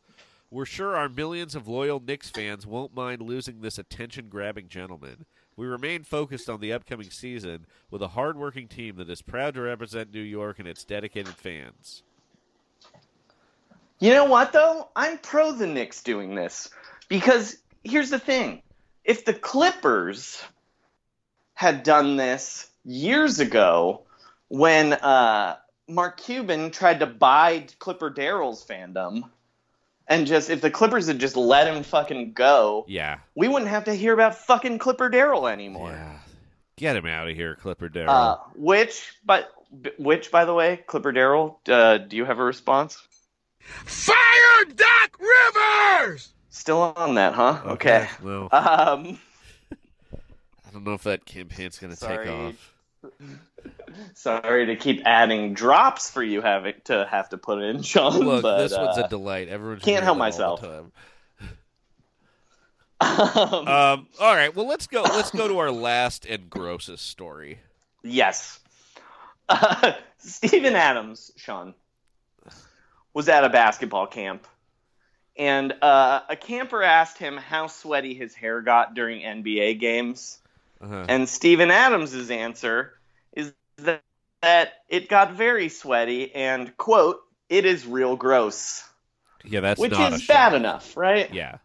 "We're 0.50 0.64
sure 0.64 0.96
our 0.96 1.10
millions 1.10 1.54
of 1.54 1.68
loyal 1.68 2.00
Knicks 2.00 2.30
fans 2.30 2.66
won't 2.66 2.96
mind 2.96 3.22
losing 3.22 3.60
this 3.60 3.78
attention-grabbing 3.78 4.70
gentleman. 4.70 5.26
We 5.58 5.68
remain 5.68 6.06
focused 6.06 6.50
on 6.50 6.62
the 6.62 6.72
upcoming 6.72 7.10
season 7.10 7.66
with 7.92 8.02
a 8.02 8.10
hard-working 8.10 8.70
team 8.70 8.96
that 8.96 9.10
is 9.10 9.22
proud 9.22 9.56
to 9.56 9.62
represent 9.64 10.14
New 10.14 10.22
York 10.22 10.60
and 10.60 10.68
its 10.68 10.86
dedicated 10.86 11.36
fans." 11.36 12.04
You 14.04 14.10
know 14.12 14.26
what 14.26 14.52
though? 14.52 14.90
I'm 14.98 15.18
pro 15.18 15.54
the 15.54 15.66
Knicks 15.66 16.04
doing 16.04 16.36
this 16.36 16.70
because 17.08 17.56
here's 17.86 18.10
the 18.10 18.20
thing: 18.20 18.62
if 19.06 19.24
the 19.24 19.34
Clippers 19.34 20.44
had 21.54 21.84
done 21.84 22.18
this 22.18 22.70
years 22.84 23.40
ago, 23.40 24.02
when 24.50 24.92
uh, 24.92 25.56
Mark 25.88 26.20
Cuban 26.20 26.72
tried 26.72 27.00
to 27.00 27.06
buy 27.06 27.66
Clipper 27.80 28.10
Darrell's 28.10 28.66
fandom, 28.66 29.30
and 30.06 30.28
just 30.28 30.50
if 30.50 30.60
the 30.60 30.70
Clippers 30.70 31.08
had 31.08 31.20
just 31.20 31.38
let 31.38 31.74
him 31.74 31.82
fucking 31.82 32.34
go, 32.34 32.84
Yeah. 32.90 33.20
we 33.36 33.48
wouldn't 33.48 33.72
have 33.72 33.86
to 33.86 33.94
hear 33.94 34.14
about 34.14 34.36
fucking 34.36 34.80
Clipper 34.80 35.08
Darrell 35.08 35.48
anymore. 35.48 35.92
Yeah. 35.92 36.20
Get 36.76 36.98
him 36.98 37.06
out 37.06 37.30
of 37.30 37.38
here, 37.38 37.56
Clipper 37.56 37.88
Darrell. 37.88 38.12
Uh, 38.12 38.38
which, 38.58 39.14
but 39.24 39.50
which, 39.98 40.30
by 40.30 40.44
the 40.44 40.54
way, 40.54 40.84
Clipper 40.88 41.14
Darrell, 41.14 41.62
uh, 41.70 42.00
do 42.00 42.18
you 42.18 42.26
have 42.26 42.40
a 42.40 42.44
response? 42.44 43.02
Fire 43.86 44.66
Doc 44.76 45.20
Rivers! 45.20 46.34
Still 46.50 46.82
on 46.96 47.16
that, 47.16 47.34
huh? 47.34 47.62
Okay. 47.66 48.08
Well, 48.22 48.44
Um, 48.52 49.20
I 49.72 50.72
don't 50.72 50.84
know 50.86 50.94
if 50.94 51.04
that 51.04 51.26
campaign's 51.26 51.78
going 51.80 51.96
to 51.96 52.00
take 52.00 52.28
off. 52.28 52.74
sorry 54.14 54.66
to 54.68 54.76
keep 54.76 55.02
adding 55.06 55.54
drops 55.54 56.10
for 56.10 56.24
you 56.24 56.42
having 56.42 56.76
to 56.86 57.06
have 57.10 57.30
to 57.30 57.38
put 57.38 57.62
in, 57.62 57.82
Sean. 57.82 58.20
Look, 58.20 58.42
but, 58.44 58.58
this 58.68 58.78
one's 58.78 58.98
uh, 58.98 59.04
a 59.06 59.10
delight. 59.10 59.50
Everyone 59.50 59.80
can't 59.80 60.04
help 60.04 60.18
that 60.18 60.22
all 60.42 60.58
myself. 60.58 60.62
the 60.62 60.68
time. 60.68 60.92
um, 63.60 63.68
Um, 63.68 64.08
all 64.20 64.36
right, 64.36 64.56
well 64.56 64.68
let's 64.68 64.88
go. 64.88 65.02
Let's 65.04 65.32
go 65.32 65.48
to 65.48 65.58
our 65.60 65.72
last 65.72 66.26
and 66.26 66.50
grossest 66.50 67.08
story. 67.08 67.60
yes. 68.04 68.60
Uh, 69.50 69.92
Steven 70.20 70.76
Adams, 70.76 71.32
Sean, 71.36 71.74
was 73.14 73.30
at 73.30 73.44
a 73.44 73.50
basketball 73.50 74.08
camp, 74.08 74.48
and 75.38 75.74
uh, 75.82 76.22
a 76.30 76.36
camper 76.36 76.84
asked 76.84 77.18
him 77.18 77.38
how 77.38 77.68
sweaty 77.68 78.14
his 78.14 78.36
hair 78.36 78.62
got 78.62 78.94
during 78.94 79.22
NBA 79.22 79.80
games. 79.80 80.40
Uh-huh. 80.82 81.06
And 81.08 81.30
Steven 81.30 81.72
Adams' 81.72 82.30
answer 82.30 82.94
is 83.32 83.54
that, 83.78 84.04
that 84.42 84.74
it 84.90 85.10
got 85.10 85.34
very 85.34 85.70
sweaty 85.70 86.34
and, 86.36 86.76
quote, 86.78 87.22
it 87.50 87.66
is 87.66 87.86
real 87.86 88.16
gross. 88.16 88.84
Yeah, 89.46 89.62
that's 89.62 89.80
which 89.80 89.98
is 89.98 90.26
bad 90.28 90.54
enough, 90.54 90.96
right? 90.96 91.34
Yeah, 91.34 91.58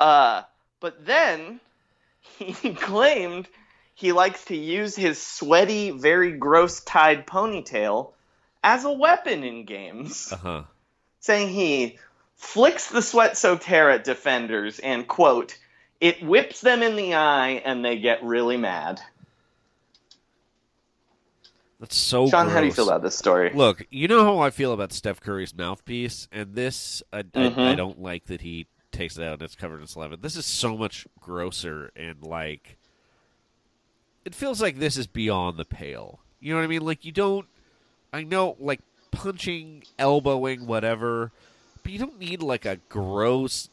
Uh, 0.00 0.42
but 0.80 1.04
then 1.04 1.60
he 2.38 2.74
claimed 2.74 3.48
he 3.94 4.12
likes 4.12 4.44
to 4.46 4.56
use 4.56 4.94
his 4.94 5.20
sweaty, 5.20 5.90
very 5.90 6.32
gross 6.32 6.80
tied 6.80 7.26
ponytail 7.26 8.12
as 8.66 8.84
a 8.84 8.90
weapon 8.90 9.44
in 9.44 9.64
games, 9.64 10.32
uh 10.32 10.36
huh. 10.36 10.62
saying 11.20 11.48
he 11.50 11.98
flicks 12.34 12.90
the 12.90 13.00
sweat 13.00 13.38
soaked 13.38 13.62
hair 13.62 13.90
at 13.90 14.02
defenders 14.02 14.80
and, 14.80 15.06
quote, 15.06 15.56
it 16.00 16.20
whips 16.20 16.60
them 16.62 16.82
in 16.82 16.96
the 16.96 17.14
eye 17.14 17.62
and 17.64 17.84
they 17.84 17.96
get 17.96 18.24
really 18.24 18.56
mad. 18.56 19.00
That's 21.78 21.96
so. 21.96 22.28
Sean, 22.28 22.48
how 22.48 22.60
do 22.60 22.66
you 22.66 22.72
feel 22.72 22.88
about 22.88 23.02
this 23.02 23.16
story? 23.16 23.52
Look, 23.54 23.86
you 23.90 24.08
know 24.08 24.24
how 24.24 24.38
I 24.40 24.50
feel 24.50 24.72
about 24.72 24.92
Steph 24.92 25.20
Curry's 25.20 25.54
mouthpiece, 25.56 26.26
and 26.32 26.54
this 26.54 27.02
I, 27.12 27.18
I, 27.18 27.22
Mhm. 27.22 27.58
I 27.58 27.74
don't 27.76 28.00
like 28.00 28.24
that 28.26 28.40
he 28.40 28.66
takes 28.90 29.16
it 29.16 29.22
out 29.22 29.34
and 29.34 29.42
it's 29.42 29.54
covered 29.54 29.80
in 29.80 29.86
saliva. 29.86 30.16
This 30.16 30.36
is 30.36 30.46
so 30.46 30.76
much 30.76 31.06
grosser 31.20 31.92
and 31.94 32.22
like 32.24 32.78
it 34.24 34.34
feels 34.34 34.60
like 34.60 34.78
this 34.78 34.96
is 34.96 35.06
beyond 35.06 35.56
the 35.56 35.64
pale. 35.66 36.20
You 36.40 36.52
know 36.52 36.58
what 36.58 36.64
I 36.64 36.68
mean? 36.68 36.82
Like 36.82 37.04
you 37.04 37.12
don't. 37.12 37.46
I 38.16 38.22
know, 38.22 38.56
like 38.58 38.80
punching, 39.10 39.82
elbowing, 39.98 40.66
whatever, 40.66 41.32
but 41.82 41.92
you 41.92 41.98
don't 41.98 42.18
need 42.18 42.42
like 42.42 42.64
a 42.64 42.76
gross 42.88 43.68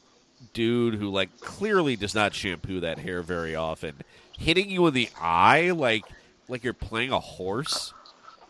dude 0.54 0.96
who 0.96 1.10
like 1.10 1.40
clearly 1.40 1.96
does 1.96 2.14
not 2.14 2.34
shampoo 2.34 2.82
that 2.82 3.00
hair 3.00 3.22
very 3.22 3.56
often 3.56 3.96
hitting 4.38 4.70
you 4.70 4.86
in 4.88 4.94
the 4.94 5.08
eye 5.20 5.72
like 5.72 6.04
like 6.50 6.64
you're 6.64 6.74
playing 6.74 7.12
a 7.14 7.20
horse. 7.20 7.94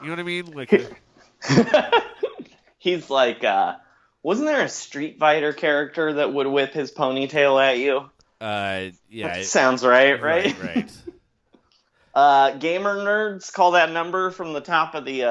You 0.02 0.08
know 0.08 0.14
what 0.14 0.20
I 0.20 0.24
mean? 0.24 0.46
Like 0.54 0.72
He's 2.80 3.10
like, 3.12 3.44
uh, 3.44 3.76
wasn't 4.24 4.48
there 4.48 4.62
a 4.64 4.70
Street 4.70 5.20
Fighter 5.20 5.54
character 5.54 6.14
that 6.14 6.34
would 6.34 6.48
whip 6.48 6.74
his 6.74 6.92
ponytail 6.92 7.64
at 7.64 7.78
you? 7.78 8.10
Uh, 8.42 8.90
yeah, 9.10 9.36
it- 9.36 9.46
sounds 9.46 9.86
right, 9.86 10.22
right? 10.22 10.58
right, 10.60 10.76
right. 10.76 10.92
Uh, 12.16 12.52
gamer 12.58 12.98
nerds, 12.98 13.52
call 13.52 13.72
that 13.72 13.92
number 13.92 14.30
from 14.30 14.54
the 14.54 14.62
top 14.62 14.94
of 14.94 15.04
the 15.04 15.24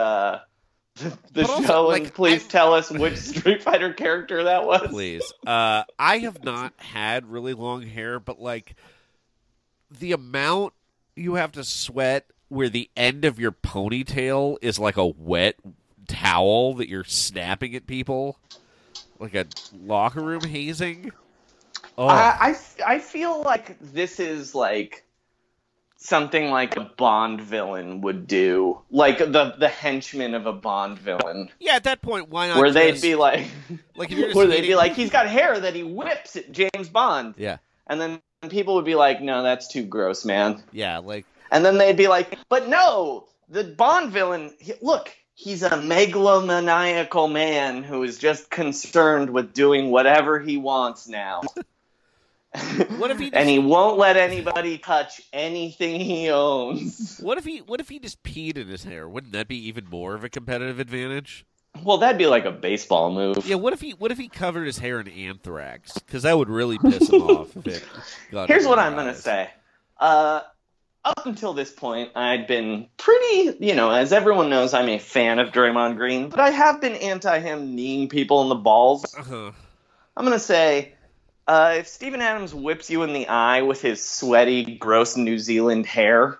the 0.96 1.16
But 1.32 1.50
also, 1.50 1.62
show 1.66 1.86
like, 1.88 2.04
and 2.04 2.14
please 2.14 2.44
I- 2.44 2.48
tell 2.48 2.74
us 2.74 2.90
which 2.90 3.16
Street 3.16 3.62
Fighter 3.62 3.92
character 3.92 4.44
that 4.44 4.64
was. 4.66 4.88
Please, 4.88 5.32
uh, 5.46 5.84
I 5.98 6.18
have 6.18 6.44
not 6.44 6.74
had 6.78 7.30
really 7.30 7.54
long 7.54 7.82
hair, 7.82 8.20
but 8.20 8.40
like 8.40 8.74
the 9.90 10.12
amount 10.12 10.74
you 11.16 11.34
have 11.34 11.52
to 11.52 11.64
sweat, 11.64 12.26
where 12.48 12.68
the 12.68 12.90
end 12.96 13.24
of 13.24 13.38
your 13.38 13.52
ponytail 13.52 14.56
is 14.62 14.78
like 14.78 14.96
a 14.96 15.06
wet 15.06 15.56
towel 16.08 16.74
that 16.74 16.88
you're 16.88 17.04
snapping 17.04 17.74
at 17.74 17.86
people, 17.86 18.38
like 19.18 19.34
a 19.34 19.46
locker 19.84 20.20
room 20.20 20.42
hazing. 20.44 21.10
Oh, 21.98 22.06
I, 22.06 22.36
I 22.40 22.50
f- 22.50 22.76
I 22.86 22.98
feel 22.98 23.42
like 23.42 23.76
this 23.80 24.20
is 24.20 24.54
like 24.54 25.04
something 26.02 26.50
like 26.50 26.76
a 26.76 26.90
Bond 26.96 27.40
villain 27.40 28.00
would 28.02 28.26
do, 28.26 28.80
like 28.90 29.18
the 29.18 29.54
the 29.58 29.68
henchman 29.68 30.34
of 30.34 30.46
a 30.46 30.52
Bond 30.52 30.98
villain, 30.98 31.48
yeah. 31.60 31.74
At 31.76 31.84
that 31.84 32.02
point, 32.02 32.28
why 32.28 32.48
not? 32.48 32.58
where 32.58 32.70
they'd 32.70 32.92
just- 32.92 33.02
be 33.02 33.14
like, 33.14 33.46
like, 33.96 34.10
if 34.10 34.18
you're 34.18 34.32
where 34.34 34.46
they'd 34.46 34.62
be 34.62 34.74
like, 34.74 34.94
he's 34.94 35.10
got 35.10 35.26
hair 35.28 35.58
that 35.58 35.74
he 35.74 35.82
whips 35.82 36.36
at 36.36 36.50
James 36.52 36.88
Bond, 36.88 37.34
yeah, 37.38 37.58
and 37.86 38.00
then 38.00 38.20
people 38.50 38.74
would 38.74 38.84
be 38.84 38.94
like, 38.96 39.20
no, 39.22 39.42
that's 39.42 39.68
too 39.68 39.84
gross, 39.84 40.24
man. 40.24 40.62
yeah, 40.72 40.98
like 40.98 41.24
And 41.50 41.64
then 41.64 41.78
they'd 41.78 41.96
be 41.96 42.08
like, 42.08 42.36
but 42.48 42.68
no, 42.68 43.28
the 43.48 43.62
Bond 43.64 44.10
villain, 44.10 44.52
he, 44.58 44.72
look, 44.82 45.14
he's 45.34 45.62
a 45.62 45.70
megalomaniacal 45.70 47.30
man 47.30 47.82
who 47.84 48.02
is 48.02 48.18
just 48.18 48.50
concerned 48.50 49.30
with 49.30 49.52
doing 49.54 49.90
whatever 49.90 50.40
he 50.40 50.56
wants 50.56 51.06
now. 51.08 51.42
What 52.98 53.10
if 53.10 53.18
he 53.18 53.32
and 53.32 53.48
he 53.48 53.58
won't 53.58 53.98
let 53.98 54.16
anybody 54.16 54.76
touch 54.76 55.22
anything 55.32 55.98
he 55.98 56.28
owns. 56.28 57.18
What 57.18 57.38
if 57.38 57.44
he 57.44 57.58
what 57.58 57.80
if 57.80 57.88
he 57.88 57.98
just 57.98 58.22
peed 58.22 58.58
in 58.58 58.68
his 58.68 58.84
hair? 58.84 59.08
Wouldn't 59.08 59.32
that 59.32 59.48
be 59.48 59.56
even 59.68 59.88
more 59.88 60.14
of 60.14 60.22
a 60.22 60.28
competitive 60.28 60.78
advantage? 60.78 61.46
Well, 61.82 61.98
that'd 61.98 62.18
be 62.18 62.26
like 62.26 62.44
a 62.44 62.50
baseball 62.50 63.10
move. 63.10 63.46
Yeah, 63.46 63.56
what 63.56 63.72
if 63.72 63.80
he 63.80 63.92
what 63.92 64.12
if 64.12 64.18
he 64.18 64.28
covered 64.28 64.66
his 64.66 64.78
hair 64.78 65.00
in 65.00 65.08
anthrax? 65.08 65.94
Because 65.94 66.24
that 66.24 66.36
would 66.36 66.50
really 66.50 66.78
piss 66.78 67.08
him 67.08 67.22
off. 67.22 67.56
If 67.56 67.66
it 67.66 67.84
got 68.30 68.48
Here's 68.48 68.66
what 68.66 68.78
I'm 68.78 68.94
gonna 68.94 69.14
say. 69.14 69.48
Uh, 69.98 70.42
up 71.04 71.26
until 71.26 71.54
this 71.54 71.70
point, 71.70 72.10
I'd 72.14 72.46
been 72.46 72.86
pretty, 72.96 73.56
you 73.60 73.74
know, 73.74 73.90
as 73.90 74.12
everyone 74.12 74.50
knows, 74.50 74.74
I'm 74.74 74.88
a 74.88 74.98
fan 74.98 75.38
of 75.38 75.48
Draymond 75.48 75.96
Green, 75.96 76.28
but 76.28 76.38
I 76.38 76.50
have 76.50 76.80
been 76.80 76.94
anti 76.94 77.40
him 77.40 77.74
kneeing 77.74 78.08
people 78.08 78.42
in 78.42 78.48
the 78.48 78.54
balls. 78.54 79.14
Uh-huh. 79.14 79.52
I'm 80.16 80.24
gonna 80.24 80.38
say, 80.38 80.92
uh, 81.46 81.74
if 81.78 81.88
Steven 81.88 82.20
Adams 82.20 82.54
whips 82.54 82.90
you 82.90 83.02
in 83.02 83.12
the 83.12 83.28
eye 83.28 83.62
with 83.62 83.82
his 83.82 84.02
sweaty, 84.04 84.76
gross 84.76 85.16
New 85.16 85.38
Zealand 85.38 85.86
hair, 85.86 86.38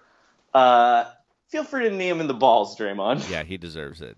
uh, 0.54 1.04
feel 1.48 1.64
free 1.64 1.88
to 1.88 1.94
knee 1.94 2.08
him 2.08 2.20
in 2.20 2.28
the 2.28 2.34
balls, 2.34 2.76
Draymond. 2.76 3.28
Yeah, 3.30 3.42
he 3.42 3.56
deserves 3.56 4.00
it. 4.00 4.16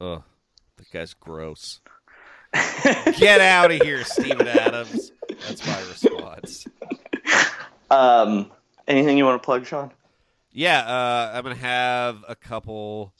Ugh, 0.00 0.22
that 0.76 0.90
guy's 0.92 1.14
gross. 1.14 1.80
Get 3.18 3.40
out 3.40 3.70
of 3.70 3.82
here, 3.82 4.04
Steven 4.04 4.46
Adams. 4.46 5.12
That's 5.46 5.66
my 5.66 5.80
response. 5.88 6.66
Um, 7.90 8.50
anything 8.86 9.18
you 9.18 9.24
want 9.24 9.40
to 9.42 9.44
plug, 9.44 9.66
Sean? 9.66 9.90
Yeah, 10.52 10.80
uh, 10.80 11.32
I'm 11.34 11.42
gonna 11.42 11.54
have 11.56 12.24
a 12.28 12.34
couple 12.34 13.12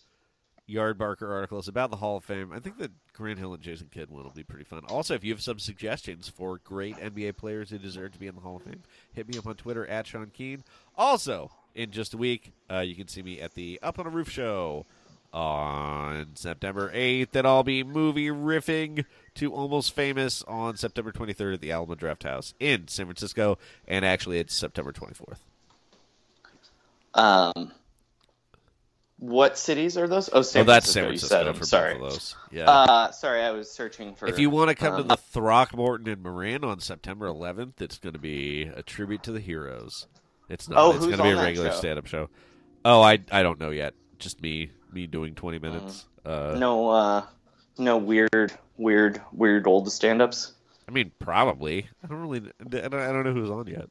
Yardbarker 0.69 1.31
articles 1.31 1.69
about 1.69 1.91
the 1.91 1.97
Hall 1.97 2.17
of 2.17 2.25
Fame. 2.25 2.53
I 2.53 2.59
think 2.59 2.79
the 2.79 2.91
Grant 3.13 3.39
Hill 3.39 3.55
and 3.55 3.63
Jason 3.63 3.89
Kidd 3.93 4.11
one 4.11 4.25
will 4.25 4.31
be 4.31 4.43
pretty 4.43 4.65
fun. 4.65 4.83
Also, 4.89 5.15
if 5.15 5.23
you 5.23 5.33
have 5.33 5.43
some 5.43 5.59
suggestions 5.59 6.29
for 6.29 6.59
great 6.59 6.97
NBA 6.97 7.37
players 7.37 7.71
who 7.71 7.79
deserve 7.79 8.13
to 8.13 8.19
be 8.19 8.27
in 8.27 8.35
the 8.35 8.41
Hall 8.41 8.57
of 8.57 8.63
Fame, 8.63 8.83
hit 9.13 9.29
me 9.29 9.39
up 9.39 9.47
on 9.47 9.55
Twitter 9.55 9.87
at 9.87 10.07
Sean 10.07 10.31
Keen. 10.33 10.65
Also, 10.97 11.51
in 11.75 11.91
just 11.91 12.15
a 12.15 12.17
week, 12.17 12.53
uh, 12.71 12.81
you 12.81 12.95
can 12.95 13.07
see 13.07 13.23
me 13.23 13.41
at 13.41 13.55
the 13.55 13.79
Up 13.83 13.99
on 13.99 14.07
a 14.07 14.11
Roof 14.11 14.31
show 14.31 14.87
on 15.33 16.29
September 16.35 16.91
8th, 16.93 17.35
and 17.35 17.47
I'll 17.47 17.63
be 17.63 17.85
movie 17.85 18.29
riffing 18.29 19.05
to 19.35 19.53
Almost 19.53 19.95
Famous 19.95 20.43
on 20.45 20.77
September 20.77 21.13
23rd 21.13 21.55
at 21.55 21.61
the 21.61 21.73
Alamo 21.73 21.95
Drafthouse 21.95 22.55
in 22.59 22.89
San 22.89 23.07
Francisco, 23.07 23.59
and 23.87 24.05
actually 24.05 24.39
it's 24.39 24.55
September 24.55 24.93
24th. 24.93 25.39
Um, 27.15 27.73
what 29.19 29.59
cities 29.59 29.97
are 29.97 30.07
those? 30.07 30.29
Oh, 30.33 30.43
San 30.43 30.63
oh, 30.63 30.65
that's 30.65 30.93
Francisco. 30.93 31.01
San 31.01 31.05
Francisco 31.05 31.37
said. 31.37 31.49
I'm 31.49 31.55
for 31.55 31.65
sorry. 31.65 31.99
those. 31.99 32.37
Yeah. 32.51 32.71
Uh, 32.71 33.11
sorry, 33.13 33.43
I 33.43 33.51
was 33.51 33.71
searching 33.71 34.15
for. 34.15 34.29
if 34.29 34.39
you 34.39 34.51
want 34.51 34.69
to 34.69 34.75
come 34.75 34.97
to 34.97 35.03
um, 35.03 35.09
the 35.09 35.17
Throckmorton 35.17 36.09
in 36.09 36.23
Marin 36.23 36.65
on 36.65 36.81
September 36.81 37.27
11th, 37.27 37.81
it's 37.81 37.99
going 37.99 38.13
to 38.13 38.19
be 38.19 38.65
a 38.65 38.83
tribute 38.83 39.23
to 39.25 39.33
the 39.33 39.41
heroes. 39.41 40.07
It's 40.49 40.69
not. 40.69 40.79
Oh, 40.79 40.91
it's 40.95 41.07
going 41.07 41.17
to 41.17 41.23
be 41.23 41.31
a 41.31 41.37
regular 41.37 41.71
show? 41.71 41.77
stand-up 41.77 42.07
show. 42.07 42.29
Oh, 42.85 43.01
I 43.03 43.19
I 43.33 43.43
don't 43.43 43.59
know 43.59 43.71
yet. 43.71 43.95
Just 44.19 44.41
me 44.43 44.71
me 44.93 45.07
doing 45.07 45.35
20 45.35 45.59
minutes. 45.59 46.07
Uh, 46.25 46.57
no, 46.59 46.91
uh, 46.91 47.25
no 47.79 47.97
weird, 47.97 48.53
weird, 48.77 49.21
weird 49.33 49.67
old 49.67 49.91
stand-ups. 49.91 50.53
I 50.89 50.93
mean, 50.93 51.11
probably. 51.19 51.89
I 52.05 52.07
don't 52.07 52.21
really. 52.21 52.43
I 52.61 52.69
don't, 52.69 52.95
I 52.95 53.13
don't 53.13 53.25
know 53.25 53.33
who's 53.33 53.51
on 53.51 53.67
yet. 53.67 53.89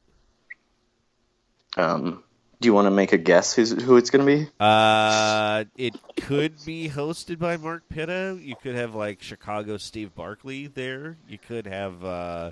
Um, 1.77 2.23
do 2.66 2.70
you 2.70 2.74
want 2.74 2.88
to 2.88 2.92
make 2.92 3.14
a 3.14 3.18
guess 3.20 3.54
who's 3.54 3.80
who 3.84 3.96
it's 3.96 4.10
going 4.10 4.26
to 4.26 4.38
be? 4.38 4.50
Uh, 4.60 5.66
it 5.78 5.94
could 6.18 6.56
be 6.66 6.90
hosted 6.90 7.38
by 7.38 7.58
Mark 7.58 7.84
Pitta. 7.90 8.40
You 8.42 8.56
could 8.56 8.74
have 8.74 8.96
like 8.96 9.22
Chicago 9.22 9.78
Steve 9.78 10.16
Barkley 10.16 10.66
there. 10.66 11.16
You 11.30 11.38
could 11.38 11.68
have 11.68 12.04
uh, 12.04 12.52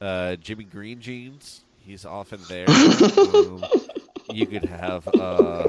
uh, 0.00 0.36
Jimmy 0.36 0.62
Green 0.62 1.00
Jeans. 1.00 1.62
He's 1.80 2.04
often 2.04 2.38
there. 2.48 2.70
um, 3.18 3.64
you 4.32 4.46
could 4.46 4.66
have 4.66 5.08
uh, 5.08 5.66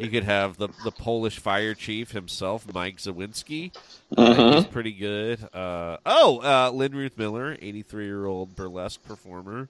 you 0.00 0.08
could 0.08 0.24
have 0.24 0.56
the 0.56 0.70
the 0.82 0.90
Polish 0.90 1.38
fire 1.38 1.74
chief 1.74 2.12
himself, 2.12 2.64
Mike 2.72 2.96
Zawinski. 2.96 3.76
Uh, 4.16 4.54
he's 4.54 4.64
pretty 4.64 4.92
good. 4.92 5.38
Uh, 5.52 5.98
oh, 6.06 6.38
uh, 6.38 6.70
Lynn 6.70 6.92
Ruth 6.92 7.18
Miller, 7.18 7.58
eighty 7.60 7.82
three 7.82 8.06
year 8.06 8.24
old 8.24 8.56
burlesque 8.56 9.02
performer. 9.02 9.68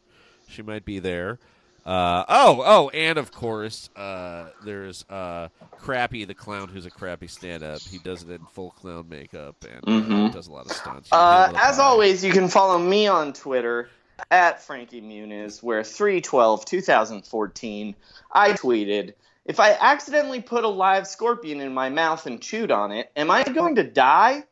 She 0.48 0.62
might 0.62 0.84
be 0.84 1.00
there. 1.00 1.40
Uh, 1.84 2.24
oh, 2.28 2.62
oh, 2.64 2.88
and 2.90 3.18
of 3.18 3.32
course, 3.32 3.90
uh, 3.96 4.50
there's 4.64 5.04
uh, 5.10 5.48
Crappy 5.78 6.24
the 6.24 6.34
clown, 6.34 6.68
who's 6.68 6.86
a 6.86 6.90
crappy 6.90 7.26
stand-up. 7.26 7.80
He 7.80 7.98
does 7.98 8.22
it 8.22 8.30
in 8.30 8.46
full 8.46 8.70
clown 8.70 9.08
makeup 9.08 9.56
and 9.68 10.12
uh, 10.12 10.28
does 10.28 10.46
a 10.46 10.52
lot 10.52 10.66
of 10.66 10.72
stunts. 10.72 11.08
Uh, 11.10 11.40
hit 11.40 11.48
him 11.48 11.52
with 11.54 11.62
a 11.62 11.66
as 11.66 11.78
always, 11.80 12.24
you 12.24 12.32
can 12.32 12.48
follow 12.48 12.78
me 12.78 13.08
on 13.08 13.32
Twitter 13.32 13.88
at 14.30 14.62
Frankie 14.62 15.00
Muniz, 15.00 15.60
where 15.60 15.82
312 15.82 16.64
2014 16.64 17.96
I 18.30 18.52
tweeted, 18.52 19.14
if 19.44 19.58
I 19.58 19.72
accidentally 19.72 20.40
put 20.40 20.62
a 20.62 20.68
live 20.68 21.08
scorpion 21.08 21.60
in 21.60 21.74
my 21.74 21.88
mouth 21.88 22.26
and 22.26 22.40
chewed 22.40 22.70
on 22.70 22.92
it, 22.92 23.10
am 23.16 23.30
I 23.30 23.42
going 23.42 23.74
to 23.74 23.82
die? 23.82 24.44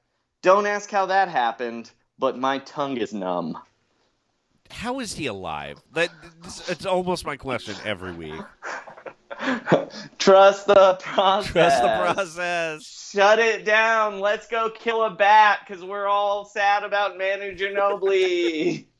Don't 0.43 0.67
ask 0.67 0.91
how 0.91 1.07
that 1.07 1.29
happened, 1.29 1.91
but 2.19 2.39
my 2.39 2.59
tongue 2.59 2.97
is 2.97 3.13
numb. 3.13 3.57
How 4.71 5.01
is 5.01 5.15
he 5.15 5.27
alive? 5.27 5.81
That 5.93 6.11
it's 6.69 6.87
almost 6.87 7.27
my 7.27 7.37
question 7.37 7.75
every 7.85 8.13
week. 8.13 8.41
Trust 10.19 10.67
the 10.67 10.99
process. 11.01 11.53
Trust 11.53 11.83
the 11.83 12.15
process. 12.15 13.11
Shut 13.13 13.39
it 13.39 13.65
down. 13.65 14.21
Let's 14.21 14.47
go 14.47 14.71
kill 14.71 15.05
a 15.05 15.11
bat 15.11 15.61
because 15.67 15.85
we're 15.85 16.07
all 16.07 16.45
sad 16.45 16.85
about 16.85 17.19
Manu 17.19 17.57
Ginobili. 17.57 18.87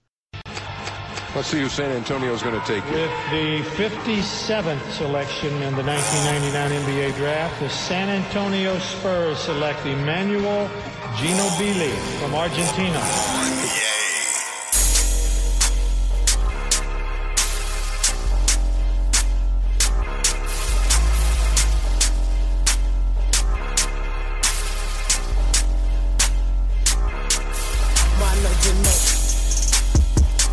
Let's 1.35 1.47
see 1.47 1.61
who 1.61 1.69
San 1.69 1.93
Antonio's 1.93 2.43
going 2.43 2.61
to 2.61 2.67
take 2.67 2.83
here. 2.85 3.07
With 3.07 3.31
the 3.31 3.85
57th 3.85 4.91
selection 4.91 5.53
in 5.63 5.77
the 5.77 5.85
1999 5.85 6.83
NBA 6.83 7.17
Draft, 7.17 7.61
the 7.61 7.69
San 7.69 8.09
Antonio 8.09 8.77
Spurs 8.81 9.39
select 9.39 9.87
Emmanuel 9.87 10.69
Ginobili 11.15 11.93
from 12.19 12.35
Argentina. 12.35 14.00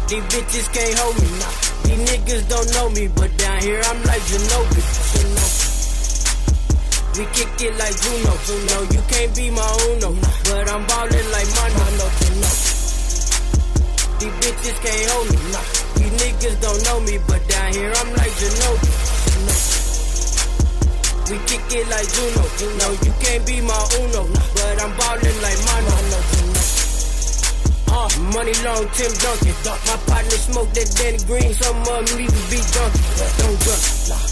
These 0.08 0.24
bitches 0.32 0.72
can't 0.72 0.98
hold 1.04 1.20
me 1.20 1.28
now. 1.36 1.52
These 1.84 2.00
niggas 2.08 2.48
don't 2.48 2.70
know 2.72 2.88
me, 2.96 3.12
but 3.12 3.28
down 3.36 3.60
here 3.60 3.82
I'm 3.84 4.00
like 4.08 4.24
Ginobili. 4.24 4.80
We 7.20 7.26
kick 7.36 7.52
it 7.60 7.76
like 7.76 7.92
Juno. 8.00 8.32
Juno, 8.48 8.78
you 8.88 9.04
can't 9.12 9.36
be 9.36 9.52
my 9.52 9.68
Uno, 9.92 10.16
but 10.48 10.64
I'm 10.72 10.88
ballin' 10.88 11.28
like 11.36 11.50
Mano. 11.60 12.08
Ginobili. 12.24 12.72
These 14.24 14.36
bitches 14.40 14.80
can't 14.80 15.12
hold 15.12 15.28
me 15.28 15.40
now. 15.52 15.68
These 16.00 16.16
niggas 16.24 16.56
don't 16.64 16.82
know 16.88 17.00
me, 17.04 17.20
but 17.28 17.44
down 17.50 17.74
here 17.74 17.92
I'm 17.92 18.10
like 18.16 18.32
Ginobili. 18.40 18.96
We 21.28 21.36
kick 21.52 21.68
it 21.68 21.86
like 21.92 22.08
Juno. 22.16 22.48
Juno, 22.56 22.88
you 23.04 23.12
can't 23.20 23.44
be 23.44 23.60
my 23.60 23.76
Uno, 24.00 24.24
but 24.56 24.76
I'm 24.80 24.96
ballin' 24.96 25.42
like 25.44 25.60
Mano. 25.68 26.07
Money 28.34 28.54
long, 28.64 28.88
Tim 28.92 29.12
Duncan. 29.24 29.56
My 29.88 29.98
partner 30.08 30.38
smoke 30.38 30.72
that 30.74 30.88
Danny 30.98 31.20
Green, 31.24 31.54
some 31.54 31.78
of 31.80 31.86
them 31.88 32.20
even 32.20 32.44
be 32.52 32.60
Duncan. 32.76 33.04
Don't 33.40 33.60
nah, 34.10 34.24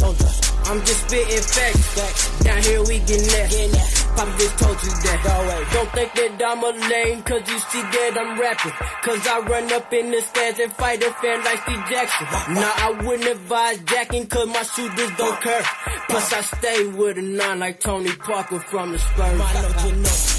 don't 0.00 0.18
duck. 0.18 0.44
I'm 0.66 0.80
just 0.80 1.06
spitting 1.06 1.44
facts. 1.44 2.40
Down 2.40 2.62
here 2.62 2.82
we 2.84 2.98
get 3.00 3.20
nasty. 3.20 3.68
Papa 4.16 4.32
just 4.38 4.58
told 4.58 4.82
you 4.82 4.90
that. 4.90 5.68
Don't 5.72 5.90
think 5.92 6.12
that 6.14 6.42
I'm 6.46 6.64
a 6.64 6.70
lame, 6.88 7.22
cause 7.22 7.42
you 7.48 7.58
see 7.58 7.82
that 7.82 8.16
I'm 8.18 8.40
rapping. 8.40 8.72
Cause 9.02 9.26
I 9.26 9.40
run 9.40 9.72
up 9.72 9.92
in 9.92 10.10
the 10.10 10.20
stands 10.22 10.60
and 10.60 10.72
fight 10.72 11.02
a 11.02 11.10
fan 11.12 11.44
like 11.44 11.60
Steve 11.62 11.84
Jackson. 11.90 12.26
Nah, 12.54 12.72
I 12.76 12.90
wouldn't 13.04 13.28
advise 13.28 13.78
jacking, 13.80 14.26
cause 14.26 14.46
my 14.46 14.62
shooters 14.62 15.10
don't 15.18 15.40
care. 15.42 15.62
Plus 16.08 16.32
I 16.32 16.40
stay 16.40 16.86
with 16.86 17.18
a 17.18 17.22
nine 17.22 17.58
like 17.58 17.80
Tony 17.80 18.12
Parker 18.16 18.60
from 18.60 18.92
the 18.92 18.98
Spurs. 18.98 19.40
I 19.40 19.62
know 19.62 19.86
you 19.86 19.96
know. 19.96 20.34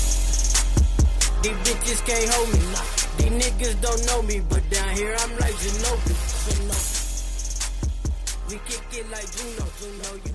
These 1.46 1.60
bitches 1.62 2.06
can't 2.08 2.34
hold 2.34 2.54
me. 2.54 3.05
These 3.18 3.32
niggas 3.32 3.82
don't 3.82 4.06
know 4.08 4.22
me, 4.24 4.42
but 4.50 4.70
down 4.70 4.96
here 4.96 5.16
I'm 5.20 5.32
like. 5.40 5.56
Ginobili. 5.56 6.26
We 8.50 8.56
kick 8.68 8.84
it 9.00 9.10
like 9.10 9.30
Juno. 9.36 9.66
Juno, 9.80 10.22
you 10.26 10.35